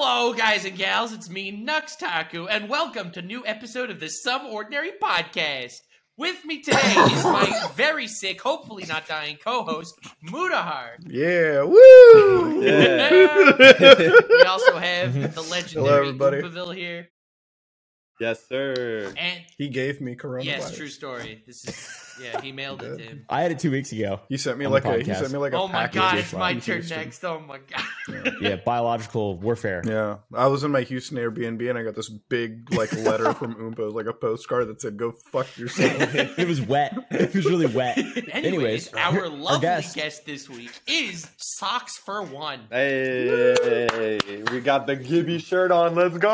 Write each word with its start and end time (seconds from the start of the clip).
Hello, 0.00 0.32
guys 0.32 0.64
and 0.64 0.76
gals. 0.78 1.12
It's 1.12 1.28
me, 1.28 1.50
Nux 1.50 1.82
Taku, 1.98 2.46
and 2.46 2.68
welcome 2.68 3.10
to 3.10 3.20
new 3.20 3.44
episode 3.44 3.90
of 3.90 3.98
the 3.98 4.08
Some 4.08 4.46
Ordinary 4.46 4.92
Podcast. 5.02 5.80
With 6.16 6.44
me 6.44 6.62
today 6.62 6.78
is 6.96 7.24
my 7.24 7.68
very 7.74 8.06
sick, 8.06 8.40
hopefully 8.40 8.84
not 8.86 9.08
dying 9.08 9.38
co-host, 9.42 9.98
Mutahar. 10.24 10.90
Yeah, 11.04 11.64
woo! 11.64 12.62
Yeah. 12.62 13.10
we 14.30 14.42
also 14.44 14.78
have 14.78 15.34
the 15.34 15.42
legendary 15.50 16.06
everybody. 16.10 16.42
Oompaville 16.42 16.76
here, 16.76 17.08
yes, 18.20 18.46
sir. 18.48 19.12
and 19.16 19.40
he 19.56 19.68
gave 19.68 20.00
me 20.00 20.14
coronavirus. 20.14 20.44
yes, 20.44 20.76
true 20.76 20.88
story. 20.88 21.42
This 21.44 21.66
is 21.66 22.07
yeah, 22.22 22.40
he 22.40 22.52
mailed 22.52 22.82
it 22.82 22.96
to 22.98 23.02
him. 23.02 23.24
I 23.28 23.42
had 23.42 23.50
it 23.52 23.58
two 23.58 23.70
weeks 23.70 23.92
ago. 23.92 24.20
He 24.28 24.36
sent 24.36 24.58
me 24.58 24.66
like 24.66 24.84
a 24.84 24.98
he 24.98 25.12
sent 25.14 25.32
me 25.32 25.38
like 25.38 25.52
a 25.52 25.56
Oh 25.58 25.68
my 25.68 25.72
package 25.86 25.94
god, 25.94 26.18
it's 26.18 26.32
my 26.32 26.52
from 26.52 26.60
turn 26.60 26.76
Houston. 26.76 26.98
next. 26.98 27.24
Oh 27.24 27.40
my 27.40 27.58
god. 27.58 28.32
Yeah, 28.40 28.56
biological 28.56 29.38
warfare. 29.38 29.82
Yeah, 29.84 30.18
I 30.34 30.46
was 30.46 30.64
in 30.64 30.70
my 30.70 30.82
Houston 30.82 31.18
Airbnb 31.18 31.68
and 31.68 31.78
I 31.78 31.82
got 31.82 31.94
this 31.94 32.08
big 32.08 32.72
like 32.74 32.92
letter 32.92 33.32
from 33.34 33.54
Oompa, 33.56 33.78
it 33.80 33.84
was 33.84 33.94
like 33.94 34.06
a 34.06 34.12
postcard 34.12 34.68
that 34.68 34.80
said 34.80 34.96
"Go 34.96 35.12
fuck 35.32 35.56
yourself." 35.58 36.14
it 36.14 36.46
was 36.48 36.60
wet. 36.60 36.94
It 37.10 37.34
was 37.34 37.44
really 37.46 37.66
wet. 37.66 37.98
Anyways, 37.98 38.28
Anyways, 38.32 38.94
our 38.94 39.18
our 39.20 39.28
lovely 39.28 39.60
guest- 39.60 39.94
guest 39.96 40.26
this 40.26 40.48
week 40.48 40.70
is 40.86 41.26
Socks 41.36 41.96
for 41.98 42.22
One. 42.22 42.60
Hey, 42.70 44.18
we 44.50 44.60
got 44.60 44.86
the 44.86 44.96
Gibby 44.96 45.38
shirt 45.38 45.70
on. 45.70 45.94
Let's 45.94 46.16
go. 46.18 46.28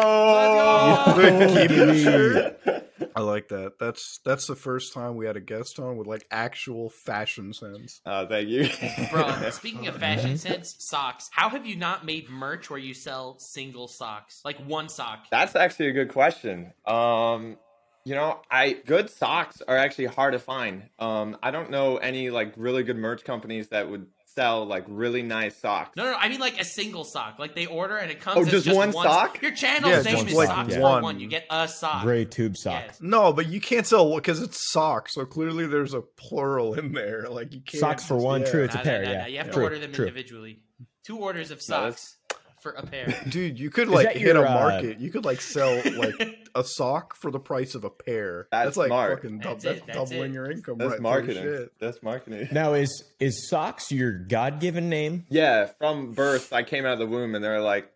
Let's 1.17 1.17
The 1.25 1.61
Oh, 1.61 1.67
Gibby 1.69 2.03
shirt. 2.03 2.84
I 3.17 3.21
like 3.21 3.49
that. 3.49 3.79
That's 3.79 4.21
that's 4.25 4.47
the 4.47 4.55
first 4.57 4.93
time 4.93 5.17
we 5.17 5.27
had 5.27 5.37
a 5.37 5.41
guest 5.41 5.79
on 5.79 5.97
with 5.97 6.07
like 6.07 6.27
actual 6.31 6.91
fashion 6.91 7.53
sense. 7.53 8.01
Oh, 8.07 8.27
thank 8.27 8.49
you, 8.49 8.69
Bro, 9.11 9.35
speaking 9.51 9.87
of 9.87 9.97
fashion 9.97 10.31
Mm-hmm. 10.31 10.37
sense, 10.37 10.77
socks. 10.79 11.29
How 11.33 11.49
have 11.49 11.67
you 11.67 11.77
not 11.77 12.05
made 12.05 12.29
merch 12.31 12.71
where 12.71 12.79
you 12.79 12.95
sell 12.95 13.39
single 13.39 13.89
socks? 13.89 14.41
Like 14.45 14.59
one 14.59 14.89
sock. 14.89 15.27
That's 15.31 15.57
actually 15.57 15.89
a 15.89 15.93
good 15.93 16.11
question. 16.11 16.73
Um, 16.87 17.57
you 18.05 18.15
know, 18.15 18.41
I 18.51 18.75
good 18.87 19.11
socks 19.11 19.63
are 19.67 19.77
actually 19.77 20.07
hard 20.07 20.33
to 20.35 20.39
find. 20.39 20.85
Um, 20.99 21.37
I 21.43 21.51
don't 21.51 21.71
know 21.71 21.97
any 21.97 22.31
like 22.31 22.55
really 22.57 22.83
good 22.83 22.97
merch 22.99 23.25
companies 23.25 23.69
that 23.69 23.89
would 23.91 24.07
sell 24.37 24.65
like 24.67 24.85
really 24.89 25.23
nice 25.23 25.57
socks. 25.57 25.97
No, 25.97 26.05
no, 26.05 26.17
I 26.19 26.29
mean 26.29 26.41
like 26.41 26.61
a 26.61 26.65
single 26.65 27.05
sock. 27.05 27.39
Like 27.39 27.55
they 27.55 27.67
order 27.67 27.97
and 27.97 28.11
it 28.11 28.21
comes 28.21 28.37
Oh, 28.37 28.43
as 28.43 28.65
just 28.65 28.77
one 28.77 28.93
sock? 28.93 29.41
Your 29.43 29.53
channel's 29.53 30.05
Yeah, 30.07 30.13
name 30.13 30.27
is 30.29 30.35
like 30.35 30.49
Socks 30.49 30.77
one. 30.77 31.01
for 31.01 31.03
One. 31.05 31.21
You 31.21 31.29
get 31.29 31.45
a 31.51 31.69
sock. 31.69 32.03
Gray 32.03 32.25
tube 32.25 32.57
sock. 32.57 32.83
Yes. 32.87 32.99
No, 33.01 33.33
but 33.33 33.47
you 33.47 33.61
can't 33.61 33.87
sell 33.87 34.15
because 34.15 34.41
it's 34.43 34.71
socks. 34.73 35.15
So 35.15 35.25
clearly, 35.25 35.67
there's 35.67 35.95
a 35.95 36.01
plural 36.01 36.75
in 36.75 36.93
there. 36.93 37.29
Like 37.29 37.53
you 37.55 37.61
can't 37.61 37.81
Socks 37.81 38.05
for 38.05 38.17
one, 38.17 38.43
yeah. 38.43 38.51
true. 38.51 38.65
It's 38.65 38.75
a 38.75 38.79
Nah, 38.79 38.85
pair, 38.85 39.03
nah, 39.03 39.09
nah, 39.09 39.13
yeah. 39.13 39.21
nah. 39.23 39.27
You 39.27 39.39
have 39.39 39.47
to 39.49 39.53
True, 39.53 39.63
order 39.65 39.79
them 39.79 39.93
true. 39.93 40.07
individually. 40.07 40.61
Two 41.05 41.19
orders 41.19 41.51
of 41.51 41.59
No, 41.59 41.61
socks 41.91 42.17
for 42.65 42.73
a 42.73 42.85
pair. 42.85 43.15
Dude, 43.29 43.61
you 43.61 43.71
could 43.71 43.89
like 43.89 44.13
hit 44.13 44.23
your, 44.23 44.43
a 44.43 44.51
uh, 44.51 44.55
market. 44.55 44.99
You 44.99 45.11
could 45.11 45.27
like 45.27 45.43
sell 45.43 45.83
like 45.97 46.49
a 46.55 46.65
sock 46.65 47.15
for 47.15 47.31
the 47.31 47.39
price 47.39 47.75
of 47.75 47.85
a 47.85 47.91
pair. 47.91 48.49
That's 48.51 48.77
like 48.77 48.89
smart. 48.89 49.23
fucking 49.23 49.39
dou- 49.41 49.49
That's 49.51 49.65
that's, 49.65 49.81
that's 49.83 49.99
doubling 49.99 50.31
it. 50.31 50.35
your 50.35 50.51
income. 50.51 50.79
That's 50.79 50.93
right 50.93 51.01
marketing. 51.01 51.43
shit. 51.43 51.73
That's 51.79 52.03
marketing. 52.03 52.49
Now 52.51 52.73
is 52.73 53.05
is 53.21 53.49
socks 53.49 53.93
your 53.93 54.13
God 54.13 54.61
given 54.61 54.89
name? 54.89 55.27
Yeah, 55.29 55.67
from 55.79 56.13
birth, 56.13 56.53
I 56.55 56.63
came 56.63 56.87
out 56.87 56.95
of 56.95 56.99
the 57.01 57.07
womb 57.07 57.35
and 57.35 57.45
they're 57.45 57.61
like, 57.61 57.93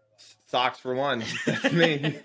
socks 0.48 0.78
for 0.78 0.94
one. 0.94 1.24
That's 1.46 1.72
me. 1.72 2.19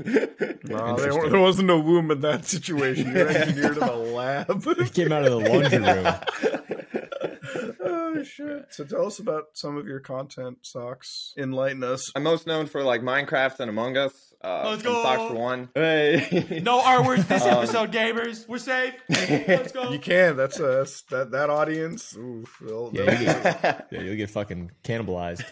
No, 0.65 0.97
they 0.97 1.29
there 1.29 1.39
wasn't 1.39 1.69
a 1.69 1.77
womb 1.77 2.11
in 2.11 2.19
that 2.21 2.45
situation. 2.45 3.15
You're 3.15 3.29
engineered 3.29 3.77
in 3.77 3.83
a 3.83 3.95
lab. 3.95 4.67
It 4.67 4.93
came 4.93 5.13
out 5.13 5.23
of 5.23 5.31
the 5.31 5.49
laundry 5.49 5.79
room. 5.79 6.62
Oh 7.85 8.23
shit! 8.23 8.65
So 8.71 8.83
tell 8.83 9.05
us 9.05 9.19
about 9.19 9.45
some 9.53 9.77
of 9.77 9.87
your 9.87 9.99
content, 9.99 10.59
socks. 10.61 11.33
Enlighten 11.37 11.83
us. 11.83 12.11
I'm 12.15 12.23
most 12.23 12.47
known 12.47 12.65
for 12.67 12.83
like 12.83 13.01
Minecraft 13.01 13.59
and 13.59 13.69
Among 13.69 13.97
Us. 13.97 14.13
Uh, 14.43 14.63
Let's 14.71 14.83
go. 14.83 15.01
Socks 15.03 15.31
for 15.31 15.35
one. 15.39 15.69
Hey. 15.73 16.59
No 16.63 16.81
R 16.81 17.05
words 17.05 17.25
this 17.27 17.43
Um, 17.45 17.49
episode, 17.59 17.91
gamers. 17.93 18.45
We're 18.47 18.57
safe. 18.57 18.93
Let's 19.09 19.71
go. 19.71 19.89
You 19.91 19.99
can. 19.99 20.35
That's 20.35 20.59
us. 20.59 21.03
That 21.11 21.31
that 21.31 21.49
audience. 21.49 22.15
Oof, 22.17 22.57
they'll- 22.61 22.91
Yeah, 22.93 23.03
they'll- 23.05 23.19
you 23.19 23.25
get, 23.25 23.87
yeah, 23.91 24.01
you'll 24.01 24.15
get 24.17 24.29
fucking 24.31 24.71
cannibalized. 24.83 25.43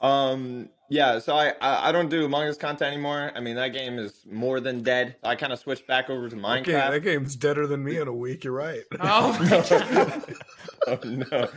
Um. 0.00 0.68
Yeah. 0.92 1.20
So 1.20 1.36
I, 1.36 1.52
I 1.60 1.88
I 1.90 1.92
don't 1.92 2.08
do 2.08 2.24
Among 2.24 2.48
Us 2.48 2.56
content 2.56 2.92
anymore. 2.92 3.30
I 3.34 3.40
mean 3.40 3.54
that 3.56 3.68
game 3.72 3.98
is 3.98 4.24
more 4.28 4.58
than 4.60 4.82
dead. 4.82 5.14
I 5.22 5.36
kind 5.36 5.52
of 5.52 5.58
switched 5.60 5.86
back 5.86 6.10
over 6.10 6.28
to 6.28 6.34
that, 6.34 6.64
game, 6.64 6.74
Minecraft. 6.74 6.90
that 6.90 7.00
game's 7.00 7.36
deader 7.36 7.66
than 7.68 7.84
me 7.84 7.96
in 7.98 8.08
a 8.08 8.12
week. 8.12 8.42
You're 8.44 8.52
right. 8.54 8.82
Oh 9.00 9.38
my 9.38 10.22
oh 10.88 10.98
no. 11.04 11.48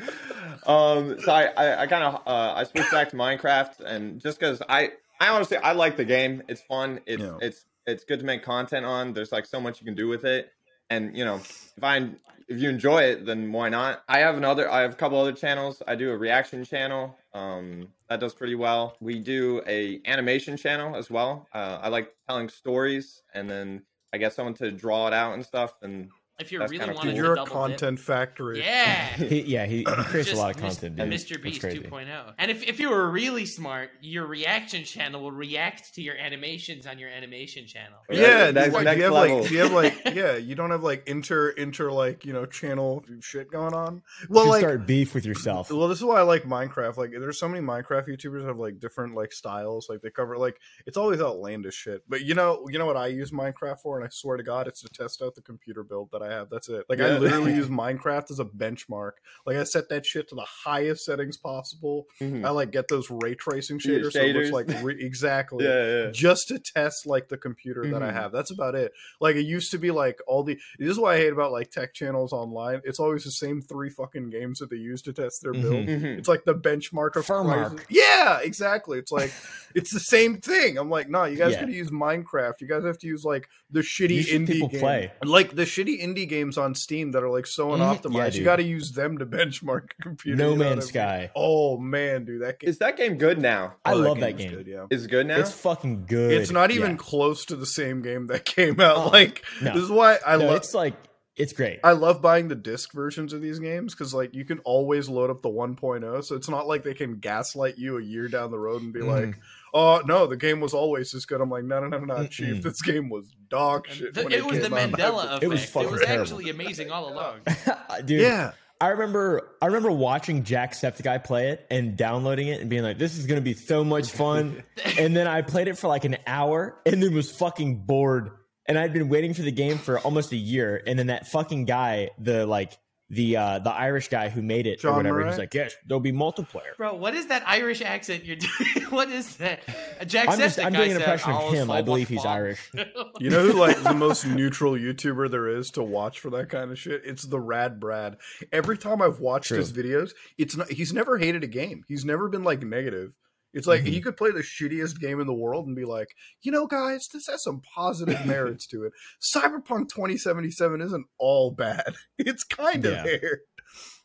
Um. 0.71 1.19
So 1.21 1.31
I 1.31 1.45
I, 1.57 1.81
I 1.81 1.87
kind 1.87 2.03
of 2.03 2.15
uh 2.27 2.53
I 2.55 2.63
switched 2.65 2.91
back 2.91 3.09
to 3.09 3.15
Minecraft 3.15 3.79
and 3.79 4.21
just 4.21 4.39
because 4.39 4.61
I 4.69 4.91
I 5.19 5.29
honestly 5.29 5.57
I 5.57 5.71
like 5.71 5.97
the 5.97 6.05
game. 6.05 6.43
It's 6.47 6.61
fun. 6.61 6.99
It's 7.07 7.21
Yeah. 7.23 7.37
it's 7.41 7.65
it's 7.87 8.03
good 8.03 8.19
to 8.19 8.25
make 8.25 8.43
content 8.43 8.85
on. 8.85 9.13
There's 9.13 9.31
like 9.31 9.45
so 9.47 9.59
much 9.59 9.81
you 9.81 9.85
can 9.85 9.95
do 9.95 10.07
with 10.07 10.25
it. 10.25 10.51
And 10.91 11.17
you 11.17 11.25
know, 11.25 11.35
if 11.37 11.83
I 11.83 12.07
if 12.47 12.59
you 12.61 12.69
enjoy 12.69 13.03
it, 13.03 13.25
then 13.25 13.51
why 13.51 13.69
not? 13.69 14.03
I 14.07 14.19
have 14.19 14.37
another. 14.37 14.69
I 14.71 14.81
have 14.81 14.93
a 14.93 14.95
couple 14.95 15.19
other 15.19 15.31
channels. 15.31 15.81
I 15.87 15.95
do 15.95 16.11
a 16.11 16.17
reaction 16.17 16.63
channel. 16.63 17.17
Um, 17.33 17.89
that 18.09 18.19
does 18.19 18.33
pretty 18.33 18.55
well. 18.55 18.95
We 18.99 19.19
do 19.19 19.61
a 19.67 20.01
animation 20.05 20.57
channel 20.57 20.95
as 20.95 21.09
well. 21.09 21.47
Uh, 21.53 21.79
I 21.81 21.89
like 21.89 22.13
telling 22.27 22.49
stories, 22.49 23.23
and 23.33 23.49
then 23.49 23.83
I 24.13 24.17
get 24.17 24.33
someone 24.33 24.53
to 24.55 24.71
draw 24.71 25.07
it 25.07 25.13
out 25.13 25.33
and 25.33 25.45
stuff. 25.45 25.73
And 25.81 26.09
If 26.39 26.51
you 26.51 26.57
That's 26.59 26.71
really 26.71 26.79
kinda 26.85 26.95
wanted 26.95 27.09
cool. 27.09 27.11
to 27.11 27.23
You're 27.23 27.33
a 27.33 27.35
double 27.35 27.51
content 27.51 27.99
factory. 27.99 28.59
yeah. 28.59 29.05
He, 29.17 29.41
yeah, 29.45 29.65
he, 29.67 29.77
he 29.77 29.83
creates 29.83 30.29
Just 30.29 30.39
a 30.39 30.41
lot 30.43 30.55
of 30.55 30.61
content. 30.61 30.95
Dude. 30.95 31.07
Mr. 31.09 31.41
Beast 31.41 31.61
2.0. 31.61 32.33
And 32.39 32.49
if, 32.49 32.63
if 32.67 32.79
you 32.79 32.89
were 32.89 33.07
really 33.09 33.45
smart, 33.45 33.91
your 34.01 34.25
reaction 34.25 34.83
channel 34.83 35.21
will 35.21 35.31
react 35.31 35.93
to 35.93 36.01
your 36.01 36.15
animations 36.17 36.87
on 36.87 36.97
your 36.97 37.09
animation 37.09 37.67
channel. 37.67 37.99
Yeah, 38.09 38.49
Next- 38.49 38.71
do 38.73 38.79
you, 38.79 38.83
next 38.83 38.95
do 38.95 38.97
you 38.97 39.03
have 39.03 39.13
level. 39.13 39.39
like 39.41 39.47
do 39.47 39.53
you 39.53 39.59
have 39.61 39.71
like 39.73 40.15
yeah, 40.15 40.35
you 40.37 40.55
don't 40.55 40.71
have 40.71 40.81
like 40.83 41.07
inter 41.07 41.49
inter 41.49 41.91
like, 41.91 42.25
you 42.25 42.33
know, 42.33 42.47
channel 42.47 43.03
shit 43.21 43.51
going 43.51 43.75
on. 43.75 44.01
Well 44.27 44.45
you 44.45 44.49
like 44.49 44.61
start 44.61 44.87
beef 44.87 45.13
with 45.13 45.25
yourself. 45.27 45.69
well 45.71 45.87
this 45.87 45.99
is 45.99 46.03
why 46.03 46.17
I 46.17 46.23
like 46.23 46.43
Minecraft. 46.43 46.97
Like 46.97 47.11
there's 47.11 47.37
so 47.39 47.47
many 47.47 47.63
Minecraft 47.63 48.07
YouTubers 48.07 48.45
have 48.47 48.57
like 48.57 48.79
different 48.79 49.13
like 49.13 49.31
styles. 49.33 49.87
Like 49.87 50.01
they 50.01 50.09
cover 50.09 50.35
like 50.39 50.57
it's 50.87 50.97
always 50.97 51.21
outlandish 51.21 51.75
shit. 51.75 52.01
But 52.09 52.21
you 52.25 52.33
know 52.33 52.67
you 52.71 52.79
know 52.79 52.87
what 52.87 52.97
I 52.97 53.07
use 53.07 53.29
Minecraft 53.29 53.79
for 53.81 53.97
and 53.99 54.05
I 54.05 54.09
swear 54.11 54.35
to 54.37 54.43
god 54.43 54.67
it's 54.67 54.81
to 54.81 54.89
test 54.89 55.21
out 55.21 55.35
the 55.35 55.41
computer 55.43 55.83
build 55.83 56.09
that 56.11 56.22
I 56.23 56.31
have. 56.31 56.49
That's 56.49 56.69
it. 56.69 56.85
Like 56.89 56.99
I 57.01 57.17
literally 57.17 57.53
use 57.55 57.67
Minecraft 57.67 58.31
as 58.31 58.39
a 58.39 58.45
benchmark. 58.45 59.11
Like 59.45 59.57
I 59.57 59.63
set 59.65 59.89
that 59.89 60.05
shit 60.05 60.29
to 60.29 60.35
the 60.35 60.45
highest 60.65 61.05
settings 61.05 61.37
possible. 61.37 62.05
Mhm. 62.21 62.45
I 62.45 62.49
like 62.49 62.71
get 62.71 62.87
those 62.87 63.09
ray 63.11 63.35
tracing 63.35 63.79
Yeah, 63.83 63.97
shaders 63.97 64.13
so 64.13 64.21
it 64.21 64.35
looks 64.35 64.51
like 64.51 64.83
re- 64.83 64.97
exactly 64.99 65.65
yeah, 65.65 65.85
yeah. 66.05 66.11
just 66.11 66.47
to 66.47 66.59
test 66.59 67.05
like 67.05 67.29
the 67.29 67.37
computer 67.37 67.85
that 67.91 68.01
I 68.01 68.09
Mhm. 68.09 68.13
have. 68.13 68.31
That's 68.31 68.51
about 68.51 68.75
it. 68.75 68.93
Like 69.21 69.35
it 69.35 69.45
used 69.45 69.71
to 69.71 69.77
be 69.77 69.91
like 69.91 70.19
all 70.27 70.43
the 70.43 70.57
this 70.79 70.89
is 70.89 70.99
what 70.99 71.13
I 71.13 71.17
hate 71.17 71.33
about 71.33 71.51
like 71.51 71.69
tech 71.71 71.93
channels 71.93 72.33
online. 72.33 72.81
It's 72.85 72.99
always 72.99 73.23
the 73.23 73.31
same 73.31 73.61
three 73.61 73.89
fucking 73.89 74.29
games 74.29 74.59
that 74.59 74.69
they 74.69 74.77
use 74.77 75.01
to 75.03 75.13
test 75.13 75.41
their 75.43 75.53
build. 75.53 75.87
Mhm. 75.87 76.01
Mhm. 76.01 76.17
It's 76.17 76.27
like 76.27 76.45
the 76.45 76.55
benchmark 76.55 77.15
of 77.15 77.25
Furmark. 77.25 77.69
prices. 77.75 77.85
Yeah, 77.89 78.39
exactly. 78.41 78.97
It's 78.99 79.11
like 79.11 79.31
it's 79.75 79.91
the 79.91 79.99
same 79.99 80.37
thing. 80.37 80.77
I'm 80.77 80.89
like, 80.89 81.09
no, 81.09 81.25
you 81.25 81.37
guys 81.37 81.53
Yeah. 81.53 81.61
gotta 81.61 81.73
use 81.73 81.89
Minecraft. 81.91 82.61
You 82.61 82.67
guys 82.67 82.83
have 82.83 82.97
to 82.99 83.07
use 83.07 83.23
like 83.25 83.47
the 83.71 83.81
shitty 83.81 84.25
indie 84.27 84.47
people 84.47 84.67
game. 84.67 84.79
play. 84.79 85.11
Like 85.23 85.55
the 85.55 85.63
shitty 85.63 86.01
indie 86.01 86.12
games 86.25 86.57
on 86.57 86.75
Steam 86.75 87.11
that 87.11 87.23
are 87.23 87.29
like 87.29 87.45
so 87.47 87.69
unoptimized. 87.69 88.33
Yeah, 88.33 88.39
you 88.39 88.43
gotta 88.43 88.63
use 88.63 88.91
them 88.91 89.17
to 89.17 89.25
benchmark 89.37 89.89
a 89.99 90.01
computer. 90.03 90.37
No 90.37 90.51
you 90.51 90.55
Man's 90.57 90.59
what 90.59 90.71
I 90.71 90.75
mean? 90.75 90.81
Sky. 91.27 91.31
Oh 91.35 91.77
man, 91.77 92.25
dude, 92.25 92.41
that 92.41 92.59
game. 92.59 92.69
Is 92.69 92.77
that 92.79 92.97
game 92.97 93.17
good 93.17 93.39
now? 93.41 93.75
I 93.83 93.93
oh, 93.93 93.97
love 93.97 94.19
that 94.19 94.37
game's 94.37 94.51
game. 94.51 94.59
Good, 94.63 94.67
yeah. 94.67 94.85
Is 94.89 95.05
it 95.05 95.11
good 95.11 95.27
now? 95.27 95.39
It's 95.39 95.51
fucking 95.51 96.05
good. 96.05 96.31
It's 96.31 96.51
not 96.51 96.71
even 96.71 96.91
Yeah. 96.91 96.97
close 96.97 97.45
to 97.45 97.55
the 97.55 97.65
same 97.65 98.01
game 98.01 98.27
that 98.27 98.45
came 98.45 98.79
out. 98.79 98.97
Oh, 98.97 99.09
like 99.09 99.43
no. 99.61 99.73
this 99.73 99.83
is 99.83 99.89
why 99.89 100.17
I 100.25 100.37
No, 100.37 100.45
love. 100.47 100.57
it's 100.57 100.73
like 100.73 100.93
it's 101.35 101.51
great. 101.53 101.79
I 101.83 101.93
love 101.93 102.21
buying 102.21 102.47
the 102.47 102.55
disc 102.55 102.93
versions 102.93 103.33
of 103.33 103.41
these 103.41 103.57
games 103.57 103.95
because 103.95 104.13
like 104.13 104.35
you 104.35 104.45
can 104.45 104.59
always 104.59 105.09
load 105.09 105.31
up 105.31 105.41
the 105.41 105.49
1.0, 105.49 106.23
so 106.23 106.35
it's 106.35 106.47
not 106.49 106.67
like 106.67 106.83
they 106.83 106.93
can 106.93 107.15
gaslight 107.17 107.77
you 107.79 107.97
a 107.97 108.03
year 108.03 108.27
down 108.27 108.51
the 108.51 108.59
road 108.59 108.83
and 108.83 108.93
be 108.93 108.99
Mhm. 108.99 109.07
like, 109.07 109.39
"Oh 109.73 110.01
no, 110.05 110.27
the 110.27 110.37
game 110.37 110.59
was 110.59 110.73
always 110.73 111.11
this 111.11 111.25
good." 111.25 111.41
I'm 111.41 111.49
like, 111.49 111.63
"No, 111.63 111.79
no, 111.85 111.97
no, 111.97 112.05
no, 112.05 112.27
chief, 112.27 112.61
this 112.63 112.81
game 112.81 113.09
was 113.09 113.33
dog 113.49 113.87
shit." 113.89 114.13
The- 114.13 114.23
when 114.23 114.31
it 114.33 114.45
was 114.45 114.59
the 114.59 114.69
came 114.69 114.73
out." 114.73 114.91
Mandela 114.91 115.25
effect. 115.25 115.43
It 115.43 115.47
was 115.47 115.63
It 115.63 115.75
was 115.91 116.01
terrible. 116.01 116.21
actually 116.23 116.49
amazing 116.49 116.91
all 116.91 117.11
along. 117.11 117.39
Dude, 118.05 118.21
Yeah, 118.21 118.51
I 118.81 118.89
remember 118.89 119.55
I 119.61 119.67
remember 119.67 119.91
watching 119.91 120.43
Jacksepticeye 120.43 121.23
play 121.23 121.49
it 121.49 121.65
and 121.69 121.95
downloading 121.97 122.47
it 122.49 122.59
and 122.61 122.69
being 122.69 122.83
like, 122.83 122.97
this 122.97 123.17
is 123.17 123.25
gonna 123.25 123.41
be 123.41 123.53
so 123.53 123.83
much 123.83 124.11
fun. 124.11 124.63
and 124.99 125.15
then 125.15 125.27
I 125.27 125.41
played 125.41 125.67
it 125.67 125.77
for 125.77 125.87
like 125.87 126.05
an 126.05 126.17
hour 126.27 126.79
and 126.85 127.01
then 127.01 127.13
was 127.13 127.31
fucking 127.31 127.85
bored. 127.85 128.31
And 128.65 128.79
I'd 128.79 128.93
been 128.93 129.09
waiting 129.09 129.33
for 129.33 129.41
the 129.41 129.51
game 129.51 129.77
for 129.77 129.99
almost 129.99 130.31
a 130.31 130.37
year. 130.37 130.81
And 130.87 130.97
then 130.97 131.07
that 131.07 131.27
fucking 131.27 131.65
guy, 131.65 132.11
the 132.17 132.45
like 132.45 132.77
the 133.13 133.37
uh 133.37 133.59
the 133.59 133.71
Irish 133.71 134.09
guy 134.09 134.29
who 134.29 134.41
made 134.41 134.67
it 134.67 134.79
John 134.79 134.93
or 134.93 134.97
whatever, 134.97 135.19
Murray? 135.19 135.29
he's 135.29 135.37
like, 135.37 135.53
Yes, 135.53 135.75
there'll 135.87 135.99
be 135.99 136.11
multiplayer. 136.11 136.75
Bro, 136.77 136.95
what 136.95 137.13
is 137.13 137.27
that 137.27 137.43
Irish 137.47 137.81
accent 137.81 138.25
you're 138.25 138.35
doing? 138.35 138.85
what 138.89 139.09
is 139.09 139.37
that? 139.37 139.61
Jack 140.07 140.29
I'm 140.29 140.39
just 140.39 140.59
I'm 140.59 140.73
doing 140.73 140.89
guy 140.89 140.95
an 140.95 140.99
said, 140.99 141.01
impression 141.01 141.31
of 141.31 141.41
"Oh, 141.41 141.51
him. 141.51 141.71
I 141.71 141.81
believe 141.81 142.09
he's 142.09 142.23
fun." 142.23 142.31
Irish. 142.31 142.71
you 143.19 143.29
know 143.29 143.47
who 143.47 143.53
like 143.53 143.81
the 143.83 143.93
most 143.93 144.25
neutral 144.25 144.73
YouTuber 144.73 145.29
there 145.31 145.47
is 145.47 145.71
to 145.71 145.83
watch 145.83 146.19
for 146.19 146.29
that 146.31 146.49
kind 146.49 146.71
of 146.71 146.79
shit? 146.79 147.01
It's 147.05 147.23
the 147.23 147.39
Rad 147.39 147.79
Brad. 147.79 148.17
Every 148.51 148.77
time 148.77 149.01
I've 149.01 149.19
watched 149.19 149.49
True. 149.49 149.57
his 149.57 149.71
videos, 149.71 150.13
it's 150.37 150.55
not, 150.57 150.71
he's 150.71 150.93
never 150.93 151.17
hated 151.17 151.43
a 151.43 151.47
game. 151.47 151.83
He's 151.87 152.05
never 152.05 152.29
been 152.29 152.43
like 152.43 152.63
negative. 152.63 153.13
It's 153.53 153.67
like 153.67 153.81
Mhm. 153.83 153.87
he 153.87 154.01
could 154.01 154.17
play 154.17 154.31
the 154.31 154.39
shittiest 154.39 154.99
game 154.99 155.19
in 155.19 155.27
the 155.27 155.33
world 155.33 155.67
and 155.67 155.75
be 155.75 155.85
like, 155.85 156.15
you 156.41 156.51
know, 156.51 156.65
guys, 156.67 157.07
this 157.07 157.27
has 157.27 157.43
some 157.43 157.61
positive 157.61 158.17
merits 158.25 158.65
to 158.67 158.83
it. 158.83 158.93
Cyberpunk 159.21 159.89
2077 159.89 160.81
isn't 160.81 161.05
all 161.17 161.51
bad. 161.51 161.95
It's 162.17 162.43
kind 162.43 162.85
of 162.85 162.93
Yeah. 162.93 163.03
there. 163.03 163.41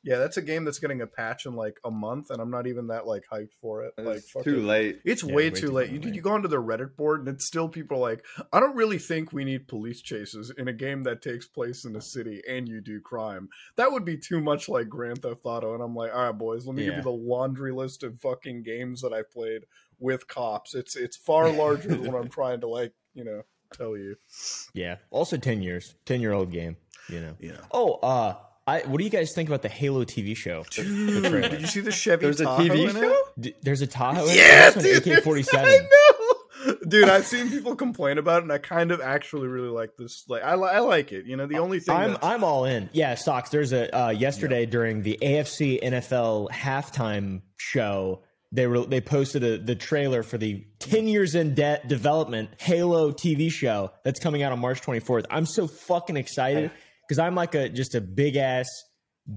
Yeah, 0.09 0.17
that's 0.17 0.39
a 0.39 0.43
game 0.43 0.65
that's 0.65 0.79
getting 0.79 1.03
a 1.03 1.07
patch 1.07 1.45
in 1.45 1.55
like 1.55 1.79
a 1.85 1.91
month, 1.91 2.31
and 2.31 2.41
I'm 2.41 2.51
not 2.51 2.67
even 2.67 2.87
that 2.87 3.07
like 3.07 3.25
hyped 3.31 3.53
for 3.61 3.85
it. 3.85 3.93
Like, 3.99 4.17
It's 4.17 4.31
fucking- 4.31 4.51
too 4.55 4.61
late. 4.63 5.01
It's 5.05 5.23
Yeah, 5.23 5.35
way, 5.35 5.51
way 5.51 5.51
too 5.51 5.67
too 5.67 5.73
late. 5.73 5.91
fucking 5.91 6.03
You, 6.05 6.13
you 6.15 6.23
go 6.23 6.31
onto 6.31 6.49
the 6.49 6.57
Reddit 6.63 6.97
board, 6.97 7.21
and 7.21 7.29
it's 7.29 7.45
still 7.47 7.69
people 7.69 7.99
like, 7.99 8.25
I 8.53 8.59
don't 8.61 8.75
really 8.75 8.97
think 8.99 9.33
we 9.35 9.45
need 9.45 9.69
police 9.69 10.01
chases 10.01 10.51
in 10.57 10.67
a 10.69 10.73
game 10.73 11.03
that 11.03 11.21
takes 11.21 11.47
place 11.47 11.85
in 11.85 11.95
a 11.95 12.01
city 12.01 12.41
and 12.49 12.67
you 12.67 12.81
do 12.81 13.01
crime. 13.03 13.51
That 13.77 13.93
would 13.93 14.07
be 14.07 14.17
too 14.17 14.41
much 14.41 14.67
like 14.69 14.89
Grand 14.89 15.21
Theft 15.21 15.43
Auto. 15.45 15.75
And 15.75 15.83
I'm 15.83 15.95
like, 15.95 16.11
all 16.15 16.25
right, 16.25 16.33
boys, 16.39 16.65
let 16.67 16.75
me 16.75 16.85
give 16.87 16.97
you 16.97 17.03
the 17.03 17.11
laundry 17.11 17.73
list 17.73 18.03
of 18.03 18.19
fucking 18.21 18.63
games 18.63 19.03
that 19.03 19.13
I 19.13 19.23
played 19.31 19.65
with 19.99 20.27
cops. 20.27 20.75
It's 20.75 20.97
it's 20.97 21.17
far 21.19 21.51
larger 21.53 21.89
than 21.91 22.11
what 22.11 22.19
I'm 22.23 22.31
trying 22.31 22.61
to 22.63 22.69
like, 22.69 22.95
you 23.13 23.25
know, 23.25 23.43
tell 23.75 23.97
you. 23.97 24.17
Yeah. 24.73 24.97
Also, 25.11 25.37
ten 25.37 25.61
years, 25.61 25.95
ten 26.07 26.23
year 26.23 26.33
old 26.33 26.51
game. 26.51 26.77
You 27.11 27.21
know. 27.21 27.37
Yeah. 27.41 27.61
Oh, 27.71 27.95
uh, 28.03 28.35
I. 28.69 28.81
What 28.87 28.99
do 28.99 29.05
you 29.05 29.11
guys 29.11 29.33
think 29.33 29.49
about 29.49 29.63
the 29.63 29.69
Halo 29.69 30.05
TV 30.05 30.37
show? 30.37 30.65
The- 30.77 30.83
the 30.83 31.31
Dude, 31.31 31.51
did 31.51 31.61
you 31.61 31.67
see 31.67 31.81
the 31.81 31.91
Chevy 31.93 32.23
There's 32.23 32.41
a 32.41 32.45
TV 32.47 32.91
in 32.91 32.97
it? 32.97 33.01
show? 33.01 33.23
D- 33.41 33.55
There's 33.63 33.81
a 33.83 33.87
Tahoe. 33.87 34.27
Yeah, 34.27 34.71
dude. 34.71 35.07
AK-47. 35.07 35.49
I 35.55 35.79
know. 35.79 36.75
Dude, 36.89 37.09
I've 37.09 37.25
seen 37.25 37.49
people 37.51 37.77
complain 37.77 38.19
about 38.19 38.39
it, 38.39 38.43
and 38.45 38.53
I 38.53 38.59
kind 38.59 38.91
of 38.91 39.01
actually 39.01 39.47
really 39.49 39.69
like 39.69 39.97
this. 39.97 40.25
Like, 40.29 40.43
I, 40.43 40.53
I 40.55 40.79
like 40.81 41.13
it. 41.13 41.25
You 41.27 41.37
know, 41.37 41.47
the 41.47 41.59
only 41.59 41.79
thing 41.81 41.95
I'm 41.95 42.13
that's- 42.13 42.25
I'm 42.31 42.43
all 42.45 42.65
in. 42.65 42.91
Yeah, 42.93 43.15
stocks. 43.15 43.51
There's 43.51 43.73
a 43.73 43.97
uh, 43.97 44.09
yesterday 44.11 44.67
during 44.67 45.03
the 45.03 45.19
AFC 45.23 45.83
NFL 45.83 46.51
halftime 46.51 47.43
show. 47.57 48.23
They 48.51 48.67
were 48.67 48.81
they 48.87 49.01
posted 49.03 49.45
a, 49.45 49.59
the 49.59 49.75
trailer 49.77 50.23
for 50.23 50.39
the 50.39 50.65
10 50.79 51.07
years 51.07 51.35
in 51.35 51.55
debt 51.55 51.87
development 51.87 52.49
Halo 52.59 53.13
TV 53.13 53.51
show 53.53 53.93
that's 54.05 54.21
coming 54.21 54.43
out 54.43 54.53
on 54.53 54.59
March 54.59 54.81
24th. 54.81 55.27
I'm 55.31 55.45
so 55.45 55.67
fucking 55.67 56.17
excited 56.17 56.71
because 57.09 57.19
I'm 57.19 57.35
like 57.35 57.55
a 57.55 57.69
just 57.71 57.95
a 57.95 58.01
big 58.03 58.37
ass 58.37 58.69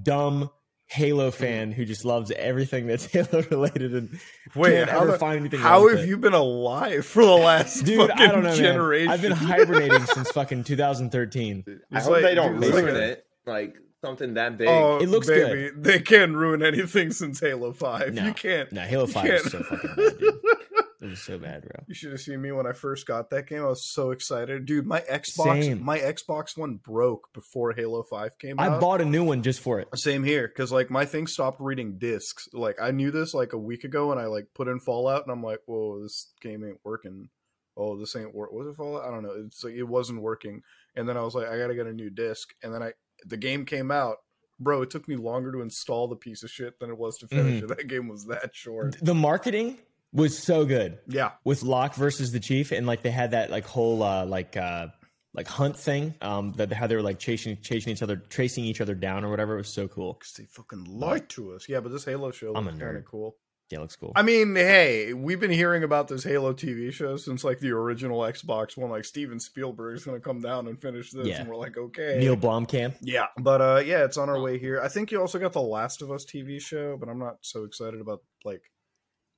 dumb 0.03 0.49
Halo 0.87 1.31
mm. 1.31 1.33
fan 1.33 1.71
who 1.71 1.85
just 1.85 2.03
loves 2.03 2.31
everything 2.31 2.85
that's 2.85 3.05
Halo 3.13 3.43
related 3.49 3.93
and 3.95 4.19
Wait, 4.55 4.73
can't 4.73 4.89
ever 4.89 5.11
the- 5.13 5.17
find 5.17 5.39
anything. 5.39 5.61
how 5.61 5.87
have 5.87 5.99
it. 5.99 6.09
you 6.09 6.17
been 6.17 6.33
alive 6.33 7.05
for 7.05 7.23
the 7.25 7.31
last 7.31 7.85
Dude, 7.85 8.09
fucking 8.09 8.21
I 8.21 8.27
don't 8.29 8.43
know, 8.43 8.49
man. 8.49 8.57
generation? 8.57 9.09
I've 9.09 9.21
been 9.21 9.31
hibernating 9.31 10.05
since 10.05 10.29
fucking 10.33 10.65
2013. 10.65 11.63
I 11.93 11.99
hope 12.01 12.11
like- 12.11 12.23
they 12.23 12.35
don't 12.35 12.59
ruin 12.59 12.85
like 12.85 12.93
it. 12.95 13.25
Like 13.45 13.75
something 14.03 14.33
that 14.33 14.57
big. 14.57 14.67
Oh, 14.67 14.97
It 14.99 15.07
looks 15.07 15.27
baby, 15.27 15.69
They 15.77 15.99
can't 15.99 16.35
ruin 16.35 16.61
anything 16.61 17.11
since 17.11 17.39
Halo 17.39 17.71
Five. 17.71 18.13
No. 18.13 18.25
You 18.25 18.33
can't. 18.33 18.71
No, 18.71 18.81
Halo 18.81 19.07
5 19.07 19.25
is 19.25 19.41
can't. 19.43 19.51
so 19.51 19.63
fucking 19.63 19.95
bad, 19.95 20.19
dude. 20.19 20.33
It 21.01 21.09
was 21.09 21.19
so 21.19 21.39
bad, 21.39 21.63
bro. 21.63 21.83
You 21.87 21.95
should 21.95 22.11
have 22.11 22.21
seen 22.21 22.39
me 22.41 22.51
when 22.51 22.67
I 22.67 22.73
first 22.73 23.07
got 23.07 23.31
that 23.31 23.47
game. 23.47 23.63
I 23.63 23.67
was 23.69 23.83
so 23.91 24.11
excited, 24.11 24.65
dude. 24.67 24.85
My 24.85 25.01
Xbox, 25.01 25.63
Same. 25.63 25.83
my 25.83 25.97
Xbox 25.97 26.55
One 26.55 26.75
broke 26.75 27.33
before 27.33 27.73
Halo 27.73 28.03
Five 28.03 28.37
came 28.37 28.59
I 28.59 28.67
out. 28.67 28.73
I 28.73 28.79
bought 28.79 29.01
a 29.01 29.05
new 29.05 29.23
one 29.23 29.41
just 29.41 29.61
for 29.61 29.79
it. 29.79 29.87
Same 29.95 30.23
here, 30.23 30.47
because 30.47 30.71
like 30.71 30.91
my 30.91 31.05
thing 31.05 31.25
stopped 31.25 31.59
reading 31.59 31.97
discs. 31.97 32.47
Like 32.53 32.79
I 32.79 32.91
knew 32.91 33.09
this 33.09 33.33
like 33.33 33.53
a 33.53 33.57
week 33.57 33.83
ago, 33.83 34.11
and 34.11 34.21
I 34.21 34.25
like 34.27 34.45
put 34.53 34.67
in 34.67 34.79
Fallout, 34.79 35.23
and 35.23 35.31
I'm 35.31 35.41
like, 35.41 35.59
"Whoa, 35.65 36.03
this 36.03 36.27
game 36.39 36.63
ain't 36.63 36.79
working." 36.83 37.29
Oh, 37.75 37.97
this 37.97 38.15
ain't 38.15 38.35
work. 38.35 38.51
Was 38.51 38.67
it 38.67 38.75
Fallout? 38.75 39.03
I 39.07 39.09
don't 39.11 39.23
know. 39.23 39.33
It's 39.47 39.63
like 39.63 39.73
it 39.73 39.83
wasn't 39.83 40.21
working, 40.21 40.61
and 40.95 41.09
then 41.09 41.17
I 41.17 41.21
was 41.23 41.33
like, 41.33 41.47
"I 41.47 41.57
gotta 41.57 41.73
get 41.73 41.87
a 41.87 41.93
new 41.93 42.11
disc." 42.11 42.53
And 42.61 42.71
then 42.73 42.83
I, 42.83 42.91
the 43.25 43.37
game 43.37 43.65
came 43.65 43.89
out, 43.89 44.17
bro. 44.59 44.83
It 44.83 44.91
took 44.91 45.07
me 45.07 45.15
longer 45.15 45.51
to 45.53 45.61
install 45.61 46.07
the 46.07 46.15
piece 46.15 46.43
of 46.43 46.51
shit 46.51 46.79
than 46.79 46.91
it 46.91 46.97
was 46.97 47.17
to 47.19 47.27
finish 47.27 47.61
Mhm. 47.63 47.63
it. 47.63 47.67
That 47.77 47.87
game 47.87 48.07
was 48.07 48.25
that 48.25 48.51
short. 48.53 48.97
The 49.01 49.15
marketing 49.15 49.79
was 50.13 50.37
so 50.37 50.65
good 50.65 50.99
Yeah, 51.07 51.31
with 51.43 51.63
Locke 51.63 51.95
versus 51.95 52.31
the 52.31 52.39
Chief, 52.39 52.71
and 52.71 52.85
like 52.87 53.01
they 53.01 53.11
had 53.11 53.31
that 53.31 53.49
like 53.51 53.65
whole 53.65 54.03
uh, 54.03 54.25
like 54.25 54.57
uh, 54.57 54.87
like 55.33 55.47
hunt 55.47 55.77
thing. 55.77 56.15
Um, 56.21 56.53
that 56.57 56.71
how 56.73 56.87
they 56.87 56.95
were 56.95 57.01
like 57.01 57.19
chasing 57.19 57.57
chasing 57.61 57.93
each 57.93 58.01
other, 58.03 58.17
tracing 58.17 58.65
each 58.65 58.81
other 58.81 58.95
down 58.95 59.23
or 59.23 59.29
whatever. 59.29 59.53
It 59.53 59.57
was 59.57 59.69
so 59.73 59.87
cool. 59.87 60.13
because 60.13 60.33
they 60.33 60.45
fucking 60.45 60.83
lied 60.85 61.29
to 61.29 61.53
us. 61.53 61.69
Yeah, 61.69 61.79
but 61.79 61.91
this 61.91 62.05
Halo 62.05 62.31
show 62.31 62.53
I'm 62.55 62.67
a 62.67 62.71
kind 62.71 62.81
nerd. 62.81 62.97
of 62.99 63.05
cool. 63.05 63.37
Yeah, 63.69 63.77
it 63.77 63.81
looks 63.83 63.95
cool. 63.95 64.11
I 64.17 64.21
mean, 64.21 64.53
hey, 64.53 65.13
we've 65.13 65.39
been 65.39 65.49
hearing 65.49 65.83
about 65.85 66.09
this 66.09 66.25
Halo 66.25 66.51
TV 66.51 66.91
show 66.91 67.15
since 67.15 67.45
like 67.45 67.59
the 67.59 67.71
original 67.71 68.19
Xbox 68.19 68.75
one. 68.75 68.89
Like 68.91 69.05
Steven 69.05 69.39
Spielberg's 69.39 70.03
gonna 70.03 70.19
come 70.19 70.41
down 70.41 70.67
and 70.67 70.77
finish 70.81 71.11
this, 71.11 71.25
Yeah. 71.25 71.39
and 71.39 71.49
we're 71.49 71.55
like, 71.55 71.77
okay, 71.77 72.17
Neil 72.19 72.35
Blomkamp. 72.35 72.95
Yeah, 73.01 73.27
but 73.39 73.61
uh, 73.61 73.81
yeah, 73.85 74.03
it's 74.03 74.17
on 74.17 74.27
our 74.27 74.41
way 74.41 74.59
here. 74.59 74.81
I 74.83 74.89
think 74.89 75.09
you 75.13 75.21
also 75.21 75.39
got 75.39 75.53
the 75.53 75.61
Last 75.61 76.01
of 76.01 76.11
Us 76.11 76.25
TV 76.25 76.59
show, 76.59 76.97
but 76.97 77.07
I'm 77.07 77.19
not 77.19 77.37
so 77.43 77.63
excited 77.63 78.01
about 78.01 78.19
like 78.43 78.61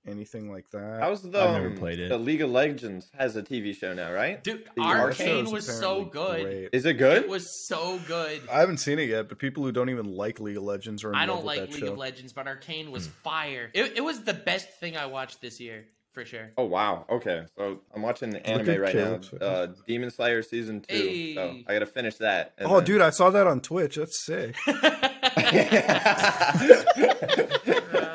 anything 0.08 0.52
like 0.52 0.70
that. 0.72 1.00
How's 1.02 1.22
the 1.22 1.42
I've 1.42 1.54
never 1.54 1.68
um, 1.68 1.78
played 1.78 2.00
it. 2.00 2.10
the 2.10 2.18
League 2.18 2.42
of 2.42 2.50
Legends 2.50 3.10
has 3.18 3.36
a 3.36 3.44
TV 3.44 3.76
show 3.76 3.94
now, 3.94 4.12
right? 4.12 4.44
Dude, 4.44 4.64
The 4.76 4.82
Arcane 4.82 5.50
was 5.52 5.66
so 5.66 6.04
good. 6.06 6.44
great. 6.44 6.70
Is 6.74 6.86
it 6.86 6.94
good? 6.96 7.24
It 7.24 7.30
was 7.30 7.68
so 7.68 8.00
good. 8.08 8.42
I 8.52 8.60
haven't 8.60 8.78
seen 8.78 9.00
it 9.00 9.10
yet, 9.10 9.30
but 9.30 9.40
people 9.40 9.64
who 9.64 9.72
don't 9.72 9.90
even 9.90 10.06
like 10.06 10.40
League 10.40 10.58
of 10.58 10.64
Legends 10.64 11.04
are. 11.04 11.10
In 11.10 11.16
I 11.16 11.20
love 11.22 11.28
don't 11.28 11.38
with 11.38 11.46
like 11.46 11.60
that 11.62 11.72
League 11.72 11.80
show. 11.86 11.92
of 11.94 11.98
Legends, 11.98 12.34
but 12.34 12.48
Arcane 12.48 12.92
was 12.92 13.06
Hmm. 13.08 13.12
fire. 13.24 13.70
It, 13.74 13.94
it 13.98 14.02
was 14.04 14.24
the 14.24 14.34
best 14.34 14.70
thing 14.80 14.98
I 14.98 15.06
watched 15.06 15.42
this 15.42 15.60
year, 15.60 15.86
for 16.12 16.26
sure. 16.26 16.52
Oh 16.58 16.66
wow. 16.66 17.06
Okay, 17.10 17.46
so 17.58 17.80
I'm 17.96 18.02
watching 18.02 18.30
the 18.32 18.46
anime 18.46 18.70
at 18.70 18.82
right 18.82 18.96
now. 18.96 19.20
Uh, 19.42 19.68
Demon 19.88 20.12
Slayer 20.12 20.44
season 20.44 20.82
two. 20.82 21.34
So 21.36 21.60
I 21.68 21.74
gotta 21.74 21.86
finish 21.86 22.16
that. 22.18 22.54
Oh, 22.60 22.78
then- 22.78 22.86
dude, 22.86 23.02
I 23.02 23.10
saw 23.12 23.30
that 23.32 23.48
on 23.48 23.62
Twitch. 23.62 23.96
That's 23.96 24.24
sick. 24.26 24.56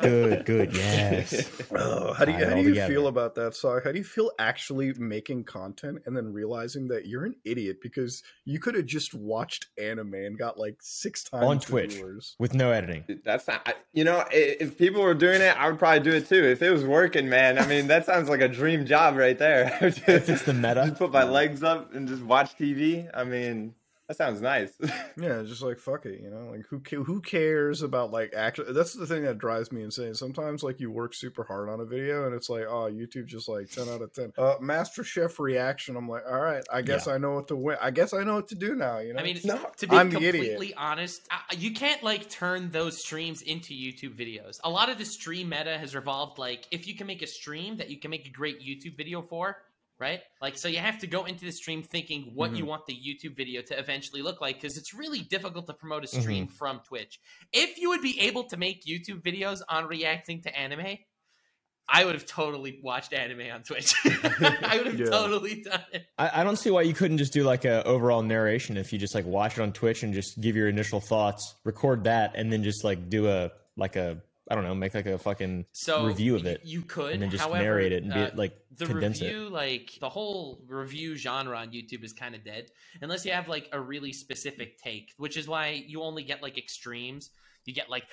Good, 0.01 0.45
good, 0.45 0.75
yes. 0.75 1.49
Oh, 1.71 2.13
how 2.13 2.25
do 2.25 2.31
you, 2.31 2.37
how 2.45 2.55
do 2.55 2.61
you 2.61 2.69
together. 2.69 2.91
feel 2.93 3.07
about 3.07 3.35
that, 3.35 3.55
Sorry, 3.55 3.81
How 3.83 3.91
do 3.91 3.97
you 3.97 4.03
feel 4.03 4.31
actually 4.39 4.91
making 4.93 5.43
content 5.45 5.99
and 6.05 6.15
then 6.17 6.33
realizing 6.33 6.87
that 6.89 7.05
you're 7.07 7.25
an 7.25 7.35
idiot 7.45 7.77
because 7.81 8.23
you 8.43 8.59
could 8.59 8.75
have 8.75 8.85
just 8.85 9.13
watched 9.13 9.67
anime 9.81 10.13
and 10.15 10.37
got 10.37 10.57
like 10.57 10.77
six 10.81 11.23
times 11.23 11.45
On 11.45 11.59
Twitch. 11.59 11.93
viewers? 11.93 12.35
With 12.39 12.53
no 12.53 12.71
editing. 12.71 13.03
That's 13.23 13.47
not, 13.47 13.61
I- 13.65 13.75
you 13.93 14.03
know, 14.03 14.19
i- 14.19 14.27
if 14.59 14.77
people 14.77 15.01
were 15.01 15.13
doing 15.13 15.41
it, 15.41 15.55
I 15.59 15.69
would 15.69 15.79
probably 15.79 15.99
do 16.01 16.11
it 16.17 16.27
too. 16.27 16.43
If 16.43 16.61
it 16.61 16.71
was 16.71 16.83
working, 16.83 17.29
man, 17.29 17.57
I 17.59 17.65
mean, 17.67 17.87
that 17.87 18.05
sounds 18.05 18.29
like 18.29 18.41
a 18.41 18.47
dream 18.49 18.85
job 18.85 19.15
right 19.15 19.37
there. 19.37 19.77
If 19.81 20.07
it's 20.29 20.43
the 20.43 20.53
meta. 20.53 20.85
just 20.87 20.97
put 20.99 21.11
my 21.11 21.23
legs 21.23 21.61
up 21.63 21.93
and 21.93 22.07
just 22.07 22.23
watch 22.23 22.55
TV. 22.57 23.09
I 23.13 23.23
mean, 23.23 23.73
that 24.09 24.17
sounds 24.17 24.41
nice. 24.41 24.71
Yeah, 25.19 25.43
just 25.43 25.61
like 25.61 25.79
fuck 25.79 26.05
it, 26.05 26.21
you 26.21 26.29
know. 26.29 26.51
Like 26.51 26.65
who 26.69 27.03
who 27.03 27.19
cares 27.19 27.81
about 27.81 28.11
like 28.11 28.33
actually? 28.33 28.71
That's 28.71 28.93
the 28.93 29.05
thing 29.05 29.23
that 29.23 29.37
drives 29.37 29.69
me 29.69 29.83
insane. 29.83 30.13
Sometimes 30.13 30.63
like 30.63 30.79
you 30.79 30.89
work 30.91 31.13
super 31.13 31.43
hard 31.43 31.67
on 31.67 31.81
a 31.81 31.85
video 31.85 32.25
and 32.25 32.33
it's 32.33 32.49
like, 32.49 32.63
oh, 32.69 32.89
YouTube 32.89 33.25
just 33.25 33.49
like 33.49 33.69
ten 33.69 33.89
out 33.89 34.01
of 34.01 34.13
ten. 34.13 34.31
Uh, 34.37 34.55
Master 34.61 35.03
Chef 35.03 35.37
reaction. 35.37 35.97
I'm 35.97 36.07
like, 36.07 36.23
all 36.25 36.39
right, 36.39 36.63
I 36.71 36.81
guess 36.83 37.07
I 37.07 37.17
know 37.17 37.33
what 37.33 37.49
to 37.49 37.57
win. 37.57 37.77
I 37.81 37.91
guess 37.91 38.13
I 38.13 38.23
know 38.23 38.35
what 38.35 38.47
to 38.49 38.55
do 38.55 38.75
now. 38.75 38.99
You 38.99 39.13
know. 39.13 39.19
I 39.19 39.23
mean, 39.23 39.39
No, 39.43 39.59
to 39.77 39.87
be 39.87 39.95
I'm 39.97 40.09
completely 40.09 40.73
honest, 40.73 41.27
I- 41.29 41.55
you 41.57 41.73
can't 41.73 42.01
like 42.01 42.29
turn 42.29 42.71
those 42.71 42.97
streams 42.99 43.41
into 43.41 43.73
YouTube 43.73 44.15
videos. 44.15 44.59
A 44.63 44.69
lot 44.69 44.89
of 44.89 44.97
the 44.97 45.05
stream 45.05 45.49
meta 45.49 45.77
has 45.77 45.95
revolved 45.95 46.39
like 46.39 46.65
if 46.71 46.87
you 46.87 46.95
can 46.95 47.07
make 47.07 47.21
a 47.21 47.27
stream 47.27 47.75
that 47.77 47.89
you 47.89 47.99
can 47.99 48.09
make 48.09 48.25
a 48.25 48.31
great 48.31 48.61
YouTube 48.61 48.95
video 48.95 49.21
for, 49.21 49.57
right? 49.99 50.21
Like 50.41 50.57
so 50.57 50.67
you 50.67 50.79
have 50.79 50.99
to 50.99 51.07
go 51.07 51.25
into 51.25 51.45
the 51.45 51.51
stream 51.51 51.83
thinking 51.83 52.31
what 52.33 52.51
you 52.51 52.59
mm-hmm. 52.59 52.67
want 52.67 52.85
the 52.87 52.93
YouTube 52.93 53.35
video 53.35 53.61
to 53.61 53.77
eventually 53.77 54.21
look 54.21 54.41
like 54.41 54.61
because 54.61 54.77
it's 54.77 54.93
really 54.93 55.19
difficult 55.19 55.67
to 55.67 55.73
promote 55.73 56.03
a 56.03 56.07
mm-hmm. 56.07 56.21
stream 56.21 56.47
from 56.47 56.79
Twitch. 56.87 57.19
If 57.53 57.77
you 57.77 57.89
would 57.89 58.01
be 58.01 58.19
able 58.21 58.45
to 58.45 58.57
make 58.57 58.85
YouTube 58.85 59.21
videos 59.21 59.61
on 59.67 59.85
reacting 59.85 60.41
to 60.43 60.57
anime, 60.57 60.97
I 61.91 62.05
would 62.05 62.13
have 62.13 62.25
totally 62.25 62.79
watched 62.83 63.13
anime 63.13 63.51
on 63.51 63.63
Twitch. 63.63 63.91
I 64.05 64.77
would 64.77 64.87
have 64.87 64.99
Yeah. 64.99 65.05
totally 65.07 65.63
done 65.63 65.81
it. 65.91 66.05
I, 66.17 66.41
I 66.41 66.43
don't 66.43 66.57
see 66.57 66.69
why 66.69 66.83
you 66.83 66.93
couldn't 66.93 67.17
just 67.17 67.33
do 67.33 67.43
like 67.43 67.65
a 67.65 67.83
overall 67.83 68.21
narration 68.21 68.77
if 68.77 68.93
you 68.93 68.99
just 68.99 69.15
like 69.15 69.25
watch 69.25 69.57
it 69.57 69.61
on 69.61 69.73
Twitch 69.73 70.03
and 70.03 70.13
just 70.13 70.39
give 70.39 70.55
your 70.55 70.67
initial 70.67 70.99
thoughts, 70.99 71.55
record 71.63 72.03
that, 72.03 72.33
and 72.35 72.53
then 72.53 72.63
just 72.63 72.83
like 72.83 73.09
do 73.09 73.27
a 73.27 73.51
like 73.75 73.95
a 73.95 74.21
I 74.49 74.55
don't 74.55 74.63
know, 74.63 74.73
make 74.73 74.95
like 74.95 75.05
a 75.05 75.17
fucking 75.17 75.65
So 75.73 76.05
review 76.05 76.35
of 76.35 76.45
it 76.45 76.61
You 76.63 76.81
could, 76.81 77.13
and 77.13 77.21
then 77.21 77.29
just 77.29 77.43
however, 77.43 77.63
narrate 77.63 77.91
it 77.91 78.03
and 78.03 78.13
be 78.13 78.19
uh, 78.19 78.31
like 78.33 78.57
the 78.75 78.87
condense 78.87 79.21
review, 79.21 79.49
like 79.49 79.97
the 79.99 80.09
whole 80.09 80.61
review 80.67 81.15
genre 81.15 81.55
on 81.55 81.69
YouTube 81.69 82.03
is 82.03 82.13
kind 82.13 82.33
of 82.33 82.43
dead 82.43 82.71
unless 83.01 83.25
you 83.25 83.31
have 83.31 83.47
like 83.47 83.69
a 83.71 83.79
really 83.79 84.11
specific 84.11 84.77
take, 84.81 85.13
which 85.17 85.37
is 85.37 85.47
why 85.47 85.83
you 85.87 86.01
only 86.01 86.23
get 86.23 86.41
like 86.41 86.57
extremes. 86.57 87.29
You 87.65 87.75
get 87.75 87.89
like 87.89 88.05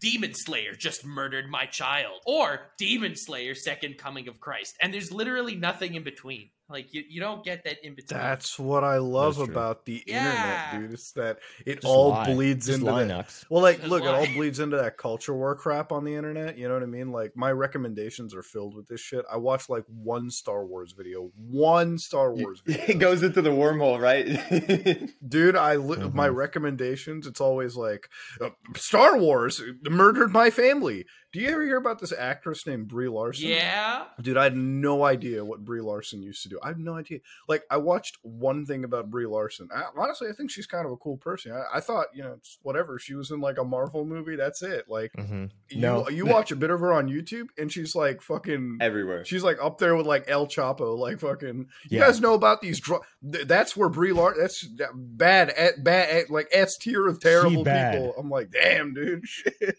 Demon 0.00 0.34
Slayer 0.34 0.72
just 0.72 1.04
murdered 1.04 1.48
my 1.48 1.66
child, 1.66 2.20
or 2.26 2.72
Demon 2.78 3.14
Slayer 3.14 3.54
second 3.54 3.96
coming 3.96 4.26
of 4.26 4.40
Christ, 4.40 4.74
and 4.82 4.92
there's 4.92 5.12
literally 5.12 5.54
nothing 5.54 5.94
in 5.94 6.02
between. 6.02 6.50
Like 6.70 6.94
you, 6.94 7.04
you 7.06 7.20
don't 7.20 7.44
get 7.44 7.62
that 7.64 7.84
in 7.84 7.94
between. 7.94 8.18
That's 8.18 8.58
what 8.58 8.84
I 8.84 8.96
love 8.96 9.36
That's 9.36 9.46
true. 9.46 9.54
about 9.54 9.84
the 9.84 10.02
Yeah. 10.06 10.16
internet, 10.70 10.72
dude. 10.82 10.92
It's 10.94 11.12
that 11.12 11.38
it 11.66 11.74
Just 11.76 11.86
all 11.86 12.08
lie. 12.10 12.32
bleeds 12.32 12.66
Just 12.66 12.78
into 12.80 12.90
lie, 12.90 13.04
that. 13.04 13.44
Well, 13.50 13.62
like, 13.62 13.76
Just 13.78 13.90
look, 13.90 14.02
it 14.02 14.08
all 14.08 14.26
bleeds 14.28 14.60
into 14.60 14.78
that 14.78 14.96
culture 14.96 15.34
war 15.34 15.54
crap 15.56 15.92
on 15.92 16.04
the 16.04 16.14
internet. 16.14 16.56
You 16.56 16.68
know 16.68 16.74
what 16.74 16.82
I 16.82 16.86
mean? 16.86 17.12
Like, 17.12 17.36
my 17.36 17.52
recommendations 17.52 18.34
are 18.34 18.42
filled 18.42 18.74
with 18.74 18.88
this 18.88 19.00
shit. 19.00 19.26
I 19.30 19.36
watched 19.36 19.68
like 19.68 19.84
one 19.88 20.30
Star 20.30 20.64
Wars 20.64 20.92
video, 20.92 21.30
one 21.36 21.98
Star 21.98 22.32
Wars 22.32 22.62
video. 22.66 22.84
it 22.88 22.98
goes 22.98 23.22
into 23.22 23.42
the 23.42 23.50
wormhole, 23.50 24.00
right? 24.00 24.24
dude 25.28 25.56
i 25.56 25.76
li- 25.76 26.10
my 26.14 26.28
Mhm. 26.28 26.34
recommendations 26.34 27.26
it's 27.26 27.40
always 27.40 27.76
like 27.76 28.08
uh, 28.40 28.50
star 28.76 29.18
wars 29.18 29.60
murdered 29.88 30.32
my 30.32 30.50
family 30.50 31.04
Do 31.34 31.40
you 31.40 31.48
ever 31.48 31.64
hear 31.64 31.76
about 31.78 31.98
this 31.98 32.12
actress 32.16 32.64
named 32.64 32.86
Brie 32.86 33.08
Larson? 33.08 33.48
Yeah. 33.48 34.04
Dude, 34.22 34.36
I 34.36 34.44
had 34.44 34.56
no 34.56 35.02
idea 35.04 35.44
what 35.44 35.64
Brie 35.64 35.80
Larson 35.80 36.22
used 36.22 36.44
to 36.44 36.48
do. 36.48 36.60
I 36.62 36.68
have 36.68 36.78
no 36.78 36.94
idea. 36.94 37.18
Like, 37.48 37.64
I 37.68 37.76
watched 37.76 38.18
one 38.22 38.64
thing 38.66 38.84
about 38.84 39.10
Brie 39.10 39.26
Larson. 39.26 39.68
I, 39.74 39.82
honestly, 39.96 40.28
I 40.28 40.32
think 40.32 40.52
she's 40.52 40.66
kind 40.68 40.86
of 40.86 40.92
a 40.92 40.96
cool 40.96 41.16
person. 41.16 41.50
I, 41.50 41.78
I 41.78 41.80
thought, 41.80 42.06
you 42.14 42.22
know, 42.22 42.34
it's 42.34 42.58
whatever. 42.62 43.00
She 43.00 43.16
was 43.16 43.32
in 43.32 43.40
like 43.40 43.58
a 43.58 43.64
Marvel 43.64 44.04
movie. 44.04 44.36
That's 44.36 44.62
it. 44.62 44.84
Like, 44.88 45.10
Mhm. 45.18 45.50
you 45.70 45.80
No. 45.80 46.08
you 46.08 46.24
watch 46.24 46.52
a 46.52 46.56
bit 46.56 46.70
of 46.70 46.78
her 46.78 46.92
on 46.92 47.08
YouTube, 47.08 47.48
and 47.58 47.70
she's 47.72 47.96
like 47.96 48.22
fucking. 48.22 48.78
everywhere. 48.80 49.24
She's 49.24 49.42
like 49.42 49.58
up 49.60 49.78
there 49.78 49.96
with 49.96 50.06
like 50.06 50.26
El 50.28 50.46
Chapo, 50.46 50.96
like 50.96 51.18
fucking. 51.18 51.66
You 51.90 51.98
Yeah. 51.98 52.06
guys 52.06 52.20
know 52.20 52.34
about 52.34 52.60
these? 52.60 52.78
Dr- 52.78 53.02
th- 53.32 53.48
that's 53.48 53.76
where 53.76 53.88
Brie 53.88 54.12
Larson. 54.12 54.40
That's 54.40 54.64
bad, 54.94 55.50
at, 55.50 55.82
bad, 55.82 56.10
at, 56.10 56.30
like 56.30 56.46
S 56.52 56.78
tier 56.78 57.08
of 57.08 57.18
terrible 57.18 57.64
bad. 57.64 57.94
people. 57.94 58.14
I'm 58.16 58.30
like, 58.30 58.50
damn, 58.52 58.94
dude, 58.94 59.24
shit. 59.26 59.76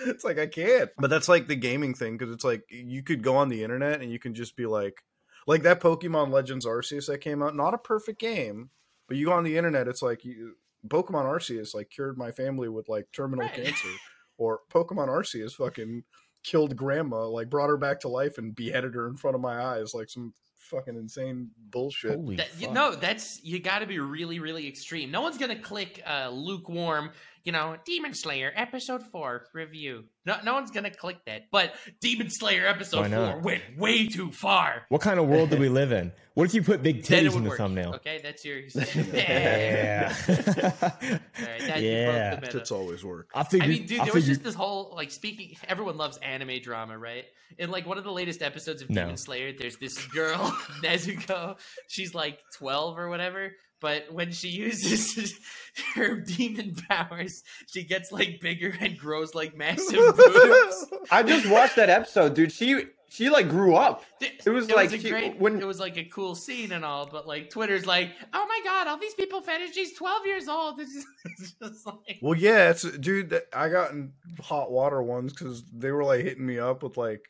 it's 0.06 0.24
like 0.24 0.38
I 0.38 0.46
can't. 0.46 0.90
But 0.98 1.10
that's 1.10 1.28
like 1.28 1.46
the 1.46 1.56
gaming 1.56 1.94
thing 1.94 2.16
because 2.16 2.32
it's 2.34 2.44
like 2.44 2.62
you 2.68 3.02
could 3.02 3.22
go 3.22 3.36
on 3.36 3.48
the 3.48 3.62
internet 3.62 4.00
and 4.00 4.10
you 4.10 4.18
can 4.18 4.34
just 4.34 4.56
be 4.56 4.66
like, 4.66 5.02
like 5.46 5.62
that 5.62 5.80
Pokemon 5.80 6.30
Legends 6.30 6.66
Arceus 6.66 7.06
that 7.06 7.18
came 7.18 7.42
out. 7.42 7.54
Not 7.54 7.74
a 7.74 7.78
perfect 7.78 8.18
game, 8.20 8.70
but 9.08 9.16
you 9.16 9.26
go 9.26 9.32
on 9.32 9.44
the 9.44 9.56
internet, 9.56 9.88
it's 9.88 10.02
like 10.02 10.24
you, 10.24 10.54
Pokemon 10.88 11.24
Arceus 11.24 11.74
like 11.74 11.90
cured 11.90 12.18
my 12.18 12.30
family 12.30 12.68
with 12.68 12.88
like 12.88 13.06
terminal 13.12 13.46
Right. 13.46 13.54
cancer, 13.54 13.88
or 14.36 14.60
Pokemon 14.70 15.08
Arceus 15.08 15.52
fucking 15.54 16.04
killed 16.42 16.76
grandma, 16.76 17.26
like 17.26 17.48
brought 17.50 17.68
her 17.68 17.76
back 17.76 18.00
to 18.00 18.08
life 18.08 18.38
and 18.38 18.54
beheaded 18.54 18.94
her 18.94 19.06
in 19.08 19.16
front 19.16 19.34
of 19.34 19.40
my 19.40 19.62
eyes, 19.62 19.94
like 19.94 20.10
some 20.10 20.34
fucking 20.56 20.96
insane 20.96 21.50
bullshit. 21.70 22.16
Holy 22.16 22.36
That, 22.36 22.48
you 22.58 22.66
fuck. 22.66 22.74
know, 22.74 22.94
that's 22.94 23.42
you 23.44 23.60
got 23.60 23.80
to 23.80 23.86
be 23.86 23.98
really, 23.98 24.38
really 24.38 24.66
extreme. 24.66 25.10
No 25.10 25.20
one's 25.20 25.38
gonna 25.38 25.58
click 25.58 26.02
uh, 26.06 26.30
lukewarm. 26.30 27.10
You 27.44 27.52
know, 27.52 27.76
Demon 27.84 28.14
Slayer 28.14 28.50
episode 28.56 29.02
four 29.12 29.48
review. 29.52 30.04
No, 30.24 30.36
no 30.42 30.54
one's 30.54 30.70
gonna 30.70 30.90
click 30.90 31.18
that. 31.26 31.42
But 31.52 31.74
Demon 32.00 32.30
Slayer 32.30 32.66
episode 32.66 33.10
four 33.10 33.38
went 33.40 33.62
way 33.76 34.06
too 34.08 34.32
far. 34.32 34.86
What 34.88 35.02
kind 35.02 35.20
of 35.20 35.26
world 35.26 35.50
do 35.50 35.58
we 35.58 35.68
live 35.68 35.92
in? 35.92 36.12
What 36.34 36.48
if 36.48 36.54
you 36.54 36.64
put 36.64 36.82
big 36.82 37.04
Then 37.04 37.26
titties 37.26 37.36
in 37.36 37.44
the 37.44 37.50
work. 37.50 37.58
thumbnail? 37.58 37.94
Okay, 37.94 38.18
that's 38.20 38.44
yours. 38.44 38.74
Yeah. 39.14 40.12
All 40.28 40.34
right, 40.34 41.60
that 41.60 41.80
yeah. 41.80 42.40
the. 42.40 42.46
Tits 42.48 42.72
always 42.72 43.04
work. 43.04 43.30
I 43.32 43.44
figured. 43.44 43.70
I 43.70 43.72
mean, 43.72 43.86
dude, 43.86 44.00
I 44.00 44.04
there 44.06 44.14
was 44.14 44.26
just 44.26 44.42
this 44.42 44.56
whole 44.56 44.92
like 44.96 45.12
speaking. 45.12 45.56
Everyone 45.68 45.96
loves 45.96 46.16
anime 46.16 46.60
drama, 46.60 46.98
right? 46.98 47.26
In 47.58 47.70
like 47.70 47.86
one 47.86 47.98
of 47.98 48.04
the 48.04 48.10
latest 48.10 48.42
episodes 48.42 48.82
of 48.82 48.90
No. 48.90 49.02
Demon 49.02 49.16
Slayer, 49.16 49.52
there's 49.56 49.76
this 49.76 50.04
girl 50.08 50.38
Nezuko. 50.82 51.56
She's 51.86 52.16
like 52.16 52.40
12 52.58 52.98
or 52.98 53.08
whatever, 53.08 53.52
but 53.84 54.10
when 54.10 54.32
she 54.32 54.48
uses 54.48 55.38
her 55.94 56.20
demon 56.20 56.74
powers, 56.88 57.42
she 57.66 57.84
gets 57.84 58.10
like 58.10 58.40
bigger 58.40 58.74
and 58.80 58.96
grows 58.96 59.34
like 59.34 59.54
massive 59.54 60.16
boobs. 60.16 60.86
I 61.10 61.22
just 61.22 61.46
watched 61.50 61.76
that 61.76 61.90
episode, 61.90 62.32
dude. 62.34 62.50
She 62.50 62.84
she 63.10 63.28
like 63.28 63.50
grew 63.50 63.74
up. 63.74 64.02
It 64.22 64.48
was 64.48 64.70
like 64.70 64.90
a 64.94 64.98
she- 64.98 65.10
great, 65.10 65.38
when- 65.38 65.60
it 65.60 65.66
was 65.66 65.78
like 65.80 65.98
a 65.98 66.04
cool 66.04 66.34
scene 66.34 66.72
and 66.72 66.82
all, 66.82 67.04
but 67.04 67.26
like 67.28 67.50
Twitter's 67.50 67.84
like, 67.84 68.12
oh 68.32 68.46
my 68.48 68.60
god, 68.64 68.86
all 68.88 68.96
these 68.98 69.12
people 69.12 69.42
fetish. 69.42 69.74
She's 69.74 69.92
12 69.98 70.24
years 70.26 70.48
old. 70.48 70.78
This 70.78 70.88
is 70.94 71.06
it's 71.38 71.52
just 71.52 71.86
like. 71.86 72.18
Well, 72.22 72.38
yeah, 72.38 72.70
it's 72.70 72.82
dude. 72.98 73.38
I 73.52 73.68
got 73.68 73.90
in 73.90 74.12
hot 74.42 74.72
water 74.72 75.02
ones 75.02 75.34
because 75.34 75.62
they 75.74 75.92
were 75.92 76.04
like 76.04 76.22
hitting 76.24 76.46
me 76.46 76.58
up 76.58 76.82
with 76.82 76.96
like. 76.96 77.20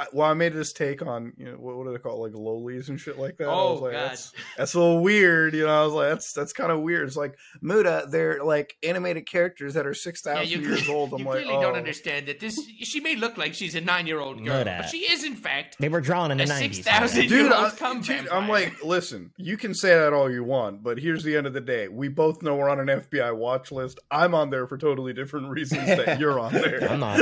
I, 0.00 0.06
well, 0.14 0.30
I 0.30 0.34
made 0.34 0.54
this 0.54 0.72
take 0.72 1.02
on 1.02 1.34
you 1.36 1.44
know 1.44 1.52
what, 1.58 1.76
what 1.76 1.84
do 1.84 1.92
they 1.92 1.98
call 1.98 2.24
it, 2.24 2.30
like 2.30 2.34
lolies 2.34 2.88
and 2.88 2.98
shit 2.98 3.18
like 3.18 3.36
that. 3.36 3.48
I 3.48 3.52
oh, 3.52 3.72
was 3.72 3.80
Oh 3.80 3.84
like, 3.84 3.92
god. 3.92 4.10
That's, 4.10 4.32
that's 4.56 4.74
a 4.74 4.80
little 4.80 5.02
weird, 5.02 5.54
you 5.54 5.66
know. 5.66 5.82
I 5.82 5.84
was 5.84 5.92
like, 5.92 6.08
that's 6.08 6.32
that's 6.32 6.54
kind 6.54 6.72
of 6.72 6.80
weird. 6.80 7.06
It's 7.06 7.16
like 7.16 7.36
Muda, 7.60 8.06
they're 8.08 8.42
like 8.42 8.78
animated 8.82 9.28
characters 9.28 9.74
that 9.74 9.86
are 9.86 9.92
six 9.92 10.22
thousand 10.22 10.48
Yeah, 10.48 10.68
years 10.68 10.88
old. 10.88 11.12
I'm 11.12 11.20
you 11.20 11.24
like, 11.26 11.42
clearly 11.42 11.58
oh. 11.58 11.60
don't 11.62 11.76
understand 11.76 12.28
that 12.28 12.40
this. 12.40 12.58
She 12.80 13.00
may 13.00 13.14
look 13.14 13.36
like 13.36 13.52
she's 13.52 13.74
a 13.74 13.80
nine-year-old 13.80 14.42
girl, 14.42 14.64
Know 14.64 14.64
but 14.64 14.88
she 14.88 14.98
is 15.12 15.22
in 15.22 15.36
fact 15.36 15.76
They 15.78 15.90
were 15.90 16.00
drawn 16.00 16.30
in 16.30 16.38
the 16.38 16.46
nineties. 16.46 16.78
Dude, 16.78 17.52
I, 17.52 17.68
dude 18.00 18.28
I'm 18.28 18.48
like, 18.48 18.82
listen, 18.82 19.32
you 19.36 19.58
can 19.58 19.74
say 19.74 19.90
that 19.94 20.14
all 20.14 20.30
you 20.30 20.44
want, 20.44 20.82
but 20.82 20.98
here's 20.98 21.24
the 21.24 21.36
end 21.36 21.46
of 21.46 21.52
the 21.52 21.60
day. 21.60 21.88
We 21.88 22.08
both 22.08 22.42
know 22.42 22.56
we're 22.56 22.70
on 22.70 22.80
an 22.80 23.02
FBI 23.02 23.36
watch 23.36 23.70
list. 23.70 24.00
I'm 24.10 24.34
on 24.34 24.48
there 24.48 24.66
for 24.66 24.78
totally 24.78 25.12
different 25.12 25.48
reasons 25.48 25.86
that 25.86 26.18
you're 26.20 26.40
on 26.40 26.52
there. 26.52 26.90
I'm 26.90 27.00
not. 27.00 27.20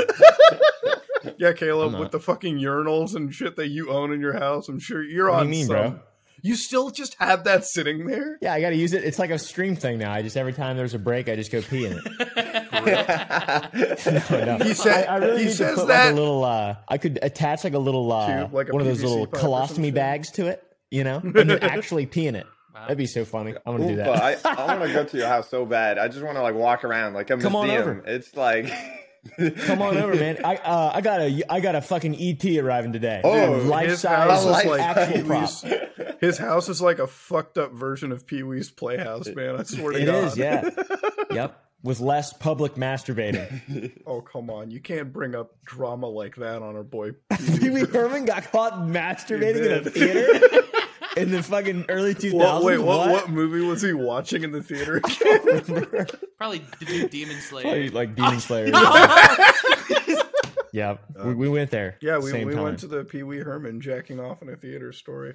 Yeah, 1.38 1.52
Caleb, 1.52 1.98
with 1.98 2.10
the 2.10 2.20
fucking 2.20 2.58
urinals 2.58 3.14
and 3.14 3.32
shit 3.34 3.56
that 3.56 3.68
you 3.68 3.90
own 3.90 4.12
in 4.12 4.20
your 4.20 4.38
house, 4.38 4.68
I'm 4.68 4.78
sure 4.80 5.02
you're 5.02 5.30
What 5.30 5.40
on 5.40 5.44
you 5.46 5.50
mean, 5.50 5.66
some. 5.66 5.76
bro? 5.76 6.00
You 6.40 6.54
still 6.54 6.90
just 6.90 7.16
have 7.18 7.44
that 7.44 7.64
sitting 7.64 8.06
there? 8.06 8.38
Yeah, 8.40 8.52
I 8.54 8.60
got 8.60 8.70
to 8.70 8.76
use 8.76 8.92
it. 8.92 9.02
It's 9.02 9.18
like 9.18 9.30
a 9.30 9.38
stream 9.40 9.74
thing 9.74 9.98
now. 9.98 10.12
I 10.12 10.22
just 10.22 10.36
every 10.36 10.52
time 10.52 10.76
there's 10.76 10.94
a 10.94 10.98
break, 10.98 11.28
I 11.28 11.34
just 11.34 11.50
go 11.50 11.60
pee 11.62 11.86
in 11.86 11.98
it. 11.98 12.04
No, 14.30 14.56
no. 14.56 14.64
He 14.64 14.74
said- 14.74 15.06
I, 15.08 15.14
I 15.14 15.16
really 15.18 15.38
he 15.40 15.44
need 15.46 15.52
says 15.54 15.70
to 15.74 15.80
put 15.80 15.88
that- 15.88 16.04
like 16.06 16.12
a 16.12 16.16
little. 16.16 16.44
Uh, 16.44 16.76
I 16.88 16.98
could 16.98 17.18
attach 17.22 17.64
like 17.64 17.74
a 17.74 17.78
little 17.78 18.10
uh, 18.12 18.42
Tube, 18.42 18.54
like 18.54 18.68
a 18.68 18.72
one 18.72 18.80
of 18.82 18.86
those 18.86 19.02
little 19.02 19.26
pipe 19.26 19.40
colostomy 19.40 19.92
bags 19.92 20.30
to 20.32 20.46
it. 20.46 20.62
You 20.90 21.04
know, 21.04 21.16
and 21.22 21.34
then 21.34 21.50
actually 21.62 22.06
pee 22.06 22.26
in 22.26 22.34
it. 22.36 22.46
Wow. 22.74 22.82
That'd 22.82 22.98
be 22.98 23.06
so 23.06 23.24
funny. 23.24 23.54
I'm 23.66 23.76
gonna 23.76 23.88
do 23.88 23.96
that. 23.96 24.46
I, 24.46 24.50
I 24.54 24.76
want 24.78 24.88
to 24.88 24.94
go 24.94 25.04
to 25.04 25.16
your 25.16 25.26
house 25.26 25.48
so 25.50 25.66
bad. 25.66 25.98
I 25.98 26.08
just 26.08 26.22
want 26.22 26.36
to 26.36 26.42
like 26.42 26.54
walk 26.54 26.84
around 26.84 27.14
like 27.14 27.30
a 27.30 27.36
Come 27.36 27.56
on 27.56 27.66
museum. 27.66 27.88
over. 27.88 28.02
It's 28.06 28.34
like 28.36 28.70
Come 29.66 29.82
on 29.82 29.96
over, 29.96 30.14
man. 30.14 30.44
I 30.44 30.56
uh, 30.56 30.92
I 30.94 31.00
got 31.00 31.20
a 31.20 31.42
I 31.48 31.60
got 31.60 31.74
a 31.74 31.80
fucking 31.80 32.16
ET 32.20 32.44
arriving 32.58 32.92
today. 32.92 33.20
Oh, 33.24 33.52
life 33.66 33.90
his 33.90 34.00
size, 34.00 34.30
house 34.30 34.44
is 34.44 34.66
like 34.66 35.26
prop. 35.26 36.20
His 36.20 36.38
house 36.38 36.68
is 36.68 36.80
like 36.82 36.98
a 36.98 37.06
fucked 37.06 37.58
up 37.58 37.72
version 37.72 38.12
of 38.12 38.26
Pee 38.26 38.42
Wee's 38.42 38.70
Playhouse, 38.70 39.28
man. 39.28 39.56
I 39.60 39.62
swear 39.62 39.92
to 39.92 39.98
It 40.02 40.06
God. 40.06 40.24
is, 40.24 40.36
yeah. 40.36 40.68
yep, 41.30 41.64
with 41.82 42.00
less 42.00 42.32
public 42.32 42.74
masturbating. 42.74 44.02
Oh 44.06 44.20
come 44.22 44.48
on, 44.50 44.70
you 44.70 44.80
can't 44.80 45.12
bring 45.12 45.34
up 45.34 45.52
drama 45.64 46.06
like 46.06 46.36
that 46.36 46.62
on 46.62 46.74
our 46.76 46.82
boy. 46.82 47.12
Pee 47.58 47.70
Wee 47.70 47.84
Herman 47.84 48.24
got 48.24 48.50
caught 48.50 48.72
masturbating 48.74 49.66
in 49.66 49.86
a 49.86 49.90
theater 49.90 50.62
in 51.18 51.30
the 51.30 51.42
fucking 51.42 51.86
early 51.88 52.14
2000s. 52.14 52.32
What, 52.38 52.62
wait, 52.64 52.78
what, 52.78 53.10
what 53.10 53.30
movie 53.30 53.60
was 53.66 53.82
he 53.82 53.92
watching 53.92 54.42
in 54.44 54.52
the 54.52 54.62
theater? 54.62 55.00
Probably 56.38 56.58
the 56.80 56.84
new 56.86 57.08
Demon 57.08 57.40
Slayer. 57.40 57.62
Probably 57.62 57.90
like 57.90 58.14
Demon 58.14 58.40
Slayer. 58.40 58.70
yeah, 60.72 60.96
we, 61.24 61.34
we 61.34 61.48
went 61.48 61.70
there. 61.70 61.96
Yeah, 62.00 62.18
we, 62.18 62.32
we 62.44 62.54
time. 62.54 62.62
went 62.62 62.78
to 62.80 62.86
the 62.86 63.04
Pee 63.04 63.22
Wee 63.22 63.38
Herman 63.38 63.80
jacking 63.80 64.20
off 64.20 64.42
in 64.42 64.48
a 64.48 64.56
theater 64.56 64.92
story. 64.92 65.34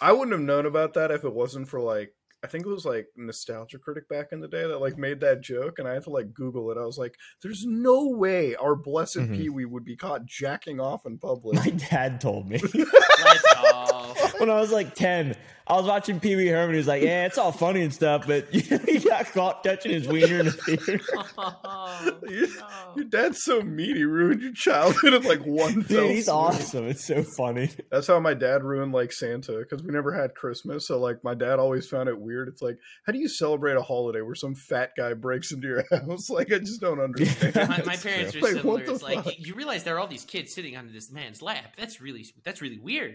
I 0.00 0.12
wouldn't 0.12 0.32
have 0.32 0.40
known 0.40 0.66
about 0.66 0.94
that 0.94 1.10
if 1.10 1.24
it 1.24 1.32
wasn't 1.34 1.68
for 1.68 1.80
like 1.80 2.12
I 2.42 2.46
think 2.46 2.64
it 2.64 2.70
was 2.70 2.86
like 2.86 3.06
Nostalgia 3.16 3.78
Critic 3.78 4.08
back 4.08 4.28
in 4.32 4.40
the 4.40 4.48
day 4.48 4.66
that 4.66 4.80
like 4.80 4.96
made 4.96 5.20
that 5.20 5.42
joke, 5.42 5.78
and 5.78 5.86
I 5.86 5.92
had 5.92 6.04
to 6.04 6.10
like 6.10 6.32
Google 6.32 6.70
it. 6.70 6.78
I 6.78 6.86
was 6.86 6.96
like, 6.96 7.14
"There's 7.42 7.66
no 7.66 8.08
way 8.08 8.54
our 8.54 8.74
blessed 8.74 9.18
Mhm. 9.18 9.36
Pee 9.36 9.50
Wee 9.50 9.66
would 9.66 9.84
be 9.84 9.94
caught 9.94 10.24
jacking 10.24 10.80
off 10.80 11.04
in 11.04 11.18
public." 11.18 11.56
My 11.56 11.68
dad 11.68 12.18
told 12.18 12.48
me 12.48 12.58
Let's 12.58 13.54
go. 13.54 14.09
When 14.40 14.50
I 14.50 14.60
was 14.60 14.72
like 14.72 14.94
10. 14.94 15.36
I 15.66 15.74
was 15.74 15.86
watching 15.86 16.18
Pee 16.18 16.34
Wee 16.34 16.48
Herman. 16.48 16.72
He 16.74 16.78
was 16.78 16.88
like, 16.88 17.00
Yeah, 17.00 17.26
it's 17.26 17.38
all 17.38 17.52
funny 17.52 17.82
and 17.82 17.94
stuff, 17.94 18.26
but 18.26 18.52
you 18.52 18.62
know, 18.76 18.84
he 18.86 18.98
got 18.98 19.26
caught 19.26 19.62
touching 19.62 19.92
his 19.92 20.08
wiener 20.08 20.40
in 20.40 20.46
the 20.46 20.52
theater. 20.66 21.00
Oh, 21.38 22.18
Your- 22.28 22.48
no. 22.48 22.92
Your 22.96 23.04
dad's 23.04 23.44
so 23.44 23.62
mean. 23.62 23.94
He 23.94 24.02
ruined 24.02 24.42
your 24.42 24.52
childhood 24.52 25.14
in 25.14 25.22
like 25.22 25.42
one 25.42 25.82
fell 25.84 26.08
Dude, 26.08 26.10
he's 26.16 26.24
swoop. 26.24 26.36
awesome. 26.36 26.88
It's 26.88 27.06
so 27.06 27.22
funny. 27.22 27.70
That's 27.92 28.08
how 28.08 28.18
my 28.18 28.34
dad 28.34 28.64
ruined 28.64 28.92
like 28.92 29.12
Santa 29.12 29.58
because 29.60 29.84
we 29.84 29.92
never 29.92 30.12
had 30.12 30.34
Christmas. 30.34 30.88
So 30.88 30.98
like 30.98 31.22
my 31.22 31.34
dad 31.34 31.60
always 31.60 31.86
found 31.86 32.08
it 32.08 32.18
weird. 32.18 32.48
It's 32.48 32.62
like, 32.62 32.76
how 33.06 33.12
do 33.12 33.20
you 33.20 33.28
celebrate 33.28 33.76
a 33.76 33.82
holiday 33.82 34.22
where 34.22 34.34
some 34.34 34.56
fat 34.56 34.90
guy 34.96 35.14
breaks 35.14 35.52
into 35.52 35.68
your 35.68 35.84
house? 35.92 36.28
Like 36.30 36.52
I 36.52 36.58
just 36.58 36.80
don't 36.80 36.98
understand. 37.00 37.54
my, 37.54 37.82
my 37.86 37.96
parents 37.96 38.32
true. 38.32 38.40
are 38.40 38.42
Like, 38.42 38.52
similar. 38.56 38.72
what 38.78 38.86
the 38.86 38.92
It's 38.94 39.02
like 39.04 39.22
fuck? 39.24 39.34
you 39.38 39.54
realize 39.54 39.84
there 39.84 39.94
are 39.94 40.00
all 40.00 40.08
these 40.08 40.24
kids 40.24 40.52
sitting 40.52 40.76
on 40.76 40.92
this 40.92 41.12
man's 41.12 41.40
lap. 41.42 41.76
That's 41.76 42.00
really 42.00 42.26
that's 42.44 42.60
really 42.60 42.78
weird. 42.80 43.14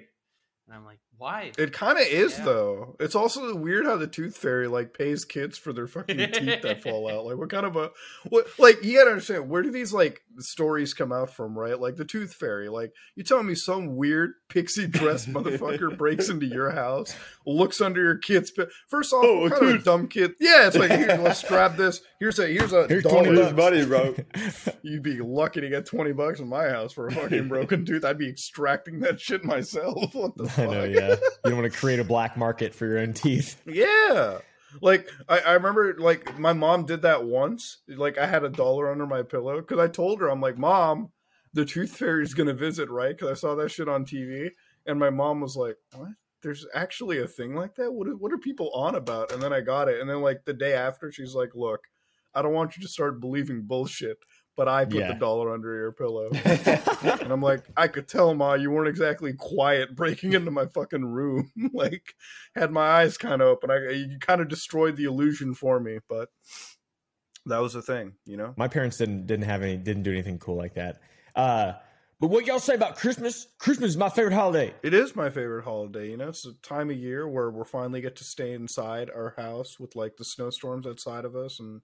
And 0.67 0.75
I'm 0.75 0.83
like, 0.83 0.97
why? 1.17 1.51
It 1.57 1.73
kind 1.73 1.97
of 1.97 2.05
is 2.05 2.37
Yeah. 2.37 2.45
though. 2.45 2.95
It's 2.99 3.15
also 3.15 3.55
weird 3.55 3.85
how 3.85 3.97
the 3.97 4.07
Tooth 4.07 4.37
Fairy 4.37 4.67
like 4.67 4.93
pays 4.93 5.25
kids 5.25 5.57
for 5.57 5.73
their 5.73 5.87
fucking 5.87 6.17
teeth 6.17 6.61
that 6.63 6.81
fall 6.83 7.09
out. 7.11 7.25
Like 7.25 7.37
what 7.37 7.49
kind 7.49 7.65
of 7.65 7.75
a 7.75 7.91
what? 8.29 8.47
Like 8.59 8.83
you 8.83 8.97
gotta 8.97 9.11
understand 9.11 9.49
where 9.49 9.61
do 9.63 9.71
these 9.71 9.93
like 9.93 10.21
stories 10.39 10.93
come 10.93 11.11
out 11.11 11.29
from, 11.33 11.57
right? 11.57 11.79
Like 11.79 11.95
the 11.95 12.05
Tooth 12.05 12.33
Fairy. 12.33 12.69
Like 12.69 12.91
you 13.15 13.23
telling 13.23 13.47
me 13.47 13.55
some 13.55 13.95
weird 13.95 14.31
pixie 14.49 14.87
dressed 14.87 15.29
motherfucker 15.33 15.97
breaks 15.97 16.29
into 16.29 16.45
your 16.45 16.71
house, 16.71 17.15
looks 17.45 17.81
under 17.81 18.01
your 18.03 18.17
kid's 18.17 18.51
bed. 18.51 18.67
First 18.89 19.13
off, 19.13 19.23
Oh, 19.25 19.41
what 19.41 19.53
a 19.53 19.59
kind 19.59 19.75
of 19.75 19.81
a 19.81 19.83
dumb 19.83 20.07
kid? 20.07 20.33
Yeah, 20.39 20.67
it's 20.67 20.75
like 20.75 20.91
here, 20.91 21.19
let's 21.21 21.43
grab 21.47 21.77
this. 21.77 22.01
Here's 22.19 22.39
a 22.39 22.47
here's 22.47 22.73
a 22.73 22.87
Here's 22.87 23.03
dollar. 23.03 23.23
20 23.25 23.41
his 23.41 23.53
buddy, 23.53 23.85
bro. 23.85 24.15
You'd 24.81 25.03
be 25.03 25.19
lucky 25.19 25.61
to 25.61 25.69
get 25.69 25.85
twenty 25.85 26.11
bucks 26.11 26.39
in 26.39 26.47
my 26.47 26.69
house 26.69 26.93
for 26.93 27.07
a 27.07 27.11
fucking 27.11 27.47
broken 27.47 27.85
tooth. 27.85 28.03
I'd 28.05 28.17
be 28.17 28.29
extracting 28.29 28.99
that 29.01 29.19
shit 29.19 29.43
myself. 29.43 30.13
What 30.13 30.35
the 30.37 30.45
I 30.45 30.47
fuck? 30.47 30.69
know, 30.69 30.83
yeah. 30.83 31.04
You 31.09 31.51
don't 31.51 31.57
want 31.57 31.71
to 31.71 31.77
create 31.77 31.99
a 31.99 32.03
black 32.03 32.37
market 32.37 32.73
for 32.73 32.85
your 32.85 32.99
own 32.99 33.13
teeth. 33.13 33.61
Yeah. 33.65 34.39
Like 34.81 35.09
I, 35.29 35.39
I 35.39 35.53
remember 35.53 35.95
like 35.97 36.37
my 36.37 36.53
mom 36.53 36.85
did 36.85 37.01
that 37.03 37.25
once. 37.25 37.79
Like 37.87 38.17
I 38.17 38.25
had 38.25 38.43
a 38.43 38.49
dollar 38.49 38.91
under 38.91 39.05
my 39.05 39.23
pillow 39.23 39.61
because 39.61 39.79
I 39.79 39.87
told 39.87 40.19
her 40.19 40.29
I'm 40.29 40.41
like, 40.41 40.57
Mom, 40.57 41.11
the 41.53 41.65
tooth 41.65 41.95
fairy's 41.95 42.33
gonna 42.33 42.53
visit, 42.53 42.89
right? 42.89 43.15
Because 43.17 43.31
I 43.31 43.39
saw 43.39 43.55
that 43.55 43.69
shit 43.69 43.87
on 43.87 44.05
TV, 44.05 44.49
and 44.85 44.99
my 44.99 45.09
mom 45.09 45.41
was 45.41 45.55
like, 45.55 45.77
What? 45.95 46.09
There's 46.41 46.65
actually 46.75 47.19
a 47.19 47.27
thing 47.27 47.55
like 47.55 47.75
that? 47.75 47.91
What 47.91 48.19
what 48.19 48.33
are 48.33 48.37
people 48.37 48.69
on 48.73 48.95
about? 48.95 49.31
And 49.31 49.41
then 49.41 49.53
I 49.53 49.61
got 49.61 49.87
it, 49.87 50.01
and 50.01 50.09
then 50.09 50.21
like 50.21 50.43
the 50.45 50.53
day 50.53 50.73
after, 50.73 51.11
she's 51.11 51.33
like, 51.33 51.55
Look, 51.55 51.81
I 52.33 52.41
don't 52.41 52.53
want 52.53 52.75
you 52.75 52.83
to 52.83 52.89
start 52.89 53.21
believing 53.21 53.63
bullshit. 53.63 54.17
But 54.55 54.67
I 54.67 54.85
put 54.85 54.95
Yeah. 55.01 55.07
the 55.09 55.19
dollar 55.19 55.53
under 55.53 55.73
your 55.75 55.91
pillow. 55.91 56.29
and 56.33 57.31
I'm 57.31 57.41
like, 57.41 57.63
I 57.75 57.87
could 57.87 58.07
tell, 58.07 58.33
Ma, 58.33 58.53
you 58.53 58.71
weren't 58.71 58.87
exactly 58.87 59.33
quiet 59.33 59.95
breaking 59.95 60.33
into 60.33 60.51
my 60.51 60.65
fucking 60.67 61.05
room. 61.05 61.51
like, 61.73 62.15
had 62.55 62.71
my 62.71 62.87
eyes 62.87 63.17
kind 63.17 63.41
of 63.41 63.47
open. 63.47 63.71
I, 63.71 63.89
you 63.91 64.17
kind 64.19 64.41
of 64.41 64.47
destroyed 64.47 64.95
the 64.95 65.05
illusion 65.05 65.53
for 65.53 65.79
me, 65.79 65.99
but 66.07 66.29
that 67.45 67.59
was 67.59 67.73
the 67.73 67.81
thing, 67.81 68.13
you 68.25 68.37
know? 68.37 68.53
My 68.57 68.67
parents 68.67 68.97
didn't 68.97 69.27
didn't 69.27 69.45
have 69.45 69.61
any 69.61 69.77
didn't 69.77 70.03
do 70.03 70.11
anything 70.11 70.39
cool 70.39 70.55
like 70.55 70.75
that. 70.75 71.01
Uh, 71.35 71.73
but 72.19 72.29
what 72.29 72.45
y'all 72.47 72.59
say 72.59 72.75
about 72.75 72.95
Christmas? 72.95 73.47
Christmas 73.59 73.89
is 73.91 73.97
my 73.97 74.09
favorite 74.09 74.33
holiday. 74.33 74.73
It 74.83 74.93
is 74.93 75.15
my 75.15 75.29
favorite 75.29 75.63
holiday. 75.65 76.09
You 76.09 76.17
know, 76.17 76.29
it's 76.29 76.45
a 76.45 76.53
time 76.63 76.89
of 76.89 76.95
year 76.97 77.27
where 77.27 77.51
we 77.51 77.63
finally 77.65 78.01
get 78.01 78.15
to 78.15 78.23
stay 78.23 78.53
inside 78.53 79.09
our 79.13 79.33
house 79.37 79.79
with 79.79 79.95
like 79.95 80.15
the 80.17 80.23
snowstorms 80.25 80.87
outside 80.87 81.25
of 81.25 81.35
us, 81.35 81.59
and 81.59 81.81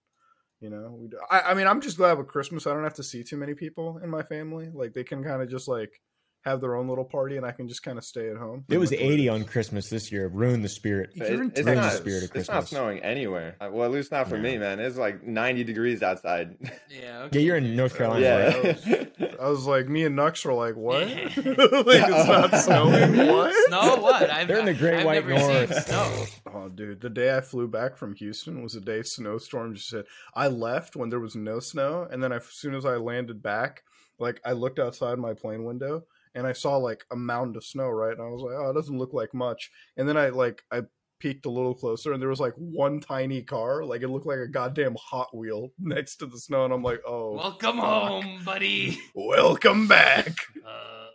you 0.62 0.70
know, 0.70 0.96
we. 0.98 1.08
Do, 1.08 1.18
I, 1.30 1.42
I 1.42 1.54
mean, 1.56 1.68
I'm 1.68 1.82
just 1.82 1.98
glad 1.98 2.18
with 2.18 2.28
Christmas. 2.28 2.68
I 2.68 2.74
don't 2.74 2.84
have 2.84 2.94
to 2.96 3.04
see 3.04 3.24
too 3.24 3.38
many 3.38 3.56
people 3.56 4.00
in 4.04 4.10
my 4.10 4.22
family. 4.22 4.70
Like 4.72 4.94
they 4.94 5.04
can 5.04 5.24
kind 5.24 5.42
of 5.42 5.50
just 5.50 5.68
like 5.68 6.00
have 6.44 6.60
their 6.62 6.76
own 6.76 6.88
little 6.88 7.06
party, 7.06 7.38
and 7.38 7.46
I 7.46 7.52
can 7.52 7.68
just 7.68 7.84
kind 7.84 7.98
of 7.98 8.04
stay 8.04 8.30
at 8.30 8.38
home. 8.38 8.66
It 8.70 8.78
was 8.80 8.92
80 8.92 9.30
on. 9.30 9.44
Christmas 9.44 9.90
this 9.90 10.12
year. 10.12 10.28
Ruined 10.28 10.64
the 10.64 10.70
spirit. 10.70 11.12
It- 11.16 11.22
in 11.34 11.52
it's 11.56 11.62
not, 11.66 11.76
the 11.76 11.90
spirit 11.92 12.24
of 12.24 12.36
it's 12.36 12.50
not 12.50 12.68
snowing 12.68 13.00
anywhere. 13.00 13.56
Uh, 13.62 13.70
Well, 13.72 13.86
at 13.86 13.92
least 13.92 14.12
not 14.12 14.28
for 14.30 14.38
No. 14.38 14.44
me, 14.44 14.58
man. 14.58 14.80
It's 14.80 14.98
like 14.98 15.24
90 15.24 15.64
degrees 15.64 16.02
outside. 16.04 16.56
Yeah. 16.90 17.24
Okay. 17.26 17.40
Yeah, 17.40 17.46
you're 17.46 17.58
in 17.58 17.76
North 17.76 17.96
Carolina. 17.96 18.22
yeah. 18.22 18.96
right? 18.96 19.36
I 19.40 19.48
was 19.50 19.66
like, 19.66 19.88
me 19.88 20.04
and 20.06 20.16
Nux 20.16 20.34
were 20.46 20.54
like, 20.54 20.76
what? 20.76 21.08
Yeah. 21.08 21.24
like 21.36 21.36
it's 21.38 22.28
not 22.28 22.56
snowing. 22.62 23.18
What? 23.28 23.54
Snow? 23.68 23.96
What? 23.98 24.30
I've, 24.30 24.48
They're 24.48 24.60
in 24.60 24.66
the 24.66 24.74
Great 24.74 24.96
I've 25.00 25.06
White 25.06 25.26
never 25.28 25.38
seen 25.40 25.48
North. 25.54 25.86
snow. 25.86 26.26
Oh, 26.54 26.70
dude, 26.70 27.02
the 27.02 27.10
day 27.10 27.36
I 27.36 27.42
flew 27.42 27.68
back 27.68 27.98
from 27.98 28.16
Houston 28.16 28.64
was 28.64 28.74
the 28.74 28.82
day 28.82 29.02
snowstorm 29.04 29.76
just 29.76 29.92
hit. 29.92 30.06
I 30.34 30.48
left 30.48 30.96
when 30.96 31.10
there 31.10 31.20
was 31.20 31.36
no 31.36 31.60
snow, 31.60 32.08
and 32.10 32.24
then 32.24 32.32
as 32.32 32.46
soon 32.46 32.74
as 32.76 32.86
I 32.86 32.96
landed 32.96 33.42
back, 33.44 33.84
like 34.20 34.40
I 34.46 34.54
looked 34.54 34.80
outside 34.80 35.18
my 35.20 35.34
plane 35.34 35.64
window 35.64 36.06
and 36.36 36.46
I 36.48 36.54
saw 36.54 36.78
like 36.78 37.04
a 37.12 37.16
mound 37.16 37.56
of 37.58 37.64
snow, 37.66 37.90
right? 37.90 38.14
And 38.14 38.22
I 38.22 38.30
was 38.30 38.42
like, 38.42 38.56
oh, 38.58 38.70
it 38.70 38.74
doesn't 38.74 38.98
look 38.98 39.14
like 39.14 39.34
much. 39.34 39.72
And 39.98 40.08
then 40.08 40.18
I 40.18 40.30
like 40.30 40.64
I 40.72 40.82
peeked 41.20 41.46
a 41.46 41.52
little 41.52 41.76
closer, 41.76 42.14
and 42.14 42.22
there 42.22 42.30
was 42.30 42.40
like 42.40 42.54
one 42.56 43.00
tiny 43.00 43.44
car, 43.44 43.84
like 43.86 44.02
it 44.02 44.08
looked 44.10 44.26
like 44.26 44.40
a 44.40 44.48
goddamn 44.48 44.96
Hot 45.00 45.36
Wheel 45.36 45.70
next 45.80 46.16
to 46.18 46.26
the 46.26 46.38
snow, 46.40 46.66
and 46.66 46.74
I'm 46.74 46.82
like, 46.84 47.02
oh, 47.06 47.34
Welcome 47.36 47.78
fuck. 47.78 48.08
home, 48.08 48.40
buddy. 48.44 49.00
welcome 49.16 49.88
back. 49.88 50.34
Uh, 50.66 51.08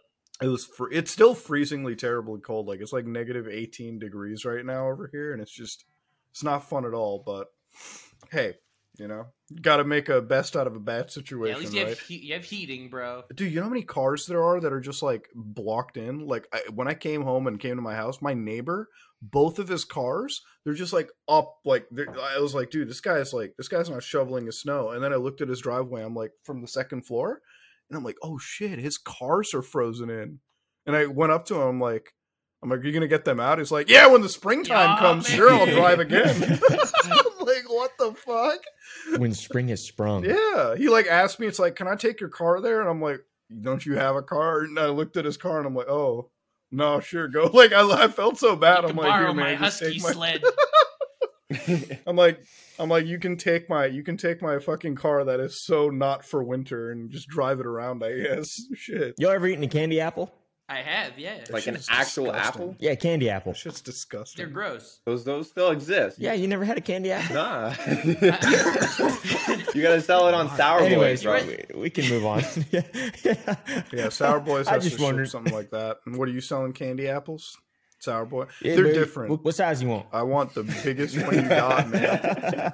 It 0.45 0.49
was 0.49 0.67
fr- 0.67 0.93
it's 0.93 1.11
still 1.11 1.35
freezingly 1.35 1.97
terribly 1.97 2.41
cold. 2.41 2.67
Like 2.69 2.81
it's 2.81 2.93
like 2.93 3.07
negative 3.07 3.49
18 3.49 3.99
degrees 3.99 4.45
right 4.45 4.65
now 4.67 4.87
over 4.89 5.09
here 5.11 5.33
and 5.33 5.41
it's 5.41 5.51
just 5.51 5.87
it's 6.31 6.43
not 6.43 6.69
fun 6.69 6.85
at 6.85 6.93
all, 6.93 7.23
but 7.25 7.47
hey, 8.31 8.55
you 8.99 9.09
know, 9.09 9.27
got 9.63 9.77
to 9.79 9.85
make 9.85 10.09
a 10.09 10.21
best 10.21 10.57
out 10.57 10.67
of 10.67 10.75
a 10.77 10.81
bad 10.81 11.07
yeah, 11.07 11.13
situation, 11.13 11.55
at 11.55 11.61
least 11.61 11.75
you 11.75 11.81
right? 11.81 11.89
have, 11.91 11.99
he- 12.01 12.19
you 12.19 12.35
have 12.35 12.45
heating, 12.45 12.89
bro. 12.89 13.25
Dude, 13.35 13.51
you 13.53 13.57
know 13.57 13.65
how 13.65 13.69
many 13.71 13.83
cars 13.83 14.27
there 14.27 14.43
are 14.43 14.61
that 14.61 14.73
are 14.73 14.81
just 14.81 15.03
like 15.03 15.29
blocked 15.35 15.97
in? 15.97 16.27
Like 16.27 16.47
I, 16.53 16.61
when 16.75 16.89
I 16.89 16.95
came 16.95 17.23
home 17.23 17.47
and 17.47 17.61
came 17.61 17.77
to 17.77 17.83
my 17.83 17.95
house, 17.95 18.21
my 18.23 18.35
neighbor, 18.35 18.89
both 19.23 19.59
of 19.59 19.69
his 19.69 19.85
cars, 19.85 20.43
they're 20.65 20.75
just 20.75 20.93
like 20.93 21.11
up. 21.29 21.57
Like 21.65 21.87
I 21.99 22.39
was 22.39 22.55
like, 22.55 22.71
dude, 22.71 22.89
this 22.89 23.01
guy's 23.01 23.33
like, 23.33 23.55
this 23.57 23.69
guy's 23.69 23.89
not 23.91 24.03
shoveling 24.03 24.47
his 24.47 24.61
snow. 24.61 24.91
And 24.91 25.03
then 25.03 25.13
I 25.13 25.17
looked 25.17 25.41
at 25.41 25.49
his 25.49 25.61
driveway. 25.61 26.03
I'm 26.05 26.15
like, 26.15 26.33
from 26.45 26.61
the 26.61 26.69
second 26.69 27.07
floor, 27.07 27.41
and 27.89 27.97
I'm 27.97 28.05
like, 28.05 28.17
oh 28.23 28.39
shit, 28.39 28.79
his 28.79 28.99
cars 28.99 29.55
are 29.55 29.63
frozen 29.63 30.11
in. 30.11 30.41
And 30.87 30.95
I 30.97 31.07
went 31.07 31.33
up 31.33 31.47
to 31.47 31.55
him, 31.57 31.63
I'm 31.63 31.81
like, 31.81 32.13
I'm 32.63 32.71
like, 32.71 32.81
are 32.81 32.85
you 32.85 32.93
gonna 32.93 33.07
get 33.09 33.25
them 33.25 33.39
out? 33.41 33.59
He's 33.59 33.71
like, 33.73 33.89
yeah, 33.89 34.07
when 34.07 34.23
the 34.23 34.29
springtime 34.29 34.91
Yeah, 34.91 34.99
comes, 34.99 35.29
man. 35.29 35.37
sure, 35.37 35.53
I'll 35.53 35.67
drive 35.75 36.01
again. 36.01 36.61
I'm 37.77 37.83
like, 37.83 37.99
what 37.99 37.99
the 37.99 38.21
fuck? 38.21 39.21
when 39.21 39.35
spring 39.35 39.69
has 39.69 39.83
sprung. 39.83 40.25
Yeah, 40.25 40.75
he 40.77 40.89
like 40.89 41.07
asked 41.07 41.41
me. 41.41 41.47
It's 41.47 41.59
like, 41.59 41.77
can 41.77 41.89
I 41.89 41.97
take 41.97 42.21
your 42.21 42.29
car 42.29 42.61
there? 42.61 42.81
And 42.81 42.89
I'm 42.89 43.01
like, 43.01 43.21
don't 43.61 43.85
you 43.85 43.97
have 43.97 44.17
a 44.17 44.23
car? 44.23 44.61
And 44.61 44.79
I 44.79 44.87
looked 44.87 45.17
at 45.17 45.25
his 45.25 45.37
car 45.37 45.59
and 45.59 45.67
I'm 45.67 45.75
like, 45.75 45.89
oh, 45.89 46.31
no, 46.71 47.01
sure, 47.01 47.29
go. 47.29 47.51
Like 47.53 47.73
I, 47.73 48.05
I 48.05 48.09
felt 48.09 48.39
so 48.39 48.57
bad. 48.57 48.83
You 48.83 48.91
I'm 48.91 48.97
like, 48.97 49.09
borrow 49.09 49.27
here, 49.27 49.35
my 49.35 49.43
man, 49.43 49.59
just 49.59 49.81
husky 49.81 49.95
take 49.95 50.03
my. 50.03 50.13
sled. 50.13 50.43
I'm 52.07 52.17
like, 52.17 52.43
I'm 52.79 52.89
like, 52.89 53.07
you 53.07 53.19
can 53.19 53.37
take 53.37 53.71
my, 53.71 53.87
you 53.87 54.03
can 54.03 54.17
take 54.17 54.43
my 54.43 54.59
fucking 54.59 54.97
car 54.97 55.25
that 55.25 55.39
is 55.39 55.65
so 55.65 55.91
not 55.91 56.25
for 56.25 56.43
winter 56.43 56.91
and 56.91 57.11
just 57.11 57.29
drive 57.29 57.61
it 57.61 57.67
around. 57.67 58.03
I 58.03 58.19
guess. 58.19 58.61
Shit. 58.75 59.15
Y'all 59.19 59.31
ever 59.31 59.47
eaten 59.47 59.65
a 59.65 59.69
candy 59.69 60.01
apple? 60.01 60.33
I 60.69 60.79
have, 60.83 61.17
yeah. 61.17 61.45
like 61.51 61.69
an 61.69 61.77
actual 61.89 62.25
disgusting. 62.27 62.35
apple? 62.35 62.77
Yeah, 62.81 62.97
candy 62.97 63.31
apple. 63.31 63.53
That 63.53 63.59
shit's 63.59 63.81
disgusting. 63.81 64.43
They're 64.45 64.53
gross. 64.53 64.99
Those 65.05 65.25
those 65.25 65.49
still 65.49 65.71
exist. 65.71 66.19
Yeah, 66.19 66.33
you 66.33 66.49
never 66.49 66.65
had 66.65 66.77
a 66.77 66.81
candy 66.81 67.13
apple? 67.13 67.37
Nah. 67.37 67.73
you 69.75 69.83
gotta 69.83 70.01
sell 70.01 70.27
it 70.29 70.35
on 70.35 70.55
Sour 70.57 70.81
Anyways, 70.81 71.23
Boys, 71.23 71.45
bro. 71.45 71.55
we, 71.75 71.81
we 71.83 71.91
can 71.91 72.09
move 72.09 72.27
on. 72.27 72.43
yeah, 72.73 72.83
Yeah, 73.93 74.09
Sour 74.09 74.41
Boys 74.41 74.67
I 74.69 74.73
has 74.75 74.83
just 74.85 74.97
to 74.97 74.99
ship 74.99 75.05
wondered. 75.07 75.31
something 75.31 75.53
like 75.55 75.71
that. 75.71 75.99
And 76.07 76.17
what 76.17 76.29
are 76.29 76.33
you 76.33 76.41
selling? 76.41 76.73
Candy 76.73 77.09
apples? 77.09 77.57
Sour 77.99 78.27
Boy? 78.27 78.47
Yeah, 78.63 78.75
They're 78.77 78.85
baby. 78.85 78.99
different. 78.99 79.31
What, 79.31 79.45
what 79.45 79.55
size 79.55 79.83
you 79.83 79.89
want? 79.89 80.07
I 80.13 80.23
want 80.23 80.55
the 80.55 80.63
biggest 80.85 81.17
one 81.17 81.35
you 81.35 81.43
got, 81.49 81.89
man. 81.89 82.73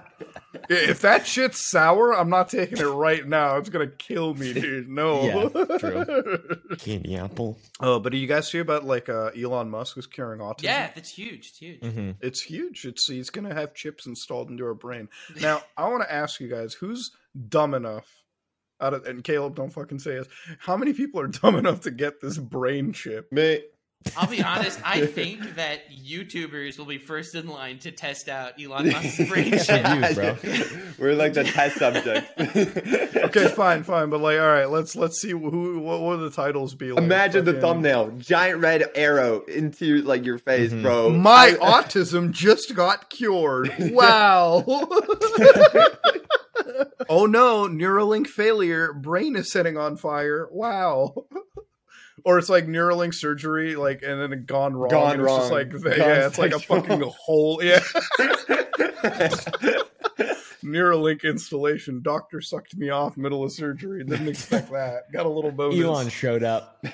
If 0.69 1.01
that 1.01 1.27
shit's 1.27 1.69
sour, 1.71 2.15
I'm 2.15 2.29
not 2.29 2.49
taking 2.49 2.79
it 2.79 2.85
right 2.85 3.27
now. 3.27 3.57
It's 3.57 3.69
gonna 3.69 3.87
kill 3.89 4.35
me, 4.35 4.53
dude. 4.55 4.89
No. 4.89 5.23
Yeah, 5.55 5.77
true. 5.79 6.39
candy 6.79 7.17
apple. 7.17 7.59
oh, 7.81 7.99
but 7.99 8.13
do 8.13 8.19
you 8.19 8.27
guys 8.27 8.49
see 8.51 8.59
about 8.59 8.85
like 8.85 9.09
uh, 9.09 9.31
Elon 9.37 9.71
Musk 9.71 9.97
is 9.99 10.07
curing 10.07 10.41
autism? 10.41 10.63
yeah, 10.65 10.91
that's 10.95 11.11
huge. 11.11 11.49
It's 11.49 11.59
huge. 11.59 11.81
hmm 11.81 12.11
it's 12.21 12.41
huge. 12.43 12.85
It's 12.85 13.09
he's 13.09 13.31
gonna 13.31 13.55
have 13.55 13.75
chips 13.75 14.07
installed 14.07 14.51
into 14.51 14.65
our 14.65 14.75
brain. 14.75 15.09
Now, 15.41 15.63
I 15.77 15.89
want 15.89 16.03
to 16.03 16.13
ask 16.13 16.41
you 16.41 16.49
guys, 16.49 16.75
who's 16.75 17.11
dumb 17.49 17.75
enough? 17.75 18.07
Out 18.81 18.95
of 18.95 19.05
and 19.07 19.23
Caleb, 19.25 19.55
don't 19.57 19.73
fucking 19.73 20.01
say 20.01 20.15
this. 20.15 20.29
How 20.59 20.77
many 20.77 20.93
people 20.93 21.21
are 21.21 21.29
dumb 21.29 21.57
enough 21.57 21.81
to 21.83 21.91
get 21.91 22.21
this 22.21 22.39
brain 22.39 22.93
chip? 22.93 23.31
Me. 23.33 23.63
I'll 24.17 24.29
be 24.29 24.43
honest. 24.43 24.79
I 24.85 25.07
think 25.07 25.57
that 25.57 25.91
YouTubers 25.91 26.79
will 26.79 26.85
be 26.87 26.99
first 26.99 27.35
in 27.35 27.47
line 27.49 27.79
to 27.81 27.91
test 27.91 28.29
out 28.29 28.53
Elon 28.62 28.91
Musk's 28.91 29.29
brain 29.29 29.53
chip. 29.59 29.87
Views, 29.87 30.15
bro. 30.15 30.37
We're 30.99 31.15
like 31.15 31.35
the 31.35 31.45
test 31.45 31.79
subject. 31.79 32.27
Okay, 33.33 33.49
fine, 33.49 33.83
fine, 33.83 34.11
but 34.11 34.21
like, 34.21 34.38
all 34.38 34.47
right, 34.47 34.69
let's 34.69 34.95
let's 34.95 35.19
see 35.19 35.31
who 35.31 35.79
what 35.79 36.03
will 36.03 36.19
the 36.19 36.29
titles 36.31 36.75
be. 36.75 36.93
Like, 36.93 37.03
Imagine 37.05 37.47
the 37.47 37.59
thumbnail, 37.59 38.11
giant 38.19 38.61
red 38.61 38.85
arrow 38.95 39.41
into 39.45 40.03
like 40.03 40.25
your 40.27 40.37
face, 40.37 40.71
Mhm. 40.71 40.83
bro. 40.83 41.09
My 41.11 41.57
I- 41.62 41.83
autism 41.83 42.31
just 42.33 42.75
got 42.75 43.09
cured. 43.09 43.73
Wow. 43.79 44.65
oh 47.09 47.27
no, 47.27 47.67
Neuralink 47.69 48.27
failure. 48.27 48.93
Brain 48.93 49.37
is 49.37 49.51
setting 49.51 49.77
on 49.79 49.97
fire. 49.97 50.49
Wow. 50.51 51.15
Or 52.25 52.39
it's 52.39 52.49
like 52.49 52.67
Neuralink 52.67 53.15
surgery, 53.15 53.75
like, 53.77 54.03
and 54.03 54.21
then 54.21 54.33
it 54.33 54.47
gone 54.47 54.75
wrong. 54.75 54.91
Gone 54.91 55.13
and 55.13 55.23
it's 55.23 55.31
Just 55.31 55.51
wrong. 55.51 55.59
like, 55.59 55.71
Gone 55.71 55.93
yeah, 55.99 56.27
it's 56.27 56.39
like 56.39 56.53
a 56.53 56.59
sexual. 56.59 56.81
fucking 56.83 57.13
hole. 57.25 57.61
Yeah. 57.63 57.81
Neuralink 60.65 61.25
installation. 61.25 62.03
Doctor 62.03 62.41
sucked 62.41 62.77
me 62.77 62.89
off 62.91 63.17
middle 63.17 63.43
of 63.43 63.51
surgery. 63.51 64.05
Didn't 64.05 64.29
expect 64.29 64.71
that. 64.71 65.11
Got 65.13 65.27
a 65.27 65.29
little 65.29 65.51
bonus. 65.51 65.83
Elon 65.83 66.09
showed 66.09 66.45
up, 66.45 66.85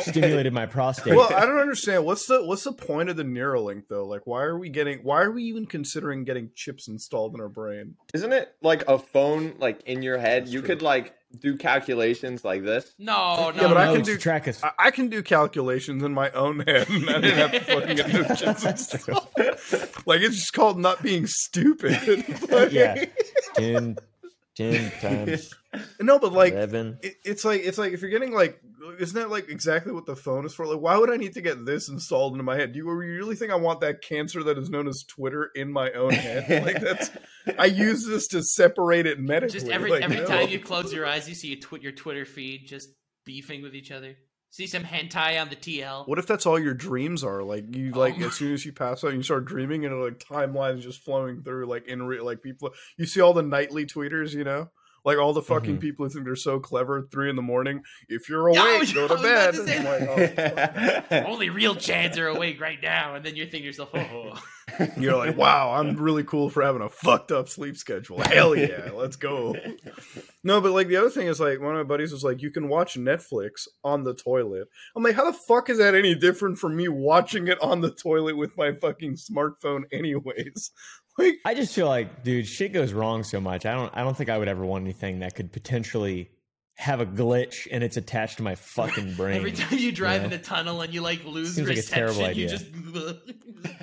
stimulated 0.00 0.54
my 0.54 0.64
prostate. 0.64 1.14
well, 1.14 1.32
I 1.34 1.44
don't 1.44 1.58
understand. 1.58 2.06
What's 2.06 2.26
the 2.26 2.44
what's 2.46 2.64
the 2.64 2.72
point 2.72 3.10
of 3.10 3.16
the 3.16 3.24
Neuralink 3.24 3.84
though? 3.88 4.06
Like, 4.06 4.26
why 4.26 4.42
are 4.44 4.58
we 4.58 4.70
getting? 4.70 5.00
Why 5.00 5.20
are 5.22 5.30
we 5.30 5.44
even 5.44 5.66
considering 5.66 6.24
getting 6.24 6.50
chips 6.54 6.88
installed 6.88 7.34
in 7.34 7.40
our 7.40 7.50
brain? 7.50 7.96
Isn't 8.14 8.32
it 8.32 8.54
like 8.62 8.88
a 8.88 8.98
phone 8.98 9.54
like 9.58 9.82
in 9.82 10.00
your 10.02 10.16
head? 10.16 10.44
That's 10.44 10.52
you 10.52 10.60
true. 10.60 10.68
could 10.68 10.82
like 10.82 11.14
do 11.40 11.56
calculations 11.56 12.44
like 12.44 12.64
this. 12.64 12.94
No, 12.98 13.50
no, 13.50 13.62
Yeah, 13.62 13.68
but 13.68 13.76
I 13.76 13.92
can 13.94 14.02
do- 14.02 14.16
track 14.16 14.48
us. 14.48 14.62
I, 14.62 14.70
I 14.78 14.90
can 14.90 15.08
do 15.08 15.22
calculations 15.22 16.02
in 16.02 16.14
my 16.14 16.30
own 16.30 16.60
head, 16.60 16.88
and 16.88 17.08
I 17.10 17.20
didn't 17.20 17.36
have 17.38 17.52
to 17.52 17.60
fucking 17.60 17.96
get 17.96 18.12
no 18.12 18.34
chips 18.34 19.06
like 20.06 20.20
it's 20.22 20.36
just 20.36 20.52
called 20.54 20.78
not 20.78 21.02
being 21.02 21.26
stupid. 21.26 22.48
Like- 22.50 22.72
Yeah. 22.72 23.04
10, 23.56 23.96
10 24.58 24.90
times 25.00 25.54
No, 26.00 26.18
but 26.18 26.32
like 26.32 26.52
11. 26.52 26.98
it, 27.02 27.14
it's 27.24 27.44
like 27.44 27.62
it's 27.64 27.78
like 27.78 27.92
if 27.92 28.02
you're 28.02 28.10
getting 28.10 28.32
like 28.32 28.60
isn't 28.98 29.14
that 29.18 29.30
like 29.30 29.48
exactly 29.48 29.92
what 29.92 30.06
the 30.06 30.16
phone 30.16 30.44
is 30.44 30.54
for 30.54 30.66
like 30.66 30.80
why 30.80 30.96
would 30.96 31.10
i 31.10 31.16
need 31.16 31.34
to 31.34 31.40
get 31.40 31.64
this 31.64 31.88
installed 31.88 32.32
into 32.32 32.42
my 32.42 32.56
head 32.56 32.72
do 32.72 32.78
you 32.78 32.90
really 32.90 33.36
think 33.36 33.52
i 33.52 33.56
want 33.56 33.80
that 33.80 34.02
cancer 34.02 34.42
that 34.42 34.58
is 34.58 34.68
known 34.70 34.88
as 34.88 35.04
twitter 35.08 35.50
in 35.54 35.72
my 35.72 35.90
own 35.92 36.12
head 36.12 36.64
like 36.66 36.80
that's 36.80 37.10
i 37.58 37.66
use 37.66 38.06
this 38.06 38.26
to 38.28 38.42
separate 38.42 39.06
it 39.06 39.18
medically 39.18 39.58
Just 39.60 39.70
every 39.70 39.90
like, 39.90 40.02
every 40.02 40.16
no. 40.16 40.26
time 40.26 40.48
you 40.48 40.58
close 40.58 40.92
your 40.92 41.06
eyes, 41.06 41.28
you 41.28 41.34
see 41.34 41.48
your, 41.48 41.58
tw- 41.60 41.82
your 41.82 41.92
Twitter 41.92 42.24
feed 42.24 42.66
just 42.66 42.88
beefing 43.24 43.62
with 43.62 43.74
each 43.74 43.90
other. 43.90 44.16
See 44.50 44.66
some 44.66 44.82
hentai 44.84 45.40
on 45.40 45.50
the 45.50 45.56
TL. 45.56 46.08
what 46.08 46.18
if 46.18 46.26
that's 46.26 46.46
all 46.46 46.58
your 46.58 46.74
dreams 46.74 47.22
are 47.22 47.42
like 47.42 47.74
you 47.76 47.92
oh. 47.94 47.98
like 47.98 48.16
Oh. 48.20 48.26
as 48.26 48.34
soon 48.34 48.52
as 48.54 48.64
you 48.64 48.72
pass 48.72 49.04
out 49.04 49.12
you 49.14 49.22
start 49.22 49.44
dreaming 49.44 49.84
and 49.84 50.02
like 50.02 50.18
timelines 50.18 50.80
just 50.80 51.02
flowing 51.02 51.42
through 51.42 51.66
like 51.66 51.86
in 51.86 52.02
real 52.02 52.24
like 52.24 52.42
people 52.42 52.70
you 52.96 53.06
see 53.06 53.20
all 53.20 53.34
the 53.34 53.42
nightly 53.42 53.84
tweeters 53.86 54.32
you 54.32 54.44
know 54.44 54.70
like 55.04 55.18
all 55.18 55.32
the 55.32 55.42
fucking 55.42 55.76
Mhm. 55.78 55.80
people 55.80 56.06
who 56.06 56.10
think 56.10 56.24
they're 56.24 56.36
so 56.36 56.58
clever 56.60 56.98
at 56.98 57.10
three 57.10 57.30
in 57.30 57.36
the 57.36 57.42
morning 57.42 57.82
if 58.08 58.28
you're 58.28 58.50
Yeah, 58.52 58.62
awake 58.68 58.80
was- 58.80 58.92
go 58.92 59.08
to 59.08 59.16
bed 59.16 59.54
to 59.54 59.62
like, 59.62 61.10
oh, 61.10 61.24
Only 61.26 61.50
real 61.50 61.74
Chads 61.74 62.18
are 62.18 62.28
awake 62.28 62.60
right 62.60 62.78
now, 62.82 63.14
and 63.14 63.24
then 63.24 63.36
you're 63.36 63.46
thinking 63.46 63.64
yourself, 63.64 63.90
"Oh, 63.94 64.40
You're 64.98 65.16
like, 65.16 65.36
wow, 65.36 65.72
I'm 65.72 65.96
really 65.96 66.24
cool 66.24 66.50
for 66.50 66.62
having 66.62 66.82
a 66.82 66.90
fucked 66.90 67.32
up 67.32 67.48
sleep 67.48 67.76
schedule. 67.76 68.20
Hell 68.20 68.54
yeah, 68.54 68.90
let's 68.94 69.16
go. 69.16 69.54
No, 70.44 70.60
but 70.60 70.72
like 70.72 70.86
the 70.88 70.96
other 70.96 71.10
thing 71.10 71.26
is 71.26 71.40
like 71.40 71.60
one 71.60 71.76
of 71.76 71.78
my 71.86 71.88
buddies 71.88 72.12
was 72.12 72.22
like, 72.24 72.40
you 72.42 72.50
can 72.50 72.68
watch 72.68 72.94
Netflix 72.94 73.66
on 73.82 74.04
the 74.04 74.14
toilet. 74.14 74.68
I'm 74.96 75.02
like, 75.02 75.16
how 75.16 75.24
the 75.30 75.36
fuck 75.36 75.68
is 75.68 75.78
that 75.78 75.94
any 75.94 76.14
different 76.14 76.58
from 76.58 76.76
me 76.76 76.88
watching 76.88 77.48
it 77.48 77.60
on 77.60 77.80
the 77.80 77.90
toilet 77.90 78.36
with 78.36 78.56
my 78.56 78.72
fucking 78.72 79.16
smartphone, 79.16 79.82
anyways? 79.92 80.70
Like, 81.18 81.38
I 81.44 81.54
just 81.54 81.74
feel 81.74 81.88
like, 81.88 82.22
dude, 82.24 82.46
shit 82.46 82.72
goes 82.72 82.92
wrong 82.92 83.22
so 83.24 83.40
much. 83.40 83.66
I 83.66 83.74
don't. 83.74 83.92
I 83.94 84.02
don't 84.04 84.16
think 84.16 84.30
I 84.30 84.38
would 84.38 84.48
ever 84.48 84.64
want 84.64 84.84
anything 84.84 85.18
that 85.18 85.34
could 85.34 85.52
potentially 85.52 86.30
have 86.80 87.00
a 87.00 87.06
glitch 87.06 87.66
and 87.72 87.82
it's 87.82 87.96
attached 87.96 88.36
to 88.36 88.44
my 88.44 88.54
fucking 88.54 89.14
brain. 89.16 89.36
Every 89.38 89.50
time 89.50 89.76
you 89.76 89.90
drive 89.90 90.20
Yeah. 90.22 90.28
in 90.28 90.32
a 90.34 90.38
tunnel 90.38 90.80
and 90.80 90.94
you 90.94 91.00
like 91.00 91.24
lose 91.24 91.56
Seems 91.56 91.66
like 91.68 91.76
a 91.76 91.80
reception, 91.80 91.98
terrible 91.98 92.20
you 92.20 92.46
idea. 92.46 92.48
just 92.48 92.66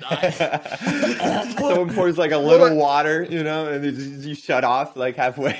die. 0.00 1.54
Someone 1.58 1.94
pours 1.94 2.16
like 2.16 2.32
a 2.32 2.38
little 2.38 2.74
water, 2.74 3.24
you 3.28 3.42
know, 3.42 3.68
and 3.70 3.84
you, 3.84 3.92
just- 3.92 4.26
you 4.28 4.34
shut 4.34 4.64
off 4.64 4.96
like 4.96 5.16
halfway. 5.16 5.58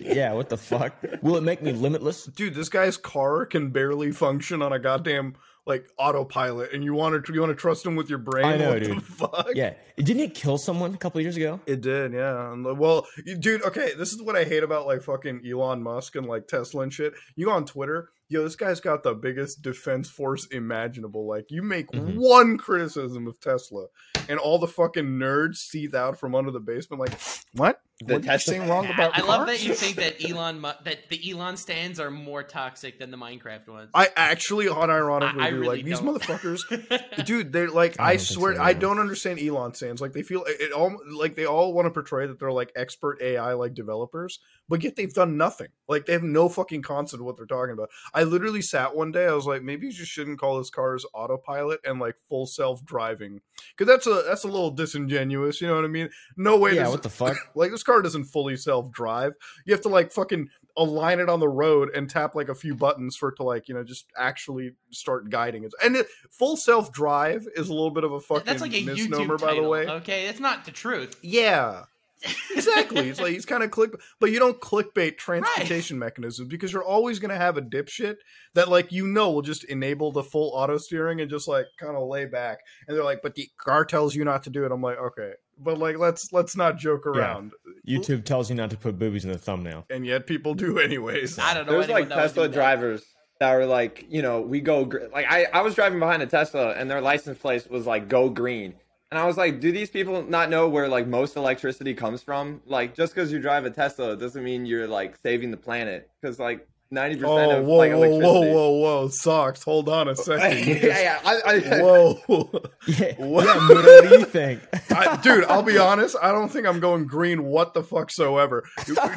yeah, 0.00 0.32
what 0.32 0.48
the 0.48 0.56
fuck? 0.56 0.94
Will 1.22 1.36
it 1.36 1.42
make 1.42 1.60
me 1.62 1.72
limitless? 1.72 2.24
dude, 2.24 2.54
this 2.54 2.70
guy's 2.70 2.96
car 2.96 3.44
can 3.44 3.68
barely 3.70 4.10
function 4.12 4.62
on 4.62 4.72
a 4.72 4.78
goddamn 4.78 5.34
like 5.66 5.86
autopilot, 5.98 6.72
and 6.72 6.82
you 6.82 6.94
want 6.94 7.24
to 7.24 7.32
you 7.32 7.40
want 7.40 7.50
to 7.50 7.56
trust 7.56 7.84
him 7.86 7.96
with 7.96 8.08
your 8.08 8.18
brain? 8.18 8.44
I 8.46 8.56
know, 8.56 8.70
what 8.70 8.82
dude. 8.82 8.96
The 8.96 9.00
fuck? 9.00 9.48
Yeah, 9.54 9.74
didn't 9.96 10.20
it 10.22 10.34
kill 10.34 10.58
someone 10.58 10.94
a 10.94 10.98
couple 10.98 11.20
years 11.20 11.36
ago? 11.36 11.60
It 11.66 11.80
did, 11.80 12.12
yeah. 12.12 12.54
Well, 12.54 13.06
dude, 13.38 13.62
okay, 13.64 13.92
this 13.96 14.12
is 14.12 14.22
what 14.22 14.36
I 14.36 14.44
hate 14.44 14.62
about 14.62 14.86
like 14.86 15.02
fucking 15.02 15.42
Elon 15.48 15.82
Musk 15.82 16.16
and 16.16 16.26
like 16.26 16.48
Tesla 16.48 16.82
and 16.82 16.92
shit. 16.92 17.12
You 17.36 17.46
go 17.46 17.52
on 17.52 17.64
Twitter, 17.66 18.10
yo, 18.28 18.42
this 18.42 18.56
guy's 18.56 18.80
got 18.80 19.02
the 19.02 19.14
biggest 19.14 19.62
defense 19.62 20.08
force 20.08 20.46
imaginable. 20.46 21.26
Like, 21.28 21.46
you 21.50 21.62
make 21.62 21.90
Mhm. 21.90 22.16
one 22.16 22.56
criticism 22.58 23.26
of 23.26 23.38
Tesla, 23.40 23.86
and 24.28 24.38
all 24.38 24.58
the 24.58 24.68
fucking 24.68 25.04
nerds 25.04 25.56
seethe 25.56 25.94
out 25.94 26.18
from 26.18 26.34
under 26.34 26.50
the 26.50 26.60
basement. 26.60 27.00
Like, 27.00 27.18
what? 27.54 27.80
The 28.00 28.14
what 28.14 28.22
are 28.22 28.24
you 28.24 28.30
Tesla- 28.30 28.54
saying 28.54 28.68
wrong 28.68 28.86
I, 28.86 28.90
about 28.90 29.18
I 29.18 29.22
love 29.22 29.46
that 29.46 29.62
you 29.64 29.74
think 29.74 29.96
that 29.96 30.24
Elon 30.28 30.62
that 30.62 31.08
the 31.10 31.30
Elon 31.30 31.56
stands 31.56 32.00
are 32.00 32.10
more 32.10 32.42
toxic 32.42 32.98
than 32.98 33.10
the 33.10 33.16
Minecraft 33.16 33.68
ones. 33.68 33.90
I 33.94 34.08
actually 34.16 34.66
unironically 34.66 35.40
I- 35.40 35.46
I 35.46 35.50
do. 35.50 35.56
really 35.60 35.76
like 35.76 35.84
these 35.84 36.00
don't. 36.00 36.18
motherfuckers, 36.18 37.24
dude. 37.26 37.52
They're 37.52 37.70
like, 37.70 37.98
I 38.00 38.12
I, 38.12 38.16
swear, 38.16 38.56
so, 38.56 38.62
I 38.62 38.72
don't 38.72 38.98
understand 38.98 39.38
Elon 39.40 39.74
stands. 39.74 40.00
Like 40.00 40.12
they 40.12 40.22
feel 40.22 40.44
it, 40.44 40.60
it 40.60 40.72
all 40.72 40.96
like 41.12 41.34
they 41.34 41.44
all 41.46 41.72
want 41.72 41.86
to 41.86 41.90
portray 41.90 42.26
that 42.26 42.38
they're 42.38 42.52
like 42.52 42.72
expert 42.74 43.20
AI 43.20 43.52
like 43.52 43.74
developers, 43.74 44.38
but 44.68 44.82
yet 44.82 44.96
they've 44.96 45.12
done 45.12 45.36
nothing. 45.36 45.68
Like 45.88 46.06
they 46.06 46.12
have 46.14 46.22
no 46.22 46.48
fucking 46.48 46.82
concept 46.82 47.20
of 47.20 47.26
what 47.26 47.36
they're 47.36 47.46
talking 47.46 47.72
about. 47.72 47.90
I 48.14 48.22
literally 48.24 48.62
sat 48.62 48.94
one 48.96 49.12
day. 49.12 49.26
I 49.26 49.32
was 49.34 49.46
like, 49.46 49.62
maybe 49.62 49.86
you 49.86 49.92
just 49.92 50.10
shouldn't 50.10 50.38
call 50.40 50.58
this 50.58 50.70
cars 50.70 51.04
autopilot 51.12 51.80
and 51.84 52.00
like 52.00 52.16
full 52.28 52.46
self 52.46 52.84
driving 52.84 53.40
because 53.76 53.86
that's 53.92 54.06
a 54.06 54.22
that's 54.26 54.44
a 54.44 54.48
little 54.48 54.70
disingenuous. 54.70 55.60
You 55.60 55.68
know 55.68 55.74
what 55.76 55.84
I 55.84 55.88
mean? 55.88 56.08
No 56.36 56.56
way. 56.58 56.74
yeah, 56.76 56.88
what 56.88 57.02
the 57.02 57.08
fuck? 57.10 57.36
like 57.54 57.70
this 57.70 57.82
car 57.90 58.02
doesn't 58.02 58.24
fully 58.24 58.56
self 58.56 58.90
drive. 58.90 59.32
You 59.64 59.74
have 59.74 59.82
to 59.82 59.88
like 59.88 60.12
fucking 60.12 60.48
align 60.76 61.20
it 61.20 61.28
on 61.28 61.40
the 61.40 61.48
road 61.48 61.90
and 61.94 62.08
tap 62.08 62.34
like 62.34 62.48
a 62.48 62.54
few 62.54 62.74
buttons 62.74 63.16
for 63.16 63.30
it 63.30 63.36
to 63.36 63.42
like 63.42 63.68
you 63.68 63.74
know 63.74 63.82
just 63.82 64.06
actually 64.16 64.72
start 64.90 65.30
guiding 65.30 65.64
it. 65.64 65.72
And 65.82 65.96
it, 65.96 66.06
full 66.30 66.56
self 66.56 66.92
drive 66.92 67.46
is 67.56 67.68
a 67.68 67.74
little 67.74 67.90
bit 67.90 68.04
of 68.04 68.12
a 68.12 68.20
fucking 68.20 68.46
That's 68.46 68.62
like 68.62 68.74
a 68.74 68.84
misnomer, 68.84 69.36
YouTube 69.36 69.40
by 69.40 69.54
the 69.54 69.62
way. 69.62 69.86
Okay, 69.86 70.26
it's 70.26 70.40
not 70.40 70.64
the 70.64 70.72
truth. 70.72 71.16
Yeah. 71.22 71.84
exactly. 72.54 73.08
It's 73.08 73.20
like 73.20 73.32
he's 73.32 73.46
kind 73.46 73.62
of 73.62 73.70
click, 73.70 73.92
but 74.18 74.30
you 74.30 74.38
don't 74.38 74.60
clickbait 74.60 75.16
transportation 75.16 75.98
mechanisms 75.98 76.48
because 76.48 76.72
you're 76.72 76.84
always 76.84 77.18
going 77.18 77.30
to 77.30 77.36
have 77.36 77.56
a 77.56 77.62
dipshit 77.62 78.16
that, 78.54 78.68
like, 78.68 78.92
you 78.92 79.06
know, 79.06 79.30
will 79.30 79.42
just 79.42 79.64
enable 79.64 80.12
the 80.12 80.22
full 80.22 80.50
auto 80.54 80.76
steering 80.76 81.20
and 81.20 81.30
just 81.30 81.48
like 81.48 81.66
kind 81.78 81.96
of 81.96 82.06
lay 82.08 82.26
back. 82.26 82.58
And 82.86 82.96
they're 82.96 83.04
like, 83.04 83.22
"But 83.22 83.36
the 83.36 83.48
car 83.56 83.86
tells 83.86 84.14
you 84.14 84.24
not 84.24 84.42
to 84.42 84.50
do 84.50 84.64
it." 84.64 84.72
I'm 84.72 84.82
like, 84.82 84.98
okay, 84.98 85.32
but 85.58 85.78
like, 85.78 85.98
let's 85.98 86.32
let's 86.32 86.56
not 86.56 86.78
joke 86.78 87.06
around. 87.06 87.52
YouTube 87.86 88.24
tells 88.24 88.50
you 88.50 88.56
not 88.56 88.70
to 88.70 88.76
put 88.76 88.98
boobies 88.98 89.24
in 89.24 89.32
the 89.32 89.38
thumbnail. 89.38 89.86
And 89.90 90.06
yet 90.06 90.26
people 90.26 90.54
do 90.54 90.78
anyways. 90.78 91.38
I 91.38 91.54
don't 91.54 91.66
know. 91.66 91.72
There's 91.72 91.84
anyone 91.84 92.02
like 92.02 92.08
that 92.10 92.16
Tesla 92.16 92.44
do 92.44 92.48
that. 92.48 92.54
drivers 92.54 93.04
that 93.40 93.52
were 93.54 93.66
like, 93.66 94.06
you 94.08 94.22
know, 94.22 94.40
we 94.40 94.60
go 94.60 94.84
gr- 94.84 95.08
like 95.12 95.26
I 95.28 95.46
I 95.52 95.62
was 95.62 95.74
driving 95.74 95.98
behind 95.98 96.22
a 96.22 96.26
Tesla 96.26 96.72
and 96.72 96.90
their 96.90 97.00
license 97.00 97.38
plate 97.38 97.70
was 97.70 97.86
like 97.86 98.08
go 98.08 98.28
green. 98.28 98.74
And 99.10 99.18
I 99.18 99.26
was 99.26 99.36
like, 99.36 99.58
do 99.58 99.72
these 99.72 99.90
people 99.90 100.22
not 100.22 100.50
know 100.50 100.68
where 100.68 100.86
like 100.86 101.08
most 101.08 101.36
electricity 101.36 101.94
comes 101.94 102.22
from? 102.22 102.60
Like 102.66 102.94
just 102.94 103.12
because 103.14 103.32
you 103.32 103.40
drive 103.40 103.64
a 103.64 103.70
Tesla 103.70 104.16
doesn't 104.16 104.44
mean 104.44 104.66
you're 104.66 104.86
like 104.86 105.16
saving 105.16 105.50
the 105.50 105.56
planet 105.56 106.08
because 106.20 106.38
like 106.38 106.68
90% 106.92 107.22
Oh, 107.24 107.58
of 107.58 107.64
whoa, 107.66 107.76
like 107.76 107.92
whoa, 107.92 107.96
electricity. 108.02 108.26
whoa, 108.26 108.70
whoa, 108.70 108.70
whoa! 109.02 109.08
Socks. 109.08 109.62
Hold 109.62 109.88
on 109.88 110.08
a 110.08 110.16
second. 110.16 110.66
Yeah, 110.66 110.74
yeah, 111.00 111.20
I, 111.24 111.40
I, 111.46 111.60
Whoa, 111.82 112.50
Yeah, 112.88 113.14
What? 113.18 113.44
yeah 113.46 113.68
what 113.68 114.02
do 114.02 114.08
you 114.18 114.24
think? 114.24 114.60
I, 114.90 115.16
dude. 115.22 115.44
I'll 115.44 115.62
be 115.62 115.78
honest. 115.78 116.16
I 116.20 116.32
don't 116.32 116.48
think 116.48 116.66
I'm 116.66 116.80
going 116.80 117.06
green. 117.06 117.44
What 117.44 117.74
the 117.74 117.84
fuck, 117.84 118.10
soever. 118.10 118.64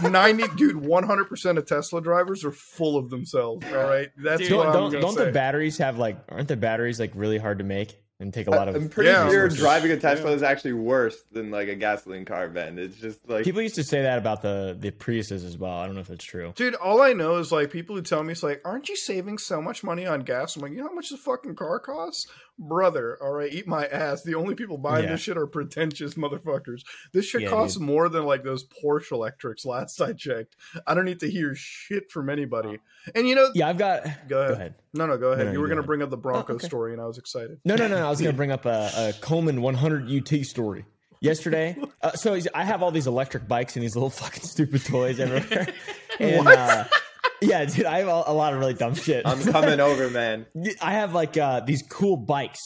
Ninety, 0.04 0.44
dude. 0.56 0.76
One 0.86 1.04
hundred 1.04 1.26
percent 1.26 1.58
of 1.58 1.66
Tesla 1.66 2.00
drivers 2.02 2.46
are 2.46 2.52
full 2.52 2.96
of 2.96 3.10
themselves. 3.10 3.66
All 3.68 3.84
right, 3.84 4.10
that's 4.18 4.42
Dude, 4.48 4.56
what 4.58 4.66
don't 4.72 4.86
I'm 4.86 4.92
don't, 4.92 5.02
don't 5.02 5.16
say. 5.16 5.26
the 5.26 5.32
batteries 5.32 5.80
have 5.80 5.98
like 5.98 6.18
aren't 6.30 6.50
the 6.50 6.58
batteries 6.58 7.00
like 7.00 7.12
really 7.16 7.40
hard 7.40 7.58
to 7.58 7.64
make 7.64 7.98
and 8.24 8.34
take 8.34 8.48
a 8.48 8.52
lot 8.52 8.68
of 8.68 8.76
I'm 8.76 8.90
pretty 8.90 9.10
Yeah. 9.12 9.28
sure 9.30 9.44
resources. 9.44 9.60
driving 9.60 9.92
a 9.92 9.98
Tesla 9.98 10.30
Yeah. 10.32 10.36
is 10.36 10.42
actually 10.44 10.74
worse 10.74 11.22
than 11.32 11.52
like 11.52 11.68
a 11.68 11.76
gasoline 11.76 12.26
car, 12.26 12.48
Ben. 12.50 12.80
It's 12.80 12.98
just 12.98 13.20
like 13.30 13.44
people 13.44 13.62
used 13.62 13.76
to 13.76 13.84
say 13.84 14.02
that 14.02 14.18
about 14.18 14.42
the 14.42 14.76
the 14.80 14.90
Priuses 14.92 15.46
as 15.46 15.58
well. 15.58 15.74
I 15.78 15.86
don't 15.86 15.94
know 15.96 16.02
if 16.02 16.08
that's 16.08 16.26
true. 16.26 16.54
Dude, 16.56 16.76
all 16.76 17.02
I 17.02 17.14
know 17.14 17.38
is 17.38 17.52
like 17.52 17.70
people 17.70 17.96
who 17.96 18.02
tell 18.02 18.24
me 18.24 18.32
it's 18.32 18.42
like, 18.44 18.62
aren't 18.66 18.90
you 18.90 18.96
saving 18.96 19.38
so 19.38 19.62
much 19.62 19.84
money 19.84 20.08
on 20.08 20.22
gas? 20.22 20.56
I'm 20.56 20.62
like, 20.64 20.72
you 20.72 20.78
know 20.80 20.88
how 20.88 20.94
much 20.96 21.10
the 21.10 21.18
fucking 21.18 21.56
car 21.56 21.80
costs? 21.80 22.28
Brother, 22.60 23.18
all 23.22 23.32
right, 23.32 23.52
eat 23.52 23.68
my 23.68 23.88
ass. 23.88 24.22
The 24.24 24.36
only 24.36 24.54
people 24.56 24.78
buying 24.78 25.06
Yeah. 25.06 25.12
this 25.12 25.22
shit 25.22 25.38
are 25.38 25.48
pretentious 25.48 26.14
motherfuckers. 26.14 26.84
This 27.12 27.26
shit 27.26 27.42
Yeah, 27.42 27.50
costs 27.50 27.78
dude. 27.78 27.86
more 27.88 28.10
than 28.10 28.26
like 28.26 28.44
those 28.44 28.64
Porsche 28.66 29.12
electrics 29.12 29.66
last 29.66 30.00
I 30.02 30.14
checked. 30.14 30.56
I 30.86 30.94
don't 30.94 31.06
need 31.06 31.20
to 31.22 31.30
hear 31.30 31.56
shit 31.56 32.12
from 32.12 32.30
anybody. 32.30 32.80
And 33.16 33.28
you 33.28 33.36
know, 33.36 33.50
Yeah, 33.56 33.70
I've 33.70 33.78
got. 33.78 34.04
go 34.04 34.10
ahead. 34.10 34.28
Go 34.30 34.54
ahead. 34.54 34.76
No, 34.94 35.06
no, 35.08 35.18
go 35.18 35.32
ahead. 35.32 35.40
No, 35.40 35.44
no, 35.46 35.50
you 35.52 35.58
you 35.58 35.62
were 35.62 35.68
going 35.68 35.82
to 35.82 35.88
bring 35.88 36.02
up 36.04 36.10
the 36.12 36.18
Bronco 36.18 36.54
okay. 36.54 36.68
story, 36.68 36.94
and 36.94 37.02
I 37.02 37.06
was 37.06 37.18
excited. 37.18 37.60
No, 37.66 37.76
no, 37.76 37.88
no. 37.88 38.06
I 38.06 38.10
was 38.10 38.22
going 38.22 38.32
to 38.34 38.38
bring 38.38 38.52
up 38.52 38.66
a, 38.66 38.92
a 38.96 39.14
Coleman 39.22 39.62
100 39.62 40.10
UT 40.12 40.46
story. 40.46 40.86
Yesterday, 41.22 41.78
uh, 42.02 42.12
so 42.12 42.38
I 42.54 42.66
have 42.66 42.84
all 42.84 42.92
these 42.92 43.08
electric 43.08 43.48
bikes 43.48 43.78
and 43.78 43.84
these 43.84 43.96
little 43.96 44.10
fucking 44.10 44.44
stupid 44.44 44.84
toys 44.86 45.20
everywhere. 45.22 45.68
And 46.20 46.48
uh, 46.48 46.84
yeah, 47.48 47.66
dude, 47.66 47.86
I 47.86 48.00
have 48.00 48.08
a, 48.08 48.24
a 48.28 48.34
lot 48.34 48.54
of 48.54 48.60
really 48.60 48.74
dumb 48.74 48.96
shit. 48.96 49.26
I'm 49.28 49.42
coming 49.44 49.80
over, 49.90 50.10
man. 50.10 50.46
I 50.82 50.94
have 50.94 51.14
like 51.14 51.38
uh, 51.38 51.60
these 51.62 51.84
cool 51.90 52.18
bikes. 52.18 52.60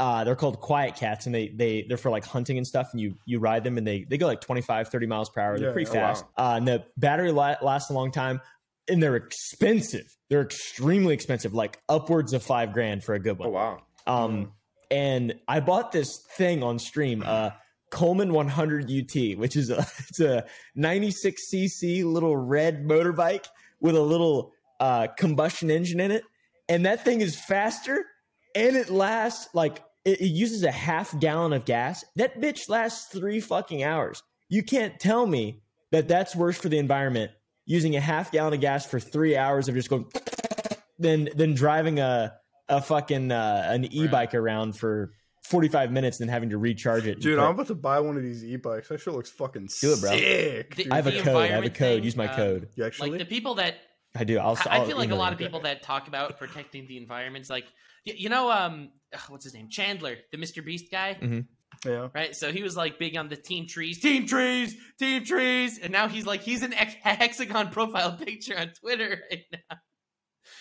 Uh, 0.00 0.24
they're 0.24 0.34
called 0.34 0.60
QuietKats 0.60 1.26
and 1.26 1.34
they 1.34 1.48
they 1.48 1.84
they're 1.88 1.96
for 1.96 2.10
like 2.10 2.24
hunting 2.24 2.58
and 2.58 2.66
stuff 2.66 2.88
and 2.92 3.00
you 3.00 3.14
you 3.26 3.38
ride 3.38 3.62
them 3.62 3.78
and 3.78 3.86
they 3.86 4.04
they 4.10 4.18
go 4.18 4.26
like 4.26 4.40
25 4.40 4.88
30 4.88 5.06
miles 5.06 5.30
per 5.30 5.40
hour 5.40 5.56
they're 5.56 5.68
Yeah, 5.68 5.72
pretty 5.72 5.90
oh, 5.92 5.94
wow. 5.94 6.00
fast 6.08 6.24
uh, 6.36 6.54
and 6.56 6.66
the 6.66 6.84
battery 6.96 7.30
la- 7.30 7.54
lasts 7.62 7.90
a 7.90 7.92
long 7.92 8.10
time 8.10 8.40
and 8.88 9.00
they're 9.00 9.14
expensive 9.14 10.04
they're 10.30 10.42
extremely 10.42 11.14
expensive 11.14 11.54
like 11.54 11.78
upwards 11.88 12.32
of 12.32 12.42
five 12.42 12.72
grand 12.72 13.04
for 13.04 13.14
a 13.14 13.20
good 13.20 13.38
one 13.38 13.50
Oh 13.50 13.52
wow. 13.52 13.82
um, 14.08 14.52
and 14.90 15.36
I 15.46 15.60
bought 15.60 15.92
this 15.92 16.18
thing 16.36 16.64
on 16.64 16.80
stream, 16.80 17.22
uh, 17.24 17.50
Coleman 17.90 18.32
100 18.32 18.90
UT, 18.90 19.38
which 19.38 19.54
is 19.54 19.70
a 19.70 19.78
it's 20.08 20.18
a 20.18 20.44
96 20.74 21.40
cc 21.54 22.04
little 22.04 22.36
red 22.36 22.84
motorbike 22.84 23.46
with 23.84 23.94
a 23.94 24.00
little 24.00 24.54
uh, 24.80 25.08
combustion 25.18 25.70
engine 25.70 26.00
in 26.00 26.10
it, 26.10 26.24
and 26.70 26.86
that 26.86 27.04
thing 27.04 27.20
is 27.20 27.38
faster, 27.38 28.06
and 28.54 28.76
it 28.76 28.88
lasts 28.88 29.48
like 29.52 29.84
it, 30.06 30.22
it 30.22 30.28
uses 30.28 30.64
a 30.64 30.70
half 30.70 31.16
gallon 31.20 31.52
of 31.52 31.66
gas. 31.66 32.02
That 32.16 32.40
bitch 32.40 32.70
lasts 32.70 33.12
three 33.12 33.40
fucking 33.40 33.84
hours. 33.84 34.22
You 34.48 34.62
can't 34.62 34.98
tell 34.98 35.26
me 35.26 35.60
that 35.92 36.08
that's 36.08 36.34
worse 36.34 36.56
for 36.56 36.70
the 36.70 36.78
environment 36.78 37.32
using 37.66 37.94
a 37.94 38.00
half 38.00 38.32
gallon 38.32 38.54
of 38.54 38.60
gas 38.60 38.86
for 38.86 38.98
three 38.98 39.36
hours 39.36 39.68
of 39.68 39.74
just 39.74 39.90
going 39.90 40.06
than 40.98 41.28
than 41.36 41.52
driving 41.52 42.00
a 42.00 42.32
a 42.70 42.80
fucking 42.80 43.30
uh, 43.30 43.66
an 43.68 43.84
e-bike 43.92 44.34
around 44.34 44.78
for 44.78 45.12
45 45.44 45.92
minutes 45.92 46.20
and 46.20 46.30
having 46.30 46.50
to 46.50 46.58
recharge 46.58 47.06
it. 47.06 47.20
Dude, 47.20 47.38
I'm 47.38 47.50
about 47.50 47.66
to 47.68 47.74
buy 47.74 48.00
one 48.00 48.16
of 48.16 48.22
these 48.22 48.44
e-bikes. 48.44 48.88
That 48.88 49.00
shit 49.00 49.12
looks 49.14 49.30
fucking 49.30 49.68
Do 49.80 49.92
it, 49.92 50.00
bro. 50.00 50.10
sick. 50.10 50.74
The- 50.76 50.90
I 50.90 50.96
have 50.96 51.06
a 51.06 51.20
code. 51.22 51.36
I 51.36 51.46
have 51.48 51.64
a 51.64 51.68
code. 51.70 51.76
thing, 51.76 52.04
Use 52.04 52.16
my 52.16 52.28
um, 52.28 52.36
code. 52.36 52.68
you 52.76 52.84
actually? 52.84 53.10
Like 53.10 53.18
the 53.20 53.24
people 53.26 53.54
that 53.56 53.74
I 54.16 54.24
do. 54.24 54.38
I'll. 54.38 54.56
I 54.66 54.76
I 54.76 54.76
I'll 54.78 54.86
feel 54.86 54.96
like 54.96 55.10
a 55.10 55.14
lot 55.16 55.32
of 55.32 55.38
people 55.38 55.60
that 55.60 55.82
talk 55.82 56.08
about 56.08 56.38
protecting 56.38 56.86
the 56.86 56.96
environment's 56.96 57.50
like 57.50 57.64
y- 58.06 58.14
you 58.16 58.28
know 58.28 58.50
um 58.50 58.90
ugh, 59.12 59.20
what's 59.28 59.44
his 59.44 59.54
name 59.54 59.68
Chandler 59.68 60.16
the 60.32 60.38
Mr 60.38 60.64
Beast 60.64 60.86
guy 60.90 61.18
Mhm. 61.20 61.46
yeah. 61.84 62.08
right 62.14 62.34
so 62.36 62.52
he 62.52 62.62
was 62.62 62.76
like 62.76 62.98
big 62.98 63.16
on 63.16 63.28
the 63.28 63.36
team 63.36 63.66
trees 63.66 63.98
team 64.00 64.26
trees 64.26 64.76
team 65.00 65.24
trees 65.24 65.78
and 65.78 65.90
now 65.92 66.06
he's 66.08 66.26
like 66.26 66.42
he's 66.42 66.62
an 66.62 66.72
ex- 66.74 66.94
hexagon 67.02 67.70
profile 67.70 68.12
picture 68.24 68.56
on 68.56 68.68
Twitter 68.80 69.20
right 69.30 69.44
now 69.52 69.76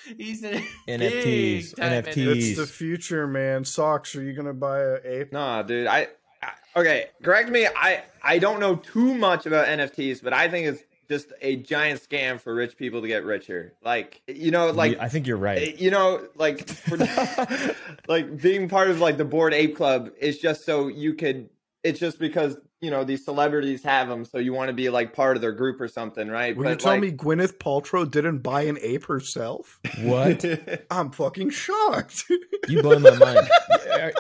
he's 0.18 0.44
an 0.44 0.64
NFTs, 0.88 1.76
NFTs. 1.76 2.36
It's 2.36 2.58
the 2.58 2.68
future, 2.68 3.28
man. 3.28 3.66
Socks. 3.66 4.16
Are 4.16 4.24
you 4.24 4.34
gonna 4.34 4.54
buy 4.54 4.80
a 4.80 4.98
ape? 5.04 5.32
Nah, 5.32 5.64
dude. 5.64 5.88
I, 5.88 6.08
I 6.42 6.50
okay. 6.80 7.08
Correct 7.22 7.50
me. 7.50 7.68
I 7.68 8.04
I 8.22 8.40
don't 8.40 8.60
know 8.60 8.76
too 8.76 9.14
much 9.14 9.46
about 9.46 9.68
NFTs, 9.68 10.24
but 10.24 10.34
I 10.34 10.50
think 10.50 10.68
it's 10.68 10.84
just 11.10 11.34
a 11.42 11.58
giant 11.58 12.02
scam 12.02 12.40
for 12.40 12.54
rich 12.54 12.78
people 12.78 13.02
to 13.02 13.08
get 13.08 13.24
richer. 13.24 13.74
Like 13.84 14.22
you 14.28 14.52
know, 14.52 14.72
like 14.72 14.98
I 15.00 15.10
think 15.10 15.28
you're 15.28 15.38
right. 15.38 15.60
Eh, 15.60 15.74
you 15.78 15.92
know, 15.92 16.28
like 16.36 16.68
for, 16.68 16.98
like 18.08 18.42
being 18.42 18.68
part 18.68 18.90
of 18.90 19.00
like 19.00 19.18
the 19.18 19.26
Bored 19.26 19.54
Ape 19.54 19.76
club 19.76 20.12
is 20.20 20.40
just 20.40 20.66
so 20.66 20.88
you 20.88 21.14
could. 21.14 21.50
It's 21.84 22.00
just 22.00 22.18
because 22.18 22.58
you 22.84 22.92
know 22.92 23.06
these 23.06 23.24
celebrities 23.24 23.82
have 23.84 24.10
them, 24.10 24.26
so 24.26 24.38
you 24.40 24.52
want 24.52 24.68
to 24.68 24.74
be 24.74 24.90
like 24.90 25.14
part 25.14 25.38
of 25.38 25.42
their 25.42 25.54
group 25.54 25.80
or 25.80 25.88
something, 25.88 26.28
right? 26.28 26.56
Will 26.56 26.70
you 26.70 26.76
tell 26.76 27.00
me 27.00 27.14
Gwyneth 27.14 27.58
Paltrow 27.58 28.10
didn't 28.10 28.40
buy 28.40 28.64
an 28.64 28.78
ape 28.82 29.06
herself? 29.06 29.80
What? 30.02 30.44
I'm 30.92 31.12
fucking 31.12 31.52
shocked. 31.52 32.26
You 32.68 32.82
blow 32.82 33.00
my 33.00 33.18
mind. 33.18 33.50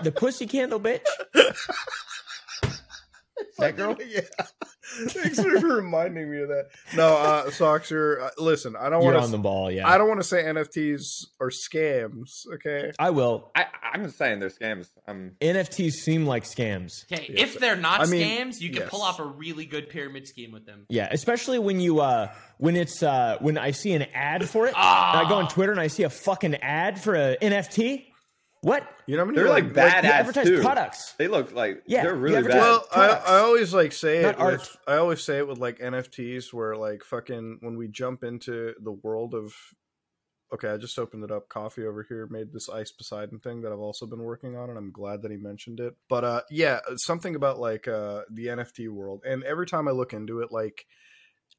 The 0.01 0.13
pussy 0.13 0.47
candle 0.47 0.79
bitch. 0.79 1.01
That 3.59 3.75
girl? 3.77 3.95
yeah. 4.07 4.21
Thanks 5.07 5.41
for 5.41 5.49
reminding 5.49 6.29
me 6.29 6.41
of 6.41 6.49
that. 6.49 6.65
No, 6.95 7.15
uh, 7.15 7.45
Soxer, 7.45 8.21
uh, 8.21 8.29
listen, 8.37 8.75
I 8.75 8.89
don't 8.89 9.01
You're 9.03 9.13
want 9.13 9.23
on 9.25 9.31
the 9.31 9.37
to. 9.37 9.43
ball, 9.43 9.71
yeah. 9.71 9.87
I 9.87 9.97
don't 9.97 10.07
want 10.09 10.19
to 10.19 10.27
say 10.27 10.43
NFTs 10.43 11.01
are 11.39 11.49
scams. 11.49 12.45
Okay. 12.55 12.91
I 12.99 13.09
will. 13.11 13.49
I, 13.55 13.65
I'm 13.93 14.03
just 14.03 14.17
saying 14.17 14.39
they're 14.39 14.49
scams. 14.49 14.89
I'm 15.07 15.35
NFTs 15.41 15.91
seem 15.93 16.25
like 16.25 16.43
scams. 16.43 16.91
Okay, 17.11 17.27
Yeah, 17.33 17.43
if 17.43 17.59
they're 17.59 17.75
not 17.77 18.01
I 18.01 18.05
mean, 18.07 18.21
scams, 18.27 18.59
you 18.59 18.69
can 18.71 18.81
yes. 18.81 18.89
pull 18.89 19.01
off 19.01 19.19
a 19.19 19.25
really 19.25 19.65
good 19.65 19.89
pyramid 19.89 20.27
scheme 20.27 20.51
with 20.51 20.65
them. 20.65 20.85
Yeah, 20.89 21.07
especially 21.11 21.59
when 21.59 21.79
you 21.79 21.99
uh 22.01 22.31
when 22.57 22.75
it's 22.75 23.01
uh 23.03 23.37
when 23.39 23.57
I 23.57 23.71
see 23.71 23.93
an 23.93 24.03
ad 24.13 24.49
for 24.49 24.65
it. 24.65 24.73
and 24.75 24.77
I 24.77 25.25
go 25.29 25.35
on 25.35 25.45
Ah. 25.45 25.49
Twitter 25.49 25.71
and 25.71 25.79
I 25.81 25.87
see 25.87 26.03
a 26.03 26.09
fucking 26.09 26.55
ad 26.55 26.99
for 27.01 27.15
a 27.15 27.37
NFT. 27.41 28.05
What? 28.63 28.87
You 29.07 29.17
know 29.17 29.23
how 29.23 29.25
many 29.25 29.35
they're 29.37 29.49
like 29.49 29.73
bad 29.73 30.05
You 30.05 30.09
ads 30.09 30.29
advertise 30.29 30.47
too. 30.47 30.61
products. 30.61 31.13
They 31.17 31.27
look 31.27 31.51
like 31.53 31.83
Yeah, 31.85 32.03
they're 32.03 32.15
really 32.15 32.43
bad. 32.43 32.57
Well, 32.57 32.87
I. 32.95 33.09
I 33.09 33.37
always 33.39 33.73
like 33.73 33.91
say 33.91 34.21
Not 34.21 34.35
it. 34.35 34.39
art. 34.39 34.53
With, 34.61 34.77
I 34.87 34.95
always 34.95 35.21
say 35.21 35.39
it 35.39 35.47
with 35.47 35.57
like 35.57 35.79
NFTs, 35.79 36.53
where 36.53 36.75
like 36.77 37.03
fucking 37.03 37.57
when 37.59 37.75
we 37.77 37.89
jump 37.89 38.23
into 38.23 38.73
the 38.81 38.91
world 38.91 39.35
of. 39.35 39.53
Okay, 40.53 40.69
I 40.69 40.77
just 40.77 40.97
opened 40.99 41.23
it 41.23 41.31
up. 41.31 41.49
Coffee 41.49 41.83
over 41.85 42.05
here 42.07 42.27
made 42.29 42.53
this 42.53 42.69
Ice 42.69 42.91
Poseidon 42.91 43.39
thing 43.39 43.61
that 43.63 43.71
I've 43.73 43.79
also 43.79 44.05
been 44.05 44.21
working 44.21 44.55
on, 44.55 44.69
and 44.69 44.77
I'm 44.77 44.91
glad 44.91 45.23
that 45.23 45.31
he 45.31 45.37
mentioned 45.37 45.79
it. 45.79 45.95
But 46.07 46.23
uh, 46.23 46.41
yeah, 46.49 46.79
something 46.95 47.35
about 47.35 47.59
like 47.59 47.87
uh, 47.87 48.21
the 48.31 48.45
NFT 48.47 48.87
world, 48.89 49.23
and 49.27 49.43
every 49.43 49.65
time 49.65 49.87
I 49.87 49.91
look 49.91 50.13
into 50.13 50.41
it, 50.41 50.51
like 50.51 50.85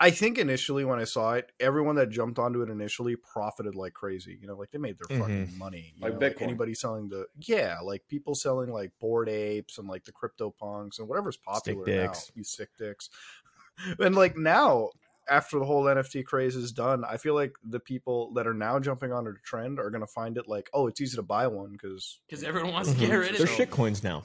I 0.00 0.10
think 0.10 0.38
initially 0.38 0.84
when 0.84 0.98
I 0.98 1.04
saw 1.04 1.34
it, 1.34 1.52
everyone 1.60 1.96
that 1.96 2.10
jumped 2.10 2.38
onto 2.38 2.62
it 2.62 2.68
initially 2.68 3.16
profited 3.16 3.74
like 3.74 3.94
crazy. 3.94 4.36
You 4.40 4.48
know, 4.48 4.56
like 4.56 4.70
they 4.70 4.78
made 4.78 4.96
their 4.98 5.18
fucking 5.18 5.46
mm-hmm. 5.46 5.58
money. 5.58 5.94
You 5.96 6.02
Like 6.02 6.20
know, 6.20 6.28
Bitcoin. 6.28 6.42
anybody 6.42 6.74
selling 6.74 7.08
the 7.08 7.26
yeah, 7.40 7.78
like 7.82 8.02
people 8.08 8.34
selling 8.34 8.70
like 8.70 8.92
Bored 9.00 9.28
Apes 9.28 9.78
and 9.78 9.88
like 9.88 10.04
the 10.04 10.12
crypto 10.12 10.50
punks 10.50 10.98
and 10.98 11.08
whatever's 11.08 11.36
popular 11.36 11.86
now. 11.86 12.12
You 12.34 12.44
sick 12.44 12.70
dicks. 12.76 13.08
and 13.98 14.14
like 14.16 14.36
now, 14.36 14.90
after 15.28 15.58
the 15.58 15.64
whole 15.64 15.84
NFT 15.84 16.24
craze 16.24 16.56
is 16.56 16.72
done, 16.72 17.04
I 17.04 17.16
feel 17.16 17.34
like 17.34 17.54
the 17.64 17.80
people 17.80 18.32
that 18.34 18.46
are 18.46 18.54
now 18.54 18.80
jumping 18.80 19.12
onto 19.12 19.32
the 19.32 19.38
trend 19.44 19.78
are 19.78 19.90
gonna 19.90 20.06
find 20.06 20.36
it 20.36 20.48
like, 20.48 20.68
oh, 20.74 20.88
it's 20.88 21.00
easy 21.00 21.16
to 21.16 21.22
buy 21.22 21.46
one 21.46 21.72
because 21.72 22.18
Because 22.28 22.42
everyone 22.42 22.72
wants 22.72 22.92
to 22.92 22.98
get 22.98 23.10
rid 23.12 23.30
of 23.30 23.38
They're 23.38 23.46
shit 23.46 23.70
coins 23.70 24.02
now. 24.02 24.24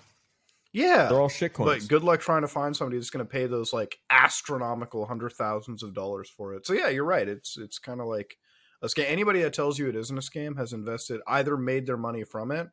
Yeah, 0.72 1.08
They're 1.08 1.20
all 1.20 1.30
shit 1.30 1.54
coins. 1.54 1.84
But 1.84 1.90
good 1.90 2.04
luck 2.04 2.20
trying 2.22 2.42
to 2.44 2.48
find 2.48 2.76
somebody 2.76 2.98
that's 2.98 3.10
going 3.10 3.26
to 3.26 3.30
pay 3.32 3.48
those 3.48 3.74
like 3.74 3.98
astronomical 4.10 5.06
hundred 5.06 5.34
thousands 5.34 5.84
of 5.84 5.94
dollars 5.94 6.30
for 6.30 6.54
it. 6.54 6.66
So 6.66 6.74
yeah, 6.74 6.90
you're 6.90 7.06
right. 7.06 7.28
It's 7.28 7.58
it's 7.58 7.80
kind 7.80 8.00
of 8.02 8.08
like 8.08 8.38
a 8.82 8.88
scam. 8.88 9.06
Anybody 9.08 9.42
that 9.42 9.54
tells 9.54 9.78
you 9.80 9.90
it 9.90 9.96
isn't 9.96 10.18
a 10.18 10.22
scam 10.22 10.58
has 10.58 10.74
invested 10.74 11.22
either 11.28 11.58
made 11.58 11.86
their 11.86 11.98
money 11.98 12.24
from 12.24 12.52
it 12.52 12.68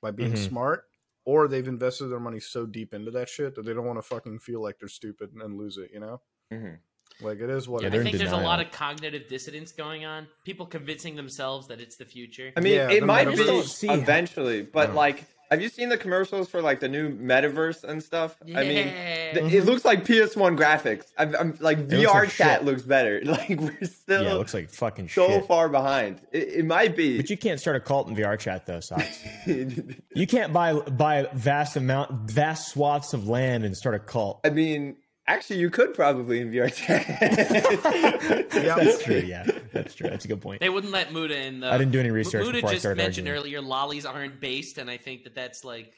by 0.00 0.10
being 0.10 0.32
Mhm. 0.32 0.48
smart, 0.48 0.84
or 1.24 1.46
they've 1.46 1.68
invested 1.68 2.08
their 2.08 2.18
money 2.20 2.40
so 2.40 2.66
deep 2.66 2.92
into 2.94 3.10
that 3.12 3.28
shit 3.28 3.54
that 3.54 3.64
they 3.64 3.72
don't 3.74 3.86
want 3.86 3.98
to 3.98 4.02
fucking 4.02 4.40
feel 4.40 4.60
like 4.62 4.78
they're 4.78 4.88
stupid 4.88 5.30
and 5.40 5.56
lose 5.56 5.76
it. 5.76 5.90
You 5.92 6.00
know, 6.00 6.20
Mhm. 6.52 6.78
like 7.20 7.38
it 7.38 7.50
is 7.50 7.68
what 7.68 7.82
Yeah, 7.82 7.88
I 7.88 7.90
they're 7.90 8.02
think 8.02 8.16
there's 8.16 8.32
a 8.32 8.36
lot 8.36 8.58
of 8.64 8.72
cognitive 8.72 9.28
dissonance 9.28 9.70
going 9.72 10.04
on. 10.04 10.26
People 10.44 10.66
convincing 10.66 11.14
themselves 11.14 11.68
that 11.68 11.80
it's 11.80 11.96
the 11.96 12.06
future. 12.06 12.52
I 12.56 12.60
mean, 12.60 12.74
Yeah, 12.74 12.90
it 12.90 13.04
might 13.04 13.28
metaverse. 13.28 13.62
be 13.62 13.62
see- 13.68 13.88
eventually, 13.90 14.62
but 14.62 14.90
No. 14.90 14.96
like, 14.96 15.24
have 15.52 15.60
you 15.60 15.68
seen 15.68 15.90
the 15.90 15.98
commercials 15.98 16.48
for 16.48 16.62
like 16.62 16.80
the 16.80 16.88
new 16.88 17.14
metaverse 17.14 17.84
and 17.84 18.02
stuff? 18.02 18.36
I 18.42 18.64
mean, 18.64 18.84
th- 18.84 18.86
it 18.86 19.42
mm-hmm. 19.42 19.68
looks 19.68 19.84
like 19.84 20.06
PS1 20.06 20.56
graphics. 20.56 21.04
I'm, 21.18 21.36
I'm 21.36 21.58
like 21.60 21.76
looks 21.78 21.92
VR 21.92 22.14
like 22.14 22.30
chat 22.30 22.60
shit. 22.60 22.64
looks 22.64 22.82
better. 22.82 23.20
Like 23.32 23.60
we're 23.60 23.84
still 23.84 24.24
yeah, 24.24 24.32
it 24.32 24.34
looks 24.34 24.52
like 24.52 24.68
fucking 24.68 25.08
so 25.08 25.26
shit. 25.26 25.46
far 25.46 25.70
behind. 25.70 26.20
It, 26.32 26.48
it 26.48 26.64
might 26.66 26.94
be. 26.94 27.16
But 27.16 27.30
you 27.30 27.38
can't 27.38 27.58
start 27.58 27.76
a 27.76 27.80
cult 27.80 28.08
in 28.08 28.14
VR 28.14 28.38
chat 28.38 28.66
though, 28.66 28.80
Socks. 28.80 29.24
you 29.46 30.26
can't 30.26 30.52
buy 30.52 30.74
buy 30.74 31.28
vast 31.32 31.76
amount 31.76 32.30
vast 32.30 32.70
swaths 32.70 33.14
of 33.14 33.26
land 33.26 33.64
and 33.64 33.74
start 33.74 33.94
a 33.94 33.98
cult. 33.98 34.40
I 34.44 34.50
mean, 34.50 34.96
actually, 35.32 35.58
you 35.58 35.70
could 35.70 35.94
probably 35.94 36.40
in 36.40 36.50
VR 36.50 36.72
chat. 36.72 37.06
That's 38.50 39.02
true. 39.02 39.16
Yeah, 39.16 39.46
that's 39.72 39.94
true. 39.94 40.08
That's 40.08 40.24
a 40.24 40.28
good 40.28 40.40
point. 40.40 40.60
They 40.60 40.68
wouldn't 40.68 40.92
let 40.92 41.12
Muda 41.12 41.36
in. 41.36 41.60
Though. 41.60 41.70
I 41.70 41.78
didn't 41.78 41.92
do 41.92 42.00
any 42.00 42.10
research 42.10 42.42
Muda 42.44 42.58
before 42.58 42.70
I 42.70 42.72
just 42.72 42.82
started 42.82 43.02
mentioned 43.02 43.28
arguing. 43.28 43.56
earlier, 43.56 43.60
lollies 43.60 44.06
aren't 44.06 44.40
based, 44.40 44.78
and 44.78 44.90
I 44.90 44.96
think 44.96 45.24
that 45.24 45.34
that's 45.34 45.64
like, 45.64 45.94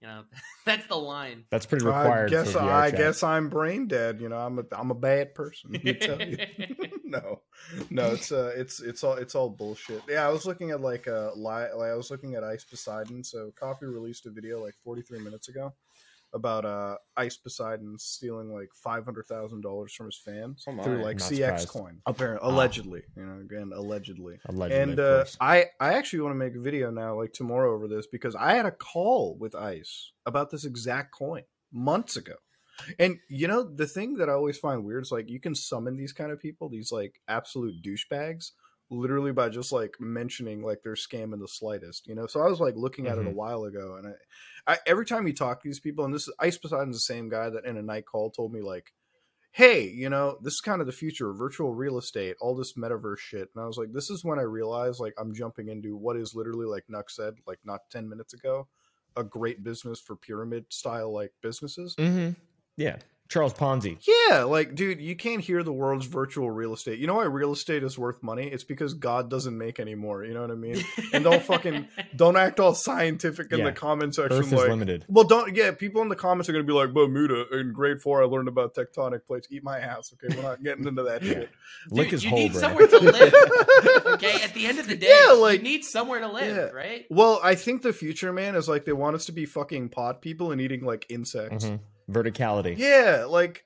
you 0.00 0.08
know, 0.08 0.22
that's 0.66 0.86
the 0.86 0.96
line. 0.96 1.44
That's 1.50 1.66
pretty 1.66 1.84
required. 1.84 2.28
I 2.28 2.30
guess 2.30 2.52
for 2.52 2.58
VR 2.58 2.72
I 2.72 2.90
chat. 2.90 2.98
guess 2.98 3.22
I'm 3.22 3.48
brain 3.48 3.88
dead. 3.88 4.20
You 4.20 4.28
know, 4.28 4.38
I'm 4.38 4.58
a 4.58 4.64
I'm 4.72 4.90
a 4.90 4.94
bad 4.94 5.34
person. 5.34 5.72
Let 5.72 5.84
me 5.84 5.94
tell 5.94 6.20
you. 6.20 6.38
no, 7.04 7.42
no, 7.90 8.06
it's 8.12 8.32
uh, 8.32 8.52
it's 8.56 8.80
it's 8.80 9.02
all 9.02 9.14
it's 9.14 9.34
all 9.34 9.48
bullshit. 9.48 10.02
Yeah, 10.08 10.26
I 10.26 10.30
was 10.30 10.46
looking 10.46 10.70
at 10.70 10.80
like 10.80 11.08
uh, 11.08 11.30
li- 11.34 11.72
like 11.74 11.90
I 11.90 11.94
was 11.94 12.10
looking 12.10 12.34
at 12.34 12.44
Ice 12.44 12.64
Poseidon. 12.64 13.24
So, 13.24 13.52
Coffee 13.58 13.86
released 13.86 14.26
a 14.26 14.30
video 14.30 14.62
like 14.62 14.74
43 14.84 15.20
minutes 15.20 15.48
ago 15.48 15.72
about 16.36 16.64
uh 16.64 16.96
Ice 17.16 17.36
Poseidon 17.36 17.98
stealing 17.98 18.52
like 18.52 18.68
five 18.74 19.04
hundred 19.04 19.26
thousand 19.26 19.62
dollars 19.62 19.92
from 19.92 20.06
his 20.06 20.16
fans 20.16 20.64
Oh 20.68 20.82
through 20.82 21.02
like 21.02 21.16
CX 21.16 21.36
surprised. 21.36 21.68
coin. 21.68 22.00
Apparently, 22.06 22.48
allegedly, 22.48 23.02
you 23.16 23.26
know, 23.26 23.40
again, 23.40 23.72
allegedly. 23.74 24.38
Allegedly, 24.46 24.82
and 24.82 24.98
of 24.98 24.98
uh, 24.98 25.16
course. 25.18 25.36
I 25.40 25.64
I 25.80 25.94
actually 25.94 26.20
want 26.20 26.34
to 26.34 26.38
make 26.38 26.54
a 26.54 26.60
video 26.60 26.90
now, 26.90 27.16
like 27.16 27.32
tomorrow, 27.32 27.74
over 27.74 27.88
this 27.88 28.06
because 28.06 28.36
I 28.36 28.54
had 28.54 28.66
a 28.66 28.70
call 28.70 29.36
with 29.40 29.56
Ice 29.56 30.12
about 30.24 30.50
this 30.50 30.64
exact 30.64 31.12
coin 31.12 31.42
months 31.72 32.16
ago. 32.16 32.34
And 32.98 33.18
you 33.28 33.48
know 33.48 33.62
the 33.62 33.86
thing 33.86 34.16
that 34.16 34.28
I 34.28 34.34
always 34.34 34.58
find 34.58 34.84
weird 34.84 35.02
is 35.02 35.10
like 35.10 35.30
you 35.30 35.40
can 35.40 35.54
summon 35.54 35.96
these 35.96 36.12
kind 36.12 36.30
of 36.30 36.38
people, 36.38 36.68
these 36.68 36.92
like 36.92 37.20
absolute 37.26 37.82
douchebags, 37.82 38.50
literally 38.90 39.32
by 39.32 39.48
just 39.48 39.72
like 39.72 39.96
mentioning 40.00 40.62
like 40.62 40.78
they're 40.82 40.94
scamming 40.94 41.40
the 41.40 41.48
slightest, 41.48 42.06
you 42.06 42.14
know. 42.14 42.26
So 42.26 42.40
I 42.40 42.48
was 42.48 42.60
like 42.60 42.74
looking 42.76 43.08
at 43.08 43.18
it 43.18 43.26
a 43.26 43.30
Mhm. 43.30 43.34
while 43.34 43.64
ago, 43.64 43.96
and 43.96 44.14
I, 44.66 44.74
I 44.74 44.78
every 44.86 45.06
time 45.06 45.26
you 45.26 45.32
talk 45.32 45.62
to 45.62 45.68
these 45.68 45.80
people, 45.80 46.04
and 46.04 46.14
this 46.14 46.28
is 46.28 46.34
Ice 46.38 46.56
Poseidon's 46.58 46.96
the 46.96 47.00
same 47.00 47.28
guy 47.28 47.50
that 47.50 47.64
in 47.64 47.76
a 47.76 47.82
night 47.82 48.06
call 48.06 48.30
told 48.30 48.52
me 48.52 48.62
like, 48.62 48.92
"Hey, 49.52 49.88
you 49.88 50.08
know, 50.08 50.38
this 50.42 50.54
is 50.54 50.60
kind 50.60 50.80
of 50.80 50.86
the 50.86 50.92
future, 50.92 51.30
of 51.30 51.38
virtual 51.38 51.74
real 51.74 51.98
estate, 51.98 52.36
all 52.40 52.54
this 52.54 52.74
metaverse 52.74 53.18
shit." 53.18 53.48
And 53.54 53.62
I 53.62 53.66
was 53.66 53.76
like, 53.78 53.92
"This 53.92 54.10
is 54.10 54.24
when 54.24 54.38
I 54.38 54.42
realized 54.42 55.00
like 55.00 55.14
I'm 55.18 55.34
jumping 55.34 55.68
into 55.68 55.96
what 55.96 56.16
is 56.16 56.34
literally 56.34 56.66
like 56.66 56.84
Nux 56.88 57.04
said 57.08 57.34
like 57.46 57.58
not 57.64 57.90
ten 57.90 58.08
minutes 58.08 58.34
ago." 58.34 58.68
A 59.18 59.24
great 59.24 59.64
business 59.64 59.98
for 59.98 60.14
pyramid 60.14 60.66
style 60.70 61.10
like 61.12 61.32
businesses. 61.40 61.94
Mm-hmm. 61.96 62.32
Yeah, 62.76 62.98
Charles 63.28 63.52
Ponzi. 63.54 63.98
Yeah, 64.30 64.44
like, 64.44 64.74
dude, 64.74 65.00
you 65.00 65.16
can't 65.16 65.40
hear 65.42 65.62
the 65.62 65.72
world's 65.72 66.06
virtual 66.06 66.50
real 66.50 66.72
estate. 66.74 66.98
You 67.00 67.06
know 67.08 67.14
why 67.14 67.24
real 67.24 67.52
estate 67.52 67.82
is 67.82 67.98
worth 67.98 68.22
money? 68.22 68.46
It's 68.46 68.62
because 68.64 68.94
God 68.94 69.28
doesn't 69.28 69.56
make 69.58 69.80
any 69.80 69.94
more. 69.96 70.24
You 70.24 70.32
know 70.34 70.42
what 70.42 70.50
I 70.50 70.54
mean? 70.54 70.84
And 71.12 71.24
don't 71.24 71.42
fucking 71.42 71.88
don't 72.16 72.36
act 72.36 72.60
all 72.60 72.74
scientific 72.74 73.50
in 73.52 73.58
Yeah. 73.58 73.64
the 73.66 73.72
comment 73.72 74.14
section. 74.14 74.38
Earth 74.38 74.46
is 74.46 74.52
like, 74.52 74.68
limited. 74.68 75.04
well, 75.08 75.24
don't. 75.24 75.54
Yeah, 75.56 75.72
people 75.72 76.02
in 76.02 76.08
the 76.08 76.14
comments 76.16 76.48
are 76.48 76.52
gonna 76.52 76.64
be 76.64 76.72
like, 76.72 76.92
Bermuda. 76.94 77.46
In 77.58 77.72
grade 77.72 78.00
four, 78.00 78.22
I 78.22 78.26
learned 78.26 78.48
about 78.48 78.74
tectonic 78.74 79.24
plates. 79.26 79.48
Eat 79.50 79.64
my 79.64 79.78
ass." 79.78 80.12
Okay, 80.14 80.34
we're 80.36 80.42
not 80.42 80.62
getting 80.62 80.86
into 80.86 81.02
that 81.02 81.22
Yeah. 81.26 81.32
shit. 81.32 81.50
Lick 81.90 82.10
his 82.10 82.22
you 82.22 82.30
hole, 82.30 82.38
need 82.38 82.52
bro. 82.52 82.60
somewhere 82.60 82.86
to 82.86 82.98
live. 82.98 83.34
okay, 84.06 84.42
at 84.42 84.54
the 84.54 84.66
end 84.66 84.78
of 84.78 84.86
the 84.86 84.96
day, 84.96 85.08
Yeah, 85.26 85.32
like- 85.32 85.58
you 85.58 85.64
need 85.64 85.84
somewhere 85.84 86.20
to 86.20 86.28
live, 86.28 86.56
Yeah. 86.56 86.62
right? 86.76 87.06
Well, 87.10 87.40
I 87.42 87.54
think 87.56 87.82
the 87.82 87.92
future, 87.92 88.32
man, 88.32 88.54
is 88.54 88.68
like 88.68 88.84
they 88.84 88.92
want 88.92 89.16
us 89.16 89.26
to 89.26 89.32
be 89.32 89.46
fucking 89.46 89.88
pot 89.90 90.22
people 90.22 90.52
and 90.52 90.60
eating 90.60 90.84
like 90.84 91.06
insects. 91.08 91.64
Mhm. 91.64 91.80
Verticality. 92.10 92.76
Yeah, 92.78 93.26
like 93.28 93.64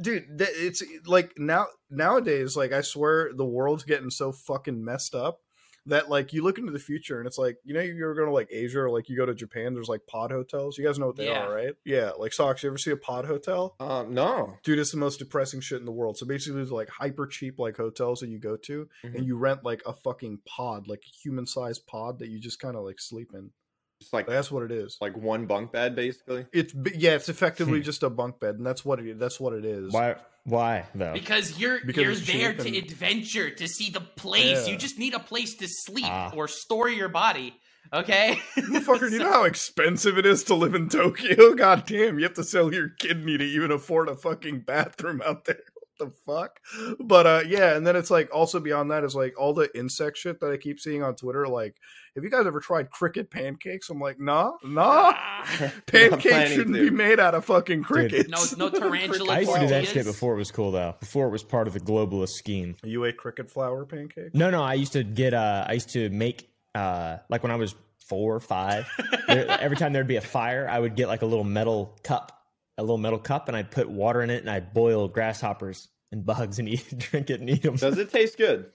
dude, 0.00 0.38
th- 0.38 0.50
it's 0.54 0.82
like 1.06 1.32
now 1.38 1.66
nowadays 1.90 2.56
like 2.56 2.72
I 2.72 2.80
swear 2.82 3.30
the 3.34 3.44
world's 3.44 3.84
getting 3.84 4.10
so 4.10 4.32
fucking 4.32 4.84
messed 4.84 5.14
up 5.14 5.40
that 5.88 6.10
like 6.10 6.32
you 6.32 6.42
look 6.42 6.58
into 6.58 6.72
the 6.72 6.80
future 6.80 7.18
and 7.20 7.28
it's 7.28 7.38
like 7.38 7.58
you 7.64 7.72
know 7.72 7.80
you're 7.80 8.14
going 8.16 8.26
to 8.26 8.32
like 8.34 8.48
Asia 8.50 8.80
or 8.80 8.90
like 8.90 9.08
you 9.08 9.16
go 9.16 9.24
to 9.24 9.32
Japan 9.36 9.72
there's 9.72 9.88
like 9.88 10.04
pod 10.08 10.32
hotels. 10.32 10.76
You 10.76 10.84
guys 10.84 10.98
know 10.98 11.06
what 11.06 11.14
they 11.16 11.26
Yeah. 11.28 11.44
are, 11.46 11.54
right? 11.54 11.74
Yeah, 11.84 12.10
like 12.18 12.32
socks, 12.32 12.64
you 12.64 12.68
ever 12.70 12.76
see 12.78 12.90
a 12.90 12.96
pod 12.96 13.24
hotel? 13.24 13.76
um, 13.78 14.12
no. 14.12 14.54
Dude, 14.64 14.80
it's 14.80 14.90
the 14.90 14.96
most 14.96 15.20
depressing 15.20 15.60
shit 15.60 15.78
in 15.78 15.86
the 15.86 15.92
world. 15.92 16.18
So 16.18 16.26
basically, 16.26 16.56
there's 16.56 16.72
like 16.72 16.88
hyper 16.88 17.24
cheap 17.28 17.60
like 17.60 17.76
hotels 17.76 18.18
that 18.18 18.28
you 18.30 18.40
go 18.40 18.56
to, 18.56 18.88
Mhm. 19.04 19.14
and 19.14 19.24
you 19.26 19.36
rent 19.38 19.62
like 19.64 19.82
a 19.86 19.92
fucking 19.92 20.40
pod, 20.44 20.88
like 20.88 21.04
a 21.06 21.16
human 21.22 21.46
sized 21.46 21.86
pod 21.86 22.18
that 22.18 22.28
you 22.30 22.40
just 22.40 22.58
kind 22.58 22.74
of 22.76 22.82
like 22.82 22.98
sleep 23.00 23.30
in. 23.32 23.50
Just 24.00 24.12
like 24.12 24.26
That's 24.26 24.50
what 24.50 24.62
it 24.62 24.70
is. 24.70 24.98
like 25.00 25.16
one 25.16 25.46
bunk 25.46 25.72
bed, 25.72 25.96
basically. 25.96 26.46
It's 26.52 26.74
yeah, 26.94 27.12
it's 27.12 27.28
effectively 27.28 27.78
Hmm. 27.78 27.84
just 27.84 28.02
a 28.02 28.10
bunk 28.10 28.38
bed, 28.40 28.56
and 28.56 28.66
that's 28.66 28.84
what 28.84 28.98
it. 29.00 29.18
That's 29.18 29.40
what 29.40 29.52
it 29.54 29.64
is. 29.64 29.92
Why? 29.92 30.16
Why 30.44 30.84
though? 30.94 31.12
Because 31.14 31.58
you're 31.58 31.78
Because 31.84 32.28
you're 32.28 32.52
there 32.52 32.54
to 32.54 32.66
and- 32.68 32.76
adventure, 32.76 33.50
to 33.50 33.66
see 33.66 33.90
the 33.90 34.00
place. 34.02 34.66
Yeah. 34.66 34.72
You 34.72 34.78
just 34.78 34.98
need 34.98 35.14
a 35.14 35.18
place 35.18 35.54
to 35.56 35.66
sleep 35.68 36.04
Ah. 36.06 36.30
or 36.36 36.46
store 36.46 36.88
your 36.88 37.08
body. 37.08 37.54
Okay, 37.92 38.38
Motherfucker, 38.56 39.08
do 39.08 39.12
you 39.12 39.18
know 39.20 39.30
how 39.32 39.44
expensive 39.44 40.18
it 40.18 40.26
is 40.26 40.42
to 40.44 40.54
live 40.54 40.74
in 40.74 40.88
Tokyo? 40.88 41.54
God 41.56 41.86
damn, 41.86 42.18
you 42.18 42.24
have 42.24 42.34
to 42.34 42.42
sell 42.44 42.74
your 42.74 42.88
kidney 42.90 43.38
to 43.38 43.44
even 43.44 43.70
afford 43.70 44.08
a 44.08 44.16
fucking 44.16 44.60
bathroom 44.60 45.22
out 45.24 45.44
there. 45.44 45.60
What 45.96 46.10
the 46.10 46.10
fuck? 46.26 46.60
But 47.00 47.26
uh 47.26 47.42
yeah, 47.46 47.76
and 47.76 47.86
then 47.86 47.94
it's 47.96 48.10
like 48.10 48.28
also 48.34 48.58
beyond 48.60 48.90
that 48.90 49.04
is 49.04 49.14
like 49.14 49.40
all 49.40 49.54
the 49.54 49.70
insect 49.76 50.18
shit 50.18 50.40
that 50.40 50.50
I 50.50 50.56
keep 50.58 50.78
seeing 50.80 51.02
on 51.04 51.14
Twitter, 51.14 51.46
like, 51.48 51.76
"Have 52.16 52.24
you 52.24 52.30
guys 52.30 52.46
ever 52.46 52.58
tried 52.58 52.90
cricket 52.90 53.30
pancakes?" 53.30 53.88
I'm 53.88 54.00
like, 54.00 54.18
"Nah, 54.18 54.52
nah, 54.64 55.12
Ah, 55.14 55.72
pancakes 55.86 56.50
shouldn't 56.52 56.74
to. 56.76 56.90
be 56.90 56.90
made 56.90 57.20
out 57.20 57.34
of 57.36 57.44
fucking 57.44 57.84
crickets." 57.84 58.56
no, 58.56 58.66
no 58.68 58.70
tarantula. 58.78 59.34
I 59.34 59.40
used 59.40 59.54
to 59.54 59.60
do 59.60 59.66
that 59.68 59.86
shit 59.86 60.04
before 60.06 60.34
it 60.34 60.38
was 60.38 60.50
cool 60.50 60.72
though. 60.72 60.94
Before 60.98 61.28
it 61.28 61.30
was 61.30 61.44
part 61.44 61.68
of 61.68 61.72
the 61.74 61.80
globalist 61.80 62.30
scheme. 62.30 62.74
You 62.82 63.04
ate 63.04 63.16
cricket 63.16 63.48
flour 63.50 63.84
pancakes? 63.84 64.34
No, 64.34 64.50
no, 64.50 64.62
I 64.62 64.74
used 64.74 64.94
to 64.94 65.04
get. 65.04 65.32
Uh, 65.34 65.64
I 65.68 65.74
used 65.74 65.90
to 65.90 66.10
make 66.10 66.50
uh, 66.74 67.18
like 67.28 67.42
when 67.44 67.52
I 67.52 67.56
was 67.56 67.74
four 68.08 68.34
or 68.34 68.40
five. 68.40 68.88
there, 69.28 69.48
every 69.60 69.76
time 69.76 69.92
there'd 69.92 70.06
be 70.06 70.16
a 70.16 70.20
fire, 70.20 70.68
I 70.68 70.78
would 70.78 70.94
get 70.96 71.08
like 71.08 71.22
a 71.22 71.26
little 71.26 71.44
metal 71.44 71.98
cup, 72.02 72.32
a 72.78 72.82
little 72.82 72.98
metal 72.98 73.18
cup, 73.18 73.48
and 73.48 73.56
I'd 73.56 73.70
put 73.70 73.88
water 73.88 74.22
in 74.22 74.30
it, 74.30 74.40
and 74.42 74.50
I'd 74.50 74.72
boil 74.72 75.08
grasshoppers 75.08 75.88
and 76.12 76.24
bugs 76.24 76.60
and 76.60 76.68
eat, 76.68 76.96
drink 76.98 77.30
it, 77.30 77.40
and 77.40 77.50
eat 77.50 77.62
them. 77.62 77.74
Does 77.76 77.98
it 77.98 78.12
taste 78.12 78.38
good? 78.38 78.70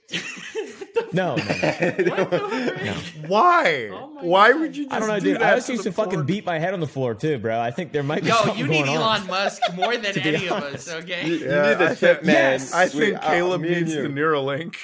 No, 1.13 1.35
no, 1.35 1.43
no. 1.43 1.43
What 2.11 2.29
the? 2.31 2.95
Why? 3.27 3.89
Oh 3.91 4.09
Why 4.21 4.51
God. 4.51 4.59
would 4.61 4.77
you? 4.77 4.83
Just 4.85 4.95
I 4.95 4.99
don't 4.99 5.07
know, 5.09 5.19
do 5.19 5.25
dude. 5.33 5.41
that 5.41 5.53
I 5.53 5.55
just 5.57 5.69
used 5.69 5.81
the 5.83 5.89
to 5.89 5.95
fucking 5.95 6.13
poor- 6.19 6.23
beat 6.23 6.45
my 6.45 6.59
head 6.59 6.73
on 6.73 6.79
the 6.79 6.87
floor 6.87 7.13
too, 7.15 7.37
bro. 7.39 7.59
I 7.59 7.71
think 7.71 7.91
there 7.91 8.03
might 8.03 8.23
be 8.23 8.29
Yo, 8.29 8.35
something 8.35 8.57
you 8.57 8.67
need 8.67 8.85
going 8.85 8.97
Elon 8.97 9.21
on. 9.21 9.27
Musk 9.27 9.61
more 9.75 9.95
than 9.97 10.13
be 10.15 10.21
any 10.21 10.47
of 10.47 10.63
us. 10.63 10.87
You, 10.87 10.93
Okay. 10.99 11.27
you 11.27 11.33
Yeah, 11.35 11.69
need 11.69 11.77
the 11.79 11.89
I- 11.91 11.95
chip, 11.95 12.23
man. 12.23 12.35
yes. 12.35 12.73
I 12.73 12.87
think 12.87 13.15
uh, 13.17 13.19
Caleb 13.21 13.61
me 13.61 13.69
needs 13.69 13.93
the 13.93 14.01
Neuralink. 14.01 14.75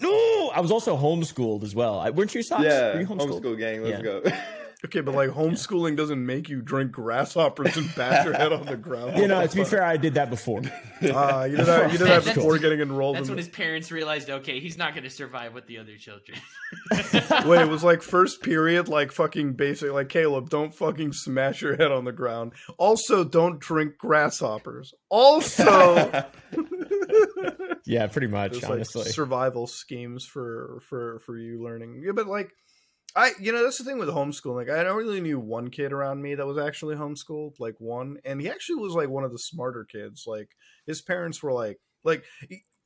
no, 0.00 0.50
I 0.54 0.60
was 0.60 0.70
also 0.70 0.96
homeschooled 0.96 1.62
as 1.62 1.74
well. 1.74 1.98
I, 1.98 2.10
weren't 2.10 2.34
you, 2.34 2.42
Socks? 2.42 2.64
Yeah, 2.64 2.94
Were 2.94 3.00
you 3.00 3.06
homeschooled? 3.06 3.42
homeschool 3.42 3.58
gang. 3.58 3.82
Let's 3.84 3.96
Yeah. 3.98 4.02
go. 4.02 4.22
Okay, 4.84 5.00
but 5.00 5.14
like 5.14 5.30
homeschooling 5.30 5.96
doesn't 5.96 6.24
make 6.24 6.48
you 6.48 6.60
drink 6.62 6.92
grasshoppers 6.92 7.76
and 7.76 7.94
bash 7.94 8.24
your 8.24 8.34
head 8.34 8.52
on 8.52 8.66
the 8.66 8.76
ground. 8.76 9.16
You 9.18 9.28
know, 9.28 9.46
to 9.46 9.56
be 9.56 9.64
fair, 9.64 9.82
I 9.84 9.96
did 9.96 10.14
that 10.14 10.30
before. 10.30 10.58
uh, 10.60 10.62
you 11.50 11.56
did 11.56 11.66
that. 11.66 11.92
You 11.92 11.98
did 11.98 12.06
that 12.06 12.24
That's- 12.24 12.34
before 12.34 12.58
getting 12.58 12.80
enrolled. 12.80 13.16
That's 13.16 13.28
in 13.28 13.32
when 13.34 13.38
his 13.38 13.48
parents 13.48 13.90
realized, 13.92 14.30
okay, 14.30 14.60
he's 14.60 14.76
not 14.78 14.92
going 14.94 15.04
to 15.04 15.10
survive 15.10 15.54
with 15.54 15.66
the 15.66 15.78
other 15.78 15.96
children. 15.96 16.38
Wait, 17.48 17.60
it 17.60 17.68
was 17.68 17.84
like 17.84 18.02
first 18.02 18.42
period, 18.42 18.88
like 18.88 19.12
fucking 19.12 19.54
basic, 19.54 19.92
like 19.92 20.08
Caleb, 20.08 20.50
don't 20.50 20.74
fucking 20.74 21.12
smash 21.12 21.62
your 21.62 21.76
head 21.76 21.92
on 21.92 22.04
the 22.04 22.12
ground. 22.12 22.52
Also, 22.78 23.24
don't 23.24 23.58
drink 23.60 23.98
grasshoppers. 23.98 24.92
Also, 25.08 26.24
Yeah, 27.84 28.06
pretty 28.06 28.28
much, 28.28 28.52
just 28.52 28.62
like 28.64 28.72
honestly. 28.72 29.04
survival 29.10 29.66
schemes 29.66 30.24
for 30.24 30.80
for 30.88 31.18
for 31.26 31.36
you 31.36 31.62
learning. 31.62 32.00
Yeah, 32.04 32.12
but 32.12 32.26
like, 32.28 32.52
I 33.14 33.32
you 33.40 33.52
know 33.52 33.62
that's 33.62 33.78
the 33.78 33.84
thing 33.84 33.98
with 33.98 34.08
homeschooling. 34.08 34.54
Like, 34.54 34.70
I 34.70 34.86
only 34.86 35.20
knew 35.20 35.38
one 35.38 35.68
kid 35.68 35.92
around 35.92 36.22
me 36.22 36.34
that 36.34 36.46
was 36.46 36.58
actually 36.58 36.96
homeschooled, 36.96 37.58
like 37.58 37.74
one, 37.78 38.18
and 38.24 38.40
he 38.40 38.48
actually 38.48 38.76
was 38.76 38.94
like 38.94 39.08
one 39.08 39.24
of 39.24 39.32
the 39.32 39.38
smarter 39.38 39.84
kids. 39.84 40.24
Like 40.26 40.50
his 40.86 41.02
parents 41.02 41.42
were 41.42 41.52
like 41.52 41.78
like. 42.04 42.24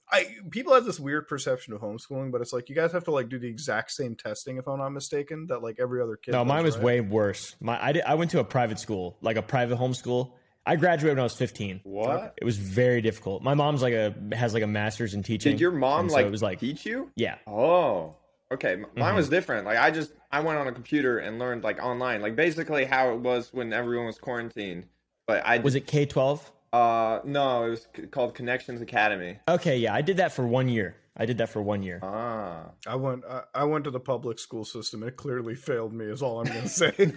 I 0.08 0.36
people 0.52 0.72
have 0.72 0.84
this 0.84 1.00
weird 1.00 1.26
perception 1.26 1.74
of 1.74 1.80
homeschooling, 1.80 2.30
but 2.30 2.40
it's 2.40 2.52
like 2.52 2.68
you 2.68 2.76
guys 2.76 2.92
have 2.92 3.02
to 3.06 3.10
like 3.10 3.28
do 3.28 3.40
the 3.40 3.48
exact 3.48 3.90
same 3.90 4.14
testing, 4.14 4.56
if 4.56 4.68
I'm 4.68 4.78
not 4.78 4.90
mistaken, 4.90 5.48
that 5.48 5.62
like 5.62 5.78
every 5.80 6.00
other 6.00 6.14
kid. 6.14 6.30
No, 6.30 6.44
does, 6.44 6.48
mine 6.48 6.62
was 6.62 6.76
right? 6.76 6.84
way 6.84 7.00
worse. 7.00 7.56
My 7.58 7.84
I, 7.84 7.90
did, 7.90 8.04
I 8.04 8.14
went 8.14 8.30
to 8.30 8.38
a 8.38 8.44
private 8.44 8.78
school, 8.78 9.16
like 9.20 9.36
a 9.36 9.42
private 9.42 9.80
homeschool. 9.80 10.34
I 10.64 10.76
graduated 10.76 11.16
when 11.16 11.20
I 11.20 11.24
was 11.24 11.34
15. 11.34 11.80
what? 11.82 12.34
It 12.40 12.44
was 12.44 12.56
very 12.56 13.00
difficult. 13.00 13.42
My 13.42 13.54
mom's 13.54 13.82
like 13.82 13.94
a 13.94 14.14
has 14.32 14.54
like 14.54 14.62
a 14.62 14.68
master's 14.68 15.14
in 15.14 15.24
teaching. 15.24 15.52
Did 15.52 15.60
your 15.60 15.72
mom 15.72 16.02
and 16.02 16.10
so 16.10 16.16
like, 16.16 16.26
it 16.26 16.30
was 16.30 16.42
like 16.42 16.60
teach 16.60 16.86
you? 16.86 17.10
yeah. 17.16 17.38
Oh, 17.46 18.14
okay. 18.52 18.76
Mine 18.96 19.12
Mhm. 19.12 19.16
was 19.16 19.28
different. 19.28 19.66
Like 19.66 19.78
I 19.78 19.90
just 19.90 20.12
I 20.30 20.40
went 20.40 20.58
on 20.58 20.66
a 20.66 20.72
computer 20.72 21.18
and 21.18 21.38
learned 21.38 21.64
like 21.64 21.82
online, 21.82 22.20
like 22.22 22.36
basically 22.36 22.84
how 22.84 23.12
it 23.12 23.20
was 23.20 23.52
when 23.52 23.72
everyone 23.72 24.06
was 24.06 24.18
quarantined. 24.18 24.86
But 25.26 25.42
I 25.44 25.58
Was 25.58 25.74
it 25.74 25.86
K 25.86 26.06
12? 26.06 26.52
Uh, 26.76 27.20
no, 27.24 27.64
it 27.64 27.70
was 27.70 27.86
c- 27.96 28.06
called 28.06 28.34
Connections 28.34 28.80
Academy. 28.80 29.38
Okay, 29.48 29.78
yeah, 29.78 29.94
I 29.94 30.02
did 30.02 30.18
that 30.18 30.32
for 30.32 30.46
one 30.46 30.68
year. 30.68 30.96
I 31.16 31.24
did 31.24 31.38
that 31.38 31.48
for 31.48 31.62
one 31.62 31.82
year. 31.82 32.00
Ah, 32.02 32.72
I 32.86 32.96
went. 32.96 33.24
I, 33.24 33.42
I 33.54 33.64
went 33.64 33.84
to 33.84 33.90
the 33.90 34.00
public 34.00 34.38
school 34.38 34.64
system. 34.64 35.02
It 35.02 35.16
clearly 35.16 35.54
failed 35.54 35.94
me. 35.94 36.04
Is 36.04 36.22
all 36.22 36.40
I'm 36.40 36.46
gonna 36.46 36.68
say. 36.68 36.92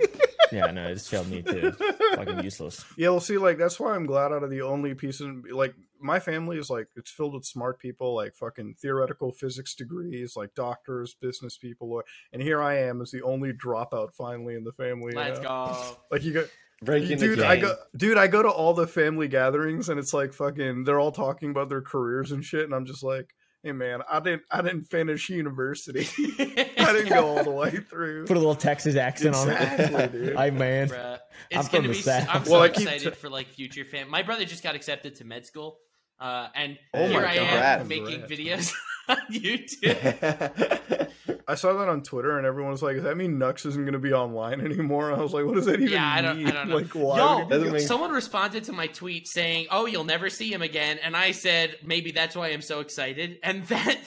Yeah, 0.52 0.72
no, 0.72 0.88
it 0.88 0.95
just 0.95 1.10
failed 1.10 1.30
me 1.30 1.43
too. 1.43 1.72
Fucking 2.15 2.43
useless. 2.43 2.84
yeah, 2.98 3.10
well, 3.10 3.19
see, 3.19 3.38
like 3.38 3.60
that's 3.60 3.80
why 3.80 3.93
I'm 3.93 4.08
glad 4.08 4.32
out 4.32 4.41
of 4.41 4.50
the 4.50 4.62
only 4.62 4.95
piece 4.95 5.22
of 5.22 5.30
like 5.52 5.76
my 6.02 6.19
family 6.19 6.58
is 6.58 6.69
like 6.72 6.88
it's 6.95 7.12
filled 7.12 7.36
with 7.36 7.45
smart 7.45 7.80
people, 7.80 8.15
like 8.15 8.34
fucking 8.34 8.76
theoretical 8.82 9.32
physics 9.32 9.76
degrees, 9.76 10.36
like 10.36 10.56
doctors, 10.56 11.13
business 11.13 11.58
people, 11.58 12.02
and 12.34 12.41
here 12.41 12.63
I 12.63 12.80
am 12.80 13.00
as 13.00 13.12
the 13.12 13.22
only 13.22 13.54
dropout 13.54 14.13
finally 14.13 14.56
in 14.56 14.63
the 14.63 14.74
family. 14.74 15.13
Let's 15.13 15.39
know? 15.39 15.48
go. 15.48 15.98
Like 16.12 16.24
you 16.24 16.34
go, 16.34 16.45
breaking 16.84 17.18
dude. 17.20 17.39
the 17.39 17.48
I 17.48 17.58
go, 17.58 17.76
dude. 17.96 18.18
I 18.18 18.28
go 18.28 18.42
to 18.44 18.50
all 18.50 18.74
the 18.74 18.88
family 18.88 19.28
gatherings, 19.28 19.89
and 19.89 20.00
it's 20.00 20.13
like 20.13 20.34
fucking. 20.34 20.84
They're 20.84 21.00
all 21.00 21.12
talking 21.12 21.52
about 21.52 21.70
their 21.70 21.82
careers 21.82 22.32
and 22.32 22.44
shit, 22.44 22.63
and 22.65 22.74
I'm 22.74 22.86
just 22.86 23.04
like, 23.04 23.34
hey 23.63 23.72
man, 23.74 24.02
I 24.10 24.20
didn't, 24.22 24.44
I 24.50 24.62
didn't 24.62 24.84
finish 24.84 25.30
university. 25.30 26.08
I 26.39 26.94
didn't 26.94 27.10
go 27.10 27.28
all 27.28 27.44
the 27.44 27.52
way 27.52 27.72
through. 27.72 28.26
Put 28.26 28.38
a 28.38 28.39
little 28.39 28.56
Texas 28.56 28.96
accent 28.96 29.36
Exactly, 29.36 29.96
on 29.96 30.02
it. 30.02 30.12
dude. 30.12 30.36
I 30.38 30.50
man. 30.52 30.89
Bruh. 30.89 31.20
I'm 31.54 31.63
from 31.63 31.72
gonna 31.72 31.88
the 31.89 31.94
be. 31.94 32.02
South. 32.02 32.28
I'm 32.30 32.46
so 32.46 32.52
Well, 32.52 32.62
I 32.63 32.70
keep 32.70 32.84
excited 32.88 33.13
t- 33.13 33.20
for 33.20 33.30
like 33.30 33.48
future 33.50 33.84
fam. 33.86 34.10
My 34.10 34.22
brother 34.24 34.46
just 34.46 34.63
got 34.63 34.76
accepted 34.76 35.15
to 35.15 35.26
med 35.26 35.46
school, 35.46 35.78
uh, 36.20 36.48
and 36.56 36.78
Oh 36.94 37.08
here 37.08 37.26
I 37.26 37.34
am 37.36 37.48
Congrats. 37.48 37.89
making 37.89 38.20
Congrats. 38.28 38.32
videos 38.32 38.74
on 39.15 39.17
YouTube. 39.32 41.10
I 41.48 41.56
saw 41.56 41.74
that 41.74 41.89
on 41.89 42.04
Twitter, 42.04 42.38
and 42.38 42.45
everyone 42.45 42.72
was 42.72 42.84
like, 42.84 42.95
"Does 42.95 43.04
that 43.06 43.17
mean 43.17 43.39
Nux 43.39 43.54
isn't 43.65 43.82
going 43.82 43.93
to 43.93 44.00
be 44.00 44.13
online 44.13 44.62
anymore?" 44.62 45.12
I 45.12 45.17
was 45.19 45.34
like, 45.34 45.45
"What 45.45 45.56
does 45.56 45.65
that 45.65 45.80
even 45.82 45.89
Yeah, 45.93 46.06
I 46.08 46.34
mean?" 46.34 46.45
don't, 46.45 46.48
I 46.48 46.60
don't 46.60 46.69
know. 46.69 46.76
Like, 46.76 46.93
why? 46.93 47.17
Yo, 47.17 47.36
would 47.38 47.43
he 47.45 47.50
Doesn't 47.50 47.67
be- 47.69 47.74
make- 47.80 47.88
someone 47.88 48.12
responded 48.12 48.65
to 48.65 48.72
my 48.74 48.86
tweet 48.88 49.28
saying, 49.28 49.65
"Oh, 49.72 49.88
you'll 49.88 50.04
never 50.04 50.30
see 50.30 50.54
him 50.54 50.62
again," 50.62 51.00
and 51.04 51.17
I 51.17 51.32
said, 51.32 51.76
"Maybe 51.84 52.12
that's 52.12 52.36
why 52.36 52.50
I'm 52.50 52.62
so 52.62 52.82
excited." 52.82 53.39
And 53.41 53.63
that 53.67 54.00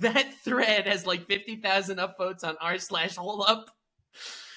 that 0.00 0.34
thread 0.44 0.88
has 0.88 1.06
like 1.06 1.26
fifty 1.28 1.56
thousand 1.56 1.98
upvotes 1.98 2.42
on 2.42 2.56
r 2.60 2.78
slash 2.78 3.14
hold 3.16 3.44
up. 3.46 3.70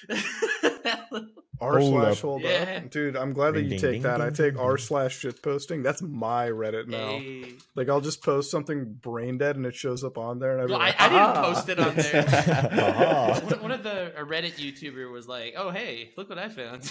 R 1.61 1.77
Hold 1.77 1.93
slash 1.93 2.11
up. 2.13 2.17
hold 2.21 2.41
Yeah. 2.41 2.81
up, 2.83 2.89
dude. 2.89 3.15
I'm 3.15 3.33
glad 3.33 3.53
that 3.53 3.61
you 3.61 3.69
ding, 3.69 3.79
take 3.79 3.91
ding, 3.91 4.01
that. 4.01 4.19
I 4.19 4.31
take 4.31 4.57
R 4.57 4.79
slash 4.79 5.15
shit 5.19 5.43
posting. 5.43 5.83
That's 5.83 6.01
my 6.01 6.49
Reddit 6.49 6.87
now. 6.87 7.19
Hey. 7.19 7.53
Like, 7.75 7.87
I'll 7.87 8.01
just 8.01 8.23
post 8.23 8.49
something 8.49 8.93
brain 8.99 9.37
dead, 9.37 9.57
and 9.57 9.65
it 9.67 9.75
shows 9.75 10.03
up 10.03 10.17
on 10.17 10.39
there, 10.39 10.53
and 10.53 10.61
I'd 10.63 10.69
Well, 10.71 10.79
like, 10.79 10.99
I 10.99 11.07
didn't 11.07 11.21
"Ah." 11.21 11.53
post 11.53 11.69
it 11.69 11.77
on 11.79 11.95
there. 11.95 12.25
Ah. 12.81 13.39
one, 13.43 13.61
one 13.61 13.71
of 13.71 13.83
the 13.83 14.11
a 14.19 14.25
Reddit 14.25 14.53
YouTuber 14.55 15.11
was 15.11 15.27
like, 15.27 15.53
"Oh, 15.55 15.69
hey, 15.69 16.09
look 16.17 16.29
what 16.29 16.39
I 16.39 16.49
found." 16.49 16.89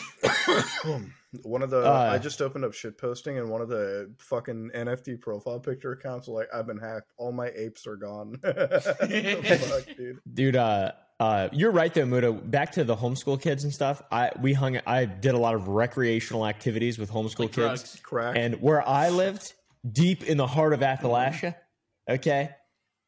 one 1.43 1.63
of 1.63 1.71
the 1.71 1.79
Uh, 1.85 2.11
I 2.13 2.19
just 2.19 2.41
opened 2.41 2.65
up 2.65 2.73
shit 2.73 2.97
posting, 2.97 3.39
and 3.39 3.51
one 3.51 3.61
of 3.63 3.69
the 3.69 4.13
fucking 4.19 4.71
NFT 4.73 5.21
profile 5.21 5.59
picture 5.59 5.91
accounts 5.91 6.29
was 6.29 6.35
like, 6.35 6.49
"I've 6.55 6.69
been 6.69 6.79
hacked. 6.79 7.11
All 7.17 7.33
my 7.33 7.49
apes 7.57 7.89
are 7.89 7.97
gone." 7.97 8.37
Fuck, 8.43 9.87
dude. 9.97 10.19
Dude, 10.33 10.55
uh, 10.57 10.93
uh, 11.21 11.49
you're 11.53 11.71
right 11.71 11.93
though, 11.93 12.07
Muda. 12.07 12.33
Back 12.33 12.73
to 12.73 12.85
the 12.85 12.97
homeschool 12.97 13.41
kids 13.41 13.63
and 13.63 13.73
stuff. 13.73 14.01
I 14.11 14.31
we 14.41 14.55
hung. 14.55 14.81
I 14.87 15.05
did 15.05 15.35
a 15.35 15.39
lot 15.39 15.55
of 15.55 15.69
recreational 15.69 16.47
activities 16.47 16.99
with 16.99 17.11
homeschool 17.11 17.41
Like 17.41 17.53
kids, 17.53 17.55
drugs. 17.55 18.01
Crack. 18.03 18.37
and 18.39 18.61
where 18.63 18.87
I 18.89 19.11
lived, 19.11 19.53
deep 19.91 20.25
in 20.25 20.39
the 20.39 20.47
heart 20.47 20.73
of 20.73 20.81
Appalachia. 20.81 21.55
Okay, 22.09 22.51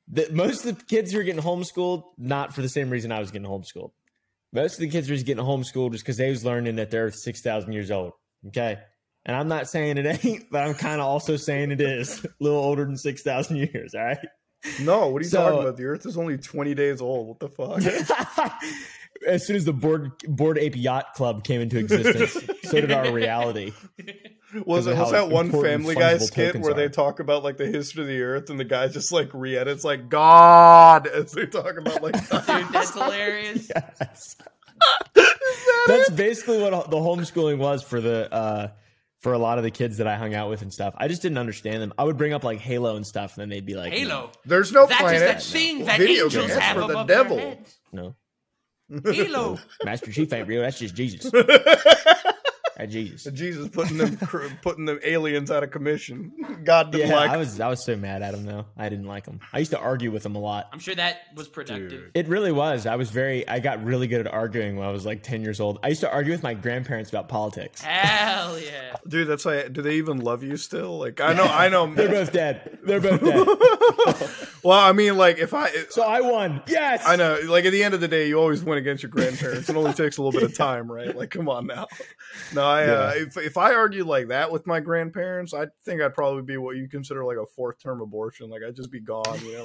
the, 0.09 0.29
most 0.31 0.67
of 0.67 0.77
the 0.79 0.85
kids 0.85 1.11
who 1.11 1.21
are 1.21 1.23
getting 1.23 1.43
homeschooled, 1.43 2.05
not 2.19 2.55
for 2.55 2.61
the 2.61 2.69
same 2.69 2.91
reason 2.91 3.11
I 3.11 3.19
was 3.19 3.31
getting 3.31 3.49
homeschooled. 3.49 3.93
Most 4.53 4.75
of 4.75 4.81
the 4.81 4.89
kids 4.91 5.09
were 5.09 5.15
just 5.17 5.25
getting 5.27 5.43
homeschooled 5.45 5.93
just 5.93 6.05
because 6.05 6.19
they 6.19 6.29
was 6.29 6.45
learning 6.45 6.77
that 6.77 6.91
they're 6.91 7.11
six 7.11 7.41
thousand 7.41 7.73
years 7.73 7.91
old. 7.91 8.13
Okay, 8.49 8.79
and 9.25 9.35
I'm 9.35 9.49
not 9.49 9.69
saying 9.71 9.97
it 9.97 10.25
ain't, 10.25 10.45
but 10.51 10.63
I'm 10.63 10.75
kind 10.75 11.01
of 11.01 11.07
also 11.07 11.37
saying 11.37 11.71
it 11.71 11.81
is 11.81 12.23
a 12.25 12.29
little 12.41 12.59
older 12.59 12.85
than 12.85 12.99
six 12.99 13.23
thousand 13.23 13.57
years. 13.57 13.95
All 13.95 14.05
right. 14.05 14.19
No, 14.81 15.09
what 15.09 15.21
are 15.23 15.25
you 15.25 15.31
So- 15.31 15.39
talking 15.43 15.61
about? 15.61 15.77
The 15.77 15.85
Earth 15.85 16.07
is 16.07 16.17
only 16.17 16.39
20 16.39 16.75
days 16.75 17.01
old. 17.01 17.29
What 17.29 17.41
the 17.41 17.49
fuck? 17.49 18.53
as 19.27 19.47
soon 19.47 19.57
as 19.57 19.65
the 19.65 19.73
board 19.73 20.13
Bored 20.27 20.59
Ape 20.59 20.77
Yacht 20.77 21.15
Club 21.15 21.45
came 21.45 21.61
into 21.61 21.79
existence, 21.79 22.33
so 22.65 22.81
did 22.81 22.91
our 22.93 23.13
reality. 23.13 23.73
Was 24.67 24.87
it 24.87 24.97
was 24.97 25.13
that 25.13 25.31
one 25.31 25.51
Family 25.51 25.95
Guy 25.95 26.15
fungible 26.15 26.21
skit 26.23 26.47
tokens 26.49 26.65
where 26.65 26.75
they 26.75 26.89
talk 26.89 27.21
about 27.21 27.43
like 27.43 27.57
the 27.57 27.67
history 27.67 28.03
of 28.03 28.09
the 28.09 28.21
Earth 28.23 28.51
and 28.51 28.61
the 28.61 28.65
guy 28.65 28.87
just 28.89 29.11
like 29.11 29.31
re-edits 29.33 29.83
like 29.85 30.09
God 30.11 31.07
as 31.07 31.33
they 31.33 31.47
talk 31.47 31.77
about 31.79 32.03
like 32.03 32.15
Dude, 32.31 32.69
that's 32.73 32.93
hilarious. 32.93 33.71
Yes. 33.75 34.37
That's 35.87 36.11
basically 36.11 36.59
what 36.61 36.91
the 36.91 36.97
homeschooling 36.99 37.59
was 37.59 37.83
for 37.83 38.01
the 38.01 38.33
uh, 38.33 38.69
for 39.23 39.33
a 39.33 39.39
lot 39.39 39.57
of 39.57 39.65
the 39.65 39.71
kids 39.71 39.97
that 39.99 40.07
I 40.07 40.17
hung 40.17 40.35
out 40.35 40.51
with 40.51 40.63
and 40.63 40.73
stuff. 40.73 40.95
I 40.99 41.09
just 41.09 41.23
didn't 41.23 41.39
understand 41.39 41.81
them. 41.81 41.93
I 41.97 42.05
would 42.05 42.19
bring 42.19 42.33
up 42.33 42.43
like 42.45 42.59
Halo 42.59 42.97
and 42.97 43.07
stuff, 43.07 43.37
and 43.37 43.43
then 43.43 43.49
they'd 43.49 43.65
be 43.65 43.75
like, 43.75 43.93
Halo. 43.93 44.31
There's 44.45 44.73
no 44.73 44.87
That 44.87 44.95
is 44.97 45.01
planet. 45.01 45.21
that 45.21 45.43
thing 45.43 45.85
that 45.85 45.99
Video 45.99 46.25
angels 46.25 46.47
games 46.49 46.59
have 46.59 46.77
for 46.77 46.93
the 46.93 47.05
devil. 47.05 47.37
their 47.37 47.49
heads. 47.51 47.79
"No, 47.93 48.15
Halo. 49.05 49.59
Master 49.85 50.13
Chief 50.13 50.31
ain't 50.33 50.49
real. 50.49 50.61
That's 50.63 50.79
just 50.79 50.95
Jesus. 50.95 51.31
That's 52.85 52.93
Jesus." 52.93 53.33
Jesus 53.33 53.69
putting 53.69 53.99
them 53.99 54.17
putting 54.63 54.85
them 54.85 54.99
aliens 55.05 55.51
out 55.51 55.63
of 55.63 55.71
commission. 55.71 56.33
God 56.65 56.93
didn't 56.93 57.09
Yeah, 57.11 57.17
like. 57.17 57.31
I 57.31 57.37
was 57.37 57.61
I 57.61 57.69
was 57.69 57.85
so 57.85 57.97
mad 57.97 58.23
at 58.23 58.35
him 58.35 58.45
though. 58.45 58.67
I 58.77 58.89
didn't 58.89 59.07
like 59.07 59.27
him. 59.27 59.41
I 59.53 59.59
used 59.59 59.71
to 59.73 59.79
argue 59.79 60.11
with 60.11 60.25
him 60.25 60.37
a 60.37 60.41
lot. 60.41 60.69
I'm 60.73 60.79
sure 60.79 60.95
that 60.95 61.23
was 61.35 61.49
productive. 61.49 62.11
It 62.15 62.29
really 62.29 62.53
was. 62.53 62.87
I 62.87 62.97
was 62.97 63.11
very. 63.11 63.47
I 63.49 63.61
got 63.61 63.85
really 63.85 64.07
good 64.07 64.27
at 64.27 64.33
arguing 64.33 64.77
when 64.77 64.87
I 64.87 64.93
was 64.93 65.05
like 65.07 65.23
ten 65.23 65.43
years 65.43 65.61
old. 65.61 65.79
I 65.83 65.89
used 65.89 66.01
to 66.03 66.13
argue 66.13 66.33
with 66.33 66.43
my 66.43 66.55
grandparents 66.55 67.11
about 67.11 67.29
politics. 67.29 67.81
Hell 67.83 68.59
yeah. 68.59 68.97
Dude, 69.09 69.29
that's 69.29 69.45
like. 69.45 69.73
Do 69.73 69.83
they 69.83 69.95
even 69.97 70.21
love 70.21 70.43
you 70.43 70.57
still? 70.57 70.99
Like, 70.99 71.21
I 71.21 71.33
know, 71.33 71.45
I 71.45 71.69
know. 71.69 71.87
They're 71.95 72.09
both 72.09 72.33
dead. 72.33 72.79
They're 72.85 73.01
both 73.01 73.21
dead. 73.21 74.29
Well, 74.63 74.79
I 74.79 74.93
mean, 74.93 75.17
like 75.17 75.39
if 75.39 75.55
I, 75.55 75.71
So 75.91 76.03
I 76.03 76.21
won. 76.21 76.63
Yes. 76.69 77.03
I 77.07 77.17
know, 77.17 77.39
like 77.47 77.65
at 77.65 77.73
the 77.73 77.83
end 77.83 77.95
of 77.95 78.01
the 78.01 78.09
day, 78.09 78.29
you 78.29 78.39
always 78.39 78.63
win 78.63 78.79
against 78.79 79.03
your 79.03 79.11
grandparents. 79.11 79.69
It 79.69 79.77
only 79.77 79.93
takes 79.93 80.19
a 80.19 80.23
little 80.23 80.39
bit 80.39 80.49
of 80.49 80.57
time, 80.57 80.91
right? 80.91 81.15
Like, 81.17 81.31
come 81.31 81.49
on 81.49 81.67
now. 81.67 81.89
No, 82.55 82.65
I 82.73 82.85
uh, 82.85 83.13
if 83.17 83.37
if 83.37 83.57
I 83.57 83.75
argued 83.75 84.07
like 84.07 84.29
that 84.29 84.51
with 84.51 84.67
my 84.67 84.81
grandparents, 84.81 85.55
I 85.55 85.67
think 85.85 86.01
I'd 86.01 86.15
probably 86.15 86.43
be 86.43 86.57
what 86.57 86.77
you 86.77 86.89
consider 86.89 87.25
like 87.25 87.37
a 87.37 87.47
fourth 87.47 87.81
term 87.83 88.01
abortion. 88.01 88.51
Like 88.51 88.63
I'd 88.67 88.77
just 88.77 88.91
be 88.91 89.01
gone, 89.01 89.39
you 89.45 89.53
know, 89.55 89.65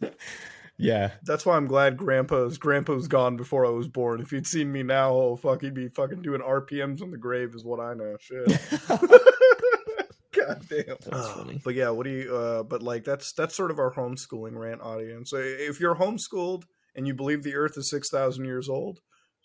like. 0.00 0.14
Yeah. 0.78 1.10
That's 1.24 1.44
why 1.44 1.56
I'm 1.56 1.66
glad 1.66 1.96
Grandpa's 1.96 2.56
Grandpa's 2.56 3.08
gone 3.08 3.36
before 3.36 3.66
I 3.66 3.70
was 3.70 3.88
born. 3.88 4.20
If 4.20 4.30
he'd 4.30 4.46
seen 4.46 4.72
me 4.72 4.84
now, 4.84 5.12
oh 5.12 5.36
fuck, 5.36 5.60
he'd 5.60 5.74
be 5.74 5.88
fucking 5.88 6.22
doing 6.22 6.40
RPMs 6.40 7.02
in 7.02 7.10
the 7.10 7.18
grave, 7.18 7.54
is 7.54 7.64
what 7.64 7.80
I 7.80 7.94
know. 7.94 8.16
Shit. 8.20 8.46
God 10.32 10.62
damn. 10.68 10.96
That's 11.04 11.28
funny. 11.30 11.60
But 11.64 11.74
yeah, 11.74 11.90
what 11.90 12.04
do 12.04 12.10
you? 12.10 12.34
Uh, 12.34 12.62
but 12.62 12.82
like 12.82 13.04
that's 13.04 13.32
that's 13.32 13.56
sort 13.56 13.72
of 13.72 13.80
our 13.80 13.92
homeschooling 13.92 14.56
rant 14.56 14.80
audience. 14.80 15.32
If 15.34 15.80
you're 15.80 15.96
homeschooled 15.96 16.62
and 16.94 17.06
you 17.06 17.14
believe 17.14 17.42
the 17.42 17.56
Earth 17.56 17.76
is 17.76 17.90
six 17.90 18.08
thousand 18.08 18.44
years 18.44 18.68
old, 18.68 19.00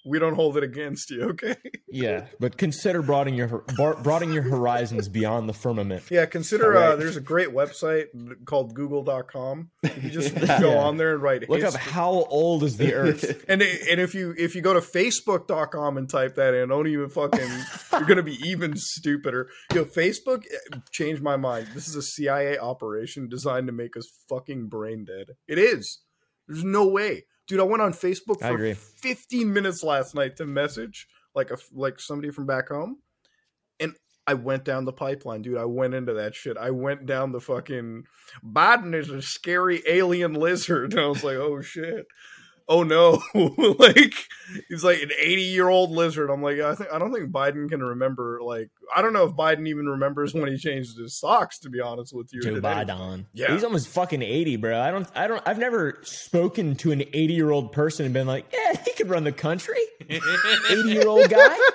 we 0.06 0.20
don't 0.20 0.36
hold 0.36 0.58
it 0.58 0.64
against 0.64 1.10
you. 1.12 1.24
Okay. 1.32 1.56
Yeah, 1.96 2.26
but 2.40 2.58
consider 2.58 3.04
broadening 3.04 3.36
your 3.36 3.64
broadening 3.78 4.34
your 4.34 4.42
horizons 4.42 5.08
beyond 5.08 5.48
the 5.48 5.54
firmament. 5.54 6.02
Yeah, 6.10 6.26
consider 6.26 6.76
uh, 6.76 6.96
there's 6.96 7.18
a 7.18 7.22
great 7.22 7.50
website 7.50 8.08
called 8.46 8.74
Google.com. 8.74 9.70
You 10.02 10.10
just 10.10 10.34
Yeah. 10.42 10.60
go 10.60 10.72
Yeah. 10.72 10.80
on 10.80 10.98
there 10.98 11.14
and 11.14 11.22
write 11.22 11.48
Look 11.48 11.62
up 11.64 11.76
how 11.76 12.10
old 12.10 12.64
is 12.64 12.78
the 12.78 12.96
Earth. 12.96 13.46
And 13.48 13.62
and 13.62 14.02
if 14.02 14.16
you 14.16 14.34
if 14.36 14.56
you 14.56 14.62
go 14.64 14.74
to 14.74 14.80
facebook.com 14.80 15.98
and 15.98 16.10
type 16.10 16.34
that 16.34 16.56
in, 16.56 16.70
don't 16.70 16.88
even 16.88 17.10
fucking 17.10 17.50
you're 17.92 18.02
gonna 18.06 18.24
be 18.24 18.40
even 18.44 18.74
stupider. 18.76 19.50
Yo, 19.72 19.86
Facebook 19.86 20.46
eh, 20.52 20.78
changed 20.92 21.22
my 21.22 21.38
mind. 21.38 21.68
This 21.76 21.88
is 21.88 21.96
a 21.96 22.02
CIA 22.02 22.58
operation 22.58 23.30
designed 23.30 23.68
to 23.68 23.74
make 23.74 23.96
us 23.96 24.10
fucking 24.30 24.68
brain 24.68 25.06
dead. 25.06 25.36
It 25.48 25.60
is. 25.60 26.00
There's 26.48 26.64
no 26.64 26.88
way. 26.88 27.26
Dude, 27.48 27.60
I 27.60 27.64
went 27.64 27.82
on 27.82 27.94
Facebook 27.94 28.42
I 28.42 28.50
for 28.50 28.56
agree. 28.56 28.74
15 28.74 29.52
minutes 29.52 29.84
last 29.84 30.16
night 30.16 30.38
to 30.38 30.46
message 30.46 31.08
like 31.36 31.52
a 31.52 31.58
like 31.74 32.00
somebody 32.00 32.32
from 32.32 32.46
back 32.46 32.70
home. 32.70 33.00
And 33.80 33.94
I 34.26 34.36
went 34.36 34.64
down 34.64 34.86
the 34.86 34.94
pipeline, 34.94 35.42
dude. 35.42 35.58
I 35.58 35.66
went 35.66 35.94
into 35.94 36.14
that 36.14 36.36
shit. 36.36 36.58
I 36.58 36.72
went 36.72 37.06
down 37.06 37.32
the 37.32 37.42
fucking 37.42 38.04
Biden 38.44 38.96
is 38.96 39.10
a 39.10 39.22
scary 39.22 39.82
alien 39.88 40.34
lizard. 40.34 40.94
And 40.94 41.02
I 41.02 41.08
was 41.08 41.24
like, 41.24 41.38
oh 41.38 41.62
shit. 41.62 42.06
Oh 42.68 42.84
no. 42.84 43.22
like 43.80 44.14
he's 44.70 44.84
like 44.84 45.02
an 45.02 45.12
80 45.20 45.42
year 45.42 45.68
old 45.70 45.92
lizard. 45.92 46.30
I'm 46.30 46.42
like, 46.42 46.60
I 46.60 46.76
think 46.76 46.90
I 46.94 47.00
don't 47.00 47.14
think 47.14 47.30
Biden 47.32 47.68
can 47.70 47.82
remember 47.84 48.40
like 48.42 48.70
I 48.96 49.02
don't 49.02 49.14
know 49.14 49.26
if 49.26 49.32
Biden 49.34 49.68
even 49.68 49.88
remembers 49.88 50.34
when 50.34 50.52
he 50.52 50.58
changed 50.58 50.98
his 50.98 51.18
socks, 51.20 51.60
to 51.60 51.70
be 51.70 51.80
honest 51.82 52.14
with 52.16 52.30
you. 52.34 52.42
Joe 52.42 52.62
Biden. 52.62 53.26
Yeah. 53.34 53.52
he's 53.54 53.64
almost 53.64 53.88
fucking 53.90 54.22
eighty, 54.22 54.56
bro. 54.56 54.80
I 54.80 54.92
don't, 54.92 55.08
I 55.16 55.28
don't, 55.28 55.42
I've 55.46 55.60
never 55.60 56.00
spoken 56.04 56.76
to 56.78 56.92
an 56.92 57.02
eighty-year-old 57.14 57.72
person 57.74 58.06
and 58.06 58.14
been 58.14 58.28
like, 58.28 58.46
yeah, 58.54 58.74
he 58.86 58.94
could 58.94 59.10
run 59.10 59.24
the 59.24 59.32
country. 59.32 59.80
Eighty-year-old 60.10 61.30
guy. 61.30 61.58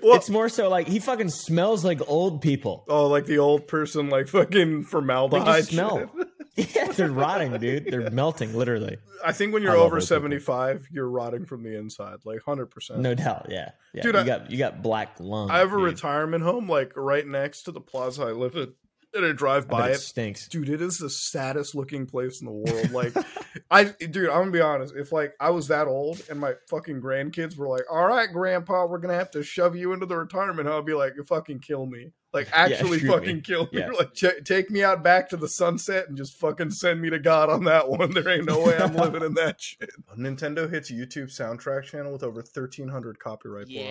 Well, 0.00 0.14
It's 0.14 0.30
more 0.30 0.48
so 0.48 0.68
like 0.68 0.86
he 0.86 1.00
fucking 1.00 1.30
smells 1.30 1.84
like 1.84 2.00
old 2.08 2.40
people. 2.40 2.84
oh, 2.88 3.08
like 3.08 3.26
the 3.26 3.38
old 3.38 3.66
person, 3.66 4.10
like 4.10 4.28
fucking 4.28 4.82
They 4.82 4.86
formaldehyde. 4.86 5.56
just 5.56 5.70
smell. 5.72 6.08
Yeah, 6.56 6.86
they're 6.92 7.10
rotting, 7.10 7.56
dude. 7.58 7.86
They're 7.86 8.10
melting, 8.12 8.54
literally. 8.54 8.98
I 9.24 9.32
think 9.32 9.52
when 9.54 9.62
you're 9.62 9.76
over 9.76 10.00
75, 10.00 10.88
you're 10.90 11.08
rotting 11.08 11.44
from 11.46 11.62
the 11.62 11.76
inside, 11.76 12.18
like 12.24 12.40
100%. 12.40 12.98
No 12.98 13.14
doubt. 13.14 13.46
Yeah, 13.48 13.70
yeah. 13.94 14.02
Dude, 14.02 14.14
you 14.14 14.20
I- 14.20 14.24
got 14.24 14.50
you 14.50 14.58
got 14.58 14.82
black 14.82 15.16
lungs. 15.18 15.50
I 15.50 15.58
have 15.58 15.72
a 15.72 15.76
dude. 15.76 15.84
retirement 15.84 16.42
home 16.44 16.68
like 16.68 16.92
right 16.96 17.26
next 17.26 17.62
to 17.64 17.72
the 17.72 17.80
plaza 17.80 18.22
I 18.24 18.32
live 18.32 18.56
at, 18.56 18.70
and 19.14 19.24
I 19.24 19.32
drive 19.32 19.68
by 19.68 19.82
bet 19.82 19.90
it. 19.90 19.94
it 19.94 20.00
stinks. 20.00 20.48
Dude, 20.48 20.68
it 20.68 20.80
is 20.80 20.98
the 20.98 21.10
saddest 21.10 21.74
looking 21.74 22.06
place 22.06 22.40
in 22.40 22.46
the 22.46 22.52
world. 22.52 22.90
Like, 22.90 23.14
I, 23.70 23.84
dude, 23.84 24.28
I'm 24.28 24.40
gonna 24.40 24.50
be 24.50 24.60
honest. 24.60 24.94
If 24.96 25.12
like 25.12 25.34
I 25.40 25.50
was 25.50 25.68
that 25.68 25.86
old 25.86 26.22
and 26.30 26.38
my 26.40 26.54
fucking 26.68 27.00
grandkids 27.00 27.56
were 27.56 27.68
like, 27.68 27.84
"All 27.90 28.06
right, 28.06 28.30
Grandpa, 28.32 28.86
we're 28.86 28.98
gonna 28.98 29.14
have 29.14 29.30
to 29.32 29.42
shove 29.42 29.76
you 29.76 29.92
into 29.92 30.06
the 30.06 30.16
retirement," 30.16 30.68
home," 30.68 30.78
I'd 30.78 30.86
be 30.86 30.94
like, 30.94 31.14
you 31.16 31.24
"Fucking 31.24 31.60
kill 31.60 31.86
me!" 31.86 32.12
Like, 32.32 32.48
actually, 32.52 33.00
shoot 33.00 33.08
fucking 33.08 33.36
me. 33.36 33.40
kill 33.42 33.64
me. 33.64 33.80
Yeah. 33.80 33.88
Like, 33.98 34.14
ch- 34.14 34.42
take 34.44 34.70
me 34.70 34.82
out 34.82 35.02
back 35.04 35.28
to 35.30 35.36
the 35.36 35.48
sunset 35.48 36.08
and 36.08 36.16
just 36.16 36.38
fucking 36.38 36.70
send 36.70 37.00
me 37.02 37.10
to 37.10 37.18
God 37.18 37.50
on 37.50 37.64
that 37.64 37.88
one. 37.90 38.12
There 38.12 38.26
ain't 38.28 38.46
no 38.46 38.60
way 38.64 38.78
I'm 38.78 38.94
living 38.94 39.22
in 39.22 39.34
that 39.34 39.60
shit. 39.60 39.90
Nintendo 40.16 40.70
hits 40.70 40.90
YouTube 40.90 41.28
soundtrack 41.28 41.84
channel 41.84 42.10
with 42.12 42.22
over 42.22 42.36
1,300 42.40 43.18
copyright 43.18 43.66
blocks. 43.66 43.86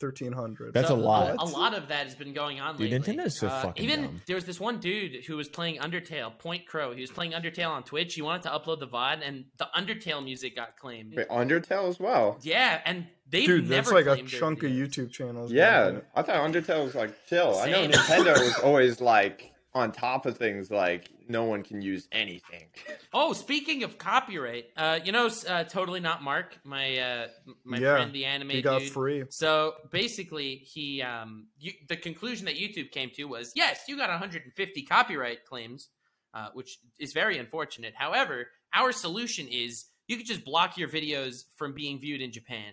Yeah. 0.00 0.06
1,300. 0.08 0.74
That's 0.74 0.90
a 0.90 0.94
lot. 0.94 1.36
A 1.38 1.44
lot 1.44 1.74
of 1.74 1.88
that 1.88 2.04
has 2.06 2.14
been 2.14 2.34
going 2.34 2.60
on 2.60 2.76
Dude, 2.76 2.90
lately. 2.90 3.14
Nintendo's 3.16 3.38
so 3.38 3.46
Uh, 3.48 3.62
fucking 3.62 3.84
Even 3.84 4.02
dumb. 4.02 4.22
there 4.26 4.34
was 4.36 4.44
this 4.44 4.60
one 4.60 4.78
dude 4.80 5.24
who 5.24 5.36
was 5.36 5.48
playing 5.48 5.78
Undertale, 5.78 6.32
PointCrow. 6.38 6.94
He 6.94 7.00
was 7.00 7.10
playing 7.10 7.32
Undertale 7.32 7.70
on 7.70 7.84
Twitch. 7.84 8.14
He 8.14 8.22
wanted 8.22 8.42
to 8.42 8.48
upload 8.50 8.80
the 8.80 8.88
VOD, 8.88 9.22
and 9.24 9.44
the 9.56 9.68
Undertale 9.76 10.22
music 10.22 10.56
got 10.56 10.76
claimed. 10.76 11.14
Wait, 11.16 11.28
Undertale 11.28 11.88
as 11.88 11.98
well. 12.00 12.38
Yeah, 12.42 12.80
and 12.84 13.06
they've 13.30 13.46
Dude, 13.46 13.68
never 13.70 13.90
that's 13.92 14.08
like 14.08 14.18
a 14.18 14.22
chunk 14.24 14.62
of. 14.62 14.70
YouTube 14.70 15.12
channels. 15.12 15.52
Yeah, 15.52 15.90
man. 15.90 16.02
I 16.14 16.22
thought 16.22 16.36
Undertale 16.50 16.84
was 16.84 16.94
like 16.94 17.12
chill. 17.26 17.56
I 17.58 17.70
know 17.70 17.86
Nintendo 17.88 18.32
was 18.34 18.58
always 18.64 19.00
like 19.00 19.52
on 19.74 19.90
top 19.90 20.24
of 20.26 20.38
things, 20.38 20.70
like 20.70 21.10
no 21.28 21.44
one 21.44 21.62
can 21.62 21.82
use 21.82 22.08
anything. 22.12 22.68
Oh, 23.16 23.32
speaking 23.32 23.84
of 23.84 23.96
copyright, 23.96 24.66
uh, 24.76 24.98
you 25.04 25.12
know, 25.12 25.30
uh, 25.48 25.62
totally 25.64 26.00
not 26.00 26.24
Mark, 26.24 26.58
my 26.64 26.98
uh, 26.98 27.28
my 27.64 27.78
Yeah, 27.78 27.92
friend, 27.92 28.12
the 28.12 28.24
anime 28.24 28.50
He 28.50 28.60
got 28.62 28.80
dude. 28.80 28.90
free. 28.90 29.24
So 29.28 29.74
basically, 29.92 30.56
he 30.56 31.00
um, 31.00 31.46
you, 31.56 31.72
the 31.88 31.96
conclusion 31.96 32.44
that 32.46 32.56
YouTube 32.56 32.90
came 32.90 33.10
to 33.14 33.24
was 33.26 33.52
yes, 33.54 33.84
you 33.86 33.96
got 33.96 34.10
150 34.10 34.82
copyright 34.82 35.44
claims, 35.44 35.90
uh, 36.34 36.48
which 36.54 36.78
is 36.98 37.12
very 37.12 37.38
unfortunate. 37.38 37.94
However, 37.96 38.48
our 38.74 38.90
solution 38.90 39.46
is 39.46 39.84
you 40.08 40.16
could 40.16 40.26
just 40.26 40.44
block 40.44 40.76
your 40.76 40.88
videos 40.88 41.44
from 41.54 41.72
being 41.72 42.00
viewed 42.00 42.20
in 42.20 42.32
Japan. 42.32 42.72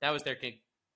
That 0.00 0.10
was 0.10 0.22
their 0.22 0.34
con- 0.36 0.54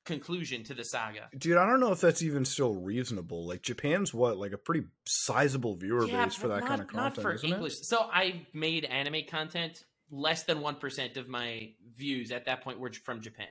conclusion 0.08 0.64
to 0.64 0.74
the 0.74 0.82
saga. 0.82 1.28
Dude, 1.36 1.56
I 1.56 1.66
don't 1.66 1.78
know 1.78 1.92
if 1.92 2.00
that's 2.00 2.22
even 2.22 2.44
still 2.44 2.74
reasonable. 2.74 3.46
Like 3.46 3.62
Japan's 3.62 4.12
what, 4.12 4.38
like 4.38 4.52
a 4.52 4.58
pretty 4.58 4.86
sizable 5.06 5.76
viewer 5.76 6.06
Yeah, 6.06 6.24
base 6.24 6.34
for 6.34 6.48
that 6.48 6.60
not, 6.60 6.68
kind 6.68 6.80
of 6.80 6.88
content, 6.88 7.16
not 7.16 7.22
for 7.22 7.34
isn't 7.34 7.48
English. 7.48 7.80
So 7.82 8.08
I 8.12 8.46
made 8.52 8.84
anime 8.84 9.22
content. 9.30 9.84
Less 10.10 10.44
than 10.44 10.62
one 10.62 10.76
percent 10.76 11.18
of 11.18 11.28
my 11.28 11.72
views 11.94 12.32
at 12.32 12.46
that 12.46 12.64
point 12.64 12.80
were 12.80 12.90
from 13.04 13.20
Japan. 13.20 13.48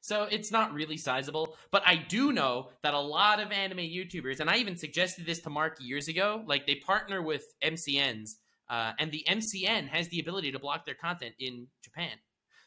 So 0.00 0.24
it's 0.24 0.50
not 0.50 0.74
really 0.74 0.98
sizable, 0.98 1.56
but 1.70 1.82
I 1.86 1.96
do 1.96 2.32
know 2.32 2.68
that 2.82 2.92
a 2.92 3.00
lot 3.00 3.40
of 3.40 3.52
anime 3.52 3.78
YouTubers, 3.78 4.40
and 4.40 4.50
I 4.50 4.56
even 4.56 4.76
suggested 4.76 5.24
this 5.24 5.38
to 5.42 5.50
Mark 5.50 5.78
years 5.80 6.08
ago, 6.08 6.42
like 6.46 6.66
they 6.66 6.74
partner 6.74 7.22
with 7.22 7.44
MCNs, 7.64 8.32
uh, 8.68 8.92
and 8.98 9.10
the 9.10 9.24
MCN 9.26 9.88
has 9.88 10.08
the 10.08 10.20
ability 10.20 10.52
to 10.52 10.58
block 10.58 10.84
their 10.84 10.94
content 10.94 11.34
in 11.38 11.68
Japan. 11.82 12.10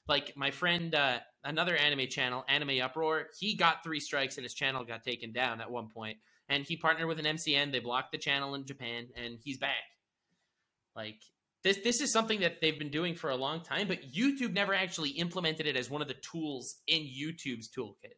Like 0.08 0.34
my 0.38 0.52
friend, 0.52 0.94
uh, 0.96 1.20
another 1.44 1.76
anime 1.76 2.08
channel, 2.08 2.46
Anime 2.48 2.80
Uproar, 2.82 3.28
he 3.40 3.56
got 3.56 3.84
three 3.84 4.00
strikes 4.00 4.38
and 4.38 4.44
his 4.46 4.54
channel 4.54 4.84
got 4.86 5.04
taken 5.04 5.34
down 5.34 5.60
at 5.62 5.70
one 5.70 5.90
point, 5.90 6.18
and 6.50 6.64
he 6.64 6.78
partnered 6.78 7.08
with 7.08 7.20
an 7.20 7.26
MCN. 7.26 7.72
They 7.72 7.80
blocked 7.80 8.12
the 8.14 8.18
channel 8.18 8.56
in 8.56 8.66
Japan, 8.66 9.08
and 9.16 9.38
he's 9.44 9.58
back. 9.58 9.84
Like 10.96 11.20
this, 11.64 11.78
this 11.84 12.02
is 12.02 12.12
something 12.12 12.40
that 12.42 12.62
they've 12.62 12.78
been 12.80 12.90
doing 12.92 13.16
for 13.16 13.30
a 13.30 13.36
long 13.36 13.62
time, 13.62 13.88
but 13.88 14.14
YouTube 14.14 14.54
never 14.54 14.74
actually 14.74 15.10
implemented 15.12 15.66
it 15.68 15.76
as 15.76 15.90
one 15.90 16.02
of 16.02 16.08
the 16.08 16.16
tools 16.16 16.76
in 16.88 17.02
YouTube's 17.02 17.70
toolkit. 17.70 18.16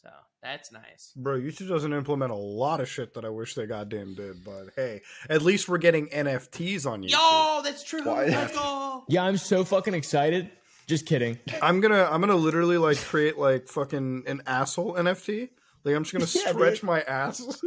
So 0.00 0.10
that's 0.42 0.70
nice. 0.70 1.12
Bro, 1.16 1.40
YouTube 1.40 1.68
doesn't 1.68 1.92
implement 1.92 2.30
a 2.30 2.36
lot 2.36 2.80
of 2.80 2.88
shit 2.88 3.14
that 3.14 3.24
I 3.24 3.28
wish 3.30 3.54
they 3.56 3.66
goddamn 3.66 4.14
did, 4.14 4.44
but 4.44 4.66
hey, 4.76 5.00
at 5.28 5.42
least 5.42 5.68
we're 5.68 5.78
getting 5.78 6.06
NFTs 6.08 6.86
on 6.86 7.02
YouTube. 7.02 7.10
Yo, 7.10 7.60
that's 7.64 7.82
true. 7.82 8.04
Why- 8.04 8.26
Let's 8.26 8.54
go. 8.54 9.04
Yeah, 9.08 9.24
I'm 9.24 9.36
so 9.36 9.64
fucking 9.64 9.94
excited. 9.94 10.50
Just 10.88 11.06
kidding. 11.06 11.38
I'm 11.62 11.80
gonna 11.80 12.08
I'm 12.10 12.20
gonna 12.20 12.34
literally 12.34 12.78
like 12.78 12.96
create 12.98 13.38
like 13.38 13.68
fucking 13.68 14.24
an 14.26 14.42
asshole 14.46 14.94
NFT. 14.94 15.50
Like 15.84 15.94
I'm 15.94 16.02
just 16.04 16.12
gonna 16.12 16.24
Yeah, 16.46 16.52
stretch 16.52 16.74
dude. 16.80 16.84
my 16.84 17.02
ass. 17.02 17.62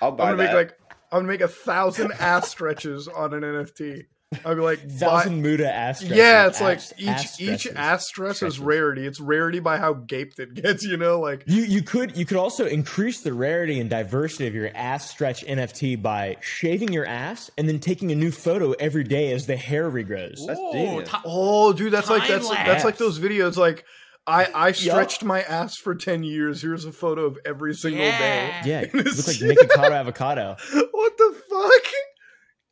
I'll 0.00 0.10
buy 0.16 0.30
I'm 0.30 0.36
gonna 0.36 0.48
that. 0.48 0.54
make 0.56 0.70
like 0.70 0.78
I'm 1.12 1.18
gonna 1.18 1.28
make 1.28 1.40
a 1.42 1.48
thousand 1.48 2.12
ass 2.18 2.48
stretches 2.48 3.06
on 3.08 3.34
an 3.34 3.42
NFT. 3.42 4.06
I'll 4.44 4.54
be 4.54 4.60
like 4.60 4.82
buy- 4.88 4.94
Thousand 4.94 5.42
Muda 5.42 5.72
ass. 5.72 6.02
Yeah, 6.02 6.46
it's 6.46 6.60
like 6.60 6.78
Ass- 6.78 6.92
each 6.98 7.08
ass 7.08 7.40
each 7.40 7.60
stretches. 7.60 7.72
ass 7.76 8.06
stress 8.06 8.36
Stretches. 8.36 8.54
is 8.54 8.60
rarity. 8.60 9.06
It's 9.06 9.20
rarity 9.20 9.60
by 9.60 9.78
how 9.78 9.92
gaped 9.94 10.38
it 10.38 10.54
gets, 10.54 10.84
you 10.84 10.96
know? 10.96 11.20
Like 11.20 11.44
You 11.46 11.62
you 11.62 11.82
could 11.82 12.16
you 12.16 12.24
could 12.24 12.36
also 12.36 12.66
increase 12.66 13.20
the 13.20 13.32
rarity 13.32 13.80
and 13.80 13.88
diversity 13.90 14.46
of 14.46 14.54
your 14.54 14.70
ass 14.74 15.10
stretch 15.10 15.44
NFT 15.46 16.00
by 16.02 16.36
shaving 16.40 16.92
your 16.92 17.06
ass 17.06 17.50
and 17.58 17.68
then 17.68 17.78
taking 17.78 18.10
a 18.12 18.14
new 18.14 18.30
photo 18.30 18.72
every 18.72 19.04
day 19.04 19.32
as 19.32 19.46
the 19.46 19.56
hair 19.56 19.90
regrows. 19.90 20.46
That's 20.46 20.58
Ooh, 20.60 20.72
genius. 20.72 21.10
Oh, 21.24 21.72
dude, 21.72 21.92
that's 21.92 22.10
like 22.10 22.26
that's 22.28 22.48
lapse. 22.48 22.66
that's 22.68 22.84
like 22.84 22.96
those 22.96 23.18
videos. 23.18 23.56
Like, 23.56 23.84
I 24.26 24.48
I 24.54 24.72
stretched 24.72 25.24
my 25.24 25.42
ass 25.42 25.76
for 25.76 25.94
ten 25.94 26.22
years. 26.22 26.62
Here's 26.62 26.84
a 26.84 26.92
photo 26.92 27.26
of 27.26 27.38
every 27.44 27.74
single 27.74 28.04
Yeah. 28.04 28.62
Yeah, 28.64 28.80
it 28.82 28.94
looks 28.94 29.26
like 29.26 29.36
Nikocado 29.58 29.90
avocado. 29.92 30.56
What 30.92 31.16
the 31.18 31.34
fuck? 31.50 31.92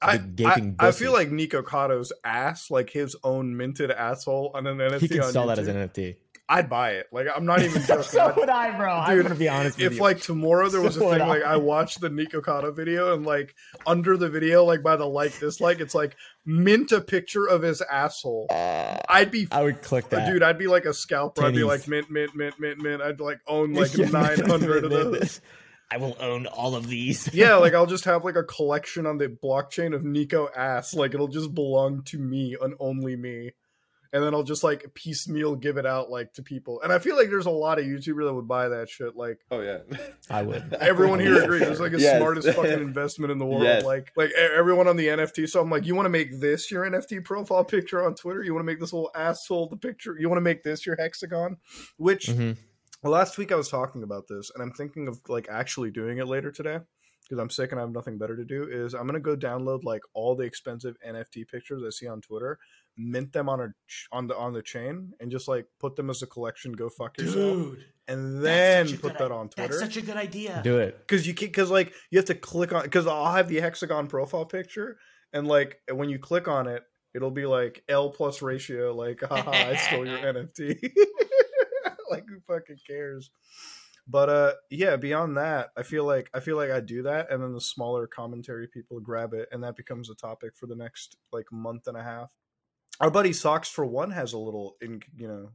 I, 0.03 0.17
gaping 0.19 0.77
I, 0.79 0.89
I 0.89 0.93
feel 0.93 1.13
like 1.13 1.31
Nikocado's 1.31 2.13
ass, 2.25 2.71
like 2.71 2.91
his 2.91 3.17
own 3.23 3.57
minted 3.57 3.91
asshole 3.91 4.53
on 4.55 4.67
an 4.67 4.79
NFT. 4.79 5.01
He 5.01 5.09
could 5.09 5.21
on 5.21 5.33
sell 5.33 5.47
that 5.49 5.59
as 5.59 5.69
an 5.69 5.77
NFT. 5.77 6.17
I'd 6.49 6.69
buy 6.69 6.95
it. 6.95 7.07
Like 7.13 7.29
I'm 7.33 7.45
not 7.47 7.63
even 7.63 7.81
joking. 7.87 8.03
so 8.03 8.25
I'd- 8.37 8.51
I, 8.51 8.77
bro. 8.77 8.93
I'm 8.93 9.15
Dude, 9.17 9.23
gonna 9.25 9.35
be 9.37 9.49
honest 9.49 9.77
with 9.79 9.87
if 9.87 9.95
you. 9.95 10.01
like 10.03 10.21
tomorrow 10.21 10.69
there 10.69 10.81
was 10.83 10.97
a 10.97 11.01
So 11.01 11.07
would 11.07 11.19
thing 11.19 11.29
like 11.29 11.45
I. 11.45 11.53
I 11.53 11.57
watched 11.59 12.01
the 12.01 12.09
Nikocado 12.09 12.75
video 12.75 13.15
and 13.15 13.25
like 13.25 13.55
under 13.87 14.17
the 14.17 14.29
video 14.29 14.65
like 14.65 14.83
by 14.83 14.97
the 14.97 15.07
like 15.07 15.39
dislike 15.39 15.79
it's 15.79 15.95
like 15.95 16.17
mint 16.45 16.91
a 16.91 17.01
picture 17.01 17.47
of 17.47 17.63
his 17.63 17.83
asshole. 17.83 18.47
Uh, 18.51 18.99
I'd 19.09 19.31
be 19.31 19.47
I 19.53 19.63
would 19.63 19.81
click 19.83 20.09
that, 20.09 20.29
dude. 20.33 20.43
I'd 20.43 20.59
be 20.59 20.67
like 20.67 20.87
a 20.87 20.95
scalper. 20.95 21.45
I'd 21.45 21.55
be 21.55 21.63
like 21.63 21.87
mint 21.87 22.11
mint 22.11 22.35
mint 22.35 22.59
mint 22.59 22.83
mint. 22.83 23.01
I'd 23.01 23.21
like 23.21 23.39
own 23.47 23.73
like 23.75 23.95
Yeah, 23.97 24.09
nine 24.11 24.41
hundred 24.41 24.83
of 24.85 24.91
those. 24.91 25.41
I 25.93 25.97
will 25.97 26.17
own 26.21 26.47
all 26.47 26.77
of 26.77 26.87
these. 26.89 27.33
Yeah, 27.35 27.55
like 27.57 27.75
I'll 27.75 27.87
just 27.87 28.05
have 28.05 28.25
like 28.25 28.37
a 28.37 28.45
collection 28.45 29.07
on 29.07 29.19
the 29.19 29.29
blockchain 29.29 29.95
of 29.95 30.05
Nico 30.05 30.49
ass. 30.57 30.95
Like 30.95 31.15
it'll 31.15 31.29
just 31.29 31.55
belong 31.55 32.03
to 32.05 32.19
me 32.19 32.57
and 32.61 32.75
only 32.79 33.17
me. 33.17 33.53
And 34.13 34.25
then 34.25 34.35
I'll 34.35 34.43
just 34.43 34.65
like 34.65 34.93
piecemeal 34.95 35.55
give 35.55 35.77
it 35.77 35.87
out 35.87 36.11
like 36.11 36.33
to 36.33 36.43
people. 36.43 36.81
And 36.83 36.93
I 36.93 36.99
feel 36.99 37.17
like 37.17 37.29
there's 37.31 37.47
a 37.47 37.51
lot 37.51 37.79
of 37.79 37.85
YouTubers 37.85 38.27
that 38.27 38.35
would 38.35 38.49
buy 38.49 38.69
that 38.69 38.89
shit. 38.89 39.15
Like 39.15 39.39
Oh 39.53 39.61
yeah. 39.61 39.79
I 40.29 40.43
would. 40.43 40.75
everyone 40.81 41.21
here 41.21 41.41
agrees. 41.43 41.63
It's 41.63 41.79
like 41.79 41.93
the 41.93 42.01
Yes. 42.01 42.19
smartest 42.19 42.49
fucking 42.57 42.73
investment 42.73 43.31
in 43.31 43.39
the 43.39 43.47
world. 43.47 43.63
Yes. 43.63 43.85
Like 43.85 44.11
like 44.17 44.33
everyone 44.33 44.89
on 44.89 44.97
the 44.97 45.07
NFT. 45.07 45.49
So 45.49 45.61
I'm 45.61 45.71
like, 45.71 45.87
you 45.87 45.95
want 45.95 46.07
to 46.07 46.11
make 46.11 46.41
this 46.41 46.73
your 46.73 46.85
NFT 46.91 47.25
profile 47.25 47.63
picture 47.65 48.05
on 48.05 48.17
Twitter? 48.17 48.43
You 48.43 48.53
want 48.53 48.63
to 48.65 48.67
make 48.67 48.81
this 48.81 48.93
little 48.93 49.13
asshole 49.15 49.69
the 49.69 49.77
picture? 49.77 50.17
You 50.19 50.29
want 50.29 50.39
to 50.39 50.43
make 50.45 50.65
this 50.65 50.85
your 50.85 50.97
hexagon? 50.97 51.59
Which 51.97 52.27
Mhm. 52.27 52.57
Well, 53.03 53.13
last 53.13 53.39
week 53.39 53.53
I 53.53 53.57
was 53.57 53.69
talking 53.69 54.03
about 54.03 54.27
this, 54.29 54.51
and 54.55 54.63
I'm 54.63 54.73
thinking 54.73 55.09
of 55.09 55.21
like 55.29 55.49
actually 55.51 55.91
doing 55.91 56.19
it 56.19 56.27
later 56.27 56.51
today 56.51 56.79
because 57.23 57.39
I'm 57.41 57.51
sick 57.51 57.71
and 57.73 57.81
I 57.81 57.85
have 57.85 57.93
nothing 57.93 58.19
better 58.19 58.37
to 58.37 58.45
do. 58.45 58.65
Is 58.71 58.95
I'm 58.95 59.07
gonna 59.07 59.21
go 59.21 59.37
download 59.37 59.85
like 59.85 60.03
all 60.15 60.35
the 60.37 60.45
expensive 60.45 60.97
NFT 61.07 61.49
pictures 61.49 61.83
I 61.87 61.91
see 61.91 62.07
on 62.09 62.21
Twitter, 62.21 62.59
mint 62.97 63.33
them 63.33 63.49
on 63.49 63.61
a 63.61 63.69
on 64.13 64.27
the 64.27 64.37
on 64.37 64.53
the 64.53 64.63
chain, 64.63 65.13
and 65.21 65.31
just 65.31 65.49
like 65.49 65.67
put 65.79 65.97
them 65.97 66.11
as 66.11 66.23
a 66.23 66.27
collection. 66.27 66.73
Go 66.73 66.89
fuck 66.89 67.17
yourself, 67.19 67.57
Dude, 67.57 67.85
and 68.09 68.43
then 68.45 68.97
put 68.99 69.17
that 69.19 69.31
i- 69.33 69.35
on 69.35 69.49
Twitter. 69.49 69.69
That's 69.79 69.81
such 69.81 69.97
a 69.97 70.03
good 70.07 70.17
idea. 70.17 70.61
Do 70.65 70.79
it. 70.79 70.99
Because 70.99 71.27
you 71.27 71.35
can, 71.35 71.49
because 71.49 71.71
like 71.71 71.93
you 72.11 72.19
have 72.19 72.27
to 72.27 72.35
click 72.35 72.73
on 72.73 72.83
because 72.83 73.07
I'll 73.07 73.33
have 73.33 73.49
the 73.49 73.61
hexagon 73.61 74.09
profile 74.09 74.45
picture, 74.45 74.99
and 75.33 75.47
like 75.47 75.79
when 75.91 76.09
you 76.11 76.19
click 76.19 76.49
on 76.49 76.67
it, 76.67 76.83
it'll 77.15 77.31
be 77.31 77.47
like 77.47 77.83
L 77.89 78.11
plus 78.11 78.43
ratio, 78.43 78.95
like 78.95 79.21
haha, 79.29 79.51
I 79.53 79.77
stole 79.77 80.07
your 80.07 80.19
NFT. 80.35 80.93
like 82.17 82.25
who 82.29 82.41
fucking 82.47 82.81
cares? 82.87 83.31
But 84.07 84.29
uh, 84.29 84.53
yeah. 84.71 84.97
Beyond 84.97 85.37
that, 85.37 85.71
I 85.77 85.83
feel 85.83 86.05
like 86.05 86.31
I 86.35 86.41
feel 86.41 86.57
like 86.57 86.71
I 86.71 86.81
do 86.81 87.03
that, 87.03 87.31
and 87.31 87.43
then 87.43 87.53
the 87.53 87.61
smaller 87.61 88.07
commentary 88.07 88.67
people 88.67 88.99
grab 89.01 89.35
it, 89.35 89.49
and 89.53 89.63
that 89.63 89.77
becomes 89.77 90.11
a 90.11 90.15
topic 90.15 90.57
for 90.57 90.67
the 90.67 90.75
next 90.77 91.17
like 91.33 91.47
month 91.53 91.87
and 91.87 91.97
a 91.97 92.03
half. 92.03 92.31
Our 93.01 93.11
buddy 93.11 93.31
SocksFor1 93.31 94.13
has 94.13 94.35
a 94.35 94.39
little, 94.39 94.77
in 94.83 95.01
you 95.17 95.27
know, 95.27 95.51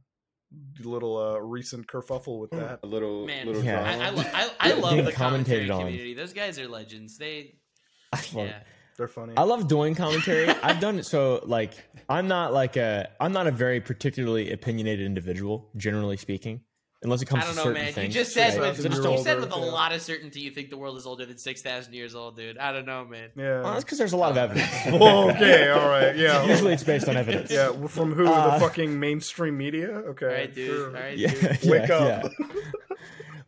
little 0.80 1.16
uh 1.16 1.38
recent 1.38 1.86
kerfuffle 1.86 2.40
with 2.40 2.50
that. 2.50 2.80
A 2.82 2.86
little 2.86 3.26
Man, 3.26 3.46
little 3.46 3.62
Yeah. 3.62 3.82
I, 3.84 4.08
I, 4.08 4.50
I, 4.60 4.72
I 4.72 4.74
love 4.74 5.04
the 5.04 5.12
commentary 5.12 5.70
on. 5.70 5.80
community. 5.80 6.14
Those 6.14 6.32
guys 6.32 6.58
are 6.58 6.68
legends. 6.68 7.18
They, 7.18 7.56
I 8.12 8.20
love, 8.34 8.48
yeah. 8.48 8.58
They're 8.96 9.08
funny. 9.08 9.34
I 9.36 9.42
love 9.42 9.68
doing 9.68 9.94
commentary. 9.94 10.48
I've 10.48 10.80
done 10.80 10.98
it 10.98 11.04
so 11.06 11.40
like 11.44 11.72
I'm 12.08 12.28
not 12.28 12.52
like 12.52 12.76
a 12.76 13.08
I'm 13.20 13.32
not 13.32 13.46
a 13.46 13.50
very 13.50 13.80
particularly 13.80 14.52
opinionated 14.52 15.04
individual, 15.04 15.68
generally 15.76 16.16
speaking, 16.16 16.62
unless 17.02 17.20
it 17.20 17.26
comes 17.26 17.42
I 17.44 17.46
don't 17.46 17.54
to 17.54 17.56
know, 17.58 17.64
certain 17.64 17.82
man. 17.84 17.92
things. 17.92 18.14
You 18.14 18.20
just 18.22 18.32
said 18.32 18.52
Six 18.52 18.58
with, 18.60 18.76
thousand 18.76 18.92
you 18.92 19.10
year 19.10 19.18
said 19.22 19.34
older, 19.36 19.46
with 19.48 19.54
a 19.54 19.58
lot 19.58 19.92
of 19.92 20.00
certainty 20.00 20.40
you 20.40 20.50
think 20.50 20.70
the 20.70 20.78
world 20.78 20.96
is 20.96 21.04
older 21.06 21.26
than 21.26 21.36
six 21.36 21.60
thousand 21.60 21.92
years 21.92 22.14
old, 22.14 22.36
dude. 22.36 22.56
I 22.56 22.72
don't 22.72 22.86
know, 22.86 23.04
man. 23.04 23.28
yeah. 23.36 23.60
Well, 23.62 23.72
that's 23.74 23.84
because 23.84 23.98
there's 23.98 24.14
a 24.14 24.16
lot 24.16 24.30
of 24.30 24.38
evidence. 24.38 24.70
Well, 24.98 25.30
okay, 25.36 25.68
all 25.68 25.88
right, 25.88 26.16
yeah. 26.16 26.46
Usually 26.48 26.72
it's 26.72 26.82
based 26.84 27.06
on 27.08 27.16
evidence. 27.18 27.50
Yeah, 27.50 27.68
well, 27.70 27.88
from 27.88 28.14
who? 28.14 28.26
Uh, 28.26 28.54
the 28.54 28.60
fucking 28.60 28.98
mainstream 28.98 29.58
media? 29.58 29.88
Okay. 29.90 30.26
All 30.26 30.32
right, 30.32 30.54
dude. 30.54 30.70
sure. 30.70 30.86
All 30.86 30.92
right, 31.02 31.18
Yeah, 31.18 31.30
dude. 31.32 31.58
yeah, 31.64 31.70
Wake 31.70 31.90
up. 31.90 32.32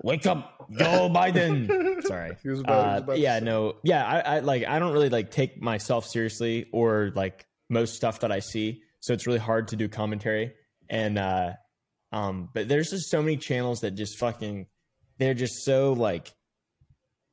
Yeah. 0.03 0.09
Wake 0.11 0.27
up, 0.27 0.69
Joe 0.71 1.09
Biden. 1.11 2.03
Sorry. 2.07 2.37
He 2.43 2.49
was 2.49 2.61
about- 2.61 2.75
he 2.75 2.91
was 2.93 3.01
Uh, 3.01 3.03
about 3.05 3.19
yeah, 3.19 3.39
no, 3.41 3.77
yeah. 3.83 4.05
I, 4.05 4.37
I 4.37 4.39
like. 4.41 4.65
I 4.67 4.79
don't 4.79 4.93
really 4.93 5.09
like 5.11 5.31
take 5.31 5.61
myself 5.61 6.07
seriously 6.07 6.67
or 6.73 7.13
like 7.15 7.47
most 7.71 7.95
stuff 7.95 8.21
that 8.21 8.33
I 8.33 8.41
see. 8.41 8.83
So 9.01 9.13
it's 9.15 9.27
really 9.27 9.39
hard 9.39 9.69
to 9.69 9.77
do 9.77 9.89
commentary. 9.89 10.53
And 10.91 11.19
uh, 11.19 11.53
um, 12.13 12.49
but 12.55 12.69
there's 12.69 12.91
just 12.91 13.11
so 13.11 13.21
many 13.23 13.37
channels 13.37 13.81
that 13.81 13.93
just 13.93 14.19
fucking. 14.19 14.67
They're 15.19 15.35
just 15.35 15.65
so 15.65 15.93
like. 15.93 16.33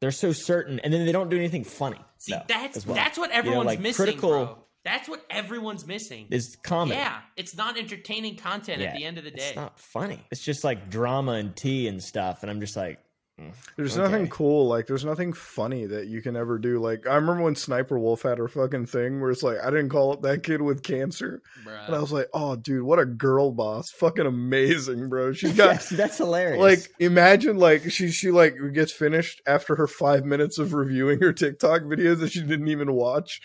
They're 0.01 0.11
so 0.11 0.33
certain, 0.33 0.79
and 0.79 0.93
then 0.93 1.05
they 1.05 1.11
don't 1.13 1.29
do 1.29 1.37
anything 1.37 1.63
funny. 1.63 1.97
See, 2.17 2.33
though, 2.33 2.41
that's 2.47 2.85
well. 2.85 2.95
that's 2.95 3.17
what 3.17 3.31
everyone's 3.31 3.65
like, 3.65 3.79
missing, 3.79 4.05
critical- 4.05 4.29
bro. 4.29 4.57
That's 4.85 5.09
what 5.09 5.25
everyone's 5.29 5.85
missing. 5.85 6.27
Is 6.29 6.55
comedy. 6.63 6.97
Yeah, 6.97 7.19
it's 7.35 7.57
not 7.57 7.77
entertaining 7.77 8.37
content 8.37 8.81
at 8.81 8.95
the 8.95 9.03
end 9.03 9.17
of 9.17 9.25
the 9.25 9.31
day. 9.31 9.47
It's 9.47 9.55
not 9.55 9.77
funny. 9.79 10.21
It's 10.31 10.41
just 10.43 10.63
like 10.63 10.89
drama 10.89 11.33
and 11.33 11.53
tea 11.55 11.87
and 11.89 12.01
stuff, 12.01 12.43
and 12.43 12.49
I'm 12.51 12.61
just 12.61 12.75
like, 12.77 12.99
mm, 13.41 13.51
There's 13.77 13.97
Okay. 13.97 14.03
nothing 14.09 14.27
cool, 14.29 14.67
like 14.67 14.85
there's 14.85 15.03
nothing 15.03 15.33
funny 15.33 15.87
that 15.87 16.05
you 16.07 16.21
can 16.21 16.35
ever 16.37 16.59
do. 16.59 16.79
Like 16.79 17.07
I 17.07 17.15
remember 17.15 17.41
when 17.43 17.55
Sniper 17.55 17.97
Wolf 17.99 18.21
had 18.21 18.37
her 18.37 18.47
fucking 18.47 18.85
thing 18.85 19.19
where 19.19 19.31
it's 19.31 19.41
like 19.41 19.57
I 19.59 19.71
didn't 19.71 19.89
call 19.89 20.13
up 20.13 20.21
that 20.21 20.43
kid 20.43 20.61
with 20.61 20.83
cancer, 20.83 21.41
Bruh. 21.65 21.87
and 21.87 21.95
I 21.95 21.99
was 21.99 22.11
like, 22.11 22.27
oh 22.35 22.55
dude, 22.55 22.83
what 22.83 22.99
a 22.99 23.05
girl 23.05 23.51
boss, 23.51 23.89
fucking 23.89 24.27
amazing, 24.27 25.09
bro. 25.09 25.33
She's 25.33 25.53
got 25.57 25.65
yes, 25.73 25.89
that's 25.89 26.17
hilarious. 26.19 26.61
like 26.61 26.91
imagine 26.99 27.57
like 27.57 27.89
she 27.91 28.11
she 28.11 28.29
like 28.29 28.55
gets 28.73 28.91
finished 28.91 29.41
after 29.47 29.75
her 29.77 29.87
five 29.87 30.25
minutes 30.25 30.59
of 30.59 30.73
reviewing 30.75 31.19
her 31.21 31.33
TikTok 31.33 31.81
videos 31.81 32.19
that 32.19 32.31
she 32.33 32.41
didn't 32.43 32.67
even 32.67 32.93
watch, 32.93 33.41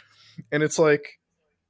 and 0.53 0.63
it's 0.63 0.79
like, 0.79 1.19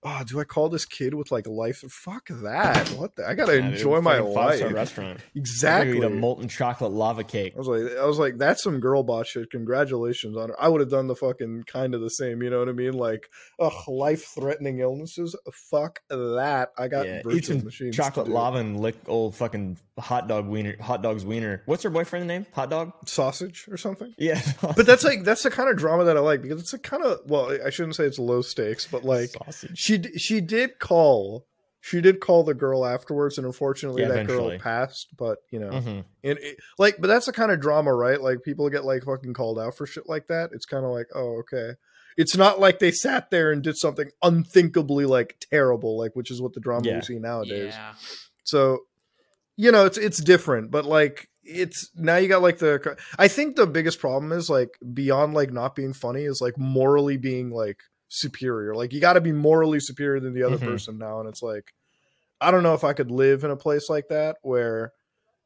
oh, 0.02 0.22
do 0.26 0.40
I 0.40 0.44
call 0.44 0.68
this 0.68 0.84
kid 0.84 1.14
with 1.14 1.30
like 1.30 1.46
life? 1.46 1.78
Fuck 1.88 2.28
that! 2.42 2.88
What 2.90 3.16
the? 3.16 3.28
I 3.28 3.34
gotta 3.34 3.56
Yeah, 3.56 3.62
dude, 3.62 3.74
enjoy 3.74 4.00
my 4.00 4.18
fucking 4.18 4.32
life. 4.34 4.72
restaurant. 4.72 5.20
Exactly. 5.34 5.98
Eat 5.98 6.04
a 6.04 6.10
molten 6.10 6.48
chocolate 6.48 6.92
lava 6.92 7.24
cake. 7.24 7.52
I 7.54 7.58
was 7.58 7.68
like, 7.68 7.96
I 7.96 8.04
was 8.04 8.18
like, 8.18 8.36
that's 8.38 8.62
some 8.62 8.80
girl 8.80 9.02
boss 9.02 9.28
shit. 9.28 9.50
Congratulations 9.50 10.36
on 10.36 10.50
her. 10.50 10.60
I 10.62 10.68
would 10.68 10.80
have 10.80 10.90
done 10.90 11.06
the 11.06 11.14
fucking 11.16 11.64
kind 11.66 11.94
of 11.94 12.00
the 12.00 12.10
same. 12.10 12.42
You 12.42 12.50
know 12.50 12.58
what 12.58 12.68
I 12.68 12.72
mean? 12.72 12.92
Like, 12.94 13.28
ugh, 13.58 13.72
life 13.88 14.24
threatening 14.34 14.80
illnesses. 14.80 15.34
Fuck 15.70 16.00
that. 16.08 16.70
I 16.78 16.88
got 16.88 17.06
Yeah, 17.06 17.22
eat 17.32 17.46
some 17.46 17.64
machines. 17.64 17.96
chocolate 17.96 18.26
to 18.26 18.30
do 18.30 18.36
it. 18.36 18.38
lava 18.40 18.58
and 18.58 18.80
lick 18.80 18.96
old 19.06 19.34
fucking 19.34 19.78
hot 19.98 20.28
dog 20.28 20.46
wiener. 20.48 20.76
Hot 20.80 21.02
dog's 21.02 21.24
wiener. 21.24 21.62
What's 21.66 21.82
her 21.82 21.90
boyfriend's 21.90 22.26
name? 22.26 22.46
Hot 22.54 22.70
dog. 22.70 22.92
sausage 23.06 23.66
or 23.70 23.76
something. 23.76 24.12
Yeah, 24.18 24.40
But 24.60 24.86
that's 24.86 25.04
like 25.04 25.24
that's 25.24 25.42
the 25.42 25.50
kind 25.50 25.68
of 25.70 25.76
drama 25.76 26.04
that 26.04 26.16
I 26.16 26.20
like 26.20 26.42
because 26.42 26.60
it's 26.60 26.72
a 26.72 26.78
kind 26.78 27.02
of 27.04 27.20
well, 27.26 27.56
I 27.64 27.70
shouldn't 27.70 27.96
say 27.96 28.04
it's 28.04 28.18
low 28.18 28.42
stakes, 28.42 28.86
but 28.90 29.04
like 29.04 29.30
sausage. 29.30 29.78
She 29.98 30.18
she 30.18 30.40
did 30.40 30.78
call. 30.78 31.46
She 31.82 32.02
did 32.02 32.20
call 32.20 32.44
the 32.44 32.52
girl 32.52 32.84
afterwards, 32.84 33.38
and 33.38 33.46
unfortunately, 33.46 34.02
Yeah, 34.02 34.08
that 34.08 34.14
eventually. 34.20 34.50
girl 34.50 34.58
passed. 34.58 35.08
But 35.16 35.38
you 35.50 35.58
know, 35.58 35.70
Mhm. 35.70 36.04
and 36.24 36.38
it, 36.38 36.58
like, 36.78 36.96
but 36.98 37.06
that's 37.08 37.24
the 37.26 37.32
kind 37.32 37.50
of 37.50 37.58
drama, 37.60 37.94
right? 37.94 38.20
Like 38.20 38.42
people 38.42 38.68
get 38.68 38.84
like 38.84 39.04
fucking 39.04 39.32
called 39.32 39.58
out 39.58 39.76
for 39.76 39.86
shit 39.86 40.06
like 40.08 40.26
that. 40.28 40.50
It's 40.52 40.66
kind 40.66 40.84
of 40.84 40.90
like, 40.90 41.06
oh, 41.14 41.38
okay. 41.40 41.76
It's 42.18 42.36
not 42.36 42.60
like 42.60 42.80
they 42.80 42.90
sat 42.90 43.30
there 43.30 43.50
and 43.50 43.62
did 43.62 43.78
something 43.78 44.10
unthinkably 44.22 45.06
like 45.06 45.36
terrible, 45.50 45.96
like 45.98 46.14
which 46.14 46.30
is 46.30 46.42
what 46.42 46.52
the 46.52 46.60
drama 46.60 46.86
Yeah. 46.86 46.96
we 46.96 47.00
see 47.02 47.18
nowadays. 47.18 47.72
yeah. 47.74 47.94
So, 48.44 48.80
you 49.56 49.72
know, 49.72 49.86
it's 49.86 49.96
it's 49.96 50.22
different, 50.22 50.70
but 50.70 50.84
like 50.84 51.28
it's 51.44 51.90
now 51.94 52.16
you 52.16 52.28
got 52.28 52.42
like 52.42 52.58
the. 52.58 52.96
I 53.18 53.28
think 53.28 53.56
the 53.56 53.66
biggest 53.66 54.00
problem 54.00 54.32
is 54.32 54.50
like 54.50 54.70
beyond 54.92 55.32
like 55.32 55.50
not 55.50 55.74
being 55.74 55.94
funny 55.94 56.24
is 56.24 56.40
like 56.42 56.58
morally 56.58 57.16
being 57.16 57.50
like 57.50 57.78
superior. 58.10 58.74
Like 58.74 58.92
you 58.92 59.00
got 59.00 59.14
to 59.14 59.20
be 59.22 59.32
morally 59.32 59.80
superior 59.80 60.20
than 60.20 60.34
the 60.34 60.42
other 60.42 60.58
Mhm. 60.58 60.68
person 60.68 60.98
now, 60.98 61.20
and 61.20 61.28
it's 61.28 61.42
like 61.42 61.72
I 62.42 62.50
don't 62.50 62.62
know 62.62 62.74
if 62.74 62.84
I 62.84 62.92
could 62.92 63.10
live 63.10 63.44
in 63.44 63.50
a 63.50 63.56
place 63.56 63.88
like 63.88 64.08
that 64.08 64.36
where. 64.42 64.92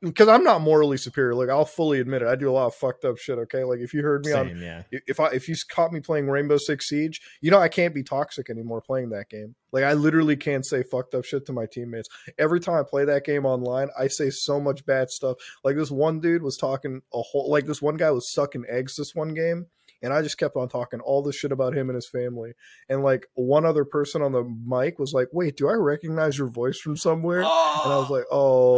Because 0.02 0.28
I'm 0.28 0.44
not 0.44 0.60
morally 0.60 0.98
superior, 0.98 1.34
like 1.34 1.48
I'll 1.48 1.64
fully 1.64 1.98
admit 1.98 2.20
it. 2.20 2.28
I 2.28 2.34
do 2.34 2.50
a 2.50 2.52
lot 2.52 2.66
of 2.66 2.74
fucked 2.74 3.06
up 3.06 3.16
shit. 3.16 3.38
Okay, 3.38 3.64
like 3.64 3.78
if 3.78 3.94
you 3.94 4.02
heard 4.02 4.26
me 4.26 4.32
on 4.32 4.58
yeah. 4.60 4.82
if 4.90 5.18
I 5.18 5.28
if 5.28 5.48
you 5.48 5.54
caught 5.70 5.94
me 5.94 6.00
playing 6.00 6.26
Rainbow 6.28 6.58
Six 6.58 6.90
Siege, 6.90 7.22
you 7.40 7.50
know 7.50 7.58
I 7.58 7.68
can't 7.68 7.94
be 7.94 8.02
toxic 8.02 8.50
anymore 8.50 8.82
playing 8.82 9.10
that 9.10 9.30
game. 9.30 9.54
Like 9.72 9.82
I 9.84 9.94
literally 9.94 10.36
can't 10.36 10.66
say 10.66 10.82
fucked 10.82 11.14
up 11.14 11.24
shit 11.24 11.46
to 11.46 11.54
my 11.54 11.64
teammates. 11.64 12.10
Every 12.36 12.60
time 12.60 12.74
I 12.74 12.82
play 12.82 13.06
that 13.06 13.24
game 13.24 13.46
online, 13.46 13.88
I 13.98 14.08
say 14.08 14.28
so 14.28 14.60
much 14.60 14.84
bad 14.84 15.08
stuff. 15.08 15.38
Like 15.64 15.76
this 15.76 15.90
one 15.90 16.20
dude 16.20 16.42
was 16.42 16.58
talking 16.58 17.00
a 17.14 17.22
whole 17.22 17.48
like 17.50 17.64
this 17.64 17.80
one 17.80 17.96
guy 17.96 18.10
was 18.10 18.30
sucking 18.30 18.66
eggs 18.68 18.96
this 18.96 19.14
one 19.14 19.32
game, 19.32 19.68
and 20.04 20.12
I 20.12 20.22
just 20.22 20.38
kept 20.38 20.54
on 20.56 20.68
talking 20.68 21.00
all 21.00 21.22
this 21.22 21.34
shit 21.34 21.50
about 21.50 21.74
him 21.76 21.88
and 21.88 21.96
his 21.96 22.08
family. 22.08 22.52
And 22.88 23.02
like 23.02 23.26
one 23.34 23.64
other 23.64 23.84
person 23.84 24.22
on 24.22 24.30
the 24.32 24.44
mic 24.44 24.98
was 25.00 25.12
like, 25.12 25.28
"Wait, 25.32 25.56
do 25.56 25.68
I 25.68 25.72
recognize 25.72 26.38
your 26.38 26.46
voice 26.48 26.78
from 26.78 26.96
somewhere?" 26.96 27.42
Oh, 27.44 27.80
And 27.84 27.92
I 27.92 27.96
was 27.96 28.10
like, 28.10 28.24
"Oh." 28.30 28.74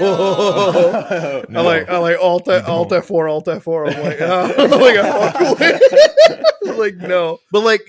Oh, 0.00 1.44
I 1.54 1.60
like 1.62 1.88
I 1.88 1.98
like 1.98 2.18
alt 2.20 2.44
don't. 2.46 2.64
alt 2.66 2.90
F4 2.90 3.30
alt 3.30 3.46
F4. 3.46 3.94
I'm 3.94 4.02
like, 4.02 4.20
uh, 4.20 4.54
like 4.78 4.96
I 4.98 6.72
like 6.76 6.96
no, 6.96 7.38
but 7.52 7.60
like 7.60 7.82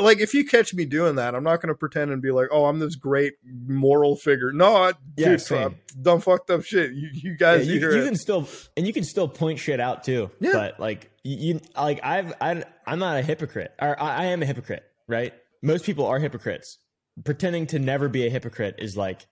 like 0.00 0.20
if 0.20 0.34
you 0.34 0.44
catch 0.44 0.74
me 0.74 0.84
doing 0.84 1.16
that, 1.16 1.34
I'm 1.34 1.44
not 1.44 1.60
gonna 1.60 1.74
pretend 1.74 2.10
and 2.10 2.22
be 2.22 2.30
like, 2.30 2.48
oh, 2.50 2.66
I'm 2.66 2.78
this 2.78 2.94
great 2.96 3.34
moral 3.44 4.16
figure. 4.16 4.52
No, 4.52 4.76
I, 4.76 4.92
Yeah, 5.16 5.36
dude. 5.36 5.52
I've 5.52 5.74
done 6.02 6.20
fucked 6.20 6.50
up 6.50 6.64
shit. 6.64 6.92
You 6.92 7.08
you 7.12 7.30
Yeah, 7.32 7.36
guys 7.38 7.68
you, 7.68 7.74
you 7.74 8.04
can 8.04 8.16
still 8.16 8.48
and 8.76 8.86
you 8.86 8.92
can 8.92 9.04
still 9.04 9.28
point 9.28 9.58
shit 9.58 9.80
out 9.80 10.04
too. 10.04 10.30
Yeah. 10.40 10.52
But 10.52 10.80
like 10.80 11.10
you, 11.24 11.54
you 11.54 11.60
like 11.76 12.00
I've 12.02 12.32
I 12.40 12.64
I'm 12.86 12.98
not 12.98 13.18
a 13.18 13.22
hypocrite. 13.22 13.72
Or 13.80 14.00
I, 14.00 14.16
I 14.16 14.24
am 14.26 14.42
a 14.42 14.46
hypocrite, 14.46 14.82
right? 15.08 15.32
Most 15.62 15.84
people 15.84 16.06
are 16.06 16.18
hypocrites. 16.18 16.78
Pretending 17.24 17.66
to 17.68 17.78
never 17.78 18.08
be 18.08 18.26
a 18.26 18.30
hypocrite 18.30 18.76
is 18.78 18.96
like 18.96 19.26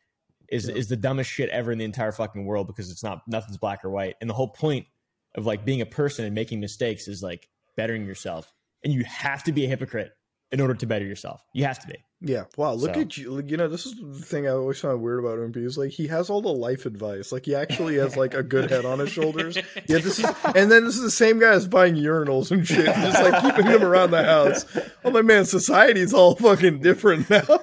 is 0.50 0.68
Yeah. 0.68 0.74
is 0.74 0.88
the 0.88 0.96
dumbest 0.96 1.30
shit 1.30 1.48
ever 1.50 1.72
in 1.72 1.78
the 1.78 1.84
entire 1.84 2.12
fucking 2.12 2.44
world 2.44 2.66
because 2.66 2.90
it's 2.90 3.02
not 3.02 3.22
nothing's 3.26 3.58
black 3.58 3.84
or 3.84 3.90
white. 3.90 4.16
And 4.20 4.28
the 4.28 4.34
whole 4.34 4.48
point 4.48 4.86
of 5.34 5.46
like 5.46 5.64
being 5.64 5.80
a 5.80 5.86
person 5.86 6.24
and 6.24 6.34
making 6.34 6.60
mistakes 6.60 7.08
is 7.08 7.22
like 7.22 7.48
bettering 7.76 8.04
yourself. 8.04 8.52
And 8.84 8.92
you 8.92 9.04
have 9.04 9.44
to 9.44 9.52
be 9.52 9.64
a 9.64 9.68
hypocrite 9.68 10.12
in 10.52 10.60
order 10.60 10.74
to 10.74 10.86
better 10.86 11.04
yourself. 11.04 11.42
You 11.54 11.64
have 11.64 11.78
to 11.80 11.86
be. 11.86 11.94
Yeah. 12.22 12.44
Wow. 12.58 12.74
Look 12.74 12.94
So- 12.96 13.00
at 13.00 13.16
you. 13.16 13.30
like, 13.30 13.50
You 13.50 13.56
know, 13.56 13.68
this 13.68 13.86
is 13.86 13.94
the 13.94 14.24
thing 14.26 14.46
I 14.46 14.50
always 14.50 14.78
found 14.78 15.00
weird 15.00 15.20
about 15.20 15.38
Oompi 15.38 15.64
is 15.64 15.78
like 15.78 15.90
he 15.90 16.06
has 16.08 16.28
all 16.28 16.42
the 16.42 16.48
life 16.52 16.84
advice. 16.84 17.32
Like 17.32 17.46
he 17.46 17.54
actually 17.54 17.96
has 17.96 18.16
like 18.16 18.34
a 18.34 18.42
good 18.42 18.68
head 18.70 18.84
on 18.84 18.98
his 18.98 19.10
shoulders. 19.10 19.56
Yeah. 19.56 19.62
This 19.86 20.18
is, 20.18 20.24
and 20.54 20.70
then 20.70 20.84
this 20.84 20.96
is 20.96 21.02
the 21.02 21.10
same 21.10 21.38
guy 21.38 21.52
as 21.52 21.66
buying 21.66 21.94
urinals 21.94 22.50
and 22.50 22.66
shit, 22.66 22.88
and 22.88 23.12
just 23.12 23.22
like 23.22 23.42
keeping 23.42 23.70
them 23.72 23.82
around 23.84 24.10
the 24.10 24.22
house. 24.24 24.66
Oh 25.04 25.10
my 25.10 25.22
man, 25.22 25.44
society's 25.46 26.12
all 26.12 26.34
fucking 26.34 26.80
different 26.80 27.30
now. 27.30 27.42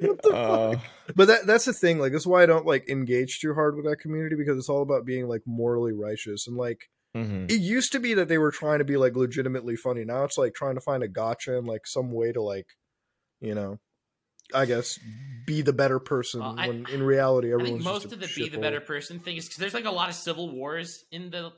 What 0.00 0.22
the 0.22 0.30
Uh, 0.32 0.80
but 1.16 1.26
that 1.26 1.46
that's 1.46 1.64
the 1.64 1.72
thing 1.72 1.98
like 1.98 2.12
that's 2.12 2.26
why 2.26 2.42
i 2.42 2.46
don't 2.46 2.66
like 2.66 2.88
engage 2.88 3.40
too 3.40 3.52
hard 3.54 3.74
with 3.74 3.84
that 3.86 3.96
community 3.98 4.36
because 4.36 4.56
it's 4.58 4.68
all 4.68 4.82
about 4.82 5.04
being 5.04 5.26
like 5.26 5.42
morally 5.46 5.92
righteous 5.92 6.46
and 6.46 6.56
like 6.56 6.88
mhm. 7.16 7.50
it 7.50 7.60
used 7.60 7.92
to 7.92 8.00
be 8.00 8.14
that 8.14 8.28
they 8.28 8.38
were 8.38 8.50
trying 8.50 8.78
to 8.78 8.84
be 8.84 8.96
like 8.96 9.16
legitimately 9.16 9.76
funny 9.76 10.04
now 10.04 10.24
it's 10.24 10.38
like 10.38 10.54
trying 10.54 10.74
to 10.74 10.80
find 10.80 11.02
a 11.02 11.08
gotcha 11.08 11.56
and 11.56 11.66
like 11.66 11.86
some 11.86 12.12
way 12.12 12.32
to 12.32 12.42
like 12.42 12.66
you 13.40 13.54
know 13.54 13.78
i 14.54 14.64
guess 14.64 14.98
be 15.46 15.62
the 15.62 15.72
better 15.72 15.98
person 15.98 16.40
Well, 16.40 16.54
I- 16.58 16.66
in 16.92 17.02
reality 17.02 17.48
I 17.48 17.54
everyone's 17.54 17.82
think 17.82 17.84
most 17.84 18.02
just 18.02 18.14
of 18.14 18.20
the 18.20 18.28
be 18.34 18.48
the 18.48 18.58
better 18.58 18.80
person 18.80 19.18
thing 19.18 19.36
is 19.36 19.46
because 19.46 19.58
there's 19.58 19.74
like 19.74 19.84
a 19.84 19.90
lot 19.90 20.08
of 20.08 20.14
civil 20.14 20.50
wars 20.50 21.04
in 21.10 21.30
the 21.30 21.52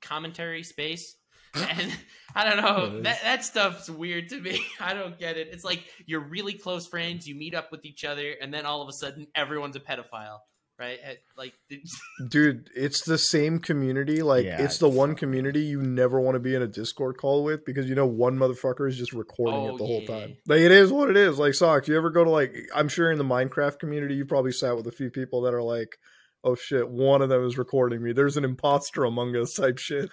commentary 0.00 0.62
space. 0.62 1.16
And 1.54 1.92
I 2.34 2.48
don't 2.48 2.62
know 2.62 3.02
that 3.02 3.20
that 3.22 3.44
stuff's 3.44 3.90
weird 3.90 4.30
to 4.30 4.40
me. 4.40 4.64
I 4.80 4.94
don't 4.94 5.18
get 5.18 5.36
it. 5.36 5.48
It's 5.52 5.64
like 5.64 5.84
you're 6.06 6.26
really 6.26 6.54
close 6.54 6.86
friends, 6.86 7.28
you 7.28 7.34
meet 7.34 7.54
up 7.54 7.70
with 7.70 7.84
each 7.84 8.04
other, 8.04 8.34
and 8.40 8.54
then 8.54 8.64
all 8.64 8.80
of 8.80 8.88
a 8.88 8.92
sudden 8.92 9.26
everyone's 9.34 9.76
a 9.76 9.80
pedophile, 9.80 10.38
right? 10.78 10.98
Like, 11.36 11.52
dude 12.28 12.68
it's 12.74 13.04
the 13.04 13.18
same 13.18 13.58
community 13.58 14.22
like 14.22 14.44
Yeah, 14.44 14.62
it's 14.62 14.78
the 14.78 14.86
it's 14.88 14.96
one 14.96 15.10
fucking- 15.10 15.18
community 15.18 15.60
you 15.60 15.80
never 15.82 16.20
want 16.20 16.34
to 16.34 16.40
be 16.40 16.54
in 16.54 16.62
a 16.62 16.66
discord 16.66 17.16
call 17.18 17.44
with 17.44 17.64
because 17.64 17.88
you 17.88 17.94
know 17.94 18.06
one 18.06 18.36
motherfucker 18.38 18.88
is 18.88 18.96
just 18.96 19.12
recording 19.12 19.54
Oh, 19.70 19.74
it 19.74 19.78
the 19.78 19.84
whole 19.86 20.04
time. 20.06 20.36
like 20.46 20.60
it 20.60 20.72
is 20.72 20.92
what 20.92 21.10
it 21.10 21.16
is. 21.16 21.38
Like 21.38 21.54
Sock, 21.54 21.88
you 21.88 21.96
ever 21.96 22.10
go 22.10 22.24
to 22.24 22.30
like 22.30 22.54
i'm 22.74 22.88
sure 22.88 23.10
in 23.10 23.18
the 23.18 23.24
minecraft 23.24 23.78
community 23.78 24.14
you 24.14 24.24
probably 24.24 24.52
sat 24.52 24.76
with 24.76 24.86
a 24.86 24.92
few 24.92 25.10
people 25.10 25.42
that 25.42 25.54
are 25.54 25.62
like 25.62 25.96
oh 26.44 26.54
shit 26.54 26.88
one 26.88 27.22
of 27.22 27.28
them 27.28 27.44
is 27.46 27.56
recording 27.58 28.02
me 28.02 28.12
there's 28.12 28.36
an 28.36 28.44
imposter 28.44 29.04
among 29.04 29.34
us 29.36 29.54
type 29.54 29.78
shit 29.78 30.10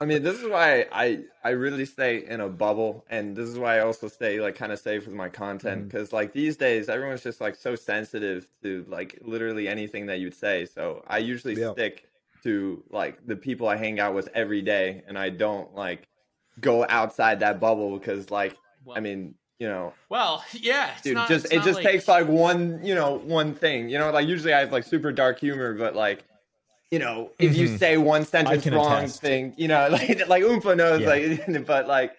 I 0.00 0.06
mean, 0.06 0.22
this 0.22 0.40
is 0.40 0.48
why 0.48 0.86
I 0.90 1.24
I 1.44 1.50
really 1.50 1.84
stay 1.84 2.24
in 2.26 2.40
a 2.40 2.48
bubble, 2.48 3.04
and 3.10 3.36
this 3.36 3.48
is 3.48 3.58
why 3.58 3.76
I 3.76 3.80
also 3.80 4.08
stay 4.08 4.40
like 4.40 4.56
kind 4.56 4.72
of 4.72 4.78
safe 4.78 5.06
with 5.06 5.14
my 5.14 5.28
content 5.28 5.80
mm-hmm. 5.80 5.88
because 5.88 6.10
like 6.10 6.32
these 6.32 6.56
days 6.56 6.88
everyone's 6.88 7.22
just 7.22 7.40
like 7.40 7.54
so 7.54 7.74
sensitive 7.74 8.48
to 8.62 8.86
like 8.88 9.18
literally 9.20 9.68
anything 9.68 10.06
that 10.06 10.18
you'd 10.18 10.34
say. 10.34 10.64
So 10.64 11.04
I 11.06 11.18
usually 11.18 11.60
Yeah. 11.60 11.72
stick 11.72 12.06
to 12.44 12.82
like 12.90 13.26
the 13.26 13.36
people 13.36 13.68
I 13.68 13.76
hang 13.76 14.00
out 14.00 14.14
with 14.14 14.30
every 14.34 14.62
day, 14.62 15.02
and 15.06 15.18
I 15.18 15.28
don't 15.28 15.74
like 15.74 16.08
go 16.60 16.86
outside 16.88 17.40
that 17.40 17.60
bubble 17.60 17.98
because 17.98 18.30
like 18.30 18.56
well, 18.86 18.96
I 18.96 19.00
mean 19.00 19.34
you 19.60 19.68
know 19.68 19.92
well, 20.08 20.44
yeah, 20.54 20.94
it's 20.94 21.02
dude 21.04 21.14
not, 21.16 21.28
just 21.28 21.44
it's 21.44 21.54
it 21.54 21.58
not 21.58 21.64
just 21.64 21.76
like, 21.76 21.92
takes 21.92 22.08
like 22.08 22.26
one 22.26 22.84
you 22.84 22.94
know 22.96 23.18
one 23.18 23.54
thing 23.54 23.88
you 23.88 23.98
know 23.98 24.10
like 24.10 24.26
usually 24.26 24.52
i 24.52 24.58
have 24.58 24.72
like 24.72 24.82
super 24.84 25.12
dark 25.12 25.38
humor 25.38 25.74
but 25.74 25.94
like 25.94 26.24
you 26.90 26.98
know 26.98 27.30
if 27.38 27.56
you 27.56 27.66
Mhm. 27.68 27.78
say 27.78 27.96
one 27.96 28.24
sentence 28.24 28.66
wrong 28.66 29.04
attest. 29.04 29.20
thing 29.20 29.54
you 29.56 29.68
know 29.68 29.88
like 29.92 30.26
like 30.28 30.42
oompa 30.42 30.76
knows 30.76 31.02
Yeah. 31.02 31.08
like 31.10 31.66
but 31.66 31.86
like 31.86 32.16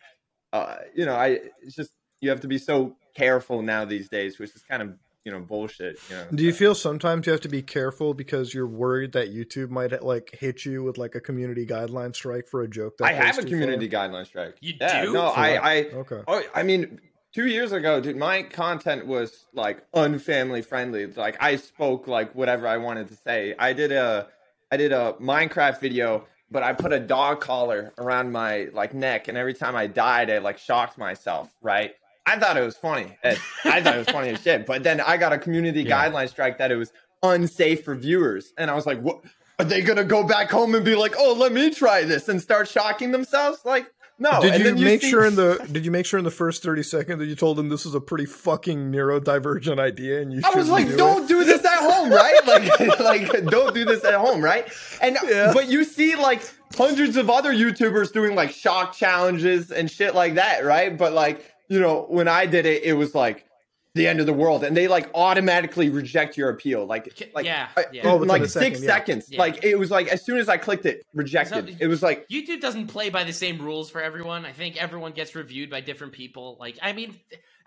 uh 0.54 0.78
you 0.96 1.06
know 1.06 1.16
i 1.16 1.40
it's 1.62 1.76
just 1.76 1.92
you 2.22 2.30
have 2.30 2.40
to 2.42 2.48
be 2.48 2.58
so 2.58 2.96
careful 3.16 3.62
now 3.62 3.84
these 3.84 4.08
days 4.08 4.40
which 4.40 4.56
is 4.56 4.62
kind 4.64 4.82
of 4.82 4.94
you 5.26 5.32
know 5.32 5.40
bullshit 5.42 5.98
you 6.10 6.16
know 6.16 6.26
do 6.34 6.44
you 6.46 6.54
feel 6.54 6.74
sometimes 6.74 7.26
you 7.28 7.32
have 7.32 7.42
to 7.42 7.50
be 7.50 7.62
careful 7.62 8.14
because 8.14 8.54
you're 8.54 8.68
worried 8.68 9.12
that 9.12 9.34
youtube 9.34 9.70
might 9.70 10.02
like 10.02 10.30
hit 10.40 10.66
you 10.66 10.82
with 10.84 10.98
like 10.98 11.14
a 11.16 11.20
community 11.20 11.66
guideline 11.66 12.16
strike 12.16 12.48
for 12.48 12.62
a 12.62 12.68
joke 12.70 12.98
that 12.98 13.06
i 13.08 13.12
have 13.14 13.38
a 13.38 13.44
community 13.44 13.90
far? 13.90 14.08
guideline 14.08 14.26
strike 14.26 14.56
You 14.62 14.74
yeah 14.80 15.04
do? 15.04 15.14
no 15.14 15.30
For 15.30 15.38
i 15.40 15.58
i 15.74 15.78
okay 15.94 16.22
Oh, 16.28 16.42
I 16.56 16.64
mean, 16.64 17.02
two 17.34 17.48
years 17.48 17.72
ago, 17.72 18.00
dude, 18.02 18.18
my 18.18 18.44
content 18.44 19.06
was 19.08 19.46
like 19.54 19.90
unfamily 19.92 20.64
friendly. 20.66 21.06
Like 21.08 21.38
I 21.42 21.56
spoke 21.56 22.08
like 22.08 22.34
whatever 22.36 22.68
I 22.68 22.78
wanted 22.78 23.08
to 23.10 23.16
say. 23.16 23.56
I 23.58 23.74
did 23.74 23.92
a, 23.92 24.28
I 24.72 24.78
did 24.78 24.92
a 24.92 25.14
Minecraft 25.22 25.80
video, 25.80 26.28
but 26.50 26.64
I 26.64 26.74
put 26.74 26.94
a 26.94 27.00
dog 27.00 27.42
collar 27.42 27.94
around 27.98 28.32
my 28.32 28.68
like 28.74 28.94
neck, 28.94 29.28
and 29.28 29.38
every 29.38 29.54
time 29.54 29.76
I 29.76 29.88
died, 29.88 30.30
I 30.30 30.40
like 30.40 30.58
shocked 30.58 30.98
myself. 30.98 31.50
Right? 31.62 31.94
I 32.26 32.38
thought 32.38 32.56
it 32.58 32.62
was 32.62 32.78
funny. 32.78 33.18
I 33.24 33.36
thought 33.82 33.96
it 33.96 33.98
was 33.98 34.10
funny 34.10 34.30
as 34.30 34.42
shit. 34.44 34.66
But 34.66 34.84
then 34.84 35.02
I 35.02 35.18
got 35.18 35.34
a 35.34 35.38
community 35.40 35.84
Yeah. 35.84 36.08
guideline 36.10 36.30
strike 36.30 36.58
that 36.60 36.72
it 36.72 36.76
was 36.76 36.92
unsafe 37.24 37.84
for 37.84 37.96
viewers, 37.96 38.54
and 38.58 38.70
I 38.72 38.76
was 38.76 38.86
like, 38.86 39.00
what? 39.02 39.22
Are 39.60 39.66
they 39.66 39.82
gonna 39.84 40.04
go 40.04 40.24
back 40.24 40.50
home 40.50 40.74
and 40.74 40.84
be 40.84 40.96
like, 40.96 41.14
"Oh, 41.20 41.34
let 41.34 41.52
me 41.52 41.70
try 41.70 42.04
this," 42.04 42.28
and 42.30 42.42
start 42.42 42.68
shocking 42.68 43.12
themselves? 43.12 43.60
Like, 43.64 43.86
no. 44.22 44.42
did 44.42 44.66
And 44.66 44.80
you 44.80 44.86
make 44.86 45.02
see- 45.02 45.10
sure 45.10 45.26
in 45.26 45.36
the 45.36 45.58
did 45.72 45.84
you 45.84 45.92
make 45.92 46.06
sure 46.06 46.18
in 46.18 46.24
the 46.24 46.32
first 46.32 46.64
30 46.64 46.84
seconds 46.84 47.20
that 47.20 47.26
you 47.26 47.36
told 47.36 47.58
them 47.58 47.70
this 47.70 47.86
is 47.86 47.94
a 47.96 48.00
pretty 48.00 48.26
fucking 48.26 48.92
neurodivergent 48.92 49.80
idea 49.80 50.22
and 50.22 50.32
you 50.32 50.42
I 50.46 50.56
was 50.56 50.70
like, 50.70 50.88
do 50.88 50.98
don't 50.98 51.24
it? 51.24 51.28
do 51.28 51.44
this 51.44 51.66
at 51.66 51.80
home, 51.80 52.10
right? 52.12 52.40
Like, 52.46 53.00
like, 53.00 53.46
don't 53.48 53.74
do 53.74 53.84
this 53.86 54.04
at 54.06 54.14
home, 54.16 54.42
right? 54.42 54.68
And 55.02 55.18
Yeah. 55.28 55.52
but 55.54 55.68
you 55.70 55.84
see 55.84 56.16
like 56.16 56.42
hundreds 56.78 57.18
of 57.18 57.30
other 57.30 57.52
YouTubers 57.54 58.14
doing 58.14 58.36
like 58.36 58.52
shock 58.52 58.94
challenges 58.94 59.72
and 59.72 59.90
shit 59.92 60.16
like 60.16 60.36
that, 60.36 60.64
right? 60.64 60.98
But 60.98 61.14
like, 61.14 61.46
you 61.68 61.80
know, 61.80 62.06
when 62.10 62.28
I 62.28 62.46
did 62.46 62.66
it, 62.66 62.84
it 62.84 62.94
was 62.94 63.14
like 63.16 63.46
the 63.94 64.08
end 64.08 64.20
of 64.22 64.26
the 64.26 64.34
world, 64.34 64.64
and 64.64 64.76
they 64.76 64.88
like 64.88 65.10
automatically 65.14 65.90
reject 65.90 66.38
your 66.38 66.50
appeal, 66.50 66.86
like, 66.86 67.14
like, 67.36 67.46
yeah, 67.46 67.68
uh, 67.76 67.84
yeah. 67.92 68.02
in, 68.04 68.08
Oh, 68.08 68.16
like 68.18 68.42
a 68.42 68.48
six 68.48 68.80
second, 68.80 68.84
yeah. 68.84 68.90
seconds. 68.90 69.26
Yeah. 69.30 69.40
Like 69.40 69.64
it 69.66 69.76
was 69.78 69.92
like 69.92 70.08
as 70.08 70.24
soon 70.26 70.38
as 70.38 70.48
I 70.48 70.58
clicked 70.58 70.86
it, 70.86 71.06
rejected. 71.14 71.70
So- 71.70 71.76
it 71.80 71.88
was 71.88 72.02
like 72.02 72.26
YouTube 72.30 72.62
doesn't 72.62 72.88
play 72.88 73.10
by 73.10 73.24
the 73.26 73.34
same 73.34 73.62
rules 73.62 73.90
for 73.92 74.02
everyone. 74.02 74.46
I 74.46 74.54
think 74.54 74.82
everyone 74.82 75.12
gets 75.12 75.36
reviewed 75.36 75.70
by 75.70 75.82
different 75.82 76.14
people. 76.14 76.56
Like, 76.60 76.78
I 76.82 76.94
mean, 76.94 77.20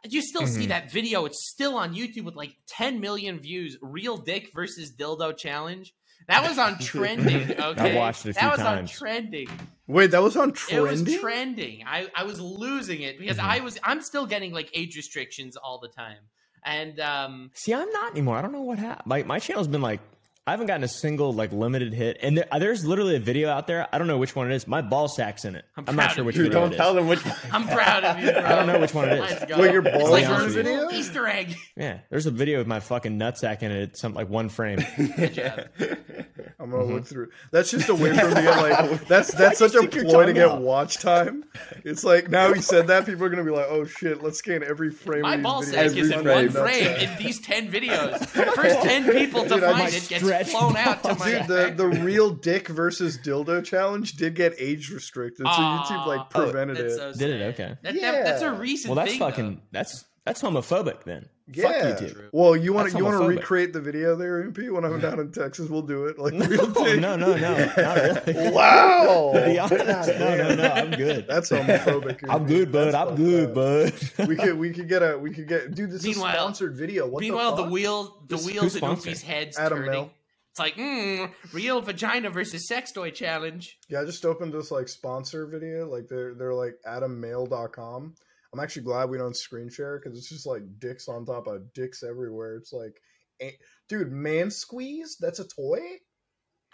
you 0.08 0.22
still 0.22 0.46
see 0.46 0.64
Mhm. 0.64 0.68
that 0.68 0.90
video. 0.90 1.26
It's 1.26 1.50
still 1.50 1.76
on 1.76 1.94
YouTube 1.94 2.24
with 2.24 2.36
like 2.36 2.56
10 2.68 3.00
million 3.00 3.38
views. 3.40 3.76
Real 3.82 4.16
dick 4.16 4.48
versus 4.54 4.94
dildo 4.98 5.36
challenge. 5.36 5.92
That 6.26 6.48
was 6.48 6.58
on 6.58 6.78
trending. 6.80 7.52
Okay, 7.60 7.96
watched 7.96 8.26
it 8.26 8.30
a 8.30 8.32
that 8.34 8.40
few 8.40 8.50
was 8.50 8.58
times. 8.58 8.90
on 8.90 8.96
trending. 8.96 9.48
Wait, 9.86 10.10
that 10.12 10.22
was 10.22 10.36
on 10.36 10.52
trending. 10.52 10.86
It 10.86 11.10
was 11.10 11.20
trending. 11.20 11.84
I 11.86 12.08
I 12.16 12.24
was 12.24 12.40
losing 12.40 13.02
it 13.02 13.18
because 13.18 13.36
Mhm. 13.38 13.44
I 13.44 13.60
was 13.60 13.78
I'm 13.84 14.00
still 14.00 14.26
getting 14.26 14.52
like 14.52 14.70
age 14.74 14.96
restrictions 14.96 15.56
all 15.56 15.78
the 15.78 15.88
time. 15.88 16.18
And 16.64 16.98
um, 17.00 17.50
See, 17.52 17.74
I'm 17.74 17.90
not 17.90 18.12
anymore. 18.12 18.38
I 18.38 18.42
don't 18.42 18.52
know 18.52 18.62
what 18.62 18.78
happened. 18.78 19.06
My 19.06 19.22
my 19.24 19.38
channel's 19.38 19.68
been 19.68 19.82
like 19.82 20.00
I 20.46 20.50
haven't 20.50 20.66
gotten 20.66 20.84
a 20.84 20.88
single 20.88 21.32
like 21.32 21.52
limited 21.52 21.94
hit, 21.94 22.18
and 22.20 22.36
there, 22.36 22.46
there's 22.58 22.84
literally 22.84 23.16
a 23.16 23.20
video 23.20 23.48
out 23.48 23.66
there. 23.66 23.88
I 23.90 23.96
don't 23.96 24.06
know 24.06 24.18
which 24.18 24.36
one 24.36 24.50
it 24.52 24.54
is. 24.54 24.68
My 24.68 24.82
ball 24.82 25.08
sack's 25.08 25.46
in 25.46 25.56
it. 25.56 25.64
I'm 25.74 25.84
I'm, 25.88 25.94
proud 25.94 26.04
not 26.08 26.14
sure 26.16 26.24
which 26.24 26.36
you. 26.36 26.42
dude, 26.42 26.52
video 26.52 26.60
don't 26.60 26.72
it 26.72 26.74
is. 26.74 26.78
tell 26.78 26.92
them 26.92 27.06
which. 27.06 27.20
I'm 27.52 27.66
proud 27.66 28.04
of 28.04 28.18
you. 28.18 28.30
Bro. 28.30 28.42
I 28.44 28.48
don't 28.54 28.66
know 28.66 28.78
which 28.78 28.92
one 28.92 29.08
it 29.08 29.14
is. 29.14 29.20
Let's 29.20 29.44
go. 29.46 29.58
Wait, 29.58 29.72
your 29.72 29.86
It's 29.86 29.96
balls 29.96 30.10
like 30.10 30.28
are 30.28 30.42
a 30.42 30.44
in 30.44 30.48
the 30.48 30.62
video? 30.62 30.90
Easter 30.90 31.26
egg. 31.26 31.56
Yeah, 31.76 32.00
there's 32.10 32.26
a 32.26 32.30
video 32.30 32.60
of 32.60 32.66
my 32.66 32.80
fucking 32.80 33.18
nutsack 33.18 33.62
in 33.62 33.70
it. 33.72 33.82
It's 33.84 34.00
something 34.02 34.16
like 34.18 34.28
one 34.28 34.50
frame. 34.50 34.80
Good 35.16 35.32
job. 35.32 35.60
I'm 36.64 36.70
gonna 36.70 36.82
Mm-hmm. 36.84 36.94
look 36.94 37.06
through. 37.06 37.28
That's 37.52 37.70
just 37.70 37.88
a 37.90 37.94
way 37.94 38.16
for 38.16 38.26
me. 38.28 38.34
to 38.34 38.42
get 38.42 38.56
like. 38.90 39.06
That's 39.06 39.32
that's 39.34 39.58
such 39.58 39.74
a 39.74 39.78
stick 39.86 39.90
ploy 40.08 40.26
to 40.26 40.32
get 40.32 40.48
out? 40.48 40.62
watch 40.62 40.98
time. 40.98 41.44
It's 41.84 42.02
like 42.04 42.30
now 42.30 42.52
he 42.54 42.62
said 42.62 42.86
that 42.86 43.04
people 43.06 43.24
are 43.24 43.28
gonna 43.28 43.44
be 43.44 43.50
like, 43.50 43.66
oh 43.68 43.84
shit, 43.84 44.22
let's 44.22 44.38
scan 44.38 44.64
every 44.64 44.90
frame. 44.90 45.22
My 45.22 45.34
of 45.34 45.42
ball 45.42 45.62
sack 45.62 45.74
Every 45.86 46.00
is 46.00 46.10
in 46.10 46.24
one 46.26 46.48
frame. 46.48 46.84
nuts 46.84 47.02
in 47.02 47.16
these 47.24 47.40
10 47.40 47.70
videos. 47.70 48.18
The 48.32 48.46
first 48.56 48.80
10 48.82 49.10
people 49.12 49.42
to 49.44 49.48
Dude, 49.50 49.60
find 49.62 49.88
it 49.94 50.08
gets 50.08 50.24
stretch 50.24 50.48
flown 50.48 50.76
out 50.76 51.02
to 51.04 51.14
my 51.16 51.30
Dude, 51.32 51.46
the, 51.46 51.74
the 51.76 51.86
real 52.00 52.30
dick 52.30 52.68
versus 52.68 53.18
dildo 53.18 53.62
challenge 53.64 54.14
did 54.14 54.34
get 54.34 54.54
age 54.58 54.90
restricted, 54.90 55.46
so 55.46 55.52
YouTube 55.52 56.06
like 56.06 56.20
Aw. 56.20 56.24
prevented 56.24 56.76
That's 56.78 56.94
it. 56.94 56.96
so 56.96 57.12
Did 57.12 57.40
it? 57.40 57.44
Okay. 57.54 57.76
That, 57.82 57.94
that- 57.94 58.24
that's 58.24 58.42
a 58.42 58.46
Yeah. 58.46 58.58
recent 58.58 58.88
Well, 58.88 59.04
that's 59.04 59.10
thing, 59.12 59.18
fucking 59.20 59.54
though. 59.56 59.60
that's 59.72 60.04
that's 60.24 60.40
homophobic 60.42 61.04
then. 61.04 61.28
Yeah. 61.52 61.90
Fuck 61.90 62.00
YouTube. 62.00 62.28
Well, 62.32 62.56
you 62.56 62.72
want 62.72 62.90
to 62.90 62.96
you 62.98 63.04
want 63.04 63.20
to 63.20 63.26
recreate 63.28 63.72
the 63.72 63.80
video 63.80 64.16
there, 64.16 64.42
MP? 64.42 64.70
When 64.70 64.84
I'm 64.84 64.98
down 65.00 65.20
in 65.20 65.30
Texas, 65.30 65.68
we'll 65.68 65.82
do 65.82 66.06
it. 66.06 66.18
Like 66.18 66.32
real 66.48 66.68
No, 66.70 67.16
no, 67.16 67.16
no, 67.16 67.36
no, 67.36 68.22
really. 68.26 68.50
Wow. 68.52 69.32
Honest, 69.34 70.08
no, 70.18 70.36
no, 70.36 70.54
no, 70.54 70.68
I'm 70.72 70.90
good. 70.92 71.26
That's 71.28 71.50
homophobic. 71.50 72.20
I'm 72.28 72.46
good, 72.46 72.72
bud. 72.72 72.92
That's 72.92 73.10
I'm 73.10 73.16
good, 73.16 73.48
up. 73.50 73.54
bud. 73.54 74.28
We 74.28 74.36
could 74.36 74.58
we 74.58 74.70
could 74.72 74.88
get 74.88 75.02
a 75.02 75.18
we 75.18 75.30
could 75.32 75.46
get 75.48 75.74
dude. 75.74 75.90
This 75.90 76.00
is 76.00 76.04
a 76.04 76.08
Meanwhile- 76.10 76.34
sponsored 76.34 76.76
video. 76.76 77.06
What 77.06 77.20
Meanwhile, 77.20 77.50
the, 77.52 77.56
the, 77.56 77.62
fuck? 77.64 77.72
wheel, 77.72 78.22
the 78.28 78.36
Who's- 78.36 78.46
wheels 78.46 78.62
who's 78.62 78.74
in 78.76 78.78
sponsored? 78.80 79.12
Oofy's 79.12 79.22
head's 79.22 79.58
Adam 79.58 79.78
turning. 79.78 79.90
Mill. 79.92 80.10
It's 80.50 80.60
like, 80.60 80.76
mm, 80.76 81.32
real 81.52 81.80
vagina 81.80 82.30
versus 82.30 82.68
sex 82.68 82.92
toy 82.92 83.10
challenge. 83.10 83.76
Yeah, 83.88 84.02
I 84.02 84.04
just 84.04 84.24
opened 84.24 84.52
this 84.52 84.70
like 84.70 84.86
sponsor 84.88 85.46
video. 85.46 85.88
Like 85.90 86.06
they're 86.08 86.32
they're 86.34 86.54
like 86.54 86.76
adammail.com. 86.86 88.14
I'm 88.54 88.60
actually 88.60 88.82
glad 88.82 89.10
we 89.10 89.18
don't 89.18 89.36
screen 89.36 89.68
share 89.68 89.98
because 89.98 90.16
it's 90.16 90.28
just 90.28 90.46
like 90.46 90.62
dicks 90.78 91.08
on 91.08 91.26
top 91.26 91.48
of 91.48 91.72
dicks 91.72 92.04
everywhere. 92.04 92.54
It's 92.56 92.72
like, 92.72 92.94
eh, 93.40 93.50
dude, 93.88 94.12
man 94.12 94.50
squeeze. 94.50 95.16
That's 95.18 95.40
a 95.40 95.48
toy. 95.48 95.80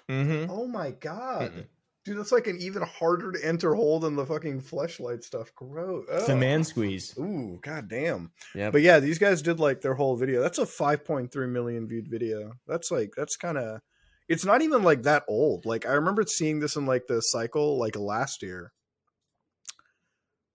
mm-hmm. 0.08 0.50
Oh 0.50 0.66
my 0.66 0.90
god. 0.90 1.52
Mm-mm. 1.52 1.64
Dude, 2.04 2.18
that's 2.18 2.32
like 2.32 2.46
an 2.46 2.58
even 2.60 2.82
harder 2.82 3.32
to 3.32 3.46
enter 3.46 3.74
hole 3.74 3.98
than 3.98 4.16
the 4.16 4.26
fucking 4.26 4.60
fleshlight 4.62 5.22
stuff. 5.22 5.54
Gross. 5.54 6.06
It's 6.10 6.28
a 6.28 6.36
man 6.36 6.64
squeeze. 6.64 7.14
Ooh, 7.18 7.58
god 7.62 7.88
damn. 7.88 8.30
Yeah. 8.54 8.70
But 8.70 8.82
yeah, 8.82 9.00
these 9.00 9.18
guys 9.18 9.42
did 9.42 9.58
like 9.58 9.80
their 9.80 9.94
whole 9.94 10.16
video. 10.16 10.42
That's 10.42 10.58
a 10.58 10.66
5.3 10.66 11.48
million 11.48 11.88
viewed 11.88 12.08
video. 12.08 12.52
That's 12.66 12.90
like 12.90 13.12
that's 13.16 13.36
kind 13.36 13.58
of 13.58 13.80
it's 14.28 14.44
not 14.44 14.62
even 14.62 14.82
like 14.82 15.02
that 15.02 15.24
old. 15.28 15.66
Like 15.66 15.86
I 15.86 15.92
remember 15.92 16.24
seeing 16.26 16.60
this 16.60 16.76
in 16.76 16.86
like 16.86 17.06
the 17.06 17.20
cycle 17.20 17.78
like 17.78 17.96
last 17.96 18.42
year. 18.42 18.72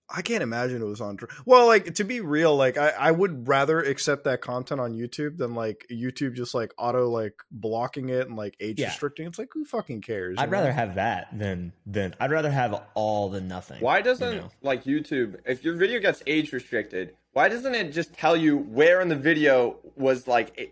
I 0.08 0.22
can't 0.22 0.44
imagine 0.44 0.82
it 0.82 0.86
was 0.86 1.02
on. 1.02 1.18
Well, 1.46 1.66
like 1.66 1.96
to 1.96 2.04
be 2.04 2.22
real, 2.22 2.56
like 2.56 2.78
I, 2.78 2.90
I 2.90 3.12
would 3.12 3.48
rather 3.48 3.80
accept 3.82 4.26
that 4.26 4.40
content 4.42 4.80
on 4.80 4.94
YouTube 4.94 5.38
than 5.38 5.56
like 5.56 5.86
YouTube 5.92 6.36
just 6.36 6.54
like 6.54 6.74
auto 6.78 7.10
like 7.10 7.34
blocking 7.52 8.10
it 8.10 8.28
and 8.28 8.36
like 8.36 8.56
age 8.60 8.80
Yeah. 8.80 8.88
restricting. 8.88 9.26
It's 9.28 9.40
like 9.40 9.50
who 9.52 9.66
fucking 9.66 10.02
cares? 10.02 10.38
I'd 10.38 10.44
you 10.44 10.48
know? 10.48 10.58
rather 10.60 10.72
have 10.72 10.96
that 10.96 11.28
than 11.38 11.74
than 11.88 12.14
I'd 12.20 12.30
rather 12.32 12.52
have 12.52 12.84
all 12.94 13.30
than 13.30 13.48
nothing. 13.48 13.82
Why 13.82 14.02
doesn't 14.02 14.34
you 14.36 14.42
know? 14.42 14.52
like 14.62 14.84
YouTube, 14.84 15.38
if 15.46 15.64
your 15.64 15.76
video 15.76 16.00
gets 16.00 16.22
age 16.28 16.54
restricted, 16.54 17.16
why 17.34 17.50
doesn't 17.50 17.74
it 17.74 17.92
just 17.92 18.14
tell 18.14 18.38
you 18.38 18.58
where 18.58 19.02
in 19.02 19.08
the 19.10 19.16
video 19.16 19.78
was 19.96 20.28
like 20.28 20.54
a- 20.60 20.72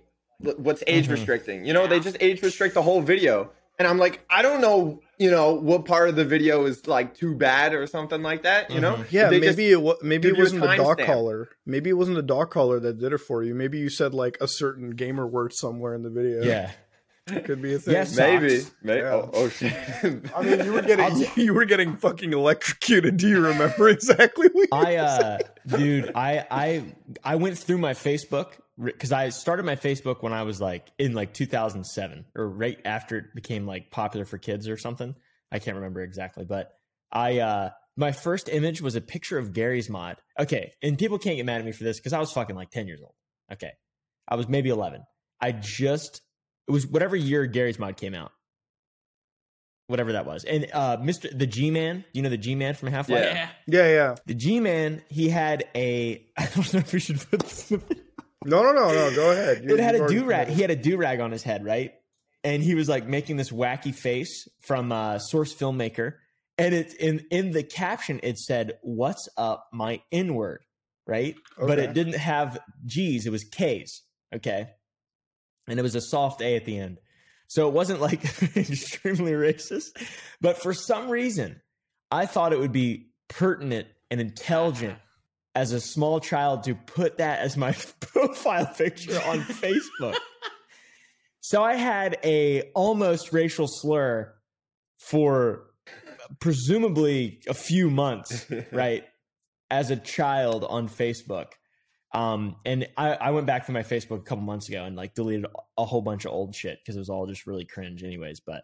what's 0.57 0.83
age 0.85 1.07
Mhm. 1.07 1.11
restricting? 1.11 1.65
You 1.65 1.73
know, 1.73 1.87
they 1.87 1.99
just 1.99 2.17
age 2.19 2.41
restrict 2.43 2.75
the 2.75 2.81
whole 2.83 3.01
video, 3.01 3.49
and 3.79 3.87
I'm 3.87 3.97
like, 3.97 4.23
I 4.29 4.41
don't 4.41 4.61
know, 4.61 5.01
you 5.17 5.31
know, 5.31 5.53
what 5.53 5.85
part 5.85 6.09
of 6.09 6.15
the 6.15 6.25
video 6.25 6.65
is 6.65 6.85
like 6.87 7.15
too 7.15 7.35
bad 7.35 7.73
or 7.73 7.87
something 7.87 8.21
like 8.21 8.43
that. 8.43 8.69
You 8.71 8.79
know, 8.81 8.95
Mhm. 8.95 9.07
Yeah, 9.11 9.29
They 9.29 9.39
maybe 9.39 9.71
it 9.71 9.81
wa- 9.81 9.95
maybe 10.01 10.27
it 10.29 10.37
wasn't 10.37 10.61
the 10.61 10.75
dog 10.75 10.99
timestamp. 10.99 11.05
collar. 11.05 11.49
Maybe 11.65 11.89
it 11.89 11.93
wasn't 11.93 12.17
the 12.17 12.23
dog 12.23 12.51
collar 12.51 12.79
that 12.79 12.99
did 12.99 13.13
it 13.13 13.17
for 13.19 13.43
you. 13.43 13.55
Maybe 13.55 13.79
you 13.79 13.89
said 13.89 14.13
like 14.13 14.37
a 14.41 14.47
certain 14.47 14.91
gamer 14.91 15.25
word 15.27 15.53
somewhere 15.53 15.93
in 15.95 16.03
the 16.03 16.09
video. 16.09 16.43
Yeah. 16.43 16.71
it 17.27 17.45
could 17.45 17.61
be 17.61 17.73
a 17.73 17.79
thing. 17.79 17.93
Yes. 17.93 18.17
maybe, 18.17 18.59
Socks. 18.59 18.71
maybe. 18.83 18.99
Yeah. 18.99 19.13
Oh, 19.13 19.29
oh 19.33 19.49
shit. 19.49 19.73
I 20.35 20.41
mean, 20.41 20.65
you 20.65 20.73
were 20.73 20.79
I'll 20.81 20.85
getting 20.85 21.27
you 21.37 21.53
were 21.53 21.63
getting 21.65 21.95
fucking 21.95 22.33
electrocuted. 22.33 23.15
Do 23.17 23.29
you 23.29 23.39
remember 23.39 23.87
exactly 23.97 24.49
what? 24.51 24.67
You 24.71 24.77
I 24.77 24.95
uh 24.97 25.37
dude, 25.67 26.11
I 26.15 26.45
I 26.51 26.83
I 27.23 27.35
went 27.37 27.57
through 27.57 27.77
my 27.77 27.93
Facebook 27.93 28.47
because 28.81 29.11
I 29.11 29.29
started 29.29 29.65
my 29.65 29.75
Facebook 29.75 30.23
when 30.23 30.33
I 30.33 30.43
was 30.43 30.59
like 30.59 30.91
in 30.97 31.13
like 31.13 31.33
2007 31.33 32.25
or 32.35 32.49
right 32.49 32.79
after 32.85 33.17
it 33.17 33.35
became 33.35 33.67
like 33.67 33.91
popular 33.91 34.25
for 34.25 34.37
kids 34.37 34.67
or 34.67 34.77
something. 34.77 35.15
I 35.51 35.59
can't 35.59 35.75
remember 35.75 36.01
exactly, 36.01 36.45
but 36.45 36.71
I 37.11 37.39
uh 37.39 37.69
my 37.95 38.11
first 38.11 38.49
image 38.49 38.81
was 38.81 38.95
a 38.95 39.01
picture 39.01 39.37
of 39.37 39.53
Garry's 39.53 39.89
Mod. 39.89 40.17
Okay, 40.39 40.73
and 40.81 40.97
people 40.97 41.19
can't 41.19 41.37
get 41.37 41.45
mad 41.45 41.59
at 41.59 41.65
me 41.65 41.71
for 41.71 41.83
this 41.83 41.99
because 41.99 42.13
I 42.13 42.19
was 42.19 42.31
fucking 42.31 42.55
like 42.55 42.71
10 42.71 42.87
years 42.87 43.01
old. 43.01 43.13
Okay, 43.51 43.71
I 44.27 44.35
was 44.35 44.47
maybe 44.47 44.69
11. 44.69 45.03
I 45.39 45.51
just 45.51 46.21
it 46.67 46.71
was 46.71 46.87
whatever 46.87 47.15
year 47.15 47.45
Garry's 47.45 47.77
Mod 47.77 47.97
came 47.97 48.15
out. 48.15 48.31
Whatever 49.87 50.13
that 50.13 50.25
was. 50.25 50.45
And 50.45 50.67
uh 50.73 50.97
Mr. 50.97 51.37
the 51.37 51.45
G 51.45 51.69
Man, 51.69 52.03
you 52.13 52.23
know 52.23 52.29
the 52.29 52.37
G 52.37 52.55
Man 52.55 52.73
from 52.73 52.89
Half 52.89 53.09
Life? 53.09 53.25
Yeah. 53.25 53.49
Yeah. 53.67 53.83
yeah, 53.83 53.87
yeah. 53.89 54.15
The 54.25 54.33
G 54.33 54.59
Man, 54.59 55.03
he 55.09 55.29
had 55.29 55.65
a. 55.75 56.25
I 56.37 56.47
don't 56.55 56.73
know 56.73 56.79
if 56.79 56.91
we 56.91 56.99
should 56.99 57.19
put 57.29 57.41
this. 57.41 57.71
No, 58.45 58.63
no, 58.63 58.71
no, 58.73 58.87
no. 58.89 59.15
Go 59.15 59.31
ahead. 59.31 59.63
You- 59.63 59.75
It 59.75 59.79
had 59.79 59.95
a 59.95 60.07
do 60.07 60.25
rag. 60.25 60.47
He 60.49 60.61
had 60.61 60.71
a 60.71 60.75
do 60.75 60.97
rag 60.97 61.19
on 61.19 61.31
his 61.31 61.43
head, 61.43 61.63
right? 61.65 61.93
And 62.43 62.61
he 62.61 62.75
was 62.75 62.89
like 62.89 63.07
making 63.07 63.37
this 63.37 63.51
wacky 63.51 63.93
face 63.95 64.47
from 64.61 64.91
uh, 64.91 65.17
Source 65.19 65.53
Filmmaker, 65.53 66.13
and 66.57 66.73
it 66.75 66.93
in 66.95 67.25
in 67.31 67.51
the 67.51 67.63
caption 67.63 68.19
it 68.21 68.37
said, 68.37 68.73
"What's 68.81 69.29
up, 69.37 69.67
my 69.71 70.01
N 70.11 70.35
word?" 70.35 70.61
Right, 71.07 71.35
but 71.57 71.79
it 71.79 71.93
didn't 71.93 72.15
have 72.15 72.59
G's; 72.85 73.25
it 73.25 73.29
was 73.31 73.43
K's. 73.45 74.01
Okay, 74.35 74.67
and 75.67 75.79
it 75.79 75.83
was 75.83 75.95
a 75.95 76.01
soft 76.01 76.41
A 76.41 76.55
at 76.57 76.65
the 76.65 76.77
end, 76.77 76.99
so 77.47 77.67
it 77.69 77.73
wasn't 77.73 78.01
like 78.01 78.23
extremely 78.57 79.31
racist. 79.31 79.91
But 80.41 80.57
for 80.61 80.73
some 80.73 81.09
reason, 81.09 81.61
I 82.11 82.25
thought 82.25 82.51
it 82.53 82.59
would 82.59 82.71
be 82.73 83.09
pertinent 83.29 83.87
and 84.11 84.19
intelligent 84.19 84.97
as 85.55 85.71
a 85.71 85.79
small 85.79 86.19
child 86.19 86.63
to 86.63 86.75
put 86.75 87.17
that 87.17 87.39
as 87.39 87.55
my 87.57 87.71
profile 87.99 88.65
picture 88.65 89.19
on 89.25 89.39
Facebook. 89.41 90.15
So 91.45 91.61
I 91.61 91.75
had 91.75 92.19
a 92.23 92.71
almost 92.73 93.33
racial 93.33 93.67
slur 93.67 94.33
for 94.97 95.65
presumably 96.39 97.41
a 97.49 97.53
few 97.53 97.89
months, 97.89 98.45
right? 98.71 99.03
As 99.69 99.91
a 99.91 99.97
child 99.97 100.63
on 100.63 100.87
Facebook. 100.87 101.47
Um, 102.13 102.55
and 102.65 102.87
I, 102.95 103.15
I 103.15 103.31
went 103.31 103.45
back 103.45 103.65
to 103.65 103.73
my 103.73 103.83
Facebook 103.83 104.19
a 104.19 104.23
couple 104.23 104.45
months 104.45 104.69
ago 104.69 104.85
and 104.85 104.95
like 104.95 105.15
deleted 105.15 105.45
a 105.77 105.83
whole 105.83 106.01
bunch 106.01 106.23
of 106.23 106.31
old 106.31 106.55
shit 106.55 106.79
because 106.79 106.95
it 106.95 106.99
was 106.99 107.09
all 107.09 107.27
just 107.27 107.45
really 107.45 107.65
cringe 107.65 108.03
anyways. 108.03 108.39
But 108.39 108.63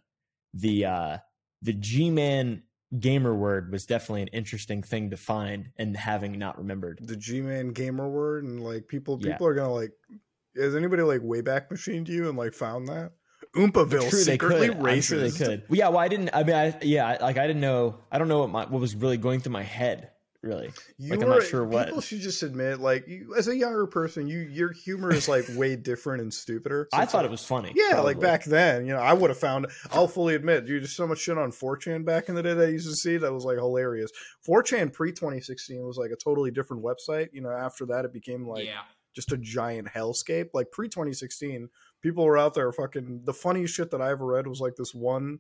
the 0.54 0.86
uh 0.86 1.18
the 1.62 1.74
G 1.74 2.10
Man 2.10 2.64
gamer 2.98 3.36
word 3.36 3.72
was 3.72 3.86
definitely 3.86 4.24
an 4.24 4.28
interesting 4.30 4.82
thing 4.82 5.10
to 5.12 5.18
find 5.18 5.70
and 5.78 5.96
having 5.96 6.38
not 6.40 6.58
remembered. 6.58 7.00
the 7.04 7.16
G-man 7.16 7.70
gamer 7.70 8.10
word, 8.10 8.44
and 8.46 8.64
like 8.64 8.88
people, 8.88 9.20
Yeah. 9.22 9.34
people 9.34 9.48
are 9.48 9.54
gonna 9.54 9.74
like. 9.74 9.92
Has 10.58 10.76
anybody 10.76 11.04
like 11.04 11.22
Wayback 11.22 11.70
Machined 11.70 12.08
you 12.10 12.28
and 12.28 12.38
like 12.38 12.54
found 12.54 12.88
that? 12.88 13.12
Oompaville 13.56 14.10
True, 14.10 14.18
they 14.24 14.34
secretly. 14.34 14.70
I'm 14.70 14.78
racist. 14.80 15.04
sure 15.08 15.20
they 15.20 15.32
could. 15.32 15.64
Well, 15.70 15.78
yeah, 15.78 15.88
well, 15.90 16.00
I 16.00 16.08
didn't. 16.08 16.30
I 16.34 16.44
mean, 16.44 16.56
I, 16.56 16.78
yeah, 16.82 17.08
I- 17.08 17.18
like 17.24 17.38
I 17.38 17.46
didn't 17.48 17.62
know. 17.62 18.00
I 18.12 18.18
don't 18.18 18.28
know 18.28 18.40
what 18.40 18.50
my 18.50 18.66
what 18.66 18.82
was 18.82 18.96
really 18.96 19.18
going 19.18 19.40
through 19.40 19.54
my 19.54 19.64
head. 19.64 20.12
Really, 20.42 20.72
You 20.98 21.10
Like, 21.10 21.20
were, 21.20 21.26
I'm 21.26 21.32
not 21.32 21.44
sure 21.44 21.66
what- 21.66 21.88
People 21.88 22.00
should 22.00 22.22
just 22.22 22.44
admit, 22.44 22.80
like, 22.80 23.06
you, 23.10 23.36
as 23.38 23.50
a 23.50 23.56
younger 23.58 23.86
person, 23.88 24.26
you 24.26 24.40
your 24.40 24.72
humor 24.72 25.14
is 25.14 25.28
like 25.28 25.46
way 25.56 25.76
different 25.76 26.22
and 26.22 26.34
stupider. 26.34 26.88
So 26.94 26.98
I 26.98 27.06
thought 27.06 27.20
like- 27.20 27.26
it 27.26 27.32
was 27.32 27.44
funny. 27.44 27.74
Yeah, 27.76 27.90
probably. 27.92 28.14
like 28.14 28.22
back 28.22 28.44
then, 28.46 28.86
you 28.86 28.94
know, 28.94 29.02
I 29.02 29.12
would 29.12 29.30
have 29.30 29.38
found. 29.40 29.68
I'll 29.92 30.08
fully 30.08 30.36
admit, 30.36 30.66
dude, 30.66 30.82
there's 30.84 30.96
so 30.96 31.06
much 31.06 31.20
shit 31.20 31.38
on 31.38 31.52
4chan 31.52 32.06
back 32.06 32.30
in 32.30 32.36
the 32.36 32.44
day 32.44 32.54
that 32.54 32.68
I 32.68 32.72
used 32.72 32.88
to 32.88 32.96
see 32.96 33.18
that 33.18 33.34
was 33.34 33.44
like 33.44 33.58
hilarious. 33.58 34.12
4chan 34.48 34.94
pre 34.94 35.12
2016 35.12 35.86
was 35.86 35.98
like 35.98 36.12
a 36.12 36.16
totally 36.16 36.52
different 36.52 36.84
website. 36.84 37.28
You 37.34 37.42
know, 37.42 37.52
after 37.52 37.86
that, 37.88 38.06
it 38.06 38.14
became 38.14 38.48
like 38.48 38.66
yeah. 38.66 38.84
just 39.14 39.34
a 39.34 39.38
giant 39.38 39.90
hellscape. 39.90 40.52
Like 40.54 40.72
pre 40.72 40.88
2016, 40.88 41.68
people 42.02 42.24
were 42.24 42.38
out 42.38 42.54
there 42.54 42.72
fucking. 42.72 43.24
The 43.26 43.34
funniest 43.34 43.76
shit 43.76 43.92
that 43.92 44.02
I 44.02 44.12
ever 44.12 44.26
read 44.26 44.48
was 44.48 44.62
like 44.62 44.78
this 44.78 44.94
one. 44.94 45.40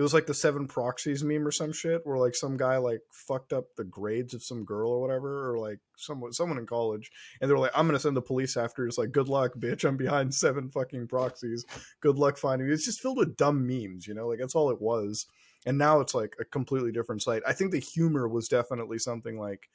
It 0.00 0.02
was 0.02 0.14
like 0.14 0.24
the 0.24 0.32
seven 0.32 0.66
proxies 0.66 1.22
meme 1.22 1.46
or 1.46 1.50
some 1.50 1.72
shit, 1.72 2.06
where 2.06 2.16
like 2.16 2.34
some 2.34 2.56
guy 2.56 2.78
like 2.78 3.02
fucked 3.12 3.52
up 3.52 3.66
the 3.76 3.84
grades 3.84 4.32
of 4.32 4.42
some 4.42 4.64
girl 4.64 4.92
or 4.92 5.00
whatever, 5.02 5.50
or 5.50 5.58
like 5.58 5.78
someone 5.98 6.32
someone 6.32 6.56
in 6.56 6.64
college, 6.64 7.12
and 7.38 7.50
they're 7.50 7.58
like, 7.58 7.72
"I'm 7.74 7.84
gonna 7.86 8.00
send 8.00 8.16
the 8.16 8.22
police 8.22 8.56
after." 8.56 8.80
you." 8.80 8.88
It's 8.88 8.96
like, 8.96 9.12
"Good 9.12 9.28
luck, 9.28 9.56
bitch! 9.58 9.84
I'm 9.86 9.98
behind 9.98 10.34
seven 10.34 10.70
fucking 10.70 11.08
proxies. 11.08 11.66
Good 12.00 12.16
luck 12.16 12.38
finding 12.38 12.66
me." 12.66 12.72
It's 12.72 12.86
just 12.86 13.02
filled 13.02 13.18
with 13.18 13.36
dumb 13.36 13.66
memes, 13.66 14.06
you 14.06 14.14
know, 14.14 14.26
like 14.26 14.38
that's 14.38 14.54
all 14.54 14.70
it 14.70 14.80
was. 14.80 15.26
And 15.66 15.76
now 15.76 16.00
it's 16.00 16.14
like 16.14 16.34
a 16.40 16.46
completely 16.46 16.92
different 16.92 17.20
site. 17.20 17.42
I 17.46 17.52
think 17.52 17.70
the 17.70 17.78
humor 17.78 18.26
was 18.26 18.48
definitely 18.48 18.98
something 18.98 19.38
like 19.38 19.68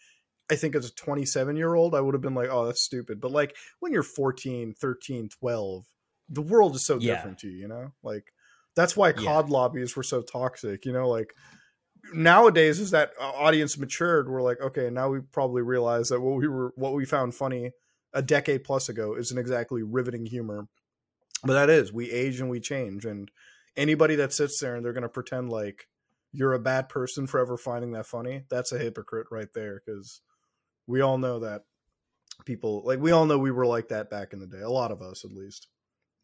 I 0.49 0.55
think 0.55 0.75
as 0.75 0.87
a 0.87 0.95
27 0.95 1.55
year 1.55 1.75
old, 1.75 1.93
I 1.93 2.01
would 2.01 2.15
have 2.15 2.21
been 2.23 2.33
like, 2.33 2.49
oh, 2.51 2.65
that's 2.65 2.81
stupid. 2.81 3.21
But 3.21 3.29
like 3.29 3.55
when 3.79 3.91
you're 3.93 4.01
14, 4.01 4.73
13, 4.73 5.29
12, 5.29 5.85
the 6.29 6.41
world 6.41 6.75
is 6.75 6.83
so 6.83 6.97
Yeah. 6.97 7.13
different 7.13 7.37
to 7.39 7.47
you, 7.47 7.57
you 7.57 7.67
know? 7.67 7.91
Like 8.01 8.33
that's 8.75 8.95
why 8.95 9.09
Yeah. 9.09 9.23
COD 9.23 9.49
lobbies 9.49 9.95
were 9.95 10.03
so 10.03 10.21
toxic, 10.21 10.85
you 10.85 10.93
know? 10.93 11.09
Like 11.09 11.33
nowadays, 12.13 12.79
as 12.79 12.91
that 12.91 13.11
uh, 13.19 13.31
audience 13.31 13.77
matured, 13.77 14.29
we're 14.29 14.41
like, 14.41 14.61
okay, 14.61 14.89
now 14.89 15.09
we 15.09 15.21
probably 15.21 15.61
realize 15.61 16.09
that 16.09 16.21
what 16.21 16.35
we 16.35 16.47
were, 16.47 16.73
what 16.75 16.93
we 16.93 17.05
found 17.05 17.35
funny 17.35 17.71
a 18.13 18.21
decade 18.21 18.63
plus 18.63 18.89
ago 18.89 19.15
isn't 19.15 19.37
exactly 19.37 19.83
riveting 19.83 20.25
humor. 20.25 20.67
But 21.43 21.53
that 21.53 21.69
is, 21.69 21.93
we 21.93 22.11
age 22.11 22.39
and 22.39 22.49
we 22.49 22.59
change. 22.59 23.05
And 23.05 23.29
anybody 23.77 24.15
that 24.15 24.33
sits 24.33 24.59
there 24.59 24.75
and 24.75 24.83
they're 24.85 24.93
going 24.93 25.03
to 25.03 25.09
pretend 25.09 25.49
like 25.49 25.87
you're 26.31 26.53
a 26.53 26.59
bad 26.59 26.89
person 26.89 27.27
for 27.27 27.39
ever 27.39 27.57
finding 27.57 27.91
that 27.91 28.05
funny, 28.05 28.43
that's 28.49 28.71
a 28.71 28.79
hypocrite 28.79 29.27
right 29.31 29.51
there. 29.53 29.81
Because 29.85 30.21
we 30.87 31.01
all 31.01 31.17
know 31.17 31.39
that 31.39 31.61
people 32.45 32.83
like 32.85 32.99
we 32.99 33.11
all 33.11 33.25
know 33.25 33.37
we 33.37 33.51
were 33.51 33.65
like 33.65 33.87
that 33.89 34.09
back 34.09 34.33
in 34.33 34.39
the 34.39 34.47
day 34.47 34.59
a 34.59 34.69
lot 34.69 34.91
of 34.91 35.01
us 35.01 35.23
at 35.23 35.31
least 35.31 35.67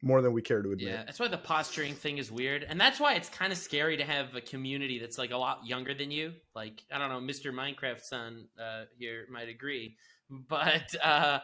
more 0.01 0.21
than 0.21 0.33
we 0.33 0.41
care 0.41 0.61
to 0.61 0.71
admit 0.71 0.87
Yeah, 0.87 1.03
that's 1.05 1.19
why 1.19 1.27
the 1.27 1.37
posturing 1.37 1.93
thing 1.93 2.17
is 2.17 2.31
weird, 2.31 2.63
and 2.63 2.79
that's 2.79 2.99
why 2.99 3.13
it's 3.13 3.29
kind 3.29 3.51
of 3.51 3.57
scary 3.59 3.97
to 3.97 4.03
have 4.03 4.35
a 4.35 4.41
community 4.41 4.99
that's 4.99 5.17
like 5.17 5.31
a 5.31 5.37
lot 5.37 5.65
younger 5.65 5.93
than 5.93 6.09
you. 6.11 6.33
Like 6.55 6.83
I 6.91 6.97
don't 6.97 7.09
know, 7.09 7.21
Mister 7.21 7.51
Minecraft 7.53 8.01
son 8.01 8.47
uh, 8.59 8.85
here 8.97 9.25
might 9.31 9.49
agree, 9.49 9.95
but 10.29 10.93
uh, 11.03 11.39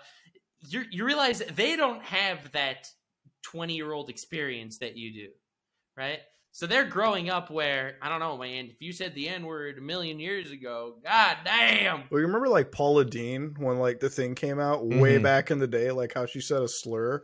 you 0.67 0.83
you 0.91 1.05
realize 1.05 1.39
they 1.55 1.75
don't 1.75 2.03
have 2.03 2.51
that 2.53 2.87
twenty 3.43 3.75
year 3.75 3.91
old 3.93 4.09
experience 4.09 4.79
that 4.79 4.97
you 4.97 5.13
do, 5.13 5.29
right? 5.95 6.19
So 6.53 6.65
they're 6.65 6.85
growing 6.85 7.29
up 7.29 7.51
where 7.51 7.97
I 8.01 8.09
don't 8.09 8.19
know, 8.19 8.35
man. 8.35 8.65
If 8.71 8.81
you 8.81 8.91
said 8.91 9.13
the 9.13 9.29
N 9.29 9.45
word 9.45 9.77
a 9.77 9.81
million 9.81 10.19
years 10.19 10.49
ago, 10.49 10.95
god 11.03 11.37
damn. 11.45 12.05
well 12.09 12.19
you 12.19 12.25
remember 12.25 12.47
like 12.47 12.71
Paula 12.71 13.05
Deen 13.05 13.53
when 13.59 13.77
like 13.77 13.99
the 13.99 14.09
thing 14.09 14.33
came 14.33 14.59
out 14.59 14.83
way 14.87 15.19
Mhm. 15.19 15.23
back 15.23 15.51
in 15.51 15.59
the 15.59 15.67
day 15.67 15.91
like 15.91 16.15
how 16.15 16.25
she 16.25 16.41
said 16.41 16.63
a 16.63 16.67
slur 16.67 17.23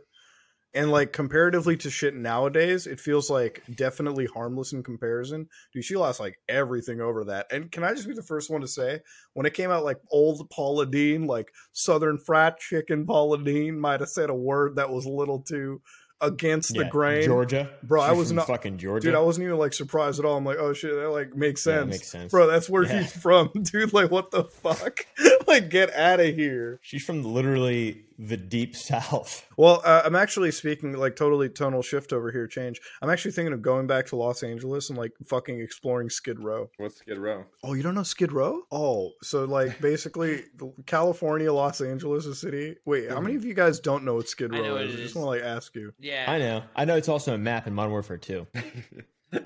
and 0.74 0.90
like 0.90 1.12
comparatively 1.12 1.76
to 1.76 1.88
shit 1.90 2.14
nowadays 2.14 2.86
it 2.86 2.98
feels 3.00 3.30
like 3.30 3.62
definitely 3.76 4.26
harmless 4.26 4.72
in 4.72 4.82
comparison 4.82 5.48
dude 5.72 5.84
she 5.84 5.96
lost 5.96 6.18
like 6.20 6.38
everything 6.48 7.00
over 7.00 7.24
that 7.24 7.46
and 7.52 7.70
can 7.70 7.84
i 7.84 7.92
just 7.94 8.08
be 8.08 8.14
the 8.14 8.22
first 8.22 8.50
one 8.50 8.60
to 8.60 8.68
say 8.68 9.00
when 9.34 9.46
it 9.46 9.54
came 9.54 9.70
out 9.70 9.84
like 9.84 9.98
old 10.10 10.48
Paula 10.50 10.86
Deen 10.86 11.26
like 11.26 11.52
southern 11.72 12.18
frat 12.18 12.58
chicken 12.58 13.06
Paula 13.06 13.42
Deen 13.42 13.78
might 13.78 14.00
have 14.00 14.08
said 14.08 14.30
a 14.30 14.34
word 14.34 14.76
that 14.76 14.90
was 14.90 15.06
a 15.06 15.10
little 15.10 15.40
too 15.40 15.80
against 16.20 16.72
the 16.74 16.84
grain. 16.86 17.24
Georgia, 17.24 17.68
Bro, 17.82 18.00
I 18.00 18.12
was 18.12 18.32
not- 18.32 18.46
fucking 18.46 18.78
Georgia. 18.78 19.08
Dude, 19.08 19.14
I 19.14 19.20
wasn't 19.20 19.44
even 19.44 19.58
like 19.58 19.74
surprised 19.74 20.18
at 20.18 20.24
all. 20.24 20.38
I'm 20.38 20.44
like, 20.44 20.56
oh 20.58 20.72
shit, 20.72 20.94
that 20.94 21.10
like 21.10 21.34
makes 21.36 21.66
Yeah, 21.66 21.80
sense. 21.80 21.90
makes 21.90 22.08
sense. 22.10 22.30
Bro, 22.30 22.46
that's 22.46 22.70
where 22.70 22.84
Yeah. 22.84 23.00
he's 23.02 23.12
from, 23.12 23.50
dude. 23.62 23.92
Like, 23.92 24.10
what 24.10 24.30
the 24.30 24.44
fuck? 24.44 25.00
like, 25.48 25.70
get 25.70 25.94
out 25.94 26.20
of 26.20 26.34
here. 26.34 26.78
She's 26.82 27.04
from 27.04 27.22
literally 27.22 28.04
the 28.18 28.36
deep 28.36 28.76
south. 28.90 29.46
Well, 29.56 29.82
uh, 29.84 30.02
I'm 30.04 30.14
actually 30.14 30.50
speaking 30.52 30.92
like 30.92 31.16
totally 31.16 31.48
tonal 31.48 31.82
shift 31.82 32.12
over 32.12 32.30
here. 32.30 32.46
Change. 32.46 32.80
I'm 33.02 33.10
actually 33.10 33.32
thinking 33.32 33.52
of 33.52 33.62
going 33.62 33.86
back 33.86 34.06
to 34.06 34.16
Los 34.16 34.42
Angeles 34.42 34.88
and 34.90 34.98
like 34.98 35.12
fucking 35.26 35.60
exploring 35.60 36.10
Skid 36.10 36.38
Row. 36.40 36.70
What's 36.76 36.98
Skid 36.98 37.18
Row? 37.18 37.44
Oh, 37.62 37.74
you 37.74 37.82
don't 37.82 37.94
know 37.94 38.02
Skid 38.02 38.32
Row? 38.32 38.62
Oh, 38.70 39.12
so 39.22 39.44
like 39.44 39.80
basically, 39.80 40.44
California, 40.86 41.52
Los 41.52 41.80
Angeles, 41.80 42.26
a 42.26 42.34
city. 42.34 42.76
Wait, 42.84 43.10
how 43.10 43.20
many 43.20 43.34
of 43.36 43.44
you 43.44 43.54
guys 43.54 43.80
don't 43.80 44.04
know 44.04 44.14
what 44.14 44.28
Skid 44.28 44.54
I 44.54 44.58
Row 44.58 44.64
know 44.64 44.72
what 44.74 44.82
is? 44.82 44.94
it 44.94 45.00
I 45.00 45.02
just 45.02 45.16
want 45.16 45.24
to 45.24 45.30
like 45.30 45.42
ask 45.42 45.74
you. 45.74 45.92
Yeah. 45.98 46.24
I 46.28 46.38
know. 46.38 46.62
I 46.76 46.84
know 46.84 46.96
it's 46.96 47.08
also 47.08 47.34
a 47.34 47.38
map 47.38 47.66
in 47.66 47.74
Modern 47.74 47.92
Warfare 47.92 48.18
2. 48.18 48.46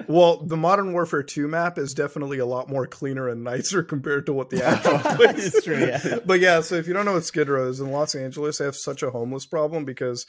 Well, 0.09 0.39
the 0.45 0.57
Modern 0.57 0.93
Warfare 0.93 1.23
2 1.23 1.49
map 1.49 1.79
is 1.79 1.95
definitely 1.95 2.39
a 2.39 2.47
lot 2.47 2.69
more 2.69 2.87
cleaner 2.87 3.29
and 3.29 3.45
nicer 3.45 3.83
compared 3.85 4.27
to 4.27 4.33
what 4.33 4.51
the 4.51 4.65
actual 4.65 4.99
place 4.99 5.63
true, 5.63 5.79
yeah. 5.79 6.19
But 6.25 6.41
yeah, 6.41 6.61
so 6.61 6.77
if 6.77 6.87
you 6.87 6.95
don't 6.95 7.05
know 7.05 7.15
what 7.15 7.25
Skid 7.25 7.49
Row 7.49 7.69
is, 7.69 7.81
in 7.81 7.91
Los 7.91 8.15
Angeles, 8.15 8.59
they 8.59 8.65
have 8.65 8.77
such 8.77 9.03
a 9.03 9.11
homeless 9.11 9.47
problem 9.47 9.85
because, 9.85 10.27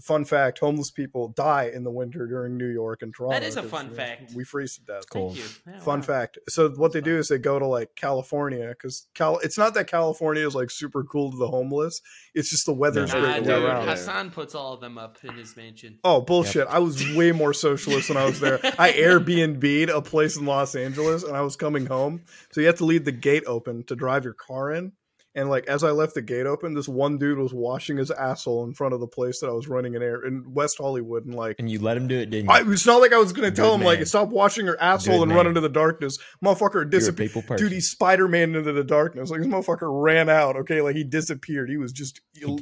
fun 0.00 0.24
fact, 0.24 0.58
homeless 0.58 0.90
people 0.90 1.28
die 1.28 1.70
in 1.74 1.84
the 1.84 1.90
winter 1.90 2.26
during 2.26 2.56
New 2.56 2.68
York 2.68 3.02
and 3.02 3.14
Toronto. 3.14 3.38
That 3.38 3.46
is 3.46 3.56
a 3.56 3.62
fun 3.62 3.86
you 3.86 3.90
know, 3.92 3.96
fact. 3.96 4.32
We 4.34 4.44
freeze 4.44 4.74
to 4.76 4.82
death. 4.82 5.04
Cool. 5.10 5.32
Thank 5.34 5.38
you. 5.44 5.72
Yeah, 5.72 5.78
Fun 5.80 6.00
wow. 6.00 6.04
fact. 6.06 6.38
So 6.48 6.68
what 6.70 6.92
they 6.92 7.00
That's 7.00 7.04
do 7.10 7.18
is 7.18 7.28
they 7.28 7.38
go 7.38 7.58
to 7.58 7.66
like 7.66 7.94
California 7.96 8.68
because 8.68 9.06
Cal. 9.14 9.38
It's 9.38 9.58
not 9.58 9.74
that 9.74 9.86
California 9.86 10.46
is 10.46 10.54
like 10.54 10.70
super 10.70 11.04
cool 11.04 11.30
to 11.32 11.36
the 11.36 11.48
homeless. 11.48 12.00
It's 12.34 12.50
just 12.50 12.66
the 12.66 12.72
weather's 12.74 13.12
No. 13.12 13.20
great 13.20 13.28
Nah, 13.30 13.34
to 13.36 13.40
dude, 13.42 13.64
around. 13.64 13.84
yeah. 13.86 13.90
Hasan 13.90 14.30
puts 14.30 14.54
all 14.54 14.72
of 14.74 14.80
them 14.80 14.98
up 14.98 15.18
in 15.24 15.34
his 15.34 15.56
mansion. 15.56 15.98
Oh 16.04 16.20
bullshit! 16.20 16.66
I 16.68 16.78
was 16.78 17.12
way 17.14 17.32
more 17.32 17.52
socialist 17.52 18.08
when 18.08 18.18
I 18.18 18.24
was 18.26 18.40
there. 18.40 18.58
I 18.78 18.92
Airbnb'd 18.98 19.90
a 19.90 20.00
place 20.02 20.36
in 20.36 20.46
Los 20.46 20.74
Angeles, 20.74 21.22
and 21.22 21.36
I 21.36 21.42
was 21.42 21.56
coming 21.56 21.86
home, 21.86 22.22
so 22.52 22.60
you 22.60 22.66
have 22.66 22.76
to 22.78 22.84
leave 22.84 23.04
the 23.04 23.12
gate 23.12 23.44
open 23.46 23.84
to 23.84 23.96
drive 23.96 24.24
your 24.24 24.34
car 24.34 24.72
in. 24.72 24.92
And 25.34 25.48
like 25.48 25.66
as 25.68 25.84
I 25.84 25.90
left 25.90 26.14
the 26.14 26.22
gate 26.22 26.46
open, 26.46 26.74
this 26.74 26.88
one 26.88 27.16
dude 27.16 27.38
was 27.38 27.54
washing 27.54 27.96
his 27.96 28.10
asshole 28.10 28.64
in 28.64 28.74
front 28.74 28.94
of 28.94 29.00
the 29.00 29.06
place 29.06 29.40
that 29.40 29.46
I 29.46 29.52
was 29.52 29.68
running 29.68 29.94
in 29.94 30.02
air 30.02 30.24
in 30.24 30.42
West 30.52 30.78
Hollywood, 30.78 31.24
and 31.24 31.34
like. 31.34 31.56
And 31.60 31.70
you 31.70 31.78
let 31.78 31.96
him 31.96 32.08
do 32.08 32.18
it, 32.18 32.30
didn't 32.30 32.46
you? 32.46 32.50
I, 32.50 32.72
it's 32.72 32.84
not 32.84 33.00
like 33.00 33.12
I 33.12 33.18
was 33.18 33.32
gonna 33.32 33.52
tell 33.52 33.76
Good 33.76 33.80
him 33.80 33.86
like 33.86 34.06
stop 34.06 34.30
washing 34.30 34.66
your 34.66 34.80
asshole 34.80 35.18
Good 35.18 35.28
and 35.28 35.36
run 35.36 35.46
into 35.46 35.60
the 35.60 35.68
darkness, 35.68 36.18
motherfucker. 36.44 36.74
You're 36.74 36.84
Disappear, 36.86 37.28
dude. 37.56 37.70
He 37.70 37.80
Spider 37.80 38.26
Man 38.26 38.56
into 38.56 38.72
the 38.72 38.82
darkness. 38.82 39.30
Like 39.30 39.40
this 39.40 39.48
motherfucker 39.48 39.88
ran 40.02 40.28
out. 40.28 40.56
Okay, 40.56 40.80
like 40.80 40.96
he 40.96 41.04
disappeared. 41.04 41.70
He 41.70 41.76
was 41.76 41.92
just 41.92 42.20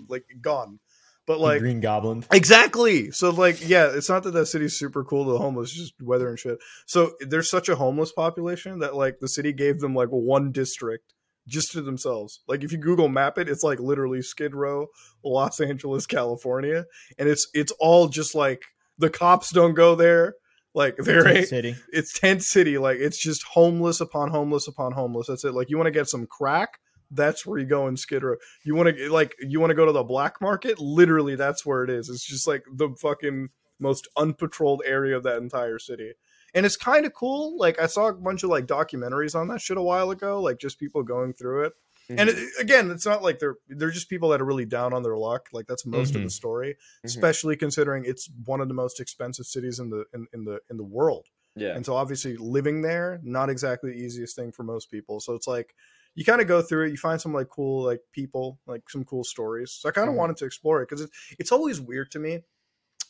like 0.08 0.24
gone. 0.42 0.78
But 1.26 1.38
The 1.38 1.44
like 1.44 1.60
Green 1.60 1.80
Goblin. 1.80 2.24
Exactly. 2.32 3.10
So 3.12 3.30
like, 3.30 3.66
yeah, 3.66 3.90
it's 3.94 4.08
not 4.08 4.22
that 4.24 4.32
that 4.32 4.46
city's 4.46 4.78
super 4.78 5.04
cool 5.04 5.26
to 5.26 5.32
the 5.32 5.38
homeless, 5.38 5.72
just 5.72 5.94
weather 6.02 6.28
and 6.28 6.38
shit. 6.38 6.58
So 6.86 7.12
there's 7.20 7.50
such 7.50 7.68
a 7.68 7.76
homeless 7.76 8.12
population 8.12 8.78
that 8.78 8.94
like 8.94 9.20
the 9.20 9.28
city 9.28 9.52
gave 9.52 9.80
them 9.80 9.94
like 9.94 10.08
one 10.08 10.52
district 10.52 11.14
just 11.48 11.72
to 11.72 11.82
themselves. 11.82 12.40
Like 12.46 12.62
if 12.62 12.70
you 12.70 12.78
Google 12.78 13.08
map 13.08 13.38
it, 13.38 13.48
it's 13.48 13.64
like 13.64 13.80
literally 13.80 14.22
Skid 14.22 14.54
Row, 14.54 14.86
Los 15.24 15.60
Angeles, 15.60 16.06
California, 16.06 16.84
and 17.18 17.28
it's 17.28 17.48
it's 17.54 17.72
all 17.80 18.08
just 18.08 18.34
like 18.34 18.62
the 18.98 19.10
cops 19.10 19.52
don't 19.52 19.74
go 19.74 19.94
there. 19.94 20.34
Like 20.74 20.96
there 20.98 21.26
ain't 21.26 21.48
City. 21.48 21.74
it's 21.92 22.18
tent 22.18 22.42
city. 22.42 22.78
Like 22.78 22.98
it's 22.98 23.20
just 23.20 23.42
homeless 23.42 24.00
upon 24.00 24.30
homeless 24.30 24.68
upon 24.68 24.92
homeless. 24.92 25.26
That's 25.26 25.44
it. 25.44 25.54
Like 25.54 25.70
you 25.70 25.76
want 25.76 25.88
to 25.88 25.92
get 25.92 26.08
some 26.08 26.26
crack, 26.26 26.78
that's 27.10 27.46
where 27.46 27.58
you 27.58 27.66
go 27.66 27.88
in 27.88 27.96
Skid 27.96 28.22
Row. 28.22 28.36
You 28.64 28.74
want 28.74 28.96
to 28.96 29.10
like 29.10 29.34
you 29.40 29.60
want 29.60 29.70
to 29.70 29.74
go 29.74 29.86
to 29.86 29.92
the 29.92 30.04
black 30.04 30.40
market, 30.40 30.78
literally 30.78 31.34
that's 31.34 31.64
where 31.64 31.82
it 31.82 31.90
is. 31.90 32.08
It's 32.08 32.26
just 32.26 32.46
like 32.46 32.64
the 32.72 32.90
fucking 33.00 33.48
most 33.80 34.08
unpatrolled 34.16 34.80
area 34.84 35.16
of 35.16 35.22
that 35.22 35.38
entire 35.38 35.78
city. 35.78 36.12
And 36.54 36.64
it's 36.66 36.76
kind 36.76 37.04
of 37.06 37.12
cool. 37.12 37.56
Like 37.58 37.78
I 37.80 37.86
saw 37.86 38.08
a 38.08 38.14
bunch 38.14 38.42
of 38.42 38.50
like 38.50 38.66
documentaries 38.66 39.34
on 39.38 39.48
that 39.48 39.60
shit 39.60 39.76
a 39.76 39.82
while 39.82 40.10
ago, 40.10 40.40
like 40.40 40.58
just 40.58 40.78
people 40.78 41.02
going 41.02 41.34
through 41.34 41.66
it. 41.66 41.72
And 42.16 42.30
it, 42.30 42.36
again, 42.58 42.90
it's 42.90 43.06
not 43.06 43.22
like 43.22 43.38
they're 43.38 43.56
they're 43.68 43.90
just 43.90 44.08
people 44.08 44.30
that 44.30 44.40
are 44.40 44.44
really 44.46 44.64
down 44.64 44.92
on 44.92 45.02
their 45.02 45.16
luck. 45.16 45.48
Like 45.52 45.66
that's 45.66 45.86
most 45.86 46.16
of 46.16 46.22
Mhm. 46.22 46.24
the 46.24 46.30
story, 46.30 46.76
Mhm. 47.04 47.08
especially 47.08 47.56
considering 47.56 48.04
it's 48.06 48.28
one 48.46 48.60
of 48.60 48.68
the 48.68 48.74
most 48.74 48.98
expensive 48.98 49.46
cities 49.46 49.78
in 49.78 49.90
the 49.90 50.04
in, 50.14 50.26
in 50.32 50.44
the 50.44 50.60
in 50.70 50.78
the 50.78 50.84
world. 50.84 51.28
yeah. 51.56 51.74
And 51.74 51.84
so 51.84 51.94
obviously 51.94 52.36
living 52.36 52.80
there, 52.82 53.20
not 53.22 53.50
exactly 53.50 53.90
the 53.90 53.98
easiest 53.98 54.34
thing 54.34 54.52
for 54.52 54.62
most 54.62 54.90
people. 54.90 55.20
So 55.20 55.34
it's 55.34 55.46
like 55.46 55.74
you 56.14 56.24
kind 56.24 56.40
of 56.40 56.48
go 56.48 56.62
through 56.62 56.86
it, 56.86 56.90
you 56.90 56.96
find 56.96 57.20
some 57.20 57.32
like 57.34 57.48
cool 57.48 57.84
like 57.84 58.00
people, 58.12 58.58
like 58.66 58.88
some 58.88 59.04
cool 59.04 59.22
stories. 59.22 59.72
So 59.72 59.88
I 59.88 59.92
kind 59.92 60.08
of 60.08 60.14
Mhm. 60.14 60.16
wanted 60.16 60.38
to 60.38 60.44
explore 60.46 60.82
it 60.82 60.88
because 60.88 61.02
it's 61.02 61.34
it's 61.38 61.52
always 61.52 61.80
weird 61.80 62.10
to 62.12 62.18
me 62.18 62.42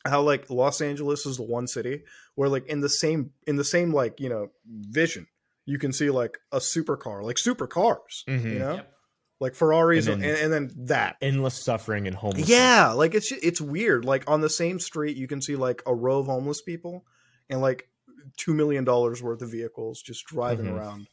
how 0.09 0.22
like 0.22 0.50
Los 0.50 0.80
Angeles 0.80 1.26
is 1.26 1.36
the 1.36 1.42
one 1.42 1.66
city 1.66 2.02
where 2.34 2.48
like 2.48 2.66
in 2.66 2.80
the 2.80 2.88
same 2.88 3.30
in 3.46 3.56
the 3.56 3.64
same 3.64 3.92
like, 3.92 4.20
you 4.20 4.28
know, 4.28 4.48
vision, 4.66 5.26
you 5.66 5.78
can 5.78 5.92
see 5.92 6.11
like 6.11 6.38
a 6.52 6.59
supercar, 6.59 7.22
like 7.22 7.36
supercars, 7.36 8.22
you 8.26 8.34
Mhm. 8.38 8.59
know? 8.59 8.74
Yep. 8.76 8.94
Like 9.40 9.54
Ferraris 9.54 10.06
And 10.09 10.14
and, 10.14 10.22
then- 10.24 10.44
and, 10.44 10.52
then 10.52 10.86
that. 10.88 11.16
Endless 11.22 11.62
suffering 11.62 12.06
and 12.09 12.16
homeless 12.16 12.48
Yeah, 12.48 12.92
like 12.92 13.14
it's 13.14 13.30
it's 13.30 13.61
weird. 13.61 14.04
Like 14.04 14.28
on 14.28 14.40
the 14.40 14.50
same 14.50 14.80
street, 14.80 15.16
you 15.16 15.28
can 15.28 15.40
see 15.40 15.54
like 15.56 15.82
a 15.86 15.94
row 15.94 16.18
of 16.18 16.26
homeless 16.26 16.61
people 16.62 17.04
and 17.48 17.61
like 17.61 17.88
two 18.36 18.52
million 18.54 18.82
dollars 18.84 19.22
worth 19.22 19.40
of 19.42 19.50
vehicles 19.50 20.02
just 20.02 20.24
driving 20.26 20.66
Mhm. 20.66 20.76
around. 20.76 21.06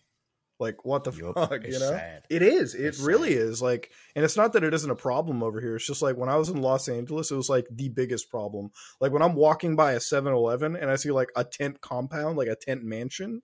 Like 0.59 0.85
what 0.85 1.03
the 1.03 1.11
Yup, 1.11 1.35
fuck, 1.35 1.51
it's 1.65 1.73
you 1.73 1.79
know? 1.79 1.91
sad. 1.91 2.23
It 2.29 2.41
is. 2.41 2.75
It 2.75 2.85
It's 2.85 2.99
really 2.99 3.33
sad. 3.33 3.41
is. 3.41 3.61
Like, 3.61 3.91
and 4.15 4.23
it's 4.23 4.37
not 4.37 4.53
that 4.53 4.63
it 4.63 4.73
isn't 4.73 4.89
a 4.89 4.95
problem 4.95 5.43
over 5.43 5.59
here. 5.59 5.75
It's 5.75 5.85
just 5.85 6.01
like 6.01 6.15
when 6.15 6.29
I 6.29 6.37
was 6.37 6.49
in 6.49 6.61
Los 6.61 6.87
Angeles, 6.87 7.29
it 7.31 7.35
was 7.35 7.49
like 7.49 7.65
the 7.69 7.89
biggest 7.89 8.29
problem. 8.29 8.71
Like 9.01 9.11
when 9.11 9.21
I'm 9.21 9.35
walking 9.35 9.75
by 9.75 9.93
a 9.93 9.99
7-Eleven 9.99 10.75
and 10.77 10.89
I 10.89 10.95
see 10.95 11.11
like 11.11 11.29
a 11.35 11.43
tent 11.43 11.81
compound, 11.81 12.37
like 12.37 12.47
a 12.47 12.55
tent 12.55 12.83
mansion. 12.83 13.41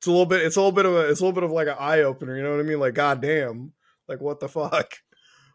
It's 0.00 0.06
a 0.06 0.10
little 0.10 0.26
bit. 0.26 0.42
It's 0.42 0.56
a 0.56 0.60
little 0.60 0.72
bit 0.72 0.84
of 0.84 0.94
a. 0.94 1.08
It's 1.10 1.20
a 1.20 1.24
little 1.24 1.34
bit 1.34 1.44
of 1.44 1.52
like 1.52 1.68
an 1.68 1.76
eye 1.78 2.00
opener. 2.00 2.36
You 2.36 2.42
know 2.42 2.50
what 2.50 2.60
I 2.60 2.64
mean? 2.64 2.80
Like, 2.80 2.94
goddamn. 2.94 3.72
Like, 4.08 4.20
what 4.20 4.40
the 4.40 4.48
fuck? 4.48 4.94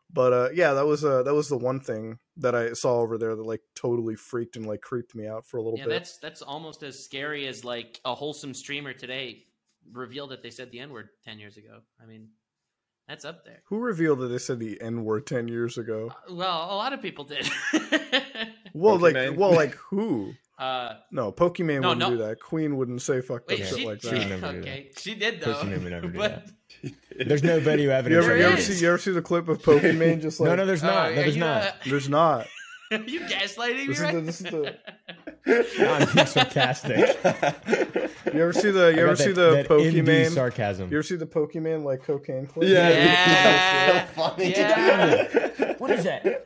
But 0.10 0.32
uh, 0.32 0.50
yeah, 0.54 0.74
that 0.74 0.86
was 0.86 1.04
uh, 1.04 1.24
that 1.24 1.34
was 1.34 1.50
the 1.50 1.58
one 1.58 1.82
thing 1.82 2.18
that 2.38 2.56
I 2.56 2.72
saw 2.72 3.02
over 3.02 3.18
there 3.18 3.36
that 3.36 3.46
like 3.46 3.60
totally 3.76 4.16
freaked 4.16 4.56
and 4.56 4.66
like 4.66 4.80
creeped 4.80 5.14
me 5.16 5.28
out 5.28 5.46
for 5.46 5.58
a 5.58 5.62
little 5.62 5.78
Yeah, 5.78 5.84
bit. 5.84 5.90
that's 5.92 6.18
that's 6.20 6.42
almost 6.42 6.82
as 6.84 7.04
scary 7.04 7.46
as 7.46 7.66
like 7.66 8.00
a 8.06 8.16
wholesome 8.16 8.54
streamer 8.54 8.94
today 8.94 9.44
revealed 9.92 10.32
that 10.32 10.44
they 10.44 10.50
said 10.52 10.72
the 10.72 10.80
N 10.80 10.92
word 10.92 11.10
ten 11.24 11.40
years 11.40 11.58
ago. 11.58 11.80
I 12.02 12.06
mean, 12.06 12.30
that's 13.08 13.26
up 13.26 13.46
there. 13.46 13.62
Who 13.66 13.78
revealed 13.80 14.20
that 14.20 14.28
they 14.28 14.38
said 14.38 14.60
the 14.60 14.80
N 14.82 15.04
word 15.04 15.26
ten 15.28 15.48
years 15.48 15.78
ago? 15.78 16.12
Uh, 16.30 16.34
Well, 16.36 16.64
a 16.72 16.76
lot 16.76 16.94
of 16.94 17.02
people 17.02 17.24
did. 17.26 17.50
Well, 18.74 19.00
like, 19.00 19.16
Pokimane. 19.16 19.36
well, 19.38 19.54
like 19.56 19.74
who? 19.76 20.34
uh, 20.60 20.96
No, 21.12 21.32
Pokimane 21.32 21.82
No, 21.82 21.90
wouldn't 21.90 22.00
no. 22.00 22.10
do 22.12 22.18
that. 22.18 22.40
Queen 22.40 22.78
wouldn't 22.78 23.02
say 23.02 23.22
fuck 23.22 23.48
that 23.48 23.58
wait, 23.58 23.68
shit 23.68 23.80
she, 23.80 23.86
like 23.88 24.02
she 24.02 24.10
that. 24.10 24.22
She'd 24.22 24.30
never 24.30 24.52
do 24.54 24.60
okay, 24.60 24.92
she 24.98 25.16
did 25.16 25.42
though. 25.42 25.54
Pokimane 25.56 25.84
would 25.84 25.92
never 25.92 26.08
do 26.10 26.18
but 26.20 26.48
There's 27.28 27.42
no 27.44 27.60
video 27.60 27.86
You 27.86 27.92
evidence. 27.92 28.26
ever, 28.26 28.34
There 28.36 28.38
you 28.38 28.54
ever 28.54 28.62
see 28.62 28.80
you 28.84 28.88
ever 28.90 28.98
see 29.00 29.12
the 29.12 29.22
clip 29.24 29.48
of 29.50 29.64
Pokimane 29.64 30.22
just 30.22 30.40
like 30.40 30.50
no, 30.50 30.56
no, 30.58 30.66
there's 30.68 30.84
uh, 30.84 30.88
not. 30.88 31.10
No, 31.10 31.16
there's 31.16 31.38
not. 31.38 31.64
uh, 31.64 31.72
there's 31.88 32.10
not. 32.10 32.48
are 32.92 32.98
you 33.00 33.22
gaslighting 33.22 33.88
This 33.88 33.88
me 33.88 33.94
is 33.94 34.00
right? 34.02 34.14
the, 34.14 34.22
this 34.22 34.42
is 34.42 34.52
the 34.52 34.58
No, 34.58 35.34
I'm 35.48 36.14
being 36.14 36.26
sarcastic. 36.28 36.98
you 38.34 38.42
ever 38.42 38.54
see 38.54 38.72
the 38.72 38.94
you 38.96 39.00
ever 39.02 39.08
got 39.10 39.18
see 39.18 39.32
the 39.32 39.52
that 39.52 39.68
Pokimane 39.68 40.30
sarcasm. 40.32 40.90
you 40.92 40.98
ever 40.98 41.04
see 41.04 41.16
the 41.16 41.26
Pokimane 41.26 41.84
like 41.84 42.04
cocaine 42.04 42.48
clip? 42.48 42.68
Yeah. 42.70 42.90
Yeah. 42.90 44.06
so 44.08 44.14
funny. 44.14 44.52
Yeah. 44.52 45.74
What 45.78 45.92
is 45.92 46.04
that? 46.06 46.44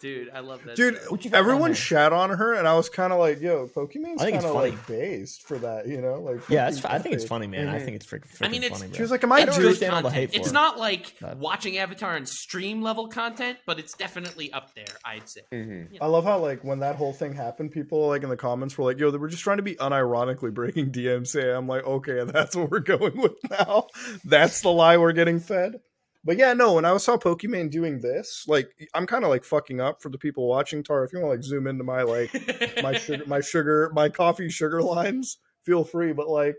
Dude, 0.00 0.30
I 0.34 0.40
love 0.40 0.64
that. 0.64 0.74
Dude, 0.74 0.96
stuff. 0.96 1.10
What 1.12 1.24
you 1.24 1.30
got 1.30 1.38
on 1.38 1.44
everyone 1.44 1.74
shat 1.74 2.12
on 2.12 2.30
her, 2.30 2.54
and 2.54 2.66
I 2.66 2.74
was 2.74 2.88
kind 2.88 3.12
of 3.12 3.20
like, 3.20 3.40
"Yo, 3.40 3.68
Pokimane's 3.68 4.20
kind 4.20 4.44
of 4.44 4.52
like 4.56 4.84
based 4.88 5.46
for 5.46 5.56
that, 5.58 5.86
you 5.86 6.00
know?" 6.00 6.14
Like, 6.20 6.40
Yeah, 6.48 6.66
it's, 6.68 6.84
I 6.84 6.98
think 6.98 7.14
it's 7.14 7.24
funny, 7.24 7.46
man. 7.46 7.68
I 7.68 7.78
Mhm. 7.78 7.84
think 7.84 7.96
it's 7.96 8.06
freaking, 8.06 8.26
freaking 8.36 8.46
I 8.46 8.48
mean, 8.48 8.64
it's- 8.64 8.80
funny. 8.80 8.92
She 8.92 9.00
was 9.00 9.12
like, 9.12 9.22
"Am 9.22 9.30
I 9.30 9.36
I 9.36 9.44
don't 9.44 9.54
doing?" 9.54 9.66
understand 9.68 9.94
hate 9.94 10.02
content. 10.02 10.30
for 10.32 10.36
It's 10.40 10.48
it. 10.48 10.52
not 10.52 10.78
like 10.80 11.14
But- 11.20 11.36
watching 11.36 11.78
Avatar 11.78 12.16
and 12.16 12.28
stream 12.28 12.82
level 12.82 13.06
content, 13.06 13.58
but 13.64 13.78
it's 13.78 13.96
definitely 13.96 14.52
up 14.52 14.74
there. 14.74 14.84
I'd 15.04 15.28
say. 15.28 15.42
Mhm. 15.52 15.86
I 16.00 16.06
love 16.06 16.24
how 16.24 16.38
like 16.40 16.64
when 16.64 16.80
that 16.80 16.96
whole 16.96 17.12
thing 17.12 17.32
happened, 17.34 17.70
people 17.70 18.08
like 18.08 18.24
in 18.24 18.28
the 18.30 18.36
comments 18.42 18.76
were 18.76 18.84
like, 18.84 18.98
"Yo, 18.98 19.10
they 19.10 19.18
were 19.18 19.28
just 19.28 19.42
trying 19.42 19.56
to 19.56 19.62
be 19.62 19.76
unironically 19.76 20.52
breaking 20.52 20.90
DMCA." 20.90 21.56
I'm 21.56 21.68
like, 21.68 21.84
"Okay, 21.84 22.24
that's 22.26 22.54
what 22.54 22.70
we're 22.70 22.80
going 22.80 23.16
with 23.16 23.36
now. 23.50 23.86
That's 24.24 24.60
the 24.60 24.70
lie 24.70 24.98
we're 24.98 25.12
getting 25.12 25.40
fed." 25.40 25.80
But 26.24 26.36
yeah, 26.36 26.52
no. 26.52 26.74
When 26.74 26.84
I 26.84 26.96
saw 26.98 27.16
Pokimane 27.16 27.70
doing 27.70 28.00
this, 28.00 28.44
like, 28.46 28.68
I'm 28.94 29.06
kind 29.06 29.24
of 29.24 29.30
like 29.30 29.44
fucking 29.44 29.80
up 29.80 30.02
for 30.02 30.08
the 30.08 30.18
people 30.18 30.48
watching. 30.48 30.82
Tar, 30.82 31.04
if 31.04 31.12
you 31.12 31.20
want 31.20 31.30
to 31.30 31.36
like 31.36 31.44
zoom 31.44 31.66
into 31.66 31.84
my 31.84 32.02
like 32.02 32.32
my 32.82 32.92
sugar, 32.98 33.24
my 33.26 33.40
sugar, 33.40 33.90
my 33.94 34.08
coffee 34.08 34.48
sugar 34.48 34.82
lines, 34.82 35.38
feel 35.64 35.84
free. 35.84 36.12
But 36.12 36.28
like, 36.28 36.56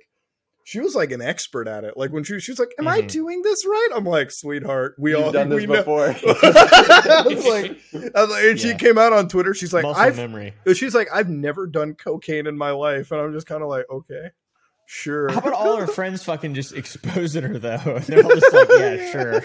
she 0.64 0.80
was 0.80 0.96
like 0.96 1.12
an 1.12 1.22
expert 1.22 1.68
at 1.68 1.84
it. 1.84 1.98
Like 1.98 2.12
when 2.12 2.24
she, 2.24 2.40
she 2.40 2.52
was 2.52 2.60
like, 2.60 2.74
"Am 2.80 2.88
I 2.88 3.02
Mhm. 3.02 3.08
doing 3.12 3.42
this 3.42 3.66
right?" 3.66 3.90
I'm 3.96 4.06
like, 4.06 4.32
"Sweetheart, 4.32 4.96
we 4.98 5.12
You've 5.12 5.24
all 5.26 5.32
done 5.32 5.50
this 5.50 5.66
before. 5.66 6.08
I 6.26 7.24
was 7.26 7.46
like, 7.46 7.78
I 8.16 8.22
was 8.22 8.30
like, 8.32 8.44
and 8.46 8.60
she 8.60 8.74
came 8.76 8.98
out 8.98 9.12
on 9.14 9.28
Twitter. 9.28 9.54
She's 9.54 9.74
like, 9.74 9.86
I've 9.86 10.16
memory. 10.16 10.54
she's 10.74 10.96
like, 10.96 11.10
I've 11.14 11.30
never 11.30 11.68
done 11.68 11.96
cocaine 11.96 12.48
in 12.48 12.58
my 12.58 12.72
life, 12.72 13.12
and 13.12 13.20
I'm 13.22 13.34
just 13.34 13.48
kind 13.48 13.62
of 13.62 13.70
like, 13.70 13.86
okay, 13.92 14.30
Sure. 14.86 15.32
How 15.32 15.40
about 15.40 15.54
all 15.54 15.78
her 15.78 15.88
friends 16.00 16.24
fucking 16.24 16.54
just 16.56 16.74
exposing 16.74 17.44
her 17.44 17.58
though? 17.58 17.80
And 17.86 18.04
They're 18.06 18.24
all 18.24 18.32
just 18.36 18.54
like, 18.54 18.68
yeah, 18.78 19.12
sure. 19.12 19.42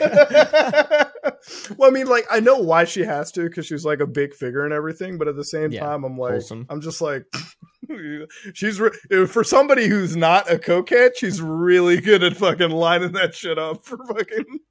well, 1.76 1.88
I 1.88 1.92
mean, 1.92 2.06
like, 2.06 2.26
I 2.30 2.40
know 2.40 2.58
why 2.58 2.84
she 2.84 3.02
has 3.04 3.30
to 3.32 3.42
because 3.48 3.66
she's 3.66 3.84
like 3.84 4.00
a 4.00 4.06
big 4.06 4.34
figure 4.34 4.64
and 4.64 4.72
everything, 4.72 5.16
but 5.18 5.28
at 5.28 5.36
the 5.36 5.44
same 5.44 5.70
Yeah, 5.72 5.80
time, 5.80 6.04
I'm 6.04 6.18
like, 6.18 6.32
wholesome. 6.32 6.66
I'm 6.68 6.80
just 6.80 7.00
like, 7.00 7.24
she's 8.54 8.80
re- 8.80 9.26
for 9.26 9.42
somebody 9.44 9.86
who's 9.88 10.16
not 10.16 10.50
a 10.50 10.58
coquette, 10.58 11.16
she's 11.16 11.40
really 11.40 12.00
good 12.00 12.22
at 12.22 12.36
fucking 12.36 12.70
lining 12.70 13.12
that 13.12 13.34
shit 13.34 13.58
up 13.58 13.84
for 13.84 13.98
fucking. 14.06 14.44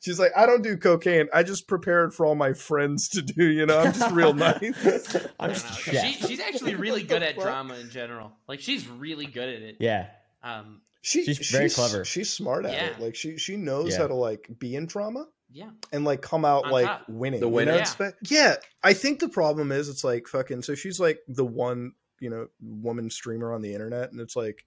She's 0.00 0.18
like, 0.18 0.32
I 0.36 0.44
don't 0.44 0.62
do 0.62 0.76
cocaine. 0.76 1.28
I 1.32 1.44
just 1.44 1.68
prepared 1.68 2.12
for 2.12 2.26
all 2.26 2.34
my 2.34 2.52
friends 2.52 3.08
to 3.10 3.22
do. 3.22 3.44
You 3.44 3.64
know, 3.64 3.78
I'm 3.78 3.92
just 3.92 4.10
real 4.12 4.32
nice. 4.34 4.56
I'm 4.60 4.72
just 4.72 5.12
don't 5.12 5.30
a 5.38 5.48
know. 5.48 5.54
chef. 5.54 6.04
She, 6.06 6.26
she's 6.26 6.40
actually 6.40 6.74
really 6.74 7.04
good 7.04 7.22
at 7.22 7.38
drama 7.38 7.74
in 7.74 7.88
general. 7.90 8.32
Like 8.48 8.60
she's 8.60 8.88
really 8.88 9.26
good 9.26 9.48
at 9.48 9.62
it. 9.62 9.76
yeah, 9.78 10.06
Um, 10.42 10.80
She, 11.02 11.22
She's 11.24 11.50
very 11.50 11.70
clever. 11.70 12.04
She's 12.04 12.28
smart 12.32 12.64
at 12.64 12.74
it. 12.74 12.98
Like 13.00 13.14
she 13.14 13.36
she 13.38 13.56
knows 13.56 13.92
Yeah. 13.92 13.98
how 13.98 14.06
to 14.08 14.14
like 14.14 14.48
be 14.58 14.74
in 14.74 14.88
trauma 14.88 15.26
yeah. 15.52 15.70
and 15.92 16.04
like 16.04 16.22
come 16.22 16.44
out 16.44 16.64
On 16.64 16.72
like 16.72 16.86
top. 16.86 17.08
winning. 17.08 17.38
The 17.40 17.46
you 17.46 17.52
winner. 17.52 17.72
know? 17.78 17.84
Yeah. 18.00 18.10
Yeah, 18.24 18.54
I 18.82 18.94
think 18.94 19.20
the 19.20 19.28
problem 19.28 19.70
is 19.70 19.88
it's 19.88 20.02
like 20.02 20.26
fucking. 20.26 20.62
So 20.62 20.74
she's 20.74 20.98
like 20.98 21.20
the 21.28 21.44
one 21.46 21.92
you 22.20 22.30
know 22.30 22.48
woman 22.60 23.10
streamer 23.10 23.52
on 23.52 23.62
the 23.62 23.72
internet, 23.72 24.12
and 24.12 24.20
it's 24.20 24.36
like 24.36 24.64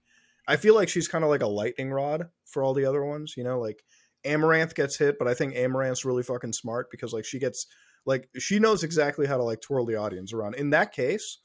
I 0.48 0.56
feel 0.56 0.74
like 0.74 0.88
she's 0.88 1.08
kind 1.08 1.24
of 1.24 1.30
like 1.30 1.42
a 1.42 1.46
lightning 1.46 1.90
rod 1.90 2.28
for 2.46 2.62
all 2.62 2.74
the 2.74 2.86
other 2.86 3.04
ones. 3.04 3.34
You 3.36 3.44
know, 3.44 3.60
like 3.60 3.82
Amouranth 4.24 4.74
gets 4.74 4.96
hit, 4.96 5.18
but 5.18 5.28
I 5.28 5.34
think 5.34 5.54
Amouranth's 5.54 6.04
really 6.04 6.22
fucking 6.22 6.52
smart 6.52 6.90
because 6.90 7.12
like 7.12 7.24
she 7.24 7.38
gets 7.38 7.66
like 8.06 8.28
she 8.38 8.58
knows 8.58 8.84
exactly 8.84 9.26
how 9.26 9.36
to 9.36 9.44
like 9.44 9.60
twirl 9.60 9.86
the 9.86 9.96
audience 9.96 10.32
around. 10.32 10.54
In 10.56 10.70
that 10.70 10.92
case. 10.92 11.38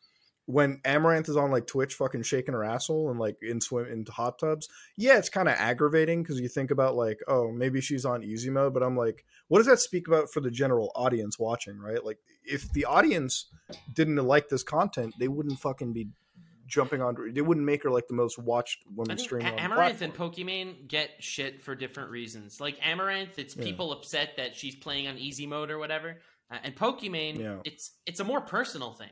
When 0.47 0.77
Amouranth 0.85 1.27
is 1.29 1.35
on 1.37 1.51
like 1.51 1.67
Twitch, 1.67 1.93
fucking 1.95 2.23
shaking 2.23 2.53
her 2.53 2.63
asshole 2.63 3.09
and 3.11 3.19
like 3.19 3.35
in 3.41 3.59
swim 3.61 3.85
in 3.85 4.05
hot 4.09 4.39
tubs, 4.39 4.69
yeah, 4.95 5.17
it's 5.17 5.27
kind 5.29 5.47
of 5.49 5.55
aggravating 5.55 6.23
because 6.23 6.39
you 6.39 6.47
think 6.47 6.71
about 6.71 6.95
like, 6.95 7.19
oh, 7.27 7.51
maybe 7.51 7.81
she's 7.81 8.05
on 8.05 8.23
easy 8.23 8.49
mode, 8.49 8.73
but 8.73 8.81
I'm 8.81 8.95
like, 8.95 9.25
what 9.49 9.59
does 9.59 9.67
that 9.67 9.79
speak 9.79 10.07
about 10.07 10.31
for 10.31 10.39
the 10.39 10.49
general 10.49 10.91
audience 10.95 11.37
watching, 11.37 11.77
right? 11.77 12.03
Like, 12.03 12.17
if 12.45 12.71
the 12.71 12.85
audience 12.85 13.47
didn't 13.93 14.15
like 14.15 14.47
this 14.47 14.63
content, 14.63 15.13
they 15.19 15.27
wouldn't 15.27 15.59
fucking 15.59 15.91
be 15.91 16.07
jumping 16.65 17.01
on. 17.01 17.15
They 17.33 17.41
wouldn't 17.41 17.65
make 17.65 17.83
her 17.83 17.89
like 17.91 18.07
the 18.07 18.13
most 18.13 18.39
watched 18.39 18.79
woman 18.95 19.17
streamer. 19.17 19.47
A- 19.47 19.49
on 19.51 19.55
the 19.57 19.61
Amouranth 19.75 20.01
and. 20.01 20.13
Pokimane 20.13 20.87
get 20.87 21.09
shit 21.19 21.61
for 21.61 21.75
different 21.75 22.09
reasons. 22.09 22.61
Like 22.61 22.79
Amouranth, 22.79 23.37
it's 23.37 23.55
Yeah. 23.55 23.63
people 23.65 23.91
upset 23.91 24.31
that 24.37 24.55
she's 24.55 24.75
playing 24.75 25.07
on 25.07 25.17
easy 25.17 25.45
mode 25.45 25.71
or 25.71 25.77
whatever, 25.77 26.21
uh, 26.49 26.57
and 26.63 26.73
Pokimane, 26.75 27.37
Yeah. 27.37 27.57
it's 27.65 27.91
it's 28.05 28.21
a 28.21 28.23
more 28.23 28.39
personal 28.41 28.93
thing. 28.93 29.09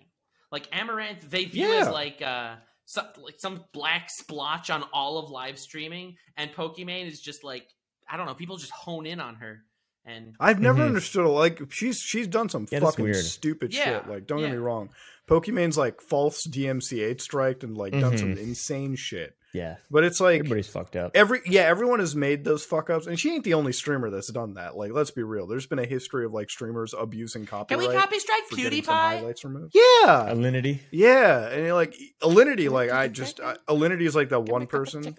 Like 0.56 0.72
Amouranth, 0.72 1.30
they 1.30 1.44
view 1.44 1.68
Yeah. 1.68 1.82
as 1.82 1.90
like 1.90 2.22
uh 2.22 2.56
some, 2.86 3.08
like 3.18 3.36
some 3.40 3.66
black 3.74 4.10
splotch 4.10 4.70
on 4.70 4.84
all 4.94 5.18
of 5.18 5.30
live 5.30 5.60
streaming, 5.60 6.16
and 6.38 6.50
Pokimane 6.54 7.08
is 7.08 7.20
just 7.20 7.44
like 7.44 7.68
I 8.10 8.16
don't 8.16 8.26
know. 8.26 8.36
People 8.36 8.56
just 8.56 8.72
hone 8.72 9.06
in 9.06 9.20
on 9.20 9.36
her, 9.36 9.66
and 10.06 10.34
I've 10.40 10.62
never 10.62 10.80
Mhm. 10.82 10.86
understood. 10.88 11.26
Like, 11.28 11.60
she's 11.74 12.00
she's 12.00 12.28
done 12.28 12.48
some 12.48 12.68
Yeah, 12.72 12.80
fucking 12.80 13.04
weird. 13.04 13.18
stupid 13.26 13.74
shit. 13.74 14.08
Like, 14.08 14.28
don't 14.28 14.40
get 14.40 14.52
me 14.52 14.56
wrong, 14.58 14.92
Pokimane's 15.28 15.78
like 15.78 16.00
false 16.00 16.46
DMCA 16.48 17.20
striked 17.20 17.64
and 17.66 17.76
like 17.78 17.92
done 17.92 18.18
some 18.18 18.36
Mhm. 18.36 18.42
insane 18.44 18.96
shit. 18.96 19.36
Yeah. 19.56 19.76
But 19.90 20.04
it's 20.04 20.20
like 20.20 20.40
Everybody's 20.40 20.68
fucked 20.68 20.96
up. 20.96 21.12
every 21.16 21.42
yeah 21.46 21.62
everyone 21.62 22.00
has 22.00 22.16
made 22.16 22.44
those 22.44 22.64
fuck 22.66 22.90
ups 22.90 23.08
and 23.08 23.20
she 23.20 23.32
ain't 23.34 23.44
the 23.44 23.54
only 23.54 23.72
streamer 23.72 24.10
that's 24.10 24.32
done 24.32 24.56
that 24.56 24.76
like 24.76 24.92
let's 24.92 25.12
be 25.12 25.24
real 25.24 25.48
there's 25.48 25.66
been 25.66 25.80
a 25.80 25.86
history 25.86 26.26
of 26.26 26.34
like 26.34 26.50
streamers 26.50 26.94
abusing 26.98 27.46
copyright. 27.46 27.82
can 27.82 27.94
we 27.94 28.00
copy 28.00 28.20
strike 28.20 28.44
for 28.50 28.56
getting 28.58 28.84
some 28.84 28.94
PewDiePie? 28.96 29.18
highlights 29.18 29.44
removed 29.46 29.74
yeah 29.74 30.30
Alinity. 30.30 30.80
yeah 30.92 31.48
and 31.50 31.64
you're 31.64 31.74
like 31.74 31.96
alinity 32.22 32.70
like 32.70 32.92
i 32.92 33.08
just 33.08 33.40
I, 33.40 33.56
alinity 33.70 34.06
is 34.06 34.16
like 34.16 34.30
that 34.30 34.42
one 34.50 34.68
person 34.68 35.18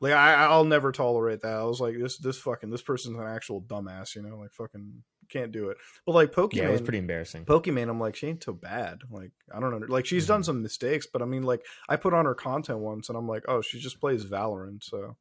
like 0.00 0.12
I, 0.12 0.34
i'll 0.46 0.64
never 0.64 0.92
tolerate 0.92 1.42
that 1.42 1.52
i 1.54 1.64
was 1.64 1.80
like 1.80 1.94
this 1.98 2.18
this 2.18 2.38
fucking 2.38 2.70
this 2.70 2.82
person's 2.82 3.18
an 3.18 3.26
actual 3.26 3.62
dumbass 3.62 4.14
you 4.16 4.22
know 4.22 4.36
like 4.36 4.52
fucking 4.52 5.02
can't 5.28 5.52
do 5.52 5.70
it 5.70 5.76
but 6.06 6.12
like 6.12 6.32
Pokimane 6.32 6.54
Yeah, 6.54 6.68
it 6.68 6.72
was 6.72 6.80
pretty 6.80 6.98
embarrassing. 6.98 7.44
Pokimane, 7.44 7.88
I'm 7.88 8.00
like, 8.00 8.16
she 8.16 8.28
ain't 8.28 8.42
so 8.42 8.52
bad. 8.52 9.00
Like, 9.10 9.30
I 9.54 9.60
don't 9.60 9.70
know. 9.70 9.86
Like, 9.88 10.06
she's 10.06 10.26
done 10.26 10.40
mm-hmm. 10.40 10.46
some 10.46 10.62
mistakes, 10.62 11.06
but 11.06 11.22
I 11.22 11.24
mean, 11.24 11.42
like, 11.42 11.64
I 11.88 11.96
put 11.96 12.14
on 12.14 12.24
her 12.24 12.34
content 12.34 12.78
once, 12.78 13.08
and 13.08 13.16
I'm 13.18 13.28
like, 13.28 13.44
oh, 13.48 13.62
she 13.62 13.78
just 13.78 14.00
plays 14.00 14.24
Valorant, 14.24 14.82
so 14.82 15.16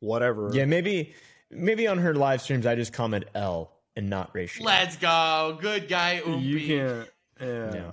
whatever. 0.00 0.50
Yeah, 0.52 0.64
maybe 0.64 1.14
maybe 1.50 1.86
on 1.86 1.98
her 1.98 2.14
live 2.14 2.40
streams 2.40 2.66
I 2.66 2.74
just 2.74 2.92
comment 2.92 3.24
L 3.34 3.72
and 3.96 4.08
not 4.08 4.30
ratio. 4.32 4.64
Let's 4.64 4.96
go, 4.96 5.58
good 5.60 5.88
guy. 5.88 6.22
you 6.26 6.66
can't. 6.66 7.08
Yeah. 7.40 7.74
Yeah. 7.74 7.90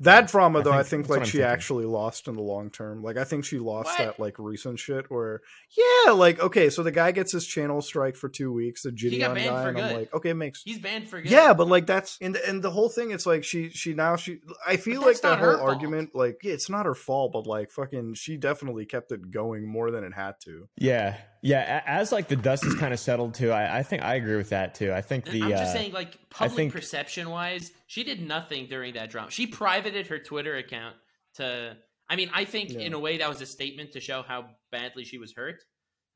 That 0.00 0.28
drama, 0.28 0.60
I 0.60 0.62
though, 0.62 0.72
I 0.72 0.82
think- 0.82 1.06
think 1.06 1.08
like 1.10 1.18
I'm 1.20 1.24
she 1.26 1.38
thinking. 1.38 1.50
actually 1.52 1.84
lost 1.86 2.28
in 2.28 2.36
the 2.36 2.42
long 2.42 2.70
term. 2.70 3.02
Like, 3.02 3.16
I 3.16 3.24
think 3.24 3.44
she 3.44 3.58
lost 3.58 3.86
What? 3.86 3.98
that 3.98 4.20
like 4.20 4.38
recent 4.38 4.78
shit 4.78 5.10
where, 5.10 5.40
yeah, 5.76 6.12
like, 6.12 6.40
okay, 6.40 6.70
so 6.70 6.82
the 6.82 6.90
guy 6.90 7.12
gets 7.12 7.32
his 7.32 7.46
channel 7.46 7.80
strike 7.82 8.16
for 8.16 8.28
two 8.28 8.52
weeks, 8.52 8.82
the 8.82 8.90
got 8.90 8.98
Gideon 8.98 9.34
banned 9.34 9.50
guy, 9.50 9.62
for 9.62 9.68
and 9.70 9.78
I'm 9.78 9.88
good. 9.88 9.96
like, 9.96 10.14
okay, 10.14 10.30
it 10.30 10.34
makes 10.34 10.62
He's 10.62 10.78
banned 10.78 11.08
for 11.08 11.20
good. 11.20 11.30
Yeah, 11.30 11.52
but 11.54 11.68
like 11.68 11.86
that's 11.86 12.18
and 12.20 12.36
and 12.36 12.62
the 12.62 12.70
whole 12.70 12.88
thing. 12.88 13.10
It's 13.10 13.26
like 13.26 13.44
she 13.44 13.70
she 13.70 13.94
now 13.94 14.16
she. 14.16 14.38
I 14.66 14.76
feel 14.76 15.00
like 15.02 15.20
that 15.22 15.38
whole 15.38 15.48
her 15.48 15.58
fault. 15.58 15.68
argument. 15.68 16.10
Like 16.14 16.38
yeah, 16.42 16.52
it's 16.52 16.68
not 16.70 16.86
her 16.86 16.94
fault, 16.94 17.32
but 17.32 17.46
like 17.46 17.70
fucking, 17.70 18.14
she 18.14 18.36
definitely 18.36 18.86
kept 18.86 19.12
it 19.12 19.30
going 19.30 19.66
more 19.66 19.90
than 19.90 20.04
it 20.04 20.12
had 20.14 20.34
to. 20.44 20.68
Yeah, 20.76 21.16
yeah. 21.42 21.82
As 21.86 22.12
like 22.12 22.28
the 22.28 22.36
dust 22.36 22.64
is 22.64 22.74
kind 22.74 22.92
of 22.94 23.00
settled 23.00 23.34
too, 23.34 23.50
I, 23.52 23.78
I 23.78 23.82
think 23.82 24.02
I 24.02 24.14
agree 24.14 24.36
with 24.36 24.50
that 24.50 24.74
too. 24.74 24.92
I 24.92 25.02
think 25.02 25.24
the 25.26 25.42
I'm 25.42 25.50
just 25.50 25.62
uh, 25.64 25.72
saying, 25.72 25.92
like 25.92 26.18
public 26.30 26.56
think- 26.56 26.72
perception 26.72 27.28
wise, 27.30 27.70
she 27.86 28.04
did 28.04 28.20
nothing 28.26 28.66
during 28.68 28.94
that 28.94 29.10
drama. 29.10 29.30
She 29.30 29.46
privated 29.46 30.06
her 30.06 30.18
Twitter 30.18 30.56
account 30.56 30.96
to. 31.34 31.76
I 32.08 32.16
mean, 32.16 32.30
I 32.34 32.44
think 32.44 32.70
Yeah. 32.70 32.80
in 32.80 32.92
a 32.92 32.98
way 32.98 33.18
that 33.18 33.28
was 33.28 33.40
a 33.40 33.46
statement 33.46 33.92
to 33.92 34.00
show 34.00 34.22
how 34.22 34.46
badly 34.70 35.04
she 35.04 35.18
was 35.18 35.32
hurt. 35.34 35.62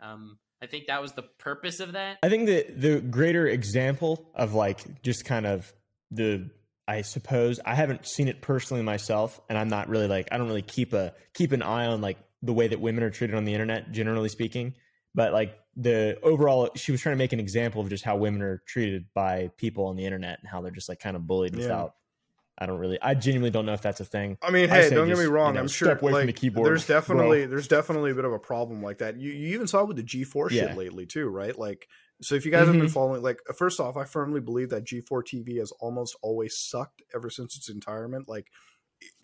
Um, 0.00 0.38
I 0.62 0.66
think 0.66 0.86
that 0.88 1.00
was 1.00 1.12
the 1.12 1.22
purpose 1.38 1.80
of 1.80 1.92
that. 1.92 2.18
I 2.22 2.28
think 2.28 2.46
the 2.46 2.66
the 2.76 3.00
greater 3.00 3.46
example 3.46 4.30
of 4.34 4.54
like 4.54 5.02
just 5.02 5.24
kind 5.24 5.46
of 5.46 5.72
the 6.10 6.50
I 6.88 7.02
suppose 7.02 7.58
I 7.64 7.74
haven't 7.74 8.06
seen 8.06 8.28
it 8.28 8.40
personally 8.42 8.82
myself, 8.82 9.40
and 9.48 9.58
I'm 9.58 9.68
not 9.68 9.88
really 9.88 10.06
like 10.06 10.28
I 10.32 10.38
don't 10.38 10.46
really 10.46 10.62
keep 10.62 10.92
a 10.92 11.14
keep 11.34 11.52
an 11.52 11.62
eye 11.62 11.86
on 11.86 12.00
like 12.00 12.18
the 12.42 12.52
way 12.52 12.68
that 12.68 12.80
women 12.80 13.02
are 13.02 13.10
treated 13.10 13.34
on 13.34 13.44
the 13.44 13.52
internet, 13.54 13.90
generally 13.92 14.28
speaking. 14.28 14.74
But 15.16 15.32
like 15.32 15.58
the 15.74 16.16
overall, 16.22 16.70
she 16.76 16.92
was 16.92 17.00
trying 17.00 17.14
to 17.14 17.18
make 17.18 17.32
an 17.32 17.40
example 17.40 17.80
of 17.80 17.88
just 17.88 18.04
how 18.04 18.16
women 18.16 18.40
are 18.42 18.62
treated 18.66 19.06
by 19.14 19.50
people 19.56 19.86
on 19.86 19.96
the 19.96 20.04
internet 20.04 20.38
and 20.40 20.48
how 20.48 20.60
they're 20.60 20.70
just 20.70 20.88
like 20.88 21.00
kind 21.00 21.16
of 21.16 21.26
bullied 21.26 21.54
Yeah. 21.54 21.62
without. 21.62 21.94
I 22.58 22.64
don't 22.64 22.78
really. 22.78 22.98
I 23.02 23.14
genuinely 23.14 23.50
don't 23.50 23.66
know 23.66 23.74
if 23.74 23.82
that's 23.82 24.00
a 24.00 24.04
thing. 24.04 24.38
I 24.42 24.50
mean, 24.50 24.68
hey, 24.70 24.88
say 24.88 24.94
don't 24.94 25.06
get 25.08 25.12
just, 25.12 25.20
me 25.20 25.24
you 25.26 25.30
wrong. 25.30 25.54
know, 25.54 25.60
I'm 25.60 25.68
sure 25.68 25.88
step 25.88 26.00
away 26.02 26.12
from 26.12 26.18
like 26.20 26.26
the 26.26 26.32
keyboard, 26.32 26.66
there's 26.66 26.86
bro. 26.86 26.96
definitely 27.00 27.46
there's 27.46 27.68
definitely 27.68 28.12
a 28.12 28.14
bit 28.14 28.24
of 28.24 28.32
a 28.32 28.38
problem 28.38 28.82
like 28.82 28.98
that. 28.98 29.18
You 29.18 29.30
you 29.30 29.54
even 29.54 29.66
saw 29.66 29.80
it 29.82 29.88
with 29.88 29.96
the 29.98 30.02
G4 30.04 30.50
Yeah. 30.50 30.68
shit 30.68 30.76
lately 30.76 31.04
too, 31.06 31.28
right? 31.28 31.58
Like, 31.58 31.88
so 32.22 32.34
if 32.34 32.46
you 32.46 32.50
guys 32.50 32.66
have 32.68 32.78
been 32.78 32.86
Mhm. 32.86 32.92
following, 32.92 33.22
like, 33.22 33.40
first 33.58 33.78
off, 33.80 33.96
I 33.98 34.04
firmly 34.04 34.40
believe 34.40 34.70
that 34.70 34.84
G4 34.84 35.22
TV 35.22 35.58
has 35.58 35.70
almost 35.80 36.16
always 36.22 36.56
sucked 36.58 37.02
ever 37.14 37.28
since 37.30 37.56
its 37.56 37.68
entirement. 37.68 38.28
Like. 38.28 38.48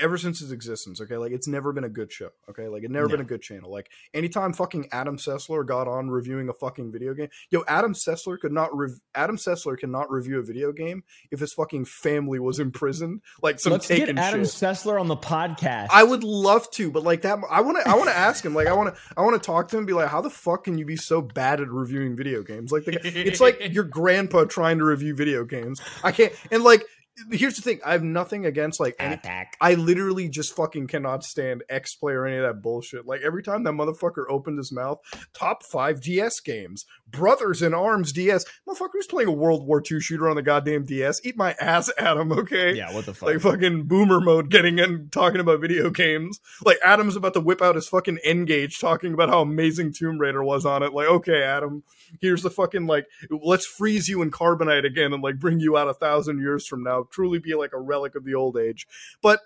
Ever 0.01 0.19
since 0.19 0.41
its 0.41 0.51
existence, 0.53 1.01
okay, 1.01 1.17
like 1.17 1.33
it's 1.33 1.47
never 1.47 1.73
been 1.73 1.85
a 1.85 1.89
good 1.89 2.13
show, 2.13 2.31
okay, 2.49 2.69
like 2.69 2.83
it 2.83 2.91
never 2.91 3.09
been 3.09 3.21
a 3.21 3.25
good 3.25 3.43
channel. 3.43 3.71
Like 3.71 3.91
anytime 4.15 4.53
fucking 4.53 4.89
Adam 4.93 5.17
Sessler 5.17 5.67
got 5.67 5.89
on 5.89 6.11
reviewing 6.11 6.49
a 6.49 6.53
fucking 6.53 6.93
video 6.93 7.15
game, 7.15 7.29
yo, 7.51 7.63
Adam 7.69 7.95
Sessler 7.95 8.39
could 8.39 8.53
not 8.53 8.75
rev- 8.77 9.01
Adam 9.15 9.37
Sessler 9.37 9.79
cannot 9.79 10.11
review 10.11 10.39
a 10.39 10.43
video 10.43 10.73
game 10.73 11.05
if 11.31 11.41
his 11.41 11.53
fucking 11.53 11.85
family 11.85 12.39
was 12.39 12.59
imprisoned, 12.59 13.21
like 13.43 13.61
some 13.61 13.73
Let's 13.73 13.87
taken 13.89 14.17
get 14.17 14.19
Adam 14.19 14.41
shit. 14.45 14.49
Sessler 14.49 15.01
on 15.01 15.09
the 15.09 15.17
podcast. 15.17 15.89
I 15.91 16.03
would 16.03 16.25
love 16.25 16.71
to, 16.73 16.91
but 16.91 17.03
like 17.03 17.23
that, 17.23 17.39
I 17.51 17.61
want 17.61 17.79
to. 17.79 17.89
I 17.89 17.95
want 17.95 18.09
to 18.09 18.17
ask 18.17 18.45
him. 18.45 18.55
Like, 18.55 18.67
I 18.67 18.73
want 18.73 18.95
to. 18.95 19.01
I 19.17 19.23
want 19.23 19.41
to 19.41 19.47
talk 19.47 19.69
to 19.69 19.77
him. 19.77 19.81
and 19.81 19.87
Be 19.87 19.93
like, 19.93 20.09
how 20.09 20.21
the 20.21 20.31
fuck 20.31 20.65
can 20.65 20.79
you 20.79 20.85
be 20.85 20.97
so 20.97 21.21
bad 21.21 21.61
at 21.61 21.69
reviewing 21.69 22.17
video 22.17 22.43
games? 22.43 22.73
Like, 22.73 22.85
the, 22.85 22.99
it's 23.03 23.41
like 23.41 23.73
your 23.73 23.85
grandpa 23.85 24.45
trying 24.45 24.79
to 24.79 24.85
review 24.85 25.15
video 25.15 25.45
games. 25.45 25.81
I 26.03 26.13
can't. 26.13 26.33
And 26.51 26.63
like, 26.63 26.85
here's 27.31 27.57
the 27.57 27.63
thing. 27.63 27.81
I 27.85 27.93
have 27.93 28.03
nothing 28.03 28.47
against 28.47 28.81
like 28.81 28.97
any. 28.99 29.15
attack. 29.15 29.57
I 29.61 29.75
literally 29.75 30.29
just 30.29 30.55
fucking 30.55 30.87
cannot 30.87 31.25
stand 31.25 31.63
X 31.69 31.95
Play 31.95 32.13
or 32.13 32.27
any 32.27 32.37
of 32.37 32.43
that 32.43 32.63
bullshit. 32.63 33.07
Like 33.07 33.21
every 33.23 33.43
time 33.43 33.65
that 33.65 33.73
motherfucker 33.73 34.25
opened 34.29 34.59
his 34.59 34.73
mouth, 34.73 34.99
top 35.33 35.63
five 35.65 36.01
DS 36.01 36.41
games, 36.41 36.85
Brothers 37.13 37.63
in 37.63 37.75
Arms 37.75 38.13
DS. 38.13 38.45
Motherfucker's 38.67 39.07
playing 39.07 39.29
a 39.29 39.33
World 39.33 39.67
War 39.67 39.83
II 39.89 40.01
shooter 40.01 40.29
on 40.29 40.37
the 40.37 40.43
goddamn 40.43 40.85
DS. 40.85 41.21
Eat 41.25 41.37
my 41.37 41.55
ass, 41.61 41.91
Adam. 41.99 42.33
Okay. 42.33 42.75
Yeah, 42.75 42.93
what 42.93 43.05
the 43.07 43.15
fuck? 43.15 43.29
Like 43.29 43.41
fucking 43.41 43.85
boomer 43.87 44.21
mode 44.21 44.51
getting 44.51 44.79
in 44.79 45.09
talking 45.11 45.41
about 45.41 45.61
video 45.61 45.91
games. 45.91 46.41
Like 46.65 46.79
Adam's 46.83 47.17
about 47.17 47.35
to 47.35 47.41
whip 47.41 47.61
out 47.61 47.75
his 47.75 47.89
fucking 47.89 48.19
N-Gage 48.25 48.79
talking 48.79 49.13
about 49.13 49.29
how 49.29 49.43
amazing 49.43 49.93
Tomb 49.93 50.19
Raider 50.19 50.43
was 50.43 50.65
on 50.65 50.83
it. 50.83 50.93
Like, 50.95 51.09
okay, 51.09 51.43
Adam, 51.43 51.83
here's 52.21 52.43
the 52.43 52.51
fucking 52.51 52.87
like 52.87 53.07
let's 53.31 53.67
freeze 53.67 54.09
you 54.09 54.23
in 54.23 54.31
carbonite 54.31 54.87
again 54.87 55.13
and 55.13 55.23
like 55.23 55.39
bring 55.39 55.61
you 55.61 55.77
out 55.77 55.89
a 55.89 55.95
thousand 55.95 56.39
years 56.41 56.67
from 56.67 56.83
now. 56.83 57.02
Truly 57.11 57.39
be 57.39 57.55
like 57.55 57.73
a 57.73 57.81
relic 57.81 58.15
of 58.15 58.25
the 58.25 58.35
old 58.35 58.57
age. 58.57 58.87
But 59.23 59.41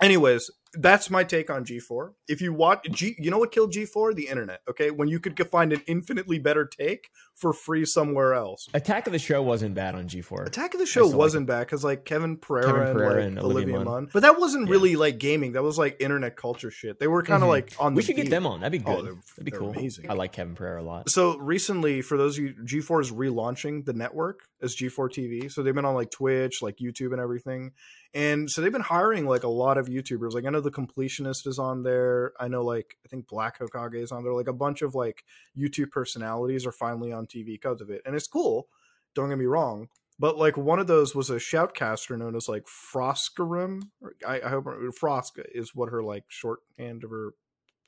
anyways, 0.00 0.50
that's 0.78 1.08
my 1.10 1.24
take 1.24 1.48
on 1.50 1.64
G4. 1.64 2.12
If 2.28 2.40
you 2.42 2.52
watch 2.52 2.86
G, 2.90 3.14
you 3.18 3.30
know 3.30 3.38
what 3.38 3.50
killed 3.52 3.72
G4? 3.72 4.14
The 4.14 4.28
internet. 4.28 4.60
Okay, 4.68 4.90
when 4.90 5.08
you 5.08 5.18
could 5.20 5.38
find 5.48 5.72
an 5.72 5.80
infinitely 5.86 6.38
better 6.38 6.66
take 6.66 7.08
for 7.34 7.52
free 7.52 7.84
somewhere 7.84 8.34
else. 8.34 8.68
Attack 8.74 9.06
of 9.06 9.12
the 9.12 9.18
Show 9.18 9.42
wasn't 9.42 9.74
bad 9.74 9.94
on 9.94 10.08
G4. 10.08 10.46
Attack 10.46 10.74
of 10.74 10.80
the 10.80 10.86
Show 10.86 11.06
wasn't 11.06 11.46
bad 11.46 11.60
because 11.60 11.82
like 11.84 12.04
Kevin 12.04 12.36
Pereira, 12.36 12.66
Kevin 12.86 12.88
and, 12.88 12.98
like, 13.16 13.24
and 13.24 13.38
Olivia, 13.38 13.76
Munn. 13.76 13.84
Munn. 13.84 14.08
but 14.12 14.20
that 14.20 14.38
wasn't 14.38 14.66
Yeah. 14.66 14.72
really 14.72 14.96
like 14.96 15.18
gaming. 15.18 15.52
That 15.52 15.62
was 15.62 15.78
like 15.78 15.96
internet 16.00 16.36
culture 16.36 16.70
shit. 16.70 16.98
They 16.98 17.06
were 17.06 17.22
kind 17.22 17.42
of 17.42 17.46
Mhm. 17.48 17.52
like 17.52 17.72
on. 17.78 17.94
we 17.94 18.02
should 18.02 18.16
get 18.16 18.28
them 18.30 18.46
on. 18.46 18.60
That'd 18.60 18.82
be 18.82 18.86
Oh, 18.90 18.96
good. 18.96 19.04
they're- 19.06 19.20
That'd 19.36 19.44
be 19.44 19.50
cool. 19.50 19.70
amazing. 19.70 20.10
I 20.10 20.14
like 20.14 20.32
Kevin 20.32 20.54
Pereira 20.54 20.82
a 20.82 20.84
lot. 20.84 21.08
So 21.10 21.38
recently, 21.38 22.02
for 22.02 22.16
those 22.18 22.38
of 22.38 22.44
you, 22.44 22.54
G4 22.64 23.00
is 23.00 23.12
relaunching 23.12 23.84
the 23.86 23.92
network 23.94 24.40
as 24.62 24.74
G4 24.74 25.08
TV. 25.10 25.48
So 25.50 25.62
they've 25.62 25.74
been 25.74 25.84
on 25.84 25.94
like 25.94 26.10
Twitch, 26.10 26.60
like 26.62 26.76
YouTube, 26.78 27.12
and 27.12 27.20
everything. 27.20 27.72
And 28.16 28.50
so 28.50 28.62
they've 28.62 28.72
been 28.72 28.80
hiring 28.80 29.26
like 29.26 29.42
a 29.42 29.48
lot 29.48 29.76
of 29.76 29.88
YouTubers. 29.88 30.32
Like 30.32 30.46
I 30.46 30.48
know 30.48 30.62
the 30.62 30.70
Completionist 30.70 31.46
is 31.46 31.58
on 31.58 31.82
there. 31.82 32.32
I 32.40 32.48
know 32.48 32.64
like 32.64 32.96
I 33.04 33.08
think 33.08 33.28
Black 33.28 33.58
Hokage 33.58 34.02
is 34.02 34.10
on 34.10 34.24
there. 34.24 34.32
Like 34.32 34.48
a 34.48 34.54
bunch 34.54 34.80
of 34.80 34.94
like 34.94 35.22
YouTube 35.54 35.90
personalities 35.90 36.64
are 36.64 36.72
finally 36.72 37.12
on 37.12 37.26
TV 37.26 37.48
because 37.48 37.82
of 37.82 37.90
it, 37.90 38.00
and 38.06 38.16
it's 38.16 38.26
cool. 38.26 38.68
Don't 39.14 39.28
get 39.28 39.36
me 39.36 39.44
wrong. 39.44 39.88
But 40.18 40.38
like 40.38 40.56
one 40.56 40.78
of 40.78 40.86
those 40.86 41.14
was 41.14 41.28
a 41.28 41.34
shoutcaster 41.34 42.16
known 42.16 42.34
as 42.36 42.48
like 42.48 42.64
Froskurinn. 42.64 43.82
I, 44.26 44.40
I 44.40 44.48
hope 44.48 44.64
Frosk 44.98 45.32
is 45.54 45.74
what 45.74 45.90
her 45.90 46.02
like 46.02 46.24
shorthand 46.28 47.04
of 47.04 47.10
her 47.10 47.32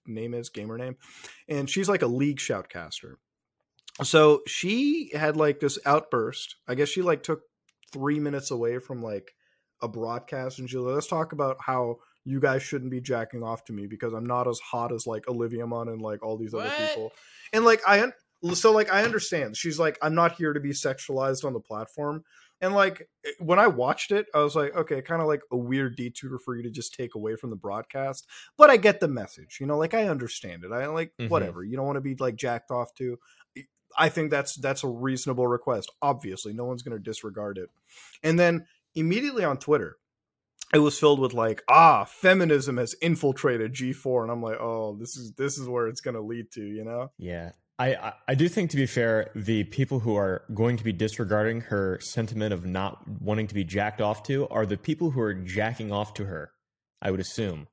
name 0.06 0.34
is, 0.34 0.50
gamer 0.50 0.76
name, 0.76 0.96
and 1.48 1.70
she's 1.70 1.88
like 1.88 2.02
a 2.02 2.06
league 2.06 2.38
shoutcaster. 2.38 3.14
So 4.02 4.42
she 4.46 5.10
had 5.14 5.38
like 5.38 5.60
this 5.60 5.78
outburst. 5.86 6.56
I 6.68 6.74
guess 6.74 6.90
she 6.90 7.00
like 7.00 7.22
took 7.22 7.44
three 7.94 8.20
minutes 8.20 8.50
away 8.50 8.78
from 8.78 9.02
like 9.02 9.32
a 9.82 9.88
broadcast, 9.88 10.58
and 10.58 10.68
she 10.68 10.76
like, 10.78 10.94
let's 10.94 11.06
talk 11.06 11.32
about 11.32 11.56
how 11.60 11.98
you 12.24 12.40
guys 12.40 12.62
shouldn't 12.62 12.90
be 12.90 13.00
jacking 13.00 13.42
off 13.42 13.64
to 13.64 13.72
me 13.72 13.86
because 13.86 14.12
I'm 14.12 14.26
not 14.26 14.46
as 14.48 14.58
hot 14.58 14.92
as 14.92 15.06
like 15.06 15.28
Olivia 15.28 15.66
Munn 15.66 15.88
and 15.88 16.02
like 16.02 16.22
all 16.22 16.36
these 16.36 16.52
other 16.54 16.70
people. 16.76 17.12
And 17.52 17.64
like 17.64 17.80
I 17.86 18.02
un- 18.02 18.12
so 18.54 18.72
like 18.72 18.92
I 18.92 19.02
understand. 19.04 19.56
She's 19.56 19.78
like 19.78 19.98
I'm 20.02 20.14
not 20.14 20.32
here 20.32 20.52
to 20.52 20.60
be 20.60 20.70
sexualized 20.70 21.44
on 21.44 21.52
the 21.54 21.60
platform. 21.60 22.24
And 22.60 22.74
like 22.74 23.08
eh, 23.24 23.30
when 23.38 23.58
I 23.58 23.66
watched 23.68 24.10
it, 24.10 24.26
I 24.34 24.40
was 24.40 24.54
like, 24.56 24.76
okay, 24.76 25.00
kind 25.00 25.22
of 25.22 25.28
like 25.28 25.40
a 25.50 25.56
weird 25.56 25.96
detour 25.96 26.38
for 26.38 26.56
you 26.56 26.62
to 26.64 26.70
just 26.70 26.92
take 26.94 27.14
away 27.14 27.36
from 27.36 27.50
the 27.50 27.56
broadcast. 27.56 28.26
But 28.58 28.68
I 28.68 28.76
get 28.76 29.00
the 29.00 29.08
message, 29.08 29.58
you 29.60 29.66
know, 29.66 29.78
like 29.78 29.94
I 29.94 30.08
understand 30.08 30.64
it. 30.64 30.72
I 30.72 30.86
like 30.88 31.12
Mhm. 31.18 31.30
whatever. 31.30 31.64
You 31.64 31.76
don't 31.76 31.86
want 31.86 31.96
to 31.96 32.02
be 32.02 32.16
like 32.16 32.36
jacked 32.36 32.70
off 32.70 32.92
to. 32.96 33.18
I 33.96 34.10
think 34.10 34.30
that's 34.30 34.54
that's 34.56 34.84
a 34.84 34.88
reasonable 34.88 35.46
request. 35.46 35.90
Obviously, 36.02 36.52
no 36.52 36.64
one's 36.66 36.82
going 36.82 36.96
to 36.96 37.02
disregard 37.02 37.56
it. 37.58 37.70
And 38.22 38.38
then 38.38 38.66
immediately 38.94 39.44
on 39.44 39.58
Twitter, 39.58 39.96
it 40.74 40.78
was 40.78 40.98
filled 40.98 41.20
with 41.20 41.32
like, 41.32 41.62
ah, 41.68 42.04
feminism 42.04 42.76
has 42.76 42.94
infiltrated 43.00 43.72
G4, 43.74 44.22
and 44.22 44.30
I'm 44.30 44.42
like, 44.42 44.58
oh, 44.60 44.96
this 44.98 45.16
is 45.16 45.32
this 45.36 45.58
is 45.58 45.68
where 45.68 45.88
it's 45.88 46.00
going 46.00 46.14
to 46.14 46.20
lead 46.20 46.50
to, 46.52 46.62
you 46.62 46.84
know? 46.84 47.10
Yeah. 47.18 47.52
I, 47.80 48.12
I, 48.26 48.34
do 48.34 48.48
think, 48.48 48.70
to 48.70 48.76
be 48.76 48.86
fair, 48.86 49.30
the 49.36 49.62
people 49.62 50.00
who 50.00 50.16
are 50.16 50.42
going 50.52 50.76
to 50.78 50.84
be 50.84 50.92
disregarding 50.92 51.60
her 51.60 52.00
sentiment 52.02 52.52
of 52.52 52.66
not 52.66 53.06
wanting 53.20 53.46
to 53.46 53.54
be 53.54 53.62
jacked 53.62 54.00
off 54.00 54.24
to 54.24 54.48
are 54.48 54.66
the 54.66 54.76
people 54.76 55.12
who 55.12 55.20
are 55.20 55.32
jacking 55.32 55.92
off 55.92 56.12
to 56.14 56.24
her, 56.24 56.50
I 57.00 57.12
would 57.12 57.20
assume, 57.20 57.68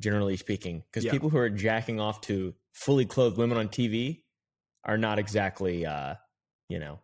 generally 0.00 0.38
speaking. 0.38 0.84
Because 0.90 1.04
Yeah. 1.04 1.12
people 1.12 1.28
who 1.28 1.36
are 1.36 1.50
jacking 1.50 2.00
off 2.00 2.22
to 2.22 2.54
fully 2.72 3.04
clothed 3.04 3.36
women 3.36 3.58
on 3.58 3.68
TV 3.68 4.22
are 4.84 4.96
not 4.96 5.18
exactly, 5.18 5.84
uh, 5.84 6.14
you 6.70 6.78
know, 6.78 7.00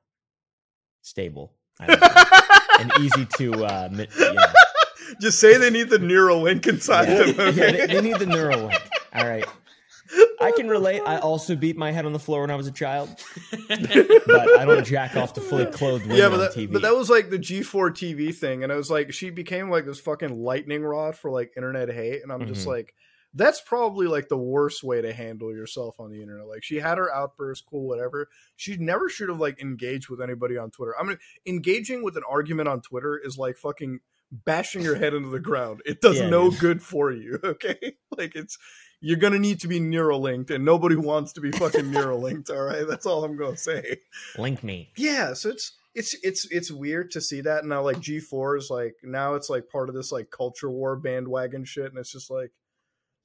stable. 1.02 1.52
I 2.78 2.82
and 2.82 2.92
easy 3.00 3.26
to, 3.38 3.64
uh, 3.64 3.88
mi- 3.92 4.08
know. 4.18 4.42
Just 5.20 5.38
say 5.38 5.56
they 5.56 5.70
need 5.70 5.88
the 5.88 5.98
Neuralink 5.98 6.66
inside 6.66 7.08
Yeah, 7.08 7.22
them. 7.32 7.36
yeah, 7.56 7.70
they, 7.72 7.86
they 7.86 8.00
need 8.02 8.18
the 8.18 8.24
Neuralink. 8.26 8.76
All 9.14 9.26
right. 9.26 9.46
I 10.40 10.52
can 10.52 10.68
relate. 10.68 11.02
I 11.04 11.18
also 11.18 11.56
beat 11.56 11.76
my 11.76 11.90
head 11.90 12.06
on 12.06 12.12
the 12.12 12.18
floor 12.18 12.42
when 12.42 12.50
I 12.50 12.54
was 12.56 12.66
a 12.68 12.72
child, 12.72 13.08
but 13.68 14.58
I 14.58 14.64
don't 14.64 14.84
jack 14.84 15.16
off 15.16 15.32
to 15.34 15.40
fully 15.40 15.66
clothed 15.66 16.04
women 16.04 16.18
yeah, 16.18 16.28
but 16.28 16.34
on 16.34 16.40
that, 16.40 16.52
TV. 16.52 16.72
but 16.72 16.82
that 16.82 16.94
was 16.94 17.10
like 17.10 17.28
the 17.30 17.38
G4 17.38 17.90
TV 17.90 18.32
thing, 18.34 18.62
and 18.62 18.70
it 18.70 18.76
was 18.76 18.88
like 18.90 19.12
she 19.12 19.30
became 19.30 19.68
like 19.68 19.84
this 19.84 19.98
fucking 19.98 20.42
lightning 20.44 20.82
rod 20.84 21.16
for 21.16 21.30
like 21.30 21.52
internet 21.56 21.88
hate, 21.92 22.22
and 22.22 22.30
I'm 22.30 22.46
just 22.46 22.64
Mhm. 22.66 22.70
like, 22.70 22.94
that's 23.34 23.60
probably 23.60 24.06
like 24.06 24.28
the 24.28 24.38
worst 24.38 24.82
way 24.82 25.02
to 25.02 25.12
handle 25.12 25.52
yourself 25.52 26.00
on 26.00 26.10
the 26.10 26.22
internet. 26.22 26.46
Like 26.46 26.62
she 26.64 26.76
had 26.76 26.98
her 26.98 27.14
outburst, 27.14 27.64
cool, 27.68 27.86
whatever. 27.86 28.28
She 28.56 28.76
never 28.76 29.08
should 29.08 29.28
have 29.28 29.38
like 29.40 29.60
engaged 29.60 30.08
with 30.08 30.22
anybody 30.22 30.56
on 30.56 30.70
Twitter. 30.70 30.94
I 30.98 31.04
mean, 31.04 31.18
engaging 31.46 32.02
with 32.02 32.16
an 32.16 32.22
argument 32.28 32.68
on 32.68 32.80
Twitter 32.80 33.20
is 33.22 33.36
like 33.36 33.58
fucking 33.58 34.00
bashing 34.32 34.82
your 34.82 34.96
head 34.96 35.14
into 35.14 35.28
the 35.28 35.38
ground. 35.40 35.82
It 35.84 36.00
does 36.00 36.18
Yeah, 36.18 36.28
no 36.30 36.50
dude. 36.50 36.60
good 36.60 36.82
for 36.82 37.12
you. 37.12 37.38
Okay, 37.44 37.94
like 38.16 38.34
it's. 38.34 38.58
You're 39.02 39.18
gonna 39.18 39.38
need 39.38 39.60
to 39.60 39.68
be 39.68 39.78
neural 39.78 40.20
linked, 40.20 40.50
and 40.50 40.64
nobody 40.64 40.96
wants 40.96 41.34
to 41.34 41.42
be 41.42 41.50
fucking 41.52 41.90
neural 41.90 42.18
linked. 42.18 42.48
All 42.48 42.62
right, 42.62 42.86
that's 42.88 43.04
all 43.04 43.24
I'm 43.24 43.36
gonna 43.36 43.56
say 43.58 43.98
Link 44.38 44.64
me. 44.64 44.90
yeah 44.96 45.34
so 45.34 45.50
it's 45.50 45.72
it's 45.94 46.16
it's 46.22 46.46
it's 46.50 46.70
weird 46.72 47.10
to 47.10 47.20
see 47.20 47.42
that 47.42 47.66
now 47.66 47.82
like 47.82 47.98
g4 47.98 48.56
is 48.58 48.70
like 48.70 48.94
now 49.04 49.34
it's 49.34 49.50
like 49.50 49.68
part 49.68 49.90
of 49.90 49.94
this 49.94 50.10
like 50.12 50.30
culture 50.30 50.70
war 50.70 50.96
bandwagon 50.96 51.64
shit 51.64 51.86
and 51.86 51.98
it's 51.98 52.10
just 52.10 52.30
like 52.30 52.50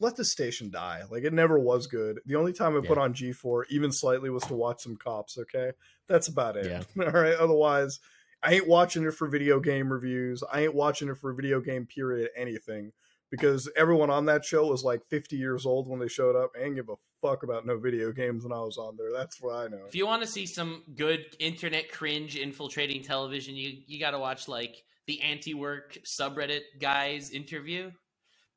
let 0.02 0.16
the 0.16 0.26
station 0.26 0.70
die. 0.70 1.04
Like 1.10 1.24
it 1.24 1.34
never 1.34 1.58
was 1.60 1.88
good. 1.88 2.20
The 2.26 2.36
only 2.36 2.52
time 2.52 2.76
i 2.76 2.86
put 2.86 2.98
on 2.98 3.14
g4 3.14 3.64
even 3.70 3.92
slightly 3.92 4.30
was 4.30 4.44
to 4.44 4.56
watch 4.56 4.82
some 4.82 4.98
cops 4.98 5.38
okay? 5.38 5.72
That's 6.08 6.28
about 6.28 6.58
it. 6.58 6.66
Yeah. 6.66 6.84
all 7.06 7.12
right 7.12 7.36
otherwise 7.36 8.00
i 8.44 8.54
ain't 8.54 8.68
watching 8.68 9.06
it 9.06 9.14
for 9.14 9.28
video 9.28 9.60
game 9.60 9.92
reviews. 9.92 10.44
I 10.52 10.64
ain't 10.64 10.76
watching 10.76 11.08
it 11.08 11.18
for 11.18 11.32
video 11.34 11.62
game 11.62 11.86
period 11.86 12.30
anything. 12.36 12.92
Because 13.30 13.70
everyone 13.78 14.10
on 14.10 14.26
that 14.26 14.44
show 14.44 14.66
was 14.66 14.84
like 14.84 15.06
50 15.08 15.38
years 15.38 15.66
old 15.66 15.88
when 15.88 16.02
they 16.02 16.10
showed 16.10 16.36
up. 16.36 16.52
And 16.60 16.76
give 16.76 16.90
a 16.90 16.96
fuck 17.22 17.44
about 17.44 17.66
no 17.66 17.78
video 17.78 18.12
games 18.12 18.44
when 18.44 18.52
i 18.52 18.60
was 18.60 18.78
on 18.78 18.98
there. 18.98 19.14
That's 19.14 19.42
what 19.42 19.56
i 19.56 19.68
know. 19.68 19.86
If 19.88 19.96
you 19.96 20.06
want 20.06 20.22
to 20.24 20.28
see 20.28 20.46
some 20.46 20.84
good 20.96 21.24
internet 21.40 21.92
cringe 21.92 22.36
infiltrating 22.36 23.04
television, 23.04 23.56
you 23.56 23.78
you 23.88 24.00
got 24.00 24.12
to 24.12 24.20
watch 24.20 24.48
like 24.48 24.84
the 25.08 25.22
anti-work 25.22 25.98
subreddit 26.06 26.62
guys 26.80 27.32
interview. 27.32 27.92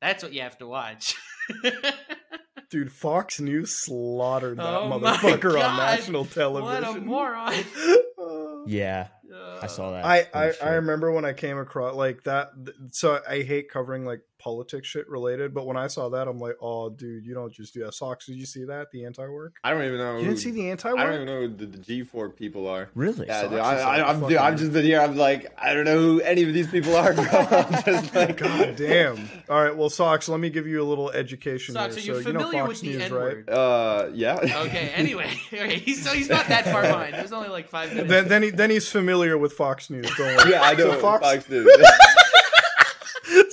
That's 0.01 0.23
what 0.23 0.33
you 0.33 0.41
have 0.41 0.57
to 0.59 0.67
watch. 0.67 1.15
Dude, 2.71 2.91
Fox 2.91 3.39
News 3.39 3.83
slaughtered 3.85 4.57
that 4.57 4.63
Oh 4.65 4.89
motherfucker 4.99 5.51
on 5.53 5.77
national 5.77 6.25
television. 6.25 6.83
what 6.83 6.97
a 6.97 7.01
moron! 7.01 7.53
Uh, 8.17 8.63
Yeah, 8.65 9.07
Uh, 9.31 9.59
I 9.61 9.67
saw 9.67 9.91
that. 9.91 10.03
I, 10.05 10.27
I, 10.33 10.51
shit. 10.51 10.63
I 10.63 10.69
remember 10.75 11.11
when 11.11 11.25
I 11.25 11.33
came 11.33 11.59
across 11.59 11.93
like 11.95 12.23
that. 12.23 12.49
th- 12.65 12.75
So 12.91 13.21
I 13.29 13.43
hate 13.43 13.69
covering 13.69 14.03
like 14.05 14.21
politics 14.45 14.87
shit 14.87 15.09
related, 15.09 15.55
but 15.55 15.65
when 15.65 15.75
I 15.75 15.87
saw 15.87 16.07
that, 16.09 16.27
I'm 16.27 16.37
like, 16.37 16.55
oh, 16.61 16.91
dude, 16.91 17.25
you 17.25 17.33
don't 17.33 17.51
just 17.51 17.73
do 17.73 17.83
that. 17.83 17.95
Socks, 17.95 18.27
did 18.27 18.35
you 18.35 18.45
see 18.45 18.63
that? 18.65 18.91
The 18.91 19.03
anti 19.03 19.27
work? 19.27 19.55
I 19.63 19.71
don't 19.71 19.83
even 19.83 19.97
know. 19.97 20.17
You 20.19 20.25
didn't 20.25 20.37
see 20.37 20.51
the 20.51 20.69
anti 20.69 20.87
work? 20.87 20.99
I 20.99 21.03
don't 21.05 21.13
even 21.15 21.25
know 21.25 21.41
who 21.41 21.47
the, 21.47 21.65
the 21.65 22.03
G4 22.03 22.35
people 22.35 22.67
are. 22.67 22.91
Really? 22.93 23.25
Yeah, 23.25 23.41
Sucks. 23.41 23.49
dude, 23.49 23.59
I, 23.59 23.75
like 23.75 23.83
I, 23.83 24.03
I'm, 24.07 24.15
dude, 24.19 24.21
fucking- 24.21 24.37
I've 24.37 24.59
just 24.59 24.71
been 24.71 24.85
here. 24.85 25.01
I'm 25.01 25.17
like, 25.17 25.51
I 25.57 25.73
don't 25.73 25.85
know 25.85 25.97
who 25.99 26.21
any 26.21 26.43
of 26.43 26.53
these 26.53 26.67
people 26.69 26.95
are, 26.95 27.11
bro. 27.13 27.25
I'm 27.31 27.83
just 27.83 28.13
like, 28.13 28.37
God 28.45 28.75
damn. 28.75 29.27
All 29.49 29.63
right, 29.63 29.75
well, 29.75 29.89
Socks, 29.89 30.29
let 30.29 30.39
me 30.39 30.51
give 30.51 30.67
you 30.67 30.79
a 30.79 30.85
little 30.85 31.09
education 31.09 31.73
Socks, 31.73 31.95
here. 31.95 32.13
are 32.13 32.17
you 32.17 32.23
so, 32.23 32.29
you 32.29 32.33
know 32.35 32.39
familiar 32.41 32.65
Fox 32.67 32.69
with 32.69 32.81
the 32.81 32.97
News, 32.97 33.01
N 33.01 33.13
right? 33.13 33.21
word? 33.23 33.49
Uh, 33.49 34.09
yeah. 34.13 34.35
Okay. 34.65 34.91
Anyway, 34.95 35.27
he's 35.27 36.03
so 36.03 36.11
he's 36.11 36.29
not 36.29 36.47
that 36.49 36.65
far 36.65 36.83
behind. 36.83 37.15
It 37.15 37.21
was 37.23 37.33
only 37.33 37.49
like 37.49 37.67
five 37.67 37.89
minutes. 37.89 38.09
Then, 38.09 38.27
then, 38.27 38.43
he, 38.43 38.49
then 38.51 38.69
he's 38.69 38.87
familiar 38.87 39.37
with 39.39 39.53
Fox 39.53 39.89
News. 39.89 40.07
Don't 40.17 40.35
worry. 40.37 40.51
yeah, 40.51 40.61
I 40.61 40.73
know. 40.73 40.91
So 40.91 40.99
Fox, 40.99 41.23
Fox 41.25 41.49
News. 41.49 41.67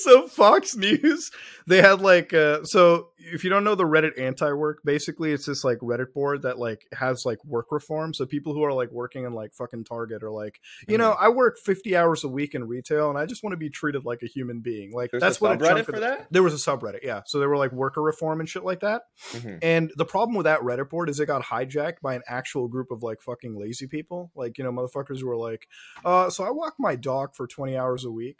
So 0.02 0.26
Fox 0.28 0.76
News, 0.76 1.30
they 1.66 1.80
had 1.82 2.00
like 2.00 2.32
uh 2.34 2.64
so 2.64 3.08
if 3.18 3.44
you 3.44 3.50
don't 3.50 3.62
know 3.62 3.76
the 3.76 3.84
Reddit 3.84 4.18
anti-work, 4.20 4.80
basically 4.84 5.32
it's 5.32 5.46
this 5.46 5.62
like 5.62 5.78
Reddit 5.78 6.12
board 6.12 6.42
that 6.42 6.58
like 6.58 6.84
has 6.92 7.24
like 7.24 7.38
work 7.44 7.66
reform. 7.70 8.12
So 8.14 8.26
people 8.26 8.52
who 8.52 8.64
are 8.64 8.72
like 8.72 8.90
working 8.90 9.24
in 9.24 9.32
like 9.32 9.54
fucking 9.54 9.84
Target 9.84 10.22
are 10.24 10.30
like, 10.30 10.60
you 10.88 10.98
know, 10.98 11.12
Mm-hmm. 11.12 11.24
I 11.24 11.28
work 11.28 11.58
50 11.64 11.96
hours 11.96 12.24
a 12.24 12.28
week 12.28 12.54
in 12.54 12.64
retail 12.64 13.10
and 13.10 13.18
I 13.18 13.26
just 13.26 13.42
want 13.44 13.52
to 13.52 13.56
be 13.58 13.70
treated 13.70 14.04
like 14.04 14.22
a 14.22 14.26
human 14.26 14.60
being. 14.60 14.92
Like 14.92 15.10
There's 15.12 15.20
that's 15.20 15.40
what 15.40 15.58
subreddit 15.58 15.84
for 15.84 15.92
the- 15.92 16.00
that? 16.00 16.26
There 16.30 16.42
was 16.42 16.54
a 16.54 16.56
subreddit, 16.70 17.00
yeah. 17.04 17.20
So 17.26 17.38
there 17.38 17.48
were 17.48 17.56
like 17.56 17.70
worker 17.72 18.02
reform 18.02 18.40
and 18.40 18.48
shit 18.48 18.64
like 18.64 18.80
that. 18.80 19.02
Mhm. 19.32 19.58
And 19.62 19.92
the 19.96 20.04
problem 20.04 20.36
with 20.36 20.44
that 20.44 20.60
Reddit 20.60 20.90
board 20.90 21.08
is 21.08 21.20
it 21.20 21.26
got 21.26 21.42
hijacked 21.44 22.00
by 22.02 22.14
an 22.14 22.22
actual 22.28 22.66
group 22.66 22.90
of 22.90 23.02
like 23.02 23.20
fucking 23.22 23.56
lazy 23.58 23.86
people, 23.86 24.30
like 24.34 24.58
you 24.58 24.64
know, 24.64 24.72
motherfuckers 24.72 25.20
who 25.20 25.28
were 25.28 25.36
like, 25.36 25.68
uh, 26.04 26.28
so 26.30 26.42
I 26.44 26.50
walk 26.50 26.74
my 26.78 26.96
dog 26.96 27.34
for 27.36 27.46
twenty 27.46 27.76
hours 27.76 28.04
a 28.04 28.10
week, 28.10 28.38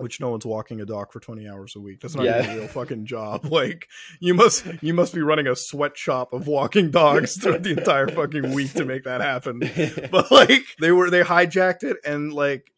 which 0.00 0.20
no 0.20 0.30
one's 0.30 0.46
walking 0.46 0.80
a 0.80 0.86
dog 0.86 1.12
for 1.12 1.20
twenty 1.20 1.48
hours 1.48 1.76
a 1.76 1.80
week. 1.80 2.00
That's 2.00 2.14
not 2.14 2.24
Yeah. 2.24 2.42
even 2.42 2.50
a 2.56 2.58
real 2.60 2.68
fucking 2.68 3.06
job. 3.06 3.44
Like 3.50 3.88
you 4.20 4.34
must 4.34 4.64
you 4.82 4.94
must 4.94 5.14
be 5.14 5.20
running 5.22 5.46
a 5.46 5.56
sweatshop 5.56 6.32
of 6.32 6.46
walking 6.46 6.90
dogs 6.90 7.36
throughout 7.36 7.62
the 7.62 7.70
entire 7.70 8.08
fucking 8.08 8.52
week 8.54 8.72
to 8.74 8.84
make 8.84 9.04
that 9.04 9.20
happen. 9.20 9.60
But 10.10 10.30
like 10.30 10.62
they 10.80 10.92
were 10.92 11.10
they 11.10 11.22
hijacked 11.22 11.82
it 11.84 11.98
and 12.04 12.32
like 12.32 12.70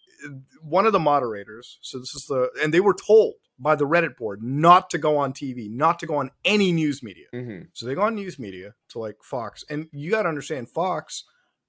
one 0.63 0.87
of 0.87 0.93
the 0.93 1.01
moderators, 1.01 1.79
so 1.83 1.99
this 1.99 2.15
is 2.15 2.27
the 2.27 2.51
and 2.63 2.73
they 2.73 2.81
were 2.81 2.95
told 2.95 3.35
by 3.59 3.75
the 3.77 3.87
Reddit 3.87 4.17
board 4.17 4.43
not 4.43 4.91
to 4.91 4.99
go 4.99 5.17
on 5.19 5.33
TV, 5.33 5.71
not 5.71 5.99
to 6.01 6.07
go 6.07 6.17
on 6.17 6.31
any 6.45 6.73
news 6.73 7.03
media. 7.03 7.27
Mhm. 7.35 7.69
So 7.75 7.87
they 7.87 7.95
go 7.95 8.03
on 8.03 8.15
news 8.15 8.39
media 8.39 8.75
to 8.91 8.99
like 8.99 9.17
Fox, 9.23 9.65
and 9.69 9.89
you 9.93 10.11
got 10.11 10.23
to 10.23 10.29
understand 10.29 10.69
Fox. 10.69 11.25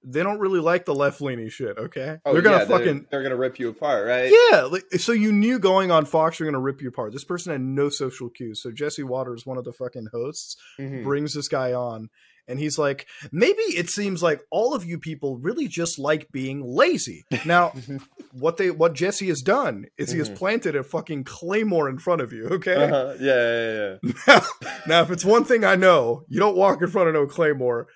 They 0.06 0.22
don't 0.22 0.38
really 0.38 0.60
like 0.60 0.84
the 0.84 0.94
left 0.94 1.20
leaning 1.20 1.48
shit. 1.48 1.78
Okay, 1.78 2.18
Oh, 2.24 2.32
they're 2.32 2.42
gonna 2.42 2.58
yeah, 2.58 2.64
fucking 2.66 3.06
they're, 3.10 3.22
gonna 3.22 3.36
rip 3.36 3.58
you 3.58 3.70
apart, 3.70 4.06
right? 4.06 4.30
yeah. 4.50 4.62
Like, 4.62 4.84
so 4.98 5.12
you 5.12 5.32
knew 5.32 5.58
going 5.58 5.90
on 5.90 6.04
Fox 6.04 6.38
you're 6.38 6.46
gonna 6.50 6.60
rip 6.60 6.82
you 6.82 6.88
apart. 6.88 7.12
This 7.12 7.24
person 7.24 7.52
had 7.52 7.60
no 7.62 7.88
social 7.88 8.28
cues. 8.28 8.62
So 8.62 8.70
Jesse 8.70 9.02
Watters, 9.02 9.46
one 9.46 9.56
of 9.58 9.64
the 9.64 9.72
fucking 9.72 10.08
hosts, 10.12 10.56
Mhm. 10.78 11.04
brings 11.04 11.32
this 11.34 11.48
guy 11.48 11.72
on. 11.72 12.10
And 12.46 12.58
he's 12.58 12.76
like, 12.78 13.06
maybe 13.32 13.62
it 13.62 13.88
seems 13.88 14.22
like 14.22 14.42
all 14.50 14.74
of 14.74 14.84
you 14.84 14.98
people 14.98 15.38
really 15.38 15.66
just 15.66 15.98
like 15.98 16.30
being 16.30 16.62
lazy. 16.62 17.24
Now, 17.46 17.72
what 18.32 18.58
they 18.58 18.70
what 18.70 18.92
Jesse 18.92 19.28
has 19.28 19.40
done 19.40 19.86
is 19.96 20.10
he 20.10 20.18
has 20.18 20.28
Mhm. 20.28 20.34
planted 20.36 20.76
a 20.76 20.82
fucking 20.82 21.24
claymore 21.24 21.88
in 21.88 21.96
front 21.96 22.20
of 22.20 22.34
you. 22.34 22.46
Okay. 22.48 22.74
Uh-huh. 22.74 23.14
Yeah, 23.18 23.34
yeah, 23.60 23.96
yeah. 24.02 24.10
Now, 24.26 24.42
now, 24.86 25.02
if 25.02 25.10
it's 25.10 25.24
one 25.24 25.44
thing 25.44 25.64
I 25.64 25.76
know, 25.76 26.24
you 26.28 26.38
don't 26.38 26.56
walk 26.56 26.82
in 26.82 26.88
front 26.88 27.08
of 27.08 27.14
no 27.14 27.26
claymore. 27.26 27.86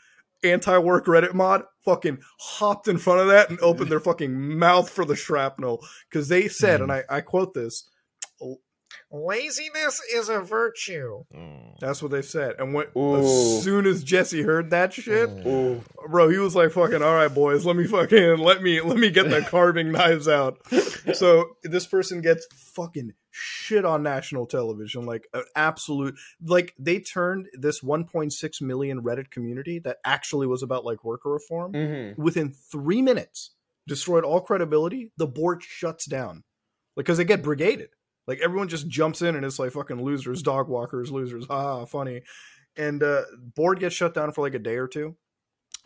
Anti-work 0.44 1.06
Reddit 1.06 1.35
mod 1.35 1.65
fucking 1.85 2.19
hopped 2.40 2.89
in 2.89 2.98
front 2.98 3.20
of 3.20 3.28
that 3.28 3.51
and 3.51 3.59
opened 3.60 3.90
their 3.90 4.01
fucking 4.01 4.59
mouth 4.59 4.89
for 4.89 5.05
the 5.05 5.16
shrapnel 5.16 5.85
because 6.09 6.28
they 6.28 6.48
said, 6.48 6.81
and 6.81 6.90
hmm. 6.90 6.98
I, 7.10 7.16
I 7.16 7.20
quote 7.23 7.55
this: 7.55 7.89
"Laziness 9.10 10.01
is 10.15 10.28
a 10.28 10.40
virtue." 10.40 11.24
Hmm. 11.35 11.70
That's 11.81 12.02
what 12.02 12.10
they 12.10 12.23
said. 12.23 12.55
And 12.59 12.74
when 12.74 12.86
Ooh. 12.97 13.16
as 13.16 13.62
soon 13.62 13.86
as 13.86 14.05
Jesse 14.05 14.43
heard 14.43 14.70
that 14.70 14.93
shit, 14.93 15.28
hmm. 15.28 15.48
Ooh. 15.48 15.82
bro, 16.09 16.28
he 16.28 16.39
was 16.39 16.55
like, 16.55 16.73
"Fucking 16.73 17.02
all 17.02 17.15
right, 17.15 17.32
boys, 17.32 17.65
let 17.65 17.77
me 17.77 17.86
fucking 17.86 18.39
let 18.39 18.62
me 18.62 18.81
let 18.81 18.98
me 18.98 19.10
get 19.10 19.31
the 19.31 19.40
carving 19.48 19.93
knives 19.93 20.28
out." 20.28 20.59
So 21.15 21.56
this 21.62 21.86
person 21.86 22.20
gets 22.20 22.47
fucking 22.74 23.15
shit 23.39 23.85
on 23.85 24.02
national 24.02 24.47
television, 24.47 25.06
like 25.06 25.28
an 25.32 25.44
absolute 25.56 26.16
like 26.44 26.74
they 26.78 26.98
turned 27.01 27.48
this 27.55 27.81
1.6 27.82 28.60
million 28.62 29.02
Reddit 29.02 29.31
community 29.31 29.78
that 29.81 29.98
actually 30.05 30.47
was 30.47 30.62
about 30.62 30.85
like 30.85 31.05
worker 31.05 31.31
reform 31.31 31.73
Mhm. 31.73 32.19
within 32.19 32.51
three 32.52 33.01
minutes 33.02 33.52
destroyed 33.86 34.24
all 34.24 34.40
credibility. 34.40 35.12
The 35.16 35.27
board 35.27 35.62
shuts 35.62 36.05
down, 36.06 36.44
like 36.97 37.06
because 37.06 37.19
they 37.19 37.24
get 37.24 37.43
brigaded. 37.43 37.90
Like 38.27 38.40
everyone 38.43 38.69
just 38.69 38.89
jumps 38.89 39.23
in 39.23 39.35
and 39.36 39.44
it's 39.47 39.59
like 39.59 39.73
fucking 39.73 40.02
losers, 40.02 40.43
dog 40.43 40.69
walkers, 40.69 41.10
losers. 41.10 41.47
ah 41.48 41.85
funny. 41.86 42.23
And 42.77 43.02
uh 43.02 43.23
board 43.56 43.81
gets 43.81 43.94
shut 43.94 44.12
down 44.15 44.32
for 44.32 44.43
like 44.43 44.55
a 44.55 44.59
day 44.59 44.77
or 44.77 44.86
two, 44.89 45.16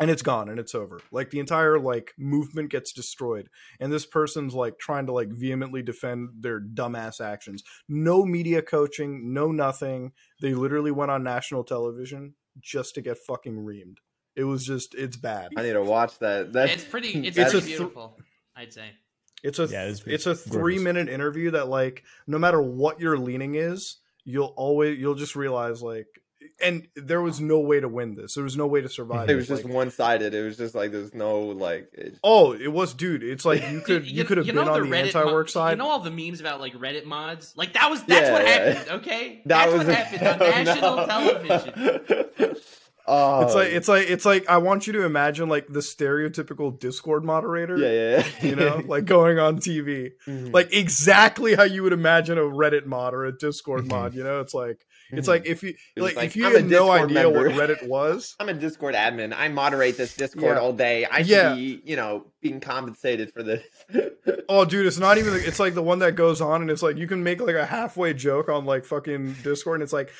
and 0.00 0.10
it's 0.10 0.22
gone 0.22 0.48
and 0.48 0.58
it's 0.58 0.74
over. 0.74 1.00
Like 1.10 1.30
the 1.30 1.38
entire 1.38 1.78
like 1.78 2.12
movement 2.18 2.70
gets 2.70 2.92
destroyed, 2.92 3.48
and 3.80 3.92
this 3.92 4.06
person's 4.06 4.54
like 4.54 4.78
trying 4.78 5.06
to 5.06 5.12
like 5.12 5.28
vehemently 5.30 5.82
defend 5.82 6.30
their 6.40 6.60
dumbass 6.60 7.20
actions. 7.20 7.62
No 7.88 8.24
media 8.24 8.62
coaching, 8.62 9.32
no 9.32 9.52
nothing. 9.52 10.12
They 10.40 10.54
literally 10.54 10.90
went 10.90 11.10
on 11.10 11.22
national 11.22 11.64
television 11.64 12.34
just 12.60 12.94
to 12.96 13.00
get 13.02 13.18
fucking 13.18 13.56
reamed. 13.56 13.96
It 14.34 14.44
was 14.44 14.64
just 14.66 14.94
it's 14.94 15.16
bad. 15.16 15.50
I 15.56 15.62
need 15.62 15.74
to 15.74 15.82
watch 15.82 16.18
that. 16.20 16.52
That 16.54 16.70
It's 16.70 16.84
pretty. 16.84 17.08
It's, 17.26 17.36
It's 17.36 17.50
pretty 17.52 17.58
a 17.58 17.60
th- 17.60 17.64
beautiful. 17.78 18.18
I'd 18.56 18.72
say. 18.72 18.90
It's 19.42 19.58
a 19.58 19.66
Yeah, 19.66 19.82
it's- 19.84 20.02
it's 20.06 20.26
a 20.26 20.34
three 20.34 20.74
gorgeous. 20.76 20.82
minute 20.82 21.08
interview 21.08 21.50
that 21.52 21.68
like 21.68 22.04
no 22.26 22.38
matter 22.38 22.62
what 22.62 23.00
your 23.00 23.18
leaning 23.18 23.56
is, 23.56 23.98
you'll 24.24 24.54
always 24.56 24.98
you'll 24.98 25.16
just 25.16 25.34
realize 25.36 25.82
like 25.82 26.06
and 26.62 26.86
there 26.96 27.20
was 27.22 27.40
no 27.40 27.58
way 27.60 27.80
to 27.80 27.88
win 27.88 28.14
this. 28.14 28.34
There 28.34 28.44
was 28.44 28.56
no 28.56 28.66
way 28.66 28.80
to 28.80 28.88
survive. 28.98 29.28
it 29.30 29.34
was 29.34 29.48
just 29.48 29.64
Like, 29.64 29.72
one 29.74 29.90
sided. 29.90 30.34
It 30.34 30.42
was 30.42 30.56
just 30.56 30.74
like 30.74 30.92
there's 30.92 31.14
no 31.14 31.40
like. 31.40 31.88
It, 31.92 32.18
oh, 32.24 32.52
it 32.52 32.68
was 32.72 32.94
dude. 32.94 33.22
It's 33.22 33.44
like 33.44 33.62
you 33.70 33.80
could 33.80 34.06
you, 34.06 34.24
could 34.24 34.38
have 34.38 34.46
you 34.46 34.52
been 34.52 34.64
know 34.66 34.72
on 34.74 34.82
the 34.82 34.86
Reddit 34.88 35.06
anti 35.14 35.24
work 35.24 35.46
mo- 35.46 35.50
side. 35.50 35.70
You 35.72 35.76
know 35.76 35.88
all 35.88 36.00
the 36.00 36.10
memes 36.10 36.40
about 36.40 36.60
like 36.60 36.74
Reddit 36.74 37.04
mods? 37.04 37.54
Like 37.56 37.72
that 37.74 37.90
was 37.90 38.02
that's 38.04 38.26
Yeah, 38.28 38.32
what 38.32 38.44
yeah. 38.46 38.72
happened. 38.72 38.90
Okay, 39.02 39.42
that 39.46 39.66
that's 39.66 39.72
was 39.78 39.86
what 39.86 39.96
happened 39.96 40.42
on 40.42 40.64
national 40.64 40.96
no. 40.96 41.06
television. 41.06 42.56
oh, 43.06 43.44
it's 43.44 43.54
like 43.54 43.68
it's 43.72 43.88
like 43.88 44.10
it's 44.10 44.24
like 44.24 44.48
I 44.48 44.58
want 44.58 44.86
you 44.86 44.92
to 44.94 45.04
imagine 45.04 45.48
like 45.48 45.66
the 45.68 45.80
stereotypical 45.80 46.78
Discord 46.78 47.24
moderator. 47.24 47.76
yeah, 47.76 47.90
yeah, 48.18 48.26
yeah. 48.42 48.48
You 48.48 48.56
know, 48.56 48.82
like 48.86 49.04
going 49.04 49.38
on 49.38 49.58
TV. 49.58 50.12
Mhm. 50.26 50.52
Like 50.52 50.72
exactly 50.72 51.54
how 51.54 51.64
you 51.64 51.82
would 51.82 51.92
imagine 51.92 52.38
a 52.38 52.42
Reddit 52.42 52.86
mod 52.86 53.14
or 53.14 53.24
a 53.24 53.36
Discord 53.36 53.84
Mhm. 53.84 53.88
mod, 53.90 54.14
you 54.14 54.22
know? 54.22 54.40
It's 54.40 54.54
like 54.54 54.86
it's 55.12 55.26
Mhm. 55.26 55.30
like 55.30 55.46
if 55.46 55.62
you 55.62 55.74
like, 55.96 56.16
like, 56.16 56.26
if 56.26 56.36
you 56.36 56.46
I'm 56.46 56.52
had 56.54 56.68
no 56.68 56.90
idea 56.90 57.22
member. 57.24 57.48
what 57.50 57.56
Reddit 57.70 57.86
was, 57.88 58.34
I'm 58.40 58.48
a 58.48 58.54
Discord 58.54 58.94
admin. 58.94 59.34
I 59.36 59.48
moderate 59.48 59.96
this 59.96 60.14
Discord 60.16 60.56
Yeah. 60.56 60.60
all 60.60 60.72
day. 60.72 61.06
I 61.10 61.18
should 61.18 61.28
Yeah. 61.28 61.54
be, 61.54 61.80
you 61.84 61.96
know, 61.96 62.26
being 62.40 62.60
compensated 62.60 63.32
for 63.32 63.42
this. 63.42 63.62
Oh, 64.48 64.64
dude, 64.64 64.86
it's 64.86 64.98
not 64.98 65.18
even. 65.18 65.34
It's 65.34 65.58
like 65.58 65.74
the 65.74 65.82
one 65.82 66.00
that 66.00 66.14
goes 66.14 66.40
on, 66.40 66.60
and 66.62 66.70
it's 66.70 66.82
like 66.82 66.96
you 66.96 67.06
can 67.06 67.22
make 67.24 67.40
like 67.40 67.54
a 67.56 67.64
halfway 67.64 68.12
joke 68.12 68.48
on 68.48 68.64
like 68.66 68.84
fucking 68.84 69.36
Discord, 69.42 69.76
and 69.76 69.82
it's 69.82 69.92
like, 69.92 70.10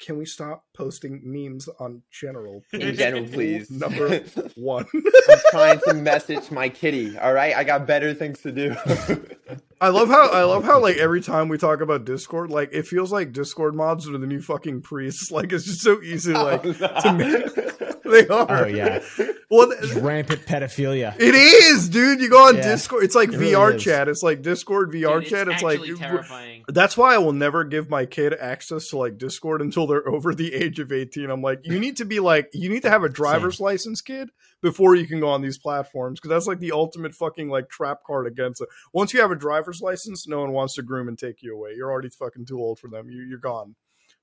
can 0.00 0.16
we 0.16 0.24
stop 0.24 0.64
posting 0.74 1.20
memes 1.22 1.68
on 1.78 2.02
general? 2.10 2.64
In 2.72 2.80
please? 2.80 2.98
general, 2.98 3.26
please. 3.26 3.70
Number 3.70 4.18
one. 4.56 4.86
I'm 4.94 5.38
trying 5.50 5.80
to 5.86 5.94
message 5.94 6.50
my 6.50 6.68
kitty. 6.68 7.16
All 7.18 7.32
right, 7.32 7.54
I 7.54 7.64
got 7.64 7.86
better 7.86 8.14
things 8.14 8.40
to 8.40 8.52
do. 8.52 8.74
I 9.80 9.88
love 9.88 10.08
how 10.08 10.28
I 10.30 10.44
love 10.44 10.64
how 10.64 10.80
like 10.80 10.96
every 10.96 11.22
time 11.22 11.48
we 11.48 11.58
talk 11.58 11.80
about 11.80 12.04
Discord, 12.04 12.50
like 12.50 12.70
it 12.72 12.86
feels 12.86 13.12
like 13.12 13.32
Discord 13.32 13.74
mods 13.74 14.08
are 14.08 14.18
the 14.18 14.26
new 14.26 14.40
fucking 14.40 14.82
priests. 14.82 15.30
Like 15.30 15.52
it's 15.52 15.64
just 15.64 15.80
so 15.80 16.02
easy, 16.02 16.34
oh, 16.34 16.44
like 16.44 16.62
to 16.62 17.12
make. 17.12 17.89
They 18.10 18.26
oh, 18.28 18.44
are. 18.46 18.64
Oh 18.64 18.66
yeah, 18.66 19.02
Well, 19.50 19.70
th- 19.70 19.94
rampant 19.94 20.46
pedophilia. 20.46 21.14
it 21.18 21.34
is, 21.34 21.88
dude. 21.88 22.20
You 22.20 22.28
go 22.28 22.48
on 22.48 22.56
Yeah. 22.56 22.62
Discord. 22.62 23.04
It's 23.04 23.14
like 23.14 23.32
It 23.32 23.38
really 23.38 23.52
VR 23.52 23.74
is. 23.74 23.82
chat. 23.82 24.08
It's 24.08 24.22
like 24.22 24.42
Discord 24.42 24.90
VR 24.92 25.20
Dude, 25.20 25.28
chat. 25.30 25.48
It's, 25.48 25.62
like 25.62 25.80
terrifying. 25.96 26.64
That's 26.68 26.96
why 26.96 27.14
I 27.14 27.18
will 27.18 27.32
never 27.32 27.64
give 27.64 27.88
my 27.90 28.06
kid 28.06 28.34
access 28.34 28.88
to 28.88 28.98
like 28.98 29.18
Discord 29.18 29.60
until 29.60 29.86
they're 29.86 30.08
over 30.14 30.34
the 30.34 30.54
age 30.54 30.78
of 30.78 30.92
18. 30.92 31.30
I'm 31.30 31.42
like, 31.42 31.60
you 31.64 31.78
need 31.78 31.96
to 31.98 32.04
be 32.04 32.20
like, 32.20 32.50
you 32.52 32.68
need 32.68 32.82
to 32.82 32.90
have 32.90 33.02
a 33.04 33.08
driver's 33.08 33.60
license, 33.60 34.00
kid, 34.00 34.30
before 34.62 34.94
you 34.94 35.06
can 35.06 35.20
go 35.20 35.28
on 35.28 35.42
these 35.42 35.58
platforms 35.58 36.20
because 36.20 36.30
that's 36.30 36.46
like 36.46 36.60
the 36.60 36.72
ultimate 36.72 37.14
fucking 37.14 37.48
like 37.48 37.68
trap 37.68 37.98
card 38.06 38.26
against 38.26 38.60
it. 38.60 38.68
Once 38.92 39.12
you 39.12 39.20
have 39.20 39.30
a 39.30 39.36
driver's 39.36 39.80
license, 39.80 40.28
no 40.28 40.40
one 40.40 40.52
wants 40.52 40.74
to 40.74 40.82
groom 40.82 41.08
and 41.08 41.18
take 41.18 41.42
you 41.42 41.54
away. 41.54 41.72
You're 41.76 41.90
already 41.90 42.08
fucking 42.10 42.46
too 42.46 42.58
old 42.58 42.78
for 42.78 42.88
them. 42.88 43.10
You, 43.10 43.22
you're 43.22 43.38
gone. 43.38 43.74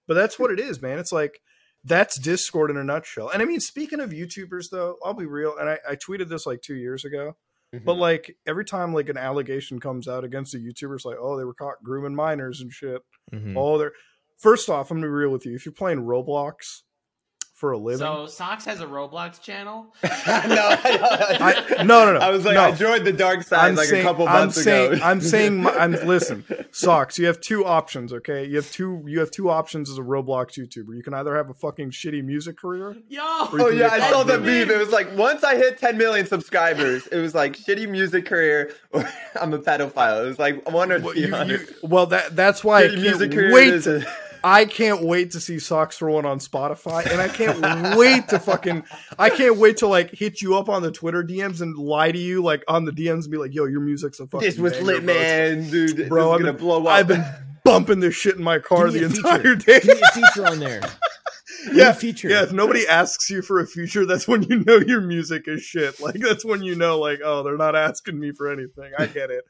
But 0.07 0.13
that's 0.13 0.39
what 0.39 0.51
it 0.51 0.59
is, 0.59 0.81
man. 0.81 0.99
It's 0.99 1.11
like 1.11 1.41
that's 1.87 2.17
Discord 2.19 2.69
in 2.69 2.77
a 2.77 2.83
nutshell. 2.83 3.29
And 3.29 3.41
I 3.41 3.45
mean, 3.45 3.59
speaking 3.59 3.99
of 3.99 4.11
YouTubers, 4.11 4.69
though, 4.69 4.97
I'll 5.03 5.13
be 5.13 5.25
real. 5.25 5.55
And 5.57 5.69
I, 5.69 5.79
I 5.89 5.95
tweeted 5.95 6.27
this 6.29 6.45
like 6.45 6.61
two 6.61 6.75
years 6.75 7.05
ago. 7.05 7.35
But 7.73 7.95
Mhm. 7.95 7.99
like 7.99 8.37
every 8.45 8.63
time 8.63 8.93
like 8.93 9.09
an 9.09 9.17
allegation 9.17 9.79
comes 9.81 10.07
out 10.07 10.23
against 10.23 10.55
a 10.55 10.57
YouTuber, 10.57 10.95
it's 10.95 11.03
like, 11.05 11.17
oh, 11.19 11.37
they 11.37 11.43
were 11.43 11.53
caught 11.53 11.83
grooming 11.83 12.15
minors 12.15 12.61
and 12.61 12.71
shit. 12.71 13.01
Mhm. 13.33 13.55
Oh, 13.57 13.77
they're 13.77 13.91
first 14.37 14.69
off, 14.69 14.89
I'm 14.89 14.97
gonna 14.97 15.07
be 15.07 15.11
real 15.11 15.31
with 15.31 15.45
you. 15.45 15.53
If 15.53 15.65
you're 15.65 15.73
playing 15.73 15.99
Roblox 15.99 16.83
for 17.57 17.71
a 17.71 17.77
living, 17.77 17.97
So 18.05 18.27
Socks 18.27 18.65
has 18.65 18.81
a 18.81 18.85
Roblox 18.85 19.41
channel. 19.41 19.87
no, 20.03 20.09
I, 20.11 21.65
I- 21.79 21.83
no, 21.83 22.05
no, 22.05 22.13
no, 22.13 22.19
I 22.19 22.29
was 22.29 22.45
like, 22.45 22.53
no. 22.53 22.65
I 22.65 22.71
joined 22.71 23.03
the 23.05 23.11
dark 23.11 23.41
side 23.41 23.75
like 23.75 23.89
a 23.91 24.03
couple 24.03 24.25
months 24.25 24.57
I'm 24.59 24.63
saying, 24.63 24.93
ago. 24.93 25.03
I'm 25.03 25.19
saying, 25.21 25.63
my- 25.63 25.71
I'm 25.75 25.91
listen, 26.05 26.45
socks. 26.69 27.17
You 27.17 27.25
have 27.25 27.41
two 27.41 27.65
options, 27.65 28.13
okay? 28.13 28.45
You 28.45 28.57
have 28.57 28.71
two, 28.71 29.03
you 29.07 29.19
have 29.21 29.31
two 29.31 29.49
options 29.49 29.89
as 29.89 29.97
a 29.97 30.01
Roblox 30.03 30.51
YouTuber. 30.59 30.95
You 30.95 31.01
can 31.01 31.15
either 31.15 31.35
have 31.35 31.49
a 31.49 31.55
fucking 31.55 31.89
shitty 31.89 32.23
music 32.23 32.57
career. 32.57 32.95
Yo. 33.09 33.21
Oh 33.23 33.69
yeah, 33.73 33.89
I 33.91 34.11
saw 34.11 34.21
the 34.21 34.37
the 34.37 34.39
meme. 34.39 34.69
It 34.69 34.77
was 34.77 34.91
like 34.91 35.17
once 35.17 35.43
I 35.43 35.55
hit 35.55 35.79
10 35.79 35.97
million 35.97 36.27
subscribers, 36.27 37.07
it 37.07 37.17
was 37.17 37.33
like 37.33 37.57
shitty 37.57 37.89
music 37.89 38.27
career 38.27 38.71
or 38.91 39.03
I'm 39.41 39.51
a 39.53 39.57
pedophile. 39.59 40.23
It 40.25 40.27
was 40.27 40.37
like 40.37 40.69
one 40.71 40.91
or 40.91 40.99
Well, 40.99 41.13
the 41.15 41.35
other. 41.35 41.65
well, 41.81 42.05
that 42.05 42.35
that's 42.35 42.63
why 42.63 42.83
Shitty 42.83 43.01
music 43.01 43.31
can't 43.31 43.33
career 43.33 43.53
wait. 43.53 43.73
is 43.73 43.85
To, 43.85 44.05
a- 44.07 44.27
I 44.43 44.65
can't 44.65 45.03
wait 45.03 45.31
to 45.31 45.39
see 45.39 45.55
SocksFor1 45.55 46.25
on 46.25 46.39
Spotify, 46.39 47.09
and 47.11 47.19
I 47.21 47.27
can't 47.27 47.97
wait 47.97 48.27
to 48.29 48.39
fucking. 48.39 48.83
I 49.19 49.29
can't 49.29 49.57
wait 49.57 49.77
to 49.77 49.87
like 49.87 50.11
hit 50.11 50.41
you 50.41 50.57
up 50.57 50.69
on 50.69 50.81
the 50.81 50.91
Twitter 50.91 51.23
DMs 51.23 51.61
and 51.61 51.75
lie 51.77 52.11
to 52.11 52.17
you 52.19 52.41
like 52.43 52.63
on 52.67 52.85
the 52.85 52.91
DMs 52.91 53.23
and 53.23 53.31
be 53.31 53.37
like, 53.37 53.53
"Yo, 53.53 53.65
your 53.65 53.81
music's 53.81 54.19
a 54.19 54.27
fucking." 54.27 54.47
This 54.47 54.57
was 54.57 54.73
banger, 54.73 54.85
lit, 54.85 55.05
bro. 55.05 55.13
Man, 55.15 55.69
dude. 55.69 56.09
Bro, 56.09 56.23
this 56.25 56.33
I've 56.33 56.39
is 56.39 56.45
gonna 56.45 56.53
been- 56.53 56.55
blow 56.65 56.81
up. 56.83 56.87
I've 56.87 57.07
been 57.07 57.25
bumping 57.63 57.99
this 57.99 58.15
shit 58.15 58.35
in 58.35 58.43
my 58.43 58.59
car 58.59 58.89
the 58.89 59.03
a 59.05 59.09
feature. 59.09 59.27
entire 59.27 59.55
day. 59.55 59.79
Give 59.81 59.97
me 59.97 60.01
a 60.01 60.11
feature 60.13 60.47
on 60.47 60.59
there. 60.59 60.81
Give 61.67 61.75
me 61.75 61.79
Yeah, 61.81 61.91
feature. 61.93 62.29
Yeah, 62.29 62.43
if 62.43 62.51
nobody 62.51 62.87
asks 62.87 63.29
you 63.29 63.41
for 63.41 63.59
a 63.59 63.67
feature, 63.67 64.05
that's 64.05 64.27
when 64.27 64.43
you 64.43 64.63
know 64.65 64.77
your 64.77 65.01
music 65.01 65.43
is 65.47 65.61
shit. 65.63 65.99
Like 66.07 66.15
that's 66.15 66.43
when 66.45 66.63
you 66.63 66.75
know, 66.75 66.99
like, 66.99 67.19
oh, 67.23 67.43
they're 67.43 67.57
not 67.57 67.75
asking 67.75 68.19
me 68.19 68.31
for 68.31 68.51
anything. 68.51 68.91
I 68.97 69.05
get 69.07 69.29
it. 69.29 69.43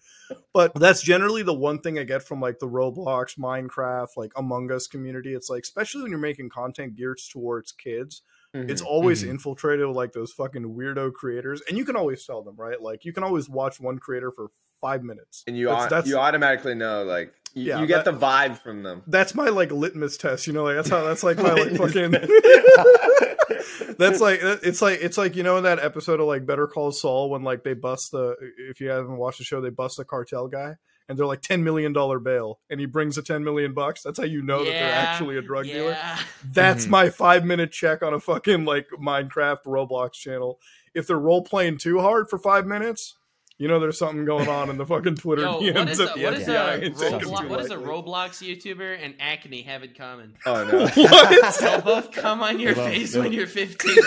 But 0.54 0.74
that's 0.76 1.02
generally 1.02 1.44
the 1.44 1.54
one 1.54 1.80
thing 1.80 1.98
I 2.00 2.04
get 2.04 2.24
from 2.24 2.42
like 2.42 2.60
the 2.60 2.68
Roblox, 2.68 3.38
Minecraft, 3.40 4.10
like 4.18 4.32
Among 4.36 4.72
Us 4.72 4.88
community. 4.88 5.34
It's 5.34 5.50
like, 5.50 5.64
especially 5.64 6.02
when 6.04 6.12
you're 6.12 6.20
making 6.20 6.50
content 6.50 6.96
geared 6.96 7.20
towards 7.32 7.72
kids, 7.72 8.22
Mhm. 8.56 8.70
it's 8.70 8.82
always 8.82 9.24
Mhm. 9.24 9.32
infiltrated 9.32 9.86
with 9.88 9.96
like 9.98 10.14
those 10.14 10.32
fucking 10.34 10.64
weirdo 10.76 11.14
creators. 11.14 11.62
And 11.68 11.78
you 11.78 11.86
can 11.86 11.96
always 11.96 12.26
tell 12.26 12.44
them, 12.44 12.56
right? 12.58 12.82
Like 12.82 13.04
you 13.06 13.14
can 13.14 13.24
always 13.24 13.50
watch 13.50 13.80
one 13.80 14.00
creator 14.00 14.32
for 14.32 14.48
five 14.80 15.04
minutes. 15.04 15.44
and 15.48 15.58
you 15.58 15.66
That's- 15.68 15.86
au- 15.86 15.90
that's- 15.90 16.08
you 16.08 16.18
automatically 16.18 16.76
know, 16.76 17.04
like 17.04 17.34
you, 17.54 17.64
Yeah, 17.66 17.80
you 17.82 17.88
get 17.88 18.06
that- 18.06 18.12
the 18.20 18.26
vibe 18.26 18.60
from 18.62 18.84
them. 18.84 19.04
that's 19.08 19.34
my 19.36 19.50
like 19.50 19.72
litmus 19.72 20.18
test, 20.18 20.48
you 20.48 20.54
know, 20.54 20.64
like 20.64 20.76
that's 20.76 20.90
how 20.90 21.04
that's 21.04 21.24
like 21.24 21.38
my 21.38 21.54
like 21.54 21.72
fucking 21.78 22.12
That's 23.98 24.22
like 24.22 24.40
it's 24.44 24.82
like 24.82 25.00
it's 25.02 25.18
like 25.18 25.36
you 25.36 25.44
know 25.44 25.58
in 25.58 25.64
that 25.64 25.80
episode 25.80 26.20
of 26.20 26.28
like 26.28 26.46
Better 26.46 26.68
Call 26.68 26.92
Saul 26.92 27.30
when 27.30 27.44
like 27.44 27.64
they 27.64 27.74
bust 27.74 28.12
the 28.12 28.36
if 28.70 28.80
you 28.80 28.90
haven't 28.90 29.18
watched 29.18 29.40
the 29.40 29.44
show 29.44 29.60
they 29.62 29.70
bust 29.70 29.98
the 29.98 30.06
cartel 30.06 30.48
guy 30.48 30.76
and 31.10 31.18
they're 31.18 31.26
like 31.26 31.42
ten 31.42 31.64
million 31.64 31.94
dollar 31.94 32.20
bail 32.20 32.60
and 32.70 32.80
he 32.80 32.86
brings 32.86 33.18
a 33.18 33.24
ten 33.24 33.44
million 33.44 33.74
bucks. 33.74 34.04
That's 34.04 34.20
how 34.20 34.26
you 34.26 34.42
know 34.44 34.60
that 34.64 34.72
they're 34.72 34.94
actually 34.94 35.38
a 35.38 35.42
drug 35.42 35.66
dealer. 35.66 35.92
yeah. 35.92 36.20
That's 36.52 36.86
Mhm. 36.86 36.90
my 36.90 37.10
five 37.10 37.46
minute 37.46 37.72
check 37.72 38.04
on 38.04 38.14
a 38.14 38.20
fucking 38.20 38.66
like 38.66 38.88
Minecraft 39.00 39.64
Roblox 39.66 40.14
channel. 40.14 40.60
if 40.94 41.08
they're 41.08 41.18
role 41.20 41.44
playing 41.44 41.78
too 41.78 42.00
hard 42.00 42.30
for 42.30 42.38
five 42.40 42.66
minutes, 42.66 43.16
you 43.58 43.68
know 43.68 43.80
there's 43.80 43.98
something 43.98 44.24
going 44.26 44.48
on 44.50 44.70
in 44.70 44.78
the 44.78 44.86
fucking 44.86 45.16
Twitter 45.16 45.42
Yo, 45.44 45.60
DMs 45.62 45.76
what 45.76 45.90
is 45.90 46.00
a, 46.00 46.04
the 46.06 46.10
what 46.24 46.34
is 46.36 46.48
FBI. 46.48 46.82
It's 46.84 47.00
taking 47.02 47.20
Roblox, 47.20 47.40
too 47.42 47.48
what 47.50 47.60
does 47.60 47.72
a. 47.72 47.76
Roblox 47.78 48.30
YouTuber 48.48 48.98
and 49.04 49.16
acne 49.20 49.62
have 49.64 49.84
in 49.84 49.94
common? 49.94 50.34
Oh 50.46 50.64
no. 50.64 50.88
What? 50.96 51.60
They'll 51.60 51.82
both 51.82 52.12
come 52.12 52.42
on 52.44 52.60
your 52.60 52.76
both- 52.76 52.86
face 52.88 53.14
they'll- 53.14 53.24
when 53.24 53.34
you're 53.34 53.48
15. 53.48 53.96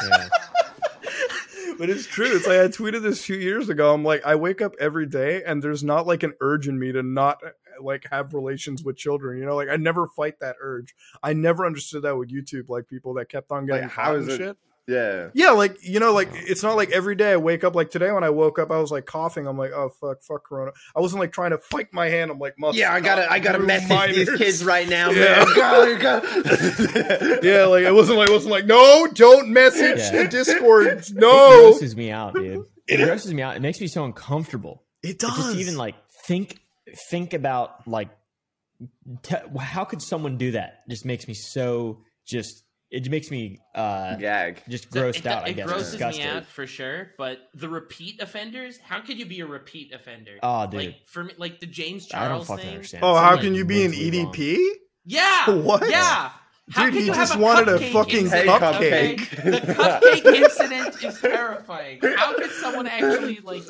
Yeah. 0.00 0.28
but 1.78 1.90
it's 1.90 2.06
true. 2.06 2.36
It's 2.36 2.46
like 2.46 2.58
I 2.60 2.68
tweeted 2.68 3.02
this 3.02 3.20
a 3.20 3.22
few 3.24 3.36
years 3.36 3.68
ago. 3.68 3.92
I'm 3.92 4.04
like, 4.04 4.24
I 4.24 4.36
wake 4.36 4.62
up 4.62 4.74
every 4.80 5.06
day 5.06 5.42
and 5.44 5.62
there's 5.62 5.82
not 5.82 6.06
like 6.06 6.22
an 6.22 6.34
urge 6.40 6.68
in 6.68 6.78
me 6.78 6.92
to 6.92 7.02
not 7.02 7.38
like 7.82 8.04
have 8.10 8.32
relations 8.34 8.82
with 8.84 8.96
children. 8.96 9.38
You 9.38 9.46
know, 9.46 9.56
like 9.56 9.68
I 9.68 9.76
never 9.76 10.06
fight 10.06 10.40
that 10.40 10.56
urge. 10.60 10.94
I 11.22 11.32
never 11.32 11.66
understood 11.66 12.02
that 12.02 12.16
with 12.16 12.30
YouTube, 12.30 12.68
like 12.68 12.86
people 12.88 13.14
that 13.14 13.28
kept 13.28 13.50
on 13.50 13.66
getting 13.66 13.82
Like, 13.82 13.90
how 13.90 14.04
caught 14.04 14.16
is 14.16 14.22
and 14.28 14.32
it- 14.32 14.38
shit. 14.38 14.56
Yeah. 14.88 15.28
Yeah, 15.34 15.50
like 15.50 15.76
you 15.86 16.00
know, 16.00 16.14
like 16.14 16.30
it's 16.32 16.62
not 16.62 16.74
like 16.76 16.90
every 16.92 17.14
day 17.14 17.32
I 17.32 17.36
wake 17.36 17.62
up. 17.62 17.74
Like 17.74 17.90
today 17.90 18.10
when 18.10 18.24
I 18.24 18.30
woke 18.30 18.58
up, 18.58 18.70
I 18.70 18.78
was 18.80 18.90
like 18.90 19.04
coughing. 19.04 19.46
I'm 19.46 19.58
like, 19.58 19.70
oh 19.72 19.90
fuck, 20.00 20.22
fuck 20.22 20.44
Corona. 20.46 20.72
I 20.96 21.00
wasn't 21.00 21.20
like 21.20 21.30
trying 21.30 21.50
to 21.50 21.58
fight 21.58 21.88
my 21.92 22.08
hand. 22.08 22.30
I'm 22.30 22.38
like, 22.38 22.58
must 22.58 22.78
Yeah, 22.78 22.92
I 22.92 23.00
gotta, 23.00 23.30
I 23.30 23.38
gotta 23.38 23.58
groove 23.58 23.68
message 23.68 24.14
these 24.14 24.30
kids 24.38 24.64
right 24.64 24.88
now, 24.88 25.10
Yeah. 25.10 25.44
man. 25.44 25.54
Go, 25.54 25.98
go. 25.98 26.20
Yeah, 27.42 27.66
like 27.66 27.84
oh, 27.84 27.86
oh, 27.86 27.86
it 27.88 27.94
wasn't 27.94 28.18
like 28.18 28.28
it 28.30 28.32
wasn't 28.32 28.50
like 28.52 28.64
no, 28.66 29.06
don't 29.12 29.50
message 29.50 29.98
Yeah. 29.98 30.22
the 30.22 30.28
Discord. 30.28 30.86
No, 31.12 31.28
it 31.28 31.50
No, 31.52 31.70
grosses 31.70 31.94
me 31.94 32.10
out, 32.10 32.34
dude. 32.34 32.64
It 32.88 33.04
grosses 33.04 33.34
me 33.34 33.42
out. 33.42 33.54
It 33.54 33.60
makes 33.60 33.82
me 33.82 33.86
so 33.86 34.06
uncomfortable. 34.06 34.84
it 35.02 35.18
to 35.20 35.26
Just 35.26 35.56
even 35.56 35.76
like 35.76 35.94
think 36.24 36.58
think 37.10 37.34
about 37.34 37.86
like 37.86 38.08
te- 39.22 39.36
how 39.60 39.84
could 39.84 40.00
someone 40.00 40.38
do 40.38 40.52
that? 40.52 40.88
Just 40.88 41.04
makes 41.04 41.28
me 41.28 41.34
so 41.34 42.00
just 42.26 42.64
it 42.90 43.10
makes 43.10 43.30
me 43.30 43.60
uh 43.74 44.16
Gag. 44.16 44.62
just 44.68 44.90
grossed 44.90 45.18
it, 45.18 45.26
out. 45.26 45.44
I 45.44 45.48
It 45.50 45.56
guess 45.56 45.66
grosses 45.66 45.90
disgusted. 45.92 46.24
me 46.24 46.30
out 46.30 46.46
for 46.46 46.66
sure. 46.66 47.10
But 47.18 47.38
the 47.54 47.68
repeat 47.68 48.20
offenders, 48.22 48.78
how 48.78 49.00
could 49.00 49.18
you 49.18 49.26
be 49.26 49.40
a 49.40 49.46
repeat 49.46 49.92
offender? 49.92 50.38
Oh, 50.42 50.66
dude. 50.66 50.80
Like 50.80 50.96
for 51.06 51.24
me, 51.24 51.32
like 51.38 51.60
the 51.60 51.66
James 51.66 52.08
I 52.12 52.20
don't 52.20 52.28
Charles 52.28 52.46
fucking 52.48 52.64
thing. 52.64 52.74
understand. 52.74 53.04
Oh, 53.04 53.12
It's 53.12 53.20
how 53.20 53.30
like 53.32 53.40
can 53.42 53.54
you 53.54 53.64
be 53.64 53.84
an 53.84 53.90
mentally 53.90 54.22
wrong. 54.24 54.32
EDP? 54.32 54.58
Yeah. 55.04 55.50
What? 55.50 55.88
Yeah. 55.90 56.30
How 56.70 56.84
Dude, 56.84 56.94
he 56.94 57.06
you 57.06 57.14
just 57.14 57.34
a 57.34 57.38
wanted 57.38 57.68
a 57.68 57.78
fucking 57.78 58.24
incident, 58.26 58.48
cupcake. 58.48 58.74
okay? 58.76 59.16
The 59.16 59.60
cupcake 59.72 60.34
incident 60.34 61.02
is 61.02 61.18
terrifying. 61.18 61.98
How 62.16 62.34
could 62.34 62.50
someone 62.50 62.86
actually 62.86 63.38
like, 63.42 63.62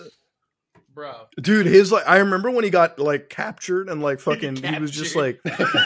bro? 0.99 1.15
Dude, 1.41 1.67
his 1.67 1.93
like 1.93 2.03
I 2.09 2.17
remember 2.19 2.51
when 2.51 2.65
he 2.65 2.71
got 2.71 2.99
like 2.99 3.29
captured 3.29 3.89
and 3.89 4.03
like 4.03 4.19
fucking 4.29 4.57
he 4.57 4.79
was 4.81 4.91
just 4.91 5.15
like 5.17 5.41
Captured. 5.45 5.69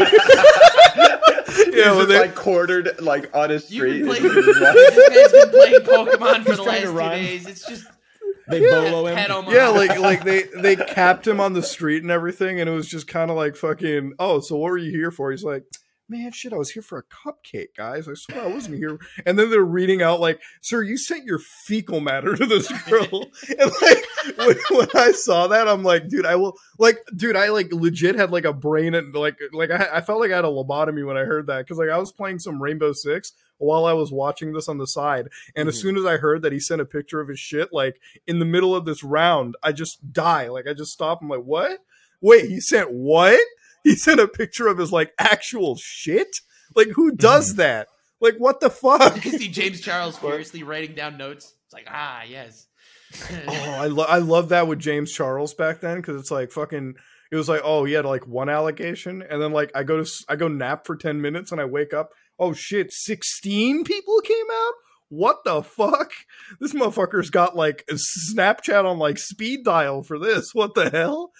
He 1.53 1.79
Yeah, 1.79 1.91
was 1.91 1.97
well, 1.97 1.97
just, 1.99 2.09
they- 2.09 2.19
like 2.21 2.35
quartered 2.35 3.01
like 3.01 3.35
on 3.37 3.51
a 3.51 3.55
You've 3.55 3.63
street. 3.65 3.99
been 4.05 4.07
playing. 4.07 4.23
Like- 4.25 4.33
this 4.75 5.11
man's 5.11 5.33
been 5.33 5.51
playing 5.51 5.81
Pokemon 5.81 6.45
for 6.45 6.51
He's 6.51 6.57
the 6.59 6.65
trying 6.65 6.95
last 6.95 7.17
two 7.19 7.27
days. 7.27 7.47
It's 7.47 7.67
just 7.69 7.85
They 8.49 8.61
bolo 8.61 9.07
him. 9.07 9.45
yeah, 9.51 9.69
like 9.69 9.99
like 9.99 10.25
they 10.25 10.45
they 10.57 10.77
capped 10.77 11.27
him 11.27 11.41
on 11.41 11.53
the 11.53 11.63
street 11.63 12.03
and 12.03 12.11
everything, 12.11 12.59
and 12.61 12.69
it 12.71 12.73
was 12.73 12.89
just 12.89 13.07
kind 13.07 13.31
of 13.31 13.37
like 13.37 13.57
fucking. 13.57 14.15
Oh, 14.19 14.41
so 14.41 14.57
what 14.57 14.71
were 14.71 14.79
you 14.79 14.91
here 14.91 15.11
for? 15.11 15.31
He's 15.31 15.45
like, 15.45 15.65
man, 16.13 16.31
shit, 16.33 16.53
I 16.53 16.57
was 16.57 16.71
here 16.71 16.83
for 16.83 16.99
a 16.99 17.03
cupcake, 17.05 17.75
guys. 17.77 18.07
I 18.07 18.15
swear 18.15 18.43
I 18.43 18.49
wasn't 18.49 18.77
here. 18.77 18.99
And 19.27 19.39
then 19.39 19.51
they're 19.51 19.63
reading 19.65 20.03
out 20.03 20.21
like, 20.21 20.41
sir, 20.61 20.83
you 20.83 20.97
sent 20.97 21.25
your 21.25 21.39
fecal 21.39 22.01
matter 22.01 22.37
to 22.37 22.47
this 22.47 22.71
girl. 22.89 23.09
and 23.59 23.71
like 23.83 24.05
when, 24.37 24.57
when 24.71 24.89
I 24.95 25.13
saw 25.13 25.49
that, 25.49 25.67
I'm 25.69 25.83
like, 25.83 26.09
dude, 26.09 26.27
I 26.27 26.37
will 26.37 26.57
like, 26.79 26.99
dude, 27.17 27.37
I 27.37 27.49
like 27.49 27.73
legit 27.73 28.15
had 28.15 28.31
like 28.31 28.45
a 28.45 28.53
brain 28.53 28.95
and 28.95 29.15
like 29.15 29.39
like 29.53 29.71
I, 29.71 29.89
I 29.95 30.01
felt 30.03 30.21
like 30.21 30.31
I 30.31 30.37
had 30.37 30.45
a 30.45 30.49
lobotomy 30.49 31.05
when 31.07 31.17
I 31.17 31.25
heard 31.25 31.47
that 31.49 31.59
because 31.59 31.79
like 31.79 31.89
I 31.89 31.99
was 31.99 32.13
playing 32.13 32.39
some 32.39 32.63
Rainbow 32.63 32.93
Six 32.93 33.33
while 33.59 33.85
I 33.87 33.93
was 33.93 34.13
watching 34.13 34.53
this 34.53 34.69
on 34.69 34.79
the 34.79 34.87
side, 34.89 35.29
and 35.55 35.69
as 35.69 35.77
Mhm. 35.77 35.81
soon 35.83 35.97
as 35.97 36.05
I 36.05 36.17
heard 36.17 36.43
that 36.43 36.53
he 36.53 36.59
sent 36.61 36.81
a 36.81 36.85
picture 36.85 37.21
of 37.21 37.29
his 37.29 37.39
shit, 37.39 37.73
like 37.73 38.01
in 38.27 38.39
the 38.41 38.45
middle 38.45 38.75
of 38.75 38.85
this 38.85 39.03
round, 39.05 39.55
I 39.63 39.73
just 39.73 40.13
die. 40.13 40.49
Like 40.49 40.67
I 40.69 40.75
just 40.75 40.93
stop. 40.93 41.23
I'm 41.23 41.29
like, 41.29 41.45
what? 41.45 41.79
Wait, 42.21 42.49
he 42.51 42.61
sent 42.61 42.91
what? 42.93 43.41
He 43.85 43.97
sent 43.97 44.21
a 44.21 44.29
picture 44.29 44.69
of 44.69 44.79
his 44.79 44.93
like 44.93 45.13
actual 45.19 45.77
shit. 45.77 46.37
Like 46.77 46.89
who 46.89 47.13
does 47.13 47.57
that? 47.57 47.89
Like 48.21 48.37
what 48.39 48.61
the 48.61 48.71
fuck? 48.71 49.25
You 49.25 49.33
see 49.33 49.49
James 49.49 49.81
Charles 49.83 50.17
furiously 50.17 50.63
writing 50.63 50.95
down 50.95 51.17
notes. 51.19 51.55
It's 51.67 51.75
like, 51.75 51.89
ah, 51.89 52.23
yes. 52.29 52.67
Oh, 53.49 53.53
I 53.53 53.87
lo- 53.89 54.07
I 54.09 54.19
love 54.19 54.51
that 54.51 54.67
with 54.69 54.79
James 54.79 55.13
Charles 55.13 55.55
back 55.55 55.81
then 55.81 55.97
because 55.99 56.21
it's 56.21 56.31
like 56.31 56.51
fucking. 56.53 56.95
It 57.31 57.37
was 57.37 57.49
like, 57.49 57.63
oh, 57.65 57.85
he 57.85 57.95
had 57.95 58.05
like 58.05 58.27
one 58.27 58.49
allegation, 58.49 59.23
and 59.23 59.41
then 59.41 59.53
like 59.53 59.71
I 59.75 59.83
go 59.83 60.03
to 60.03 60.11
I 60.29 60.37
go 60.37 60.49
nap 60.49 60.87
for 60.87 60.97
ten 60.97 61.21
minutes, 61.21 61.51
and 61.51 61.61
I 61.61 61.65
wake 61.65 61.93
up. 61.93 62.11
Oh 62.39 62.53
shit, 62.53 62.93
sixteen 62.93 63.85
people 63.85 64.21
came 64.21 64.47
out. 64.53 64.73
What 65.09 65.45
the 65.45 65.63
fuck? 65.63 66.13
This 66.61 66.73
motherfucker's 66.73 67.31
got 67.31 67.57
like 67.57 67.85
a 67.91 67.95
Snapchat 67.95 68.85
on 68.85 68.99
like 68.99 69.19
speed 69.19 69.65
dial 69.65 70.03
for 70.03 70.19
this. 70.19 70.55
What 70.55 70.75
the 70.75 70.91
hell? 70.91 71.33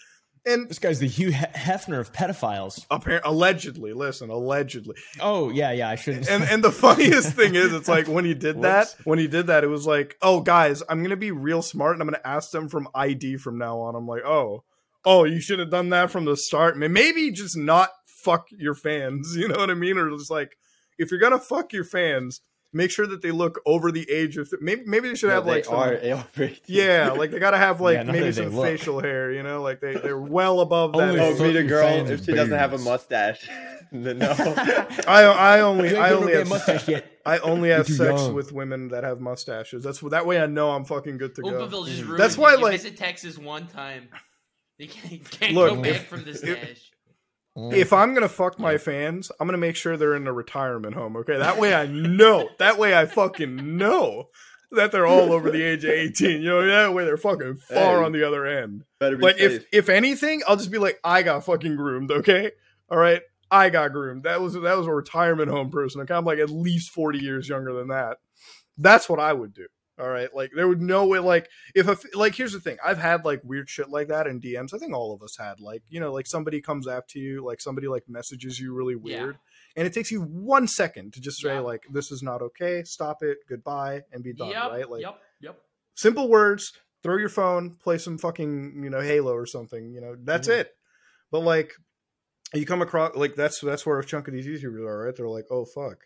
And 0.45 0.69
This 0.69 0.79
guy's 0.81 0.99
the 0.99 1.07
Hugh 1.07 1.31
Hefner 1.31 2.01
of 2.01 2.13
pedophiles. 2.13 2.85
apparently, 2.91 3.31
allegedly, 3.31 3.93
listen, 3.93 4.29
allegedly, 4.29 4.97
Oh 5.21 5.51
yeah, 5.51 5.71
yeah. 5.73 5.89
I 5.89 5.95
shouldn't. 5.95 6.29
and 6.29 6.43
and 6.45 6.65
the 6.65 6.73
funniest 6.87 7.35
thing 7.35 7.55
is 7.55 7.73
it's 7.73 7.89
like 7.89 8.09
when 8.09 8.25
he 8.25 8.35
did 8.35 8.63
that 8.63 8.95
when 9.05 9.19
he 9.21 9.29
did 9.29 9.47
that 9.47 9.63
it 9.65 9.69
was 9.69 9.87
like 9.87 10.17
oh 10.21 10.41
guys 10.41 10.83
i'm 10.89 11.03
gonna 11.03 11.17
be 11.17 11.31
real 11.31 11.63
smart 11.63 11.93
and 11.95 12.03
i'm 12.03 12.09
gonna 12.09 12.21
ask 12.25 12.51
them 12.51 12.69
from 12.69 12.89
id 12.95 13.37
from 13.37 13.57
now 13.59 13.79
on 13.79 13.95
i'm 13.95 14.07
like 14.07 14.25
oh 14.25 14.65
oh 15.05 15.25
you 15.25 15.41
should 15.41 15.59
have 15.59 15.71
done 15.71 15.91
that 15.91 16.11
from 16.11 16.25
the 16.25 16.37
start 16.37 16.77
maybe 16.77 17.31
just 17.31 17.57
not 17.57 17.91
fuck 18.07 18.47
your 18.51 18.75
fans 18.75 19.35
you 19.37 19.47
know 19.49 19.57
what 19.59 19.71
i 19.71 19.75
mean 19.75 19.97
or 19.99 20.11
just 20.11 20.31
like 20.31 20.57
if 20.99 21.11
you're 21.11 21.21
gonna 21.21 21.39
fuck 21.39 21.73
your 21.73 21.85
fans 21.85 22.41
make 22.73 22.91
sure 22.91 23.07
that 23.07 23.21
they 23.23 23.31
look 23.31 23.61
over 23.67 23.93
the 23.93 24.11
age 24.11 24.37
of 24.39 24.53
maybe 24.61 24.83
maybe 24.87 25.09
they 25.09 25.15
should 25.15 25.29
No, 25.29 25.35
have 25.37 25.45
they 25.45 25.51
like 25.53 25.65
some, 25.67 25.75
are 25.75 25.95
over. 26.03 26.51
yeah 26.67 27.11
like 27.17 27.31
they 27.31 27.39
gotta 27.39 27.59
have 27.59 27.81
like 27.87 27.97
Yeah, 27.99 28.03
maybe 28.05 28.33
some 28.33 28.51
facial 28.53 29.01
hair 29.01 29.31
you 29.33 29.43
know 29.43 29.61
like 29.63 29.81
they, 29.81 29.95
they're 29.95 30.19
well 30.19 30.61
above 30.61 30.93
that 30.97 31.19
Oh, 31.19 31.43
meet 31.43 31.57
a 31.57 31.63
girl 31.65 31.87
if 31.89 32.09
with 32.09 32.25
she 32.27 32.33
doesn't 32.33 32.57
have 32.59 32.73
a 32.73 32.79
mustache. 32.79 33.49
then 33.93 34.19
no. 34.19 34.31
I, 35.07 35.23
I 35.25 35.61
only 35.61 35.95
I 35.97 36.13
only 36.13 36.33
have 36.35 36.49
mustache 36.49 36.89
yet. 36.89 37.07
I 37.27 37.39
only 37.39 37.69
have 37.71 37.87
sex 37.87 38.21
young. 38.23 38.35
with 38.35 38.51
women 38.53 38.89
that 38.89 39.05
have 39.05 39.21
mustaches. 39.21 39.85
That's 39.85 40.01
that 40.01 40.25
way 40.27 40.41
I 40.41 40.47
know 40.47 40.71
I'm 40.73 40.85
fucking 40.85 41.19
good 41.19 41.35
to 41.37 41.43
go. 41.43 41.69
Just 41.87 42.17
That's 42.17 42.37
why, 42.39 42.55
You 42.55 42.63
like- 42.63 42.73
visit 42.73 42.97
Texas 42.97 43.37
one 43.39 43.67
time. 43.69 44.09
You 44.79 44.89
can't, 44.89 45.31
can't 45.31 45.55
Look, 45.55 45.75
go 45.77 45.83
back 45.83 45.91
if- 45.93 46.07
from 46.09 46.25
the 46.25 46.31
if- 46.31 46.39
stash. 46.39 46.59
If 46.61 46.92
Mm. 47.57 47.93
I'm 47.93 48.15
gonna 48.15 48.29
fuck 48.29 48.59
my 48.59 48.79
fans, 48.79 49.31
I'm 49.39 49.47
gonna 49.47 49.59
make 49.59 49.77
sure 49.77 49.97
they're 49.97 50.15
in 50.15 50.27
a 50.27 50.33
retirement 50.33 50.95
home. 50.95 51.17
Okay, 51.19 51.37
that 51.39 51.59
way 51.59 51.75
I 51.75 51.87
know. 51.87 52.49
that 52.59 52.79
way 52.79 52.97
I 52.97 53.05
fucking 53.07 53.77
know 53.77 54.29
that 54.71 54.91
they're 54.91 55.07
all 55.07 55.33
over 55.35 55.51
the 55.51 55.63
age 55.63 55.85
of 55.85 55.91
18. 55.91 56.41
You 56.41 56.49
know, 56.49 56.67
that 56.67 56.95
way 56.95 57.05
they're 57.05 57.19
fucking 57.19 57.57
far 57.57 57.99
Hey. 57.99 58.05
on 58.07 58.13
the 58.13 58.27
other 58.27 58.47
end. 58.47 58.85
Better 58.99 59.17
be 59.19 59.23
Like 59.25 59.37
safe. 59.39 59.53
if 59.53 59.67
if 59.73 59.89
anything, 59.91 60.41
I'll 60.49 60.57
just 60.57 60.71
be 60.71 60.79
like, 60.79 60.99
I 61.05 61.23
got 61.23 61.45
fucking 61.45 61.77
groomed. 61.77 62.11
Okay, 62.11 62.53
all 62.91 62.99
right. 62.99 63.21
I 63.51 63.69
got 63.69 63.93
groomed. 63.93 64.23
That 64.23 64.41
was 64.41 64.55
that 64.55 64.79
was 64.79 64.87
a 64.87 64.93
retirement 64.95 65.51
home 65.51 65.71
person. 65.71 66.01
Okay, 66.01 66.15
I'm 66.15 66.25
like 66.25 66.39
at 66.39 66.49
least 66.49 66.91
40 66.93 67.19
years 67.19 67.47
younger 67.51 67.75
than 67.75 67.89
that. 67.89 68.17
That's 68.79 69.11
what 69.11 69.21
I 69.21 69.35
would 69.35 69.53
do. 69.53 69.67
All 69.99 70.09
right, 70.09 70.35
like 70.35 70.53
there 70.57 70.67
would 70.67 70.81
no 70.81 71.07
way. 71.07 71.19
Like 71.19 71.49
if 71.75 71.87
a, 71.87 71.97
like 72.17 72.35
here's 72.35 72.53
the 72.53 72.61
thing, 72.61 72.79
I've 72.85 72.99
had 72.99 73.25
like 73.27 73.43
weird 73.45 73.69
shit 73.69 73.91
like 73.91 74.09
that 74.09 74.27
in 74.27 74.41
DMs. 74.41 74.73
I 74.75 74.79
think 74.79 74.95
all 74.95 75.15
of 75.15 75.23
us 75.23 75.37
had 75.39 75.61
like 75.61 75.83
you 75.91 76.01
know 76.01 76.13
like 76.13 76.27
somebody 76.27 76.61
comes 76.63 76.89
after 76.89 77.19
you, 77.19 77.45
like 77.45 77.61
somebody 77.61 77.89
like 77.89 78.05
messages 78.09 78.59
you 78.59 78.73
really 78.75 78.95
Yeah. 79.05 79.23
weird, 79.25 79.39
and 79.77 79.87
it 79.87 79.93
takes 79.93 80.11
you 80.11 80.23
one 80.23 80.67
second 80.67 81.13
to 81.13 81.21
just 81.21 81.41
say 81.43 81.55
Yeah. 81.55 81.61
like 81.61 81.83
this 81.93 82.11
is 82.11 82.23
not 82.23 82.41
okay, 82.41 82.83
stop 82.85 83.19
it, 83.23 83.39
goodbye, 83.49 84.01
and 84.13 84.25
be 84.25 84.33
done. 84.33 84.49
Yep, 84.49 84.71
right? 84.71 84.91
Like 84.91 85.03
yep, 85.03 85.19
yep. 85.41 85.59
simple 85.95 86.29
words 86.29 86.73
throw 87.03 87.19
your 87.19 87.29
phone 87.29 87.75
play 87.83 87.99
some 87.99 88.17
fucking 88.17 88.81
you 88.83 88.89
know 88.89 89.01
halo 89.01 89.33
or 89.35 89.45
something 89.45 89.93
you 89.93 90.01
know 90.01 90.15
that's 90.23 90.47
Mm-hmm. 90.49 90.61
it 90.61 90.71
but 91.33 91.41
like 91.41 91.73
you 92.55 92.65
come 92.65 92.81
across 92.81 93.17
like 93.17 93.35
that's 93.35 93.61
that's 93.61 93.85
where 93.85 93.99
a 93.99 94.05
chunk 94.07 94.29
of 94.29 94.35
these 94.35 94.47
youtubers 94.47 94.87
are 94.87 95.07
right 95.07 95.17
they're 95.17 95.29
like 95.29 95.47
oh 95.51 95.65
fuck 95.65 95.99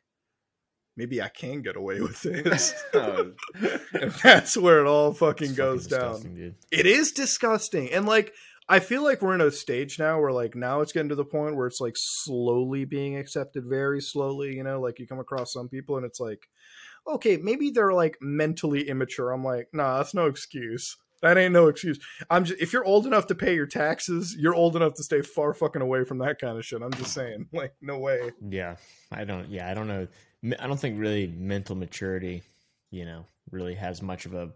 maybe 0.96 1.20
i 1.22 1.28
can 1.28 1.62
get 1.62 1.76
away 1.76 2.00
with 2.00 2.20
this 2.22 2.74
Oh. 2.94 3.32
and 3.92 4.10
that's 4.22 4.56
where 4.56 4.80
it 4.80 4.86
all 4.88 5.12
fucking 5.12 5.48
It's 5.50 5.56
goes 5.56 5.86
fucking 5.86 6.22
down 6.24 6.34
dude. 6.34 6.54
it 6.70 6.86
is 6.86 7.12
disgusting 7.12 7.90
and 7.92 8.06
like 8.06 8.32
i 8.68 8.78
feel 8.80 9.02
like 9.04 9.22
we're 9.22 9.34
in 9.34 9.40
a 9.40 9.50
stage 9.50 9.98
now 9.98 10.20
where 10.20 10.32
like 10.32 10.54
now 10.54 10.80
it's 10.80 10.92
getting 10.92 11.08
to 11.10 11.14
the 11.14 11.24
point 11.24 11.56
where 11.56 11.66
it's 11.66 11.80
like 11.80 11.94
slowly 11.96 12.84
being 12.84 13.16
accepted 13.16 13.64
very 13.66 14.00
slowly 14.00 14.54
you 14.54 14.62
know 14.64 14.80
like 14.80 14.98
you 14.98 15.06
come 15.06 15.20
across 15.20 15.52
some 15.52 15.68
people 15.68 15.96
and 15.96 16.04
it's 16.06 16.20
like 16.20 16.48
okay 17.06 17.36
maybe 17.36 17.70
they're 17.70 17.92
like 17.92 18.16
mentally 18.20 18.88
immature 18.88 19.30
i'm 19.30 19.44
like 19.44 19.68
nah 19.72 19.98
that's 19.98 20.14
no 20.14 20.26
excuse 20.26 20.96
that 21.22 21.38
ain't 21.38 21.52
no 21.52 21.68
excuse 21.68 21.98
i'm 22.28 22.44
just 22.44 22.60
if 22.60 22.72
you're 22.72 22.84
old 22.84 23.06
enough 23.06 23.26
to 23.28 23.34
pay 23.34 23.54
your 23.54 23.66
taxes 23.66 24.36
you're 24.38 24.54
old 24.54 24.74
enough 24.76 24.94
to 24.94 25.02
stay 25.04 25.22
far 25.22 25.54
fucking 25.54 25.80
away 25.82 26.04
from 26.04 26.18
that 26.18 26.38
kind 26.40 26.58
of 26.58 26.64
shit 26.64 26.82
i'm 26.82 26.92
just 26.94 27.12
saying 27.14 27.46
like 27.52 27.72
no 27.80 27.98
way 27.98 28.32
Yeah, 28.42 28.76
I 29.12 29.24
don't. 29.24 29.48
Yeah, 29.48 29.70
I 29.70 29.74
don't 29.74 29.86
know. 29.88 30.08
Me- 30.46 30.56
I 30.58 30.66
don't 30.66 30.78
think 30.78 30.98
really 30.98 31.26
mental 31.26 31.74
maturity, 31.76 32.42
you 32.90 33.04
know, 33.04 33.26
really 33.50 33.74
has 33.74 34.00
much 34.00 34.26
of 34.26 34.34
a 34.34 34.50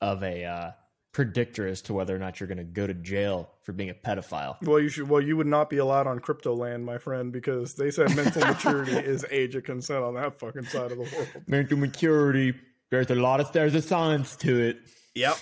of 0.00 0.22
a 0.22 0.44
uh, 0.44 0.70
predictor 1.12 1.66
as 1.66 1.82
to 1.82 1.92
whether 1.92 2.14
or 2.14 2.18
not 2.18 2.38
you're 2.40 2.46
going 2.46 2.58
to 2.58 2.64
go 2.64 2.86
to 2.86 2.94
jail 2.94 3.50
for 3.62 3.72
being 3.72 3.90
a 3.90 3.94
pedophile. 3.94 4.56
well 4.62 4.78
you 4.78 4.88
should 4.88 5.08
well 5.08 5.20
you 5.20 5.36
would 5.36 5.46
not 5.46 5.68
be 5.68 5.78
allowed 5.78 6.06
on 6.06 6.18
Cryptoland 6.20 6.84
my 6.84 6.96
friend 6.98 7.32
because 7.32 7.74
they 7.74 7.90
said 7.90 8.14
mental 8.14 8.46
maturity 8.46 8.92
is 9.12 9.26
age 9.30 9.54
of 9.56 9.64
consent 9.64 10.04
on 10.04 10.14
that 10.14 10.38
fucking 10.38 10.64
side 10.64 10.92
of 10.92 10.98
the 10.98 11.08
world 11.14 11.28
Mental 11.46 11.76
maturity. 11.76 12.54
There's 12.90 13.10
a 13.10 13.14
lot 13.16 13.40
of 13.40 13.52
there's 13.52 13.74
a 13.74 13.82
science 13.82 14.36
to 14.36 14.58
it. 14.60 14.78
Yep. 15.14 15.36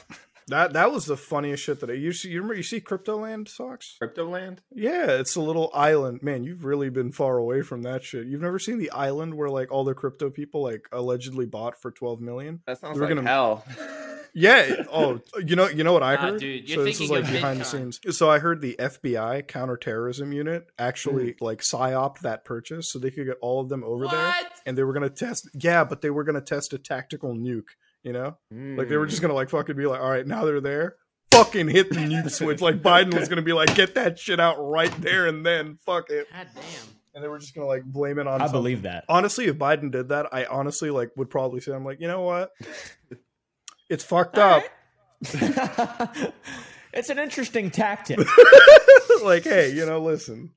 That 0.48 0.74
that 0.74 0.92
was 0.92 1.06
the 1.06 1.16
funniest 1.16 1.64
shit 1.64 1.80
that 1.80 1.90
I 1.90 1.94
you 1.94 2.12
see. 2.12 2.28
You 2.28 2.36
remember 2.36 2.54
you 2.54 2.62
see 2.62 2.80
Cryptoland 2.80 3.48
socks? 3.48 3.96
Cryptoland? 4.00 4.58
Yeah, 4.72 5.06
it's 5.18 5.34
a 5.34 5.40
little 5.40 5.70
island. 5.74 6.22
Man, 6.22 6.44
you've 6.44 6.64
really 6.64 6.88
been 6.88 7.10
far 7.10 7.36
away 7.36 7.62
from 7.62 7.82
that 7.82 8.04
shit. 8.04 8.26
You've 8.26 8.42
never 8.42 8.58
seen 8.60 8.78
the 8.78 8.90
island 8.90 9.34
where 9.34 9.50
like 9.50 9.72
all 9.72 9.82
the 9.84 9.94
crypto 9.94 10.30
people 10.30 10.62
like 10.62 10.86
allegedly 10.92 11.46
bought 11.46 11.80
for 11.80 11.90
twelve 11.90 12.20
million. 12.20 12.60
That 12.66 12.78
sounds 12.78 12.96
We're 12.98 13.06
like 13.06 13.16
gonna- 13.16 13.28
hell. 13.28 13.64
Yeah. 14.38 14.82
Oh, 14.92 15.18
you 15.42 15.56
know, 15.56 15.66
you 15.66 15.82
know 15.82 15.94
what 15.94 16.02
I 16.02 16.14
Nah, 16.16 16.20
heard. 16.32 16.40
dude, 16.40 16.68
you're 16.68 16.80
so 16.80 16.84
this 16.84 17.00
is 17.00 17.08
like 17.10 17.24
of 17.24 17.30
behind 17.32 17.58
the 17.58 17.64
scenes. 17.64 17.98
So 18.10 18.28
I 18.30 18.38
heard 18.38 18.60
the 18.60 18.76
FBI 18.78 19.48
counterterrorism 19.48 20.30
unit 20.30 20.66
actually 20.78 21.32
Hmm. 21.38 21.44
like 21.46 21.60
psyoped 21.62 22.18
that 22.18 22.44
purchase 22.44 22.92
so 22.92 22.98
they 22.98 23.10
could 23.10 23.24
get 23.24 23.38
all 23.40 23.62
of 23.62 23.70
them 23.70 23.82
over 23.82 24.06
there, 24.06 24.34
and 24.66 24.76
they 24.76 24.82
were 24.84 24.92
gonna 24.92 25.08
test. 25.08 25.48
Yeah, 25.54 25.84
but 25.84 26.02
they 26.02 26.10
were 26.10 26.22
gonna 26.22 26.42
test 26.42 26.74
a 26.74 26.78
tactical 26.78 27.34
nuke. 27.34 27.70
You 28.02 28.12
know, 28.12 28.36
like 28.50 28.88
they 28.88 28.96
were 28.96 29.04
Hmm. 29.04 29.10
just 29.10 29.20
gonna 29.22 29.34
like 29.34 29.50
fucking 29.50 29.76
be 29.76 29.86
like, 29.86 30.00
all 30.00 30.10
right, 30.10 30.26
now 30.26 30.44
they're 30.44 30.60
there. 30.60 30.96
Fucking 31.32 31.68
hit 31.68 31.90
the 31.90 31.96
nuke 31.96 32.30
switch. 32.30 32.60
Like 32.60 32.80
Biden 32.82 33.12
was 33.18 33.28
gonna 33.28 33.42
be 33.42 33.52
like, 33.52 33.74
get 33.74 33.94
that 33.96 34.18
shit 34.18 34.38
out 34.40 34.56
right 34.58 34.92
there 35.00 35.26
and 35.26 35.44
then. 35.44 35.78
Fuck 35.84 36.10
it. 36.10 36.26
God 36.32 36.46
damn. 36.54 36.64
And 37.14 37.24
they 37.24 37.28
were 37.28 37.38
just 37.38 37.54
gonna 37.54 37.66
like 37.66 37.82
blame 37.84 38.18
it 38.18 38.26
on. 38.26 38.34
I 38.40 38.44
something. 38.46 38.52
believe 38.60 38.82
that. 38.82 39.04
Honestly, 39.08 39.46
if 39.46 39.56
Biden 39.56 39.90
did 39.90 40.10
that, 40.10 40.26
I 40.32 40.44
honestly 40.44 40.90
like 40.90 41.10
would 41.16 41.30
probably 41.30 41.60
say, 41.60 41.72
I'm 41.72 41.84
like, 41.84 42.00
you 42.00 42.08
know 42.08 42.20
what? 42.22 42.50
It's 43.88 44.02
fucked 44.02 44.36
All 44.36 44.54
up. 44.54 44.64
right. 45.32 46.32
it's 46.92 47.08
an 47.08 47.18
interesting 47.20 47.70
tactic. 47.70 48.18
like, 49.22 49.44
hey, 49.44 49.72
you 49.72 49.86
know, 49.86 50.00
listen, 50.02 50.50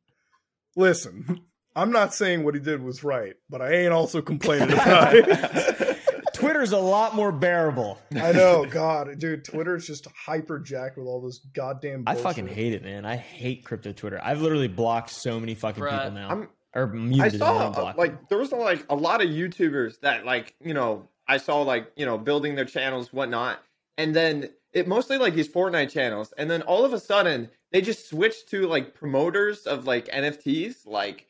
listen. 0.76 1.42
I'm 1.76 1.92
not 1.92 2.14
saying 2.16 2.44
what 2.44 2.56
he 2.56 2.60
did 2.60 2.82
was 2.82 3.04
right, 3.04 3.36
but 3.50 3.62
I 3.62 3.72
ain't 3.74 3.94
also 3.94 4.22
complaining 4.24 4.74
about 4.74 5.14
it. 5.16 6.00
Twitter's 6.40 6.72
a 6.72 6.78
lot 6.80 7.16
more 7.16 7.32
bearable. 7.32 8.00
I 8.16 8.32
know, 8.32 8.66
God, 8.66 9.18
dude, 9.20 9.44
Twitter's 9.46 9.86
just 9.86 10.08
hyper 10.26 10.60
jacked 10.60 10.98
with 10.98 11.08
all 11.08 11.22
this 11.22 11.40
goddamn. 11.54 12.04
I 12.08 12.16
fucking 12.16 12.48
hate 12.48 12.74
it, 12.74 12.84
man. 12.84 13.06
I 13.06 13.16
hate 13.18 13.66
crypto 13.66 13.92
Twitter. 13.92 14.20
I've 14.24 14.42
literally 14.42 14.68
blocked 14.68 15.10
so 15.12 15.40
many 15.40 15.54
fucking 15.56 15.84
Bruh, 15.84 15.92
people 15.92 16.12
now. 16.12 16.30
I'm- 16.30 16.50
or 16.76 16.84
I 16.84 16.96
muted 16.96 17.34
and 17.34 17.40
saw 17.40 17.68
unblocked. 17.68 17.98
like 17.98 18.30
there 18.30 18.38
was 18.38 18.52
like 18.52 18.86
a 18.92 18.96
lot 18.96 19.24
of 19.24 19.30
YouTubers 19.30 20.00
that 20.02 20.24
like 20.24 20.54
you 20.64 20.76
know 20.76 21.08
I 21.28 21.38
saw 21.38 21.64
like 21.64 21.92
you 21.96 22.06
know 22.06 22.16
building 22.20 22.54
their 22.54 22.66
channels 22.66 23.12
whatnot, 23.12 23.58
and 23.98 24.16
then 24.16 24.50
it 24.72 24.88
mostly 24.88 25.18
like 25.18 25.34
these 25.34 25.50
Fortnite 25.50 25.90
channels, 25.90 26.32
and 26.38 26.48
then 26.50 26.62
all 26.62 26.86
of 26.86 26.94
a 26.94 27.00
sudden 27.00 27.50
they 27.72 27.82
just 27.82 28.08
switched 28.08 28.50
to 28.50 28.68
like 28.68 28.94
promoters 28.94 29.66
of 29.66 29.88
like 29.88 30.10
NFTs, 30.10 30.86
like, 30.86 31.26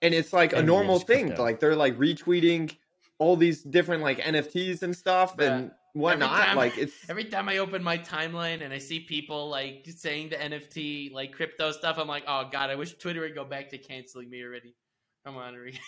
and 0.00 0.14
it's 0.14 0.32
like 0.32 0.52
a 0.52 0.58
And 0.58 0.66
normal 0.68 1.00
thing. 1.00 1.26
crypto. 1.26 1.42
Like 1.42 1.58
they're 1.58 1.74
like 1.74 1.98
retweeting 1.98 2.76
all 3.24 3.36
these 3.36 3.62
different 3.62 4.02
like 4.02 4.18
NFTs 4.18 4.82
and 4.82 4.94
stuff 4.94 5.36
Bruh. 5.36 5.50
and 5.50 5.70
whatnot. 5.94 6.44
time- 6.44 6.56
Like 6.56 6.76
it's 6.76 6.94
Every 7.08 7.24
time 7.24 7.48
I 7.48 7.56
open 7.58 7.82
my 7.82 7.96
timeline 7.96 8.62
and 8.62 8.72
I 8.72 8.78
see 8.78 9.00
people 9.00 9.48
like 9.48 9.86
saying 9.96 10.28
the 10.28 10.36
NFT 10.36 11.12
like 11.12 11.32
crypto 11.32 11.72
stuff, 11.72 11.96
I'm 11.98 12.08
like, 12.08 12.24
oh 12.28 12.48
god, 12.52 12.68
I 12.70 12.74
wish 12.74 12.92
Twitter 12.98 13.20
would 13.22 13.34
go 13.34 13.44
back 13.44 13.70
to 13.70 13.78
canceling 13.78 14.28
me 14.28 14.42
already. 14.42 14.74
Come 15.24 15.38
on, 15.38 15.54
Rick. 15.54 15.80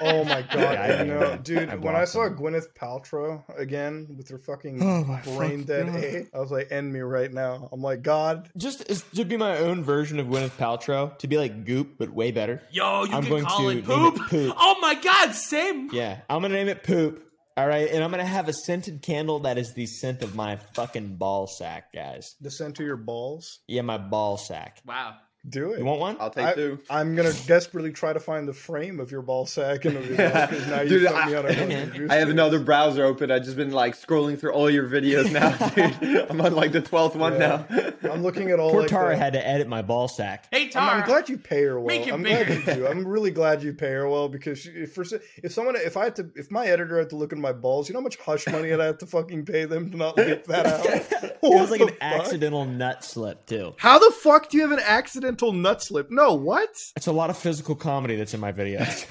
Oh 0.00 0.24
my 0.24 0.42
god, 0.52 0.54
Yeah, 0.54 0.82
I 0.82 1.02
you 1.04 1.10
know. 1.12 1.20
know, 1.20 1.36
dude. 1.36 1.68
I 1.68 1.76
when 1.76 1.94
I 1.94 2.04
saw 2.04 2.26
him. 2.26 2.36
Gwyneth 2.36 2.74
Paltrow 2.74 3.42
again 3.56 4.08
with 4.16 4.28
her 4.30 4.38
fucking 4.38 4.82
Oh 4.82 5.04
brain 5.36 5.64
fucking 5.64 5.64
dead 5.66 5.88
A, 6.34 6.36
I 6.36 6.40
was 6.40 6.50
like, 6.50 6.72
end 6.72 6.92
me 6.92 6.98
right 7.00 7.32
now. 7.32 7.68
I'm 7.70 7.80
like, 7.80 8.02
God, 8.02 8.50
just 8.56 8.90
is, 8.90 9.02
to 9.14 9.24
be 9.24 9.36
my 9.36 9.58
own 9.58 9.84
version 9.84 10.18
of 10.18 10.26
Gwyneth 10.26 10.56
Paltrow, 10.58 11.16
to 11.18 11.28
be 11.28 11.38
like 11.38 11.64
Goop 11.64 11.96
but 11.96 12.10
way 12.10 12.32
better. 12.32 12.60
Yo, 12.72 13.04
you 13.04 13.12
I'm 13.12 13.22
can 13.22 13.30
going 13.30 13.44
call 13.44 13.60
to 13.60 13.68
it 13.68 13.84
poop. 13.84 14.16
it 14.16 14.22
poop. 14.28 14.54
Oh 14.58 14.76
my 14.80 14.94
god, 14.96 15.32
same. 15.34 15.88
Yeah, 15.92 16.20
I'm 16.28 16.42
gonna 16.42 16.54
name 16.54 16.68
it 16.68 16.82
Poop. 16.82 17.24
All 17.56 17.68
right, 17.68 17.88
and 17.88 18.02
I'm 18.02 18.10
gonna 18.10 18.24
have 18.24 18.48
a 18.48 18.52
scented 18.52 19.02
candle 19.02 19.40
that 19.40 19.58
is 19.58 19.74
the 19.74 19.86
scent 19.86 20.22
of 20.22 20.34
my 20.34 20.56
fucking 20.74 21.16
ball 21.18 21.46
sack, 21.46 21.92
guys. 21.92 22.34
the 22.40 22.50
scent 22.50 22.80
of 22.80 22.86
your 22.86 22.96
balls. 22.96 23.60
Yeah, 23.68 23.82
my 23.82 23.98
ball 23.98 24.38
sack. 24.38 24.78
Wow. 24.86 25.16
Do 25.48 25.72
it. 25.72 25.80
You 25.80 25.84
want 25.84 25.98
one? 25.98 26.16
I'll 26.20 26.30
take 26.30 26.46
I, 26.46 26.54
two. 26.54 26.78
I'm 26.88 27.16
gonna 27.16 27.32
desperately 27.46 27.90
try 27.90 28.12
to 28.12 28.20
find 28.20 28.46
the 28.46 28.52
frame 28.52 29.00
of 29.00 29.10
your 29.10 29.22
ball 29.22 29.44
sack 29.44 29.84
and 29.84 29.98
because 30.00 30.66
now 30.68 30.82
you 30.82 30.88
Dude, 30.88 31.08
put 31.08 31.26
me 31.26 31.34
I- 31.34 31.38
on 31.38 31.46
a 31.46 31.52
Hey, 31.52 32.06
I 32.10 32.14
have 32.14 32.28
another 32.28 32.60
browser 32.60 33.04
open. 33.04 33.32
I've 33.32 33.42
just 33.42 33.56
been 33.56 33.72
like 33.72 33.96
scrolling 33.96 34.38
through 34.38 34.52
all 34.52 34.70
your 34.70 34.86
videos 34.88 35.32
now, 35.32 35.50
dude. 36.00 36.30
I'm 36.30 36.40
on 36.40 36.54
like 36.54 36.70
the 36.70 36.80
twelfth 36.80 37.16
one 37.16 37.32
Yeah. 37.40 37.64
now. 37.68 38.12
I'm 38.12 38.22
looking 38.22 38.52
at 38.52 38.60
all. 38.60 38.70
Poor 38.70 38.82
like, 38.82 38.90
Tara 38.90 39.08
the- 39.10 39.16
had 39.16 39.32
to 39.32 39.44
edit 39.44 39.66
my 39.66 39.82
ball 39.82 40.06
sack. 40.06 40.46
Hey 40.52 40.70
I'm, 40.76 41.00
I'm 41.00 41.06
glad 41.06 41.28
you 41.28 41.38
pay 41.38 41.64
her 41.64 41.80
well. 41.80 41.88
Make 41.88 42.06
it 42.06 42.12
I'm 42.14 42.22
glad 42.22 42.48
you 42.48 42.62
do. 42.74 42.86
I'm 42.86 43.04
really 43.04 43.32
glad 43.32 43.64
you 43.64 43.72
pay 43.72 43.90
her 43.90 44.08
well 44.08 44.28
because 44.28 44.60
she, 44.60 44.70
if 44.70 44.92
for 44.94 45.04
if 45.42 45.50
someone 45.52 45.74
if 45.74 45.96
I 45.96 46.04
had 46.04 46.14
to 46.16 46.30
if 46.36 46.52
my 46.52 46.66
editor 46.66 46.98
had 47.00 47.10
to 47.10 47.16
look 47.16 47.32
at 47.32 47.38
my 47.40 47.52
balls, 47.52 47.88
you 47.88 47.94
know 47.94 47.98
how 47.98 48.04
much 48.04 48.16
hush 48.18 48.46
money 48.46 48.72
I'd 48.72 48.78
have 48.78 48.98
to 48.98 49.06
fucking 49.06 49.44
pay 49.44 49.64
them 49.64 49.90
to 49.90 49.96
not 49.96 50.16
leak 50.16 50.44
that 50.44 50.66
out. 50.66 50.86
it 50.86 51.38
was 51.42 51.72
like 51.72 51.80
an 51.80 51.88
fuck? 51.88 51.96
accidental 52.00 52.64
nut 52.64 53.02
slip 53.02 53.44
too. 53.46 53.74
How 53.78 53.98
the 53.98 54.12
fuck 54.12 54.48
do 54.48 54.56
you 54.56 54.62
have 54.62 54.70
an 54.78 54.84
accidental 55.32 55.52
nut 55.52 55.82
slip? 55.82 56.10
No, 56.10 56.34
what? 56.34 56.70
It's 56.96 57.06
a 57.06 57.12
lot 57.12 57.30
of 57.30 57.36
physical 57.38 57.74
comedy 57.74 58.16
that's 58.16 58.34
in 58.34 58.40
my 58.40 58.52
videos. 58.52 59.06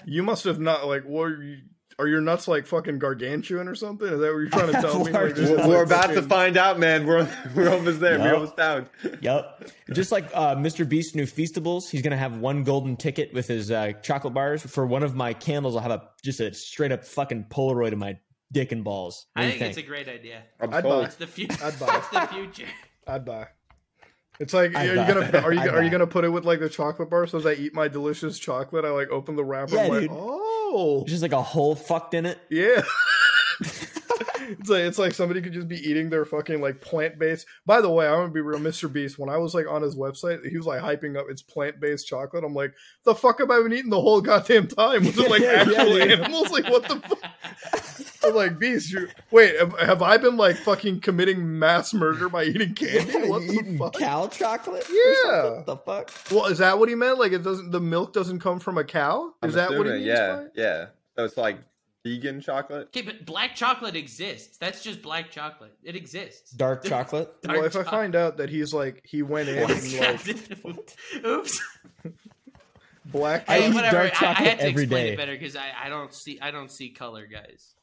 You 0.06 0.22
must 0.22 0.44
have 0.44 0.60
not 0.60 0.86
like. 0.86 1.04
What 1.04 1.24
are, 1.24 1.42
you, 1.42 1.58
are 1.98 2.06
your 2.06 2.20
nuts 2.20 2.46
like 2.46 2.66
fucking 2.66 2.98
gargantuan 2.98 3.66
or 3.68 3.74
something? 3.74 4.06
Is 4.06 4.20
that 4.20 4.32
what 4.32 4.38
you're 4.38 4.48
trying 4.48 4.72
to 4.72 4.72
tell 4.80 5.04
me? 5.04 5.10
Like, 5.10 5.36
We're, 5.36 5.78
like, 5.78 5.86
about 5.86 6.10
to 6.10 6.22
find 6.22 6.56
out, 6.56 6.78
man. 6.78 7.06
We're 7.06 7.28
we're 7.54 7.70
almost 7.70 8.00
there. 8.00 8.18
We're 8.18 8.34
almost 8.34 8.56
down. 8.56 8.88
Yep. 9.20 9.70
Just 9.92 10.12
like 10.12 10.26
uh, 10.32 10.54
Mr. 10.56 10.88
Beast's 10.88 11.14
new 11.14 11.24
Feastables, 11.24 11.90
he's 11.90 12.02
gonna 12.02 12.16
have 12.16 12.38
one 12.38 12.62
golden 12.62 12.96
ticket 12.96 13.32
with 13.34 13.48
his 13.48 13.70
uh, 13.70 13.92
chocolate 14.02 14.34
bars. 14.34 14.62
For 14.62 14.86
one 14.86 15.02
of 15.02 15.14
my 15.14 15.32
candles, 15.32 15.74
I'll 15.76 15.82
have 15.82 15.90
a 15.92 16.08
just 16.24 16.40
a 16.40 16.52
straight 16.54 16.92
up 16.92 17.04
fucking 17.04 17.46
Polaroid 17.50 17.92
of 17.92 17.98
my 17.98 18.18
dick 18.52 18.70
and 18.72 18.84
balls. 18.84 19.26
What 19.32 19.42
I 19.42 19.46
do 19.48 19.52
you 19.54 19.58
think 19.58 19.68
it's 19.70 19.78
a 19.78 19.82
great 19.82 20.08
idea. 20.08 20.42
I'm 20.60 20.72
I'd 20.72 20.84
buy 20.84 21.04
It's 21.04 21.16
the 21.16 21.26
future. 21.38 21.64
I'd 21.64 21.78
buy. 21.80 21.96
It's 21.96 22.08
the 22.10 22.26
future. 22.34 22.68
I'd 23.08 23.24
buy. 23.24 23.48
It's 24.38 24.52
like, 24.52 24.74
I'd 24.76 24.90
are 24.90 24.94
you 24.94 25.14
gonna 25.14 25.38
are 25.44 25.52
you 25.52 25.60
are 25.70 25.82
you 25.82 25.90
gonna 25.90 26.06
put 26.06 26.24
it 26.24 26.28
with 26.28 26.44
like 26.44 26.60
the 26.60 26.68
chocolate 26.68 27.08
bar? 27.10 27.26
So 27.26 27.38
as 27.38 27.46
I 27.46 27.52
eat 27.54 27.74
my 27.74 27.88
delicious 27.88 28.38
chocolate, 28.38 28.84
I 28.84 28.90
like 28.90 29.08
open 29.10 29.36
the 29.36 29.44
wrapper. 29.44 29.76
Yeah, 29.76 29.86
like, 29.86 30.00
dude. 30.02 30.10
oh, 30.12 31.04
Just 31.06 31.22
like 31.22 31.32
a 31.32 31.42
hole 31.42 31.74
fucked 31.74 32.14
in 32.14 32.26
it. 32.26 32.38
yeah. 32.50 32.82
it's 34.48 34.68
like 34.68 34.80
it's 34.82 34.98
like 34.98 35.12
somebody 35.14 35.40
could 35.40 35.52
just 35.52 35.68
be 35.68 35.76
eating 35.88 36.10
their 36.10 36.24
fucking 36.24 36.60
like 36.60 36.80
plant 36.80 37.18
based. 37.18 37.46
By 37.64 37.80
the 37.80 37.90
way, 37.90 38.06
I'm 38.06 38.14
gonna 38.20 38.28
be 38.32 38.40
real, 38.42 38.58
Mr. 38.60 38.92
Beast. 38.92 39.18
When 39.18 39.30
I 39.30 39.38
was 39.38 39.54
like 39.54 39.66
on 39.66 39.80
his 39.82 39.96
website, 39.96 40.46
he 40.46 40.56
was 40.56 40.66
like 40.66 40.82
hyping 40.82 41.16
up 41.18 41.26
it's 41.30 41.42
plant 41.42 41.80
based 41.80 42.06
chocolate. 42.06 42.44
I'm 42.44 42.54
like, 42.54 42.74
the 43.04 43.14
fuck 43.14 43.38
have 43.38 43.50
I 43.50 43.62
been 43.62 43.72
eating 43.72 43.90
the 43.90 44.00
whole 44.00 44.20
goddamn 44.20 44.66
time? 44.68 45.04
Was 45.06 45.18
it 45.18 45.30
like 45.30 45.40
Yeah, 45.40 45.52
yeah, 45.52 45.60
actual 45.80 45.94
dude. 45.94 46.12
animals? 46.12 46.50
Like 46.50 46.68
what 46.68 46.86
the 46.88 46.96
fuck? 47.00 47.85
I'm 48.26 48.34
like, 48.34 48.58
Beast, 48.58 48.92
you 48.92 49.08
wait, 49.30 49.58
have, 49.58 49.78
have 49.78 50.02
I 50.02 50.16
been 50.16 50.36
like 50.36 50.56
fucking 50.56 51.00
committing 51.00 51.58
mass 51.58 51.92
murder 51.94 52.28
by 52.28 52.44
eating 52.44 52.74
candy? 52.74 53.28
What 53.28 53.46
the 53.46 53.52
Eating 53.54 53.78
fuck? 53.78 53.94
cow 53.94 54.26
chocolate? 54.28 54.86
Yeah. 54.90 55.42
something? 55.42 55.64
The 55.66 55.76
fuck? 55.76 56.12
Well, 56.30 56.46
is 56.46 56.58
that 56.58 56.78
what 56.78 56.88
he 56.88 56.94
meant? 56.94 57.18
Like 57.18 57.32
it 57.32 57.42
doesn't 57.42 57.70
the 57.70 57.80
milk 57.80 58.12
doesn't 58.12 58.40
come 58.40 58.58
from 58.58 58.78
a 58.78 58.84
cow? 58.84 59.32
I'm 59.42 59.48
Is 59.48 59.54
that 59.54 59.70
what 59.70 59.86
he 59.86 59.92
assuming, 59.92 59.92
means? 59.94 60.06
Yeah, 60.06 60.36
by 60.36 60.42
it? 60.42 60.52
yeah. 60.54 60.86
So 61.16 61.24
it's 61.24 61.36
like 61.36 61.58
vegan 62.04 62.40
chocolate. 62.40 62.88
Okay, 62.88 63.02
but 63.02 63.26
black 63.26 63.54
chocolate 63.56 63.96
exists. 63.96 64.58
That's 64.58 64.82
just 64.82 65.02
black 65.02 65.30
chocolate. 65.30 65.72
It 65.82 65.96
exists. 65.96 66.50
Dark 66.52 66.84
chocolate? 66.84 67.30
Dark 67.42 67.56
well, 67.58 67.66
if 67.66 67.74
I 67.76 67.82
find 67.82 68.14
out 68.14 68.36
that 68.36 68.48
he's 68.50 68.72
like 68.74 69.02
he 69.04 69.22
went 69.22 69.48
in 69.48 69.58
and 69.58 69.92
like 69.98 70.20
Oops. 71.26 71.60
black 73.06 73.44
I 73.48 73.60
Hey, 73.60 73.68
eat 73.70 73.74
whatever. 73.74 73.96
dark 73.96 74.22
I, 74.22 74.26
I 74.26 74.34
chocolate 74.34 74.48
had 74.48 74.58
to 74.58 74.64
every 74.66 74.82
explain 74.84 75.06
day. 75.06 75.12
it 75.12 75.16
better 75.16 75.32
because 75.32 75.56
I, 75.56 75.70
I 75.84 75.88
don't 75.88 76.12
see 76.12 76.38
I 76.40 76.50
don't 76.50 76.70
see 76.70 76.90
color, 76.90 77.26
guys. 77.26 77.74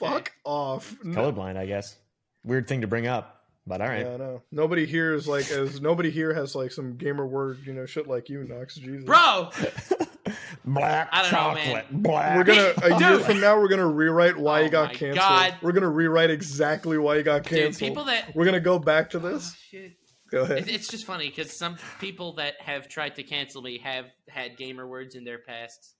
Fuck 0.00 0.32
off. 0.44 0.96
No, 1.04 1.32
Colorblind, 1.32 1.56
I 1.56 1.66
guess. 1.66 1.96
Weird 2.44 2.66
thing 2.68 2.80
to 2.80 2.86
bring 2.86 3.06
up, 3.06 3.44
but 3.66 3.80
all 3.80 3.88
right. 3.88 4.06
Yeah, 4.06 4.14
I 4.14 4.16
know. 4.16 4.42
Nobody 4.50 4.86
here 4.86 5.14
is 5.14 5.28
like 5.28 5.50
as 5.50 5.80
nobody 5.80 6.10
here 6.10 6.32
has 6.34 6.54
like 6.54 6.72
some 6.72 6.96
gamer 6.96 7.26
word, 7.26 7.58
you 7.66 7.72
know, 7.74 7.86
shit 7.86 8.06
like 8.08 8.28
you, 8.28 8.44
Knox. 8.44 8.74
Jesus. 8.76 9.04
Bro, 9.04 9.50
Black 10.64 11.08
I 11.12 11.22
don't 11.22 11.32
know, 11.32 11.38
chocolate. 11.38 11.64
man. 11.92 12.02
Black. 12.02 12.36
We're 12.36 12.44
gonna 12.44 12.72
a 12.82 12.98
year 13.00 13.16
Dude. 13.18 13.22
from 13.26 13.40
now 13.40 13.58
we're 13.58 13.68
gonna 13.68 13.86
rewrite 13.86 14.36
why 14.36 14.60
Oh 14.60 14.64
you 14.64 14.70
got 14.70 14.88
my 14.88 14.94
canceled. 14.94 15.16
God. 15.18 15.54
We're 15.62 15.72
gonna 15.72 15.88
rewrite 15.90 16.30
exactly 16.30 16.98
why 16.98 17.16
you 17.16 17.22
got 17.22 17.42
dude, 17.44 17.58
canceled. 17.58 17.88
people 17.88 18.04
that 18.04 18.34
We're 18.34 18.44
gonna 18.44 18.60
go 18.60 18.78
back 18.78 19.10
to 19.10 19.18
this. 19.18 19.52
Oh, 19.52 19.56
shit. 19.70 19.92
Go 20.30 20.44
It, 20.44 20.50
ahead. 20.50 20.68
it's 20.68 20.86
just 20.88 21.04
funny 21.06 21.28
because 21.28 21.52
some 21.52 21.76
people 22.00 22.34
that 22.34 22.54
have 22.60 22.88
tried 22.88 23.16
to 23.16 23.22
cancel 23.24 23.62
me 23.62 23.78
have 23.78 24.06
had 24.28 24.56
gamer 24.56 24.86
words 24.86 25.14
in 25.16 25.24
their 25.24 25.38
past, 25.38 25.94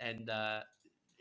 and 0.00 0.30
uh, 0.30 0.60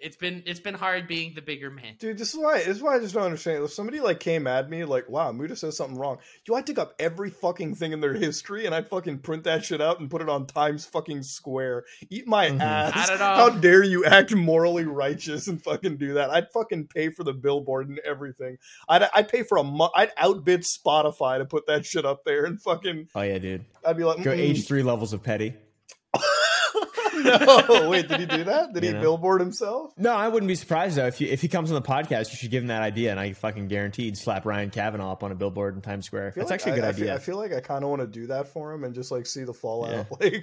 it's 0.02 0.16
been 0.16 0.44
it's 0.46 0.60
been 0.60 0.74
hard 0.74 1.08
being 1.08 1.34
the 1.34 1.42
bigger 1.42 1.70
man. 1.70 1.96
Dude, 2.00 2.18
this 2.18 2.34
is 2.34 2.40
why 2.40 2.60
this 2.60 2.68
is 2.78 2.82
why 2.82 2.96
I 2.96 3.00
just 3.00 3.14
don't 3.14 3.24
understand. 3.24 3.64
If 3.64 3.72
somebody 3.72 4.00
like 4.00 4.20
came 4.20 4.48
at 4.48 4.70
me 4.70 4.86
like, 4.86 5.10
"Wow, 5.10 5.32
Muda 5.32 5.56
says 5.56 5.78
something 5.78 5.98
wrong," 5.98 6.18
yo, 6.48 6.56
I'd 6.56 6.66
dig 6.66 6.80
up 6.80 6.94
every 7.00 7.30
fucking 7.30 7.76
thing 7.76 7.92
in 7.92 8.00
their 8.00 8.14
history 8.14 8.66
and 8.66 8.74
I'd 8.76 8.88
fucking 8.90 9.20
print 9.20 9.44
that 9.46 9.66
shit 9.66 9.82
out 9.82 10.00
and 10.00 10.10
put 10.10 10.22
it 10.22 10.30
on 10.30 10.46
Times 10.48 10.86
fucking 10.86 11.24
Square. 11.24 11.86
Eat 12.10 12.28
my 12.28 12.50
Mhm. 12.50 12.62
ass! 12.62 12.94
I 12.96 13.06
don't 13.08 13.20
know. 13.20 13.26
How 13.26 13.50
dare 13.50 13.84
you 13.84 14.06
act 14.06 14.34
morally 14.36 14.86
righteous 14.86 15.48
and 15.48 15.62
fucking 15.62 15.98
do 15.98 16.14
that? 16.16 16.30
I'd 16.30 16.50
fucking 16.52 16.88
pay 16.88 17.10
for 17.10 17.24
the 17.24 17.34
billboard 17.34 17.90
and 17.90 18.00
everything. 18.00 18.58
I'd 18.88 19.04
I'd 19.14 19.30
pay 19.30 19.44
for 19.44 19.58
a 19.58 19.64
month. 19.64 19.92
I'd 19.96 20.12
outbid 20.18 20.62
Spotify 20.64 21.38
to 21.40 21.46
put 21.46 21.68
that 21.68 21.86
shit 21.86 22.06
up 22.06 22.24
there 22.26 22.46
and 22.46 22.62
fucking. 22.62 23.08
Oh 23.16 23.22
yeah, 23.22 23.38
dude. 23.38 23.66
I'd 23.86 23.98
be 23.98 24.04
like, 24.04 24.24
Go 24.24 24.32
age 24.32 24.68
three 24.68 24.84
levels 24.84 25.14
of 25.14 25.24
petty. 25.24 25.54
no, 27.70 27.90
wait, 27.90 28.08
did 28.08 28.20
he 28.20 28.26
do 28.26 28.44
that? 28.46 28.74
Did 28.74 28.84
You 28.84 28.90
he 28.90 28.96
know? 28.96 29.02
billboard 29.02 29.42
himself? 29.42 29.92
No, 29.98 30.12
I 30.14 30.28
wouldn't 30.28 30.48
be 30.48 30.56
surprised 30.56 30.98
though 30.98 31.08
if 31.08 31.20
you, 31.22 31.28
if 31.28 31.42
he 31.42 31.48
comes 31.48 31.72
on 31.72 31.76
the 31.76 31.88
podcast. 31.88 32.32
You 32.32 32.38
should 32.38 32.52
give 32.52 32.64
him 32.64 32.68
that 32.68 32.82
idea, 32.82 33.12
and 33.12 33.20
I 33.20 33.34
fucking 33.34 33.68
guaranteed 33.68 34.18
slap 34.18 34.46
Ryan 34.46 34.70
Kavanaugh 34.70 35.12
up 35.12 35.24
on 35.24 35.32
a 35.32 35.36
billboard 35.36 35.76
in 35.76 35.82
Times 35.82 36.06
Square. 36.06 36.34
That's 36.36 36.50
like 36.50 36.60
actually 36.60 36.74
a 36.74 36.76
good 36.76 36.84
I, 36.84 36.88
I 36.88 36.90
idea. 36.92 37.06
Feel, 37.06 37.14
I 37.16 37.18
feel 37.20 37.38
like 37.38 37.54
I 37.54 37.60
kind 37.60 37.84
of 37.84 37.90
want 37.90 38.02
to 38.02 38.08
do 38.08 38.28
that 38.28 38.48
for 38.48 38.72
him 38.74 38.84
and 38.84 38.94
just 38.96 39.12
like 39.12 39.26
see 39.26 39.44
the 39.44 39.54
fallout. 39.54 39.92
Yeah. 39.92 40.04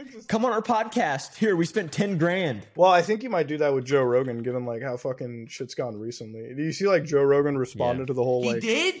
Like, 0.00 0.12
just- 0.12 0.28
Come 0.28 0.44
on 0.44 0.52
our 0.52 0.62
podcast. 0.62 1.34
Here, 1.36 1.54
we 1.56 1.66
spent 1.66 1.92
ten 1.92 2.18
grand. 2.18 2.66
well, 2.76 2.90
I 2.90 3.02
think 3.02 3.22
you 3.22 3.30
might 3.30 3.46
do 3.46 3.58
that 3.58 3.72
with 3.74 3.84
Joe 3.84 4.02
Rogan, 4.02 4.42
given 4.42 4.64
like 4.64 4.82
how 4.82 4.96
fucking 4.96 5.48
shit's 5.48 5.74
gone 5.74 5.98
recently. 5.98 6.54
Do 6.54 6.62
you 6.62 6.72
see 6.72 6.86
like 6.86 7.04
Joe 7.04 7.22
Rogan 7.22 7.56
responded 7.58 8.02
Yeah. 8.02 8.06
to 8.06 8.12
the 8.14 8.24
whole 8.24 8.42
He 8.42 8.52
like 8.52 8.62
did? 8.62 8.94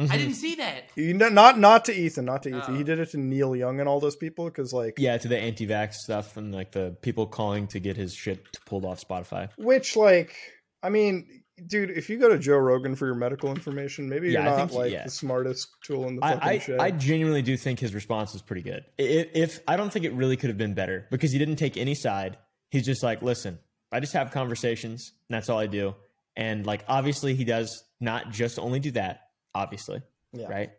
Mhm. 0.00 0.10
I 0.10 0.16
didn't 0.16 0.34
see 0.34 0.54
that. 0.56 0.84
he, 0.94 1.12
not 1.12 1.58
not 1.58 1.84
to 1.86 1.92
Ethan, 1.92 2.24
not 2.24 2.42
to 2.44 2.48
Ethan. 2.48 2.74
Oh. 2.74 2.78
He 2.78 2.84
did 2.84 2.98
it 2.98 3.10
to 3.10 3.18
Neil 3.18 3.54
Young 3.54 3.80
and 3.80 3.88
all 3.88 4.00
those 4.00 4.16
people 4.16 4.46
because 4.46 4.72
like 4.72 4.94
Yeah, 4.98 5.18
to 5.18 5.28
the 5.28 5.38
anti-vax 5.38 5.94
stuff 5.94 6.36
and 6.36 6.52
like 6.54 6.72
the 6.72 6.96
people 7.02 7.26
calling 7.26 7.66
to 7.68 7.80
get 7.80 7.96
his 7.96 8.14
shit 8.14 8.44
pulled 8.66 8.84
off 8.84 9.00
Spotify. 9.06 9.48
which 9.58 9.96
like 9.96 10.34
I 10.82 10.88
mean. 10.90 11.42
Dude, 11.66 11.90
if 11.90 12.08
you 12.08 12.16
go 12.18 12.30
to 12.30 12.38
Joe 12.38 12.56
Rogan 12.56 12.94
for 12.96 13.04
your 13.04 13.14
medical 13.14 13.50
information, 13.50 14.08
maybe 14.08 14.30
Yeah, 14.30 14.44
you're 14.44 14.56
not 14.56 14.68
think- 14.70 14.72
like 14.80 14.92
yeah. 14.92 15.04
the 15.04 15.10
smartest 15.10 15.68
tool 15.84 16.08
in 16.08 16.14
the 16.16 16.22
fucking 16.22 16.40
I, 16.42 16.58
shed. 16.58 16.80
I, 16.80 16.84
I 16.86 16.90
genuinely 16.90 17.42
do 17.42 17.54
think 17.58 17.78
his 17.80 17.92
response 17.92 18.32
was 18.32 18.40
pretty 18.40 18.62
good. 18.62 18.82
If, 18.96 19.28
if 19.34 19.60
I 19.68 19.76
don't 19.76 19.92
think 19.92 20.06
it 20.06 20.14
really 20.14 20.38
could 20.38 20.48
have 20.48 20.56
been 20.56 20.72
better 20.72 21.06
because 21.10 21.32
he 21.32 21.38
didn't 21.38 21.56
take 21.56 21.76
any 21.76 21.94
side. 21.94 22.38
He's 22.70 22.86
just 22.86 23.02
like, 23.02 23.20
listen, 23.20 23.58
I 23.92 24.00
just 24.00 24.14
have 24.14 24.30
conversations, 24.30 25.12
and 25.28 25.34
that's 25.36 25.50
all 25.50 25.58
I 25.58 25.66
do. 25.66 25.94
And 26.34 26.64
like, 26.64 26.82
obviously, 26.88 27.34
he 27.34 27.44
does 27.44 27.84
not 28.00 28.30
just 28.30 28.58
only 28.58 28.80
do 28.80 28.92
that. 28.92 29.20
Obviously, 29.54 30.02
yeah. 30.32 30.48
right? 30.48 30.70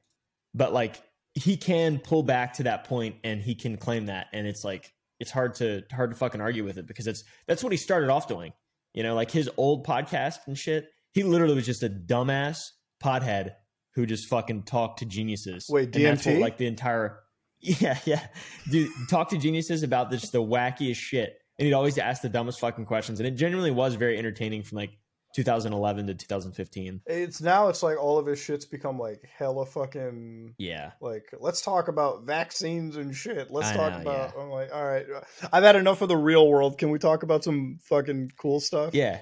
But 0.54 0.74
like, 0.74 1.02
he 1.34 1.58
can 1.58 2.00
pull 2.00 2.24
back 2.24 2.54
to 2.56 2.64
that 2.64 2.86
point, 2.86 3.16
and 3.24 3.42
he 3.42 3.56
can 3.56 3.78
claim 3.78 4.08
that, 4.08 4.28
and 4.34 4.48
it's 4.48 4.64
like 4.64 4.94
it's 5.20 5.32
hard 5.32 5.56
to 5.56 5.84
hard 5.92 6.12
to 6.12 6.18
fucking 6.18 6.42
argue 6.42 6.64
with 6.64 6.78
it 6.78 6.88
because 6.88 7.08
it's 7.08 7.24
that's 7.48 7.64
what 7.64 7.72
he 7.72 7.78
started 7.78 8.10
off 8.10 8.28
doing. 8.28 8.54
You 8.94 9.04
know, 9.04 9.16
like 9.16 9.32
his 9.32 9.50
old 9.58 9.86
podcast 9.86 10.40
and 10.48 10.58
shit. 10.58 10.90
He 11.14 11.24
literally 11.24 11.56
was 11.56 11.66
just 11.66 11.84
a 11.84 11.90
dumbass 11.90 12.60
pothead 13.04 13.56
who 13.96 14.06
just 14.06 14.28
fucking 14.30 14.64
talked 14.64 15.00
to 15.00 15.06
geniuses. 15.06 15.66
Wait, 15.70 15.94
And 15.96 16.06
that's 16.06 16.26
what, 16.26 16.36
DMT? 16.36 16.40
like 16.40 16.58
the 16.58 16.68
entire 16.68 17.20
yeah, 17.60 18.00
yeah, 18.06 18.26
dude, 18.72 18.90
talk 19.08 19.30
to 19.30 19.38
geniuses 19.38 19.84
about 19.84 20.10
this 20.10 20.32
the 20.32 20.42
wackiest 20.42 20.96
shit, 20.96 21.38
and 21.60 21.68
he'd 21.68 21.74
always 21.74 22.00
ask 22.00 22.24
the 22.24 22.30
dumbest 22.30 22.60
fucking 22.60 22.86
questions, 22.86 23.20
and 23.20 23.28
it 23.28 23.32
genuinely 23.32 23.70
was 23.70 23.94
very 23.94 24.18
entertaining 24.18 24.64
from 24.64 24.78
like 24.78 24.98
2011 25.34 26.08
to 26.08 26.14
2015. 26.16 27.02
It's 27.06 27.42
now 27.42 27.70
it's 27.70 27.82
like 27.84 27.98
all 27.98 28.18
of 28.18 28.26
his 28.26 28.40
shit's 28.40 28.66
become 28.66 29.00
like 29.00 29.24
hella 29.38 29.66
fucking 29.66 30.56
Yeah, 30.58 30.92
like 31.02 31.26
let's 31.40 31.62
talk 31.62 31.88
about 31.88 32.24
vaccines 32.24 32.98
and 32.98 33.16
shit. 33.16 33.52
Let's 33.52 33.70
I 33.70 33.76
talk 33.76 33.94
know, 33.94 34.02
about 34.12 34.34
I'm 34.38 34.50
like, 34.50 34.74
all 34.74 34.86
right. 34.86 35.06
I've 35.52 35.64
had 35.64 35.76
enough 35.76 36.02
of 36.02 36.10
the 36.10 36.18
real 36.18 36.48
world. 36.48 36.78
Can 36.78 36.90
we 36.90 37.00
talk 37.00 37.24
about 37.24 37.44
some 37.44 37.80
fucking 37.84 38.32
cool 38.38 38.60
stuff? 38.60 38.94
yeah. 38.94 39.20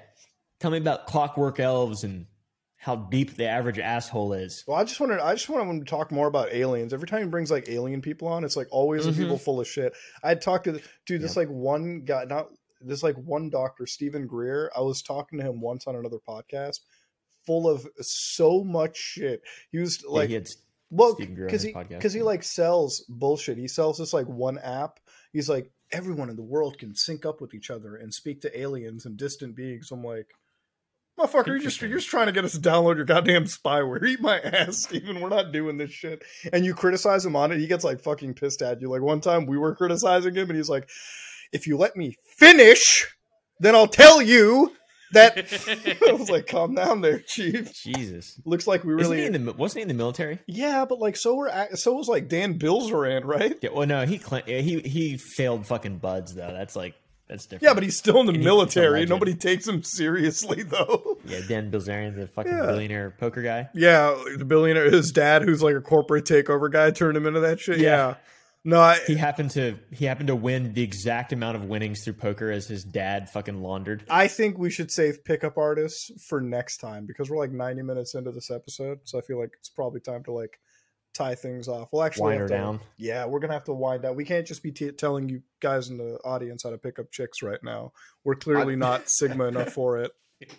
Tell 0.59 0.71
me 0.71 0.77
about 0.77 1.07
clockwork 1.07 1.59
elves 1.59 2.03
and 2.03 2.25
how 2.75 2.95
deep 2.95 3.35
the 3.35 3.45
average 3.47 3.77
asshole 3.79 4.33
is. 4.33 4.63
Well, 4.67 4.77
I 4.77 4.83
just 4.83 4.99
wanted 4.99 5.19
I 5.19 5.33
just 5.33 5.47
want 5.49 5.69
him 5.69 5.79
to 5.79 5.85
talk 5.85 6.11
more 6.11 6.27
about 6.27 6.53
aliens. 6.53 6.93
Every 6.93 7.07
time 7.07 7.21
he 7.23 7.27
brings 7.27 7.49
like 7.51 7.69
alien 7.69 8.01
people 8.01 8.27
on, 8.27 8.43
it's 8.43 8.57
like 8.57 8.67
always 8.71 9.05
the 9.05 9.11
Mhm. 9.11 9.17
people 9.17 9.37
full 9.37 9.59
of 9.61 9.67
shit. 9.67 9.93
I 10.23 10.35
talked 10.35 10.65
to 10.65 10.81
dude, 11.05 11.21
this 11.21 11.37
like 11.37 11.47
one 11.49 12.01
guy, 12.05 12.25
not 12.25 12.49
this 12.81 13.03
like 13.03 13.15
one 13.15 13.49
doctor, 13.49 13.85
Steven 13.85 14.27
Greer. 14.27 14.71
I 14.75 14.81
was 14.81 15.01
talking 15.01 15.39
to 15.39 15.45
him 15.45 15.61
once 15.61 15.87
on 15.87 15.95
another 15.95 16.19
podcast, 16.27 16.79
full 17.45 17.67
of 17.69 17.87
so 17.99 18.63
much 18.63 18.97
shit. 18.97 19.41
He 19.71 19.79
was 19.79 20.03
Yeah, 20.03 20.09
like 20.09 20.29
he 20.29 20.43
Well, 20.89 21.15
Steven 21.15 21.35
Greer 21.35 21.47
on 21.47 21.49
because 21.49 21.63
he 21.63 21.73
because 21.73 22.13
he 22.13 22.21
like 22.21 22.43
sells 22.43 23.05
bullshit. 23.09 23.57
He 23.57 23.67
sells 23.67 23.97
this 23.97 24.13
like 24.13 24.27
one 24.27 24.57
app. 24.59 24.99
He's 25.31 25.49
like 25.49 25.71
everyone 25.91 26.29
in 26.29 26.35
the 26.35 26.43
world 26.43 26.77
can 26.77 26.95
sync 26.95 27.25
up 27.25 27.41
with 27.41 27.53
each 27.53 27.69
other 27.69 27.95
and 27.95 28.13
speak 28.13 28.41
to 28.41 28.59
aliens 28.59 29.05
and 29.05 29.17
distant 29.17 29.55
beings. 29.55 29.91
I'm 29.91 30.03
like, 30.03 30.27
motherfucker, 31.19 31.47
you're 31.47 31.59
just 31.59 31.81
you're 31.81 31.91
just 31.91 32.09
trying 32.09 32.27
to 32.27 32.31
get 32.31 32.45
us 32.45 32.53
to 32.53 32.59
download 32.59 32.95
your 32.95 33.05
goddamn 33.05 33.45
spyware. 33.45 34.03
Eat 34.07 34.21
my 34.21 34.39
ass, 34.39 34.83
Steven. 34.83 35.19
We're 35.19 35.29
not 35.29 35.51
doing 35.51 35.77
this 35.77 35.91
shit. 35.91 36.23
And 36.53 36.65
you 36.65 36.73
criticize 36.73 37.25
him 37.25 37.35
on 37.35 37.51
it, 37.51 37.59
he 37.59 37.67
gets 37.67 37.83
like 37.83 38.01
fucking 38.01 38.35
pissed 38.35 38.61
at 38.61 38.81
you. 38.81 38.89
Like 38.89 39.01
one 39.01 39.21
time 39.21 39.45
we 39.45 39.57
were 39.57 39.75
criticizing 39.75 40.35
him, 40.35 40.49
and 40.49 40.57
he's 40.57 40.69
like, 40.69 40.89
if 41.51 41.67
you 41.67 41.77
let 41.77 41.95
me 41.95 42.15
finish, 42.37 43.07
then 43.59 43.75
I'll 43.75 43.87
tell 43.87 44.21
you 44.21 44.73
that. 45.13 45.37
I 46.07 46.11
was 46.13 46.29
like, 46.29 46.47
calm 46.47 46.75
down 46.75 47.01
there, 47.01 47.19
chief. 47.19 47.73
Jesus. 47.73 48.39
Looks 48.45 48.67
like 48.67 48.83
we 48.83 48.93
Isn't 48.93 49.01
really 49.11 49.21
he 49.21 49.25
in 49.35 49.45
the, 49.45 49.53
wasn't 49.53 49.77
he 49.77 49.81
in 49.83 49.87
the 49.87 49.93
military? 49.95 50.39
yeah, 50.47 50.85
but 50.85 50.99
like 50.99 51.15
so 51.17 51.35
were 51.35 51.51
so 51.73 51.93
was 51.93 52.07
like 52.07 52.27
Dan 52.29 52.59
Bilzerian, 52.59 53.23
right? 53.25 53.57
Yeah, 53.61 53.69
well, 53.73 53.87
no, 53.87 54.05
he 54.05 54.17
cla- 54.19 54.43
he 54.45 54.79
he 54.81 55.17
failed 55.17 55.65
fucking 55.65 55.97
buds 55.97 56.35
though. 56.35 56.51
That's 56.53 56.75
like 56.75 56.93
that's 57.27 57.45
different. 57.45 57.63
Yeah, 57.63 57.73
but 57.75 57.83
he's 57.83 57.97
still 57.97 58.19
in 58.21 58.25
the 58.25 58.31
And 58.33 58.37
he- 58.37 58.41
he's 58.41 58.45
a 58.47 58.55
military. 58.55 59.05
Nobody 59.05 59.35
takes 59.35 59.67
him 59.67 59.83
seriously 59.83 60.63
though. 60.63 61.17
yeah, 61.25 61.41
Dan 61.47 61.69
Bilzerian, 61.71 62.15
the 62.15 62.27
fucking 62.27 62.51
Yeah. 62.51 62.65
billionaire 62.65 63.11
poker 63.19 63.41
guy. 63.43 63.69
Yeah, 63.75 64.15
the 64.37 64.45
billionaire, 64.45 64.89
his 64.89 65.11
dad, 65.11 65.41
who's 65.43 65.61
like 65.61 65.75
a 65.75 65.81
corporate 65.81 66.25
takeover 66.25 66.71
guy, 66.71 66.89
turned 66.91 67.17
him 67.17 67.25
into 67.27 67.39
that 67.41 67.59
shit. 67.59 67.77
Yeah, 67.79 67.89
Yeah. 68.09 68.15
No, 68.65 68.79
I, 68.79 68.99
He 69.07 69.15
happened 69.15 69.51
to 69.51 69.77
he 69.91 70.05
happened 70.05 70.27
to 70.27 70.35
win 70.35 70.73
the 70.73 70.83
exact 70.83 71.31
amount 71.33 71.55
of 71.57 71.65
winnings 71.65 72.03
through 72.03 72.13
poker 72.13 72.51
as 72.51 72.67
his 72.67 72.83
dad 72.83 73.29
fucking 73.29 73.61
laundered. 73.61 74.03
I 74.09 74.27
think 74.27 74.57
we 74.57 74.69
should 74.69 74.91
save 74.91 75.23
pickup 75.23 75.57
artists 75.57 76.11
for 76.27 76.41
next 76.41 76.77
time 76.77 77.05
because 77.05 77.29
we're 77.29 77.37
like 77.37 77.51
ninety 77.51 77.81
minutes 77.81 78.15
into 78.15 78.31
this 78.31 78.51
episode, 78.51 78.99
so 79.05 79.17
I 79.17 79.21
feel 79.21 79.39
like 79.39 79.51
it's 79.59 79.69
probably 79.69 80.01
time 80.01 80.23
to 80.25 80.31
like 80.33 80.59
tie 81.15 81.35
things 81.35 81.67
off. 81.67 81.89
We'll 81.91 82.03
actually 82.03 82.25
Wind 82.37 82.39
her 82.41 82.47
to- 82.47 82.53
down. 82.53 82.79
Yeah, 82.97 83.25
we're 83.25 83.39
gonna 83.39 83.53
have 83.53 83.63
to 83.65 83.73
wind 83.73 84.03
down. 84.03 84.15
We 84.15 84.25
can't 84.25 84.45
just 84.45 84.61
be 84.61 84.71
t- 84.71 84.91
telling 84.91 85.29
you 85.29 85.41
guys 85.61 85.89
in 85.89 85.97
the 85.97 86.19
audience 86.25 86.63
how 86.63 86.69
to 86.69 86.77
pick 86.77 86.99
up 86.99 87.11
chicks 87.11 87.41
right 87.41 87.63
now. 87.63 87.93
We're 88.23 88.35
clearly 88.35 88.73
I- 88.73 88.77
not 88.77 89.09
Sigma 89.09 89.45
enough 89.45 89.73
for 89.73 89.99
it. 89.99 90.11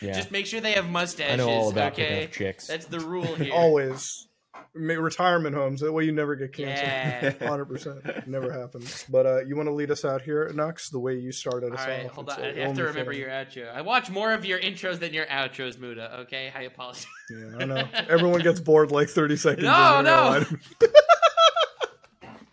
Yeah. 0.00 0.12
Just 0.12 0.30
make 0.30 0.46
sure 0.46 0.60
they 0.60 0.72
have 0.72 0.88
mustaches. 0.88 1.32
I 1.34 1.36
know 1.36 1.48
all 1.50 1.68
about 1.70 1.96
picking 1.96 2.24
up 2.24 2.30
chicks. 2.32 2.66
that's 2.68 2.86
the 2.86 3.00
rule 3.00 3.24
here. 3.34 3.52
Always. 3.52 4.27
Ma- 4.74 4.94
Retirement 4.94 5.54
homes. 5.54 5.80
That 5.80 5.92
way 5.92 6.04
you 6.04 6.12
never 6.12 6.36
get 6.36 6.52
canceled. 6.52 7.34
Yeah. 7.40 7.48
Hundred 7.48 7.66
percent, 7.66 8.26
never 8.28 8.52
happens. 8.52 9.04
But 9.08 9.26
uh, 9.26 9.44
you 9.44 9.56
want 9.56 9.68
to 9.68 9.72
lead 9.74 9.90
us 9.90 10.04
out 10.04 10.22
here, 10.22 10.50
Nux, 10.54 10.74
the 10.92 10.98
way 10.98 11.14
you 11.18 11.32
started 11.32 11.72
All 11.72 11.78
us 11.78 11.86
right, 11.86 12.06
off. 12.06 12.12
hold 12.12 12.28
It's 12.28 12.38
on. 12.38 12.44
I 12.44 12.54
have 12.66 12.76
to 12.76 12.84
remember 12.84 13.12
OnlyFans. 13.12 13.18
your 13.18 13.64
outro. 13.64 13.74
I 13.74 13.80
watch 13.82 14.10
more 14.10 14.32
of 14.32 14.44
your 14.44 14.58
intros 14.60 14.98
than 15.00 15.12
your 15.14 15.26
outros, 15.26 15.78
Muda. 15.78 16.20
Okay, 16.20 16.52
I 16.54 16.62
apologize. 16.62 17.06
Yeah, 17.30 17.58
I 17.60 17.64
know. 17.64 17.88
Everyone 18.08 18.40
gets 18.40 18.60
bored 18.60 18.90
like 18.90 19.08
thirty 19.08 19.36
seconds. 19.36 19.64
No, 19.64 20.00
no. 20.02 20.44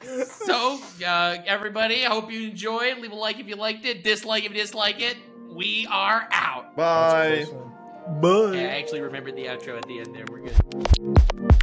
so, 0.26 0.80
uh, 1.06 1.38
everybody, 1.46 2.06
I 2.06 2.10
hope 2.10 2.32
you 2.32 2.50
enjoyed. 2.50 2.98
Leave 3.00 3.12
a 3.12 3.16
like 3.16 3.40
if 3.40 3.48
you 3.48 3.56
liked 3.56 3.86
it. 3.86 4.04
Dislike 4.04 4.44
if 4.46 4.52
you 4.52 4.58
dislike 4.62 5.02
it. 5.02 5.18
We 5.52 5.88
are 5.90 6.28
out. 6.32 6.76
Bye. 6.76 7.30
That's 7.30 7.50
a 7.50 7.52
close 7.54 7.62
one. 7.62 7.72
Bye. 8.22 8.58
Yeah, 8.58 8.68
I 8.68 8.80
actually 8.80 9.02
remembered 9.02 9.36
the 9.36 9.46
outro 9.46 9.78
at 9.78 9.88
the 9.88 10.00
end 10.00 10.14
there. 10.14 10.26
We're 10.30 10.42
good. 10.42 11.55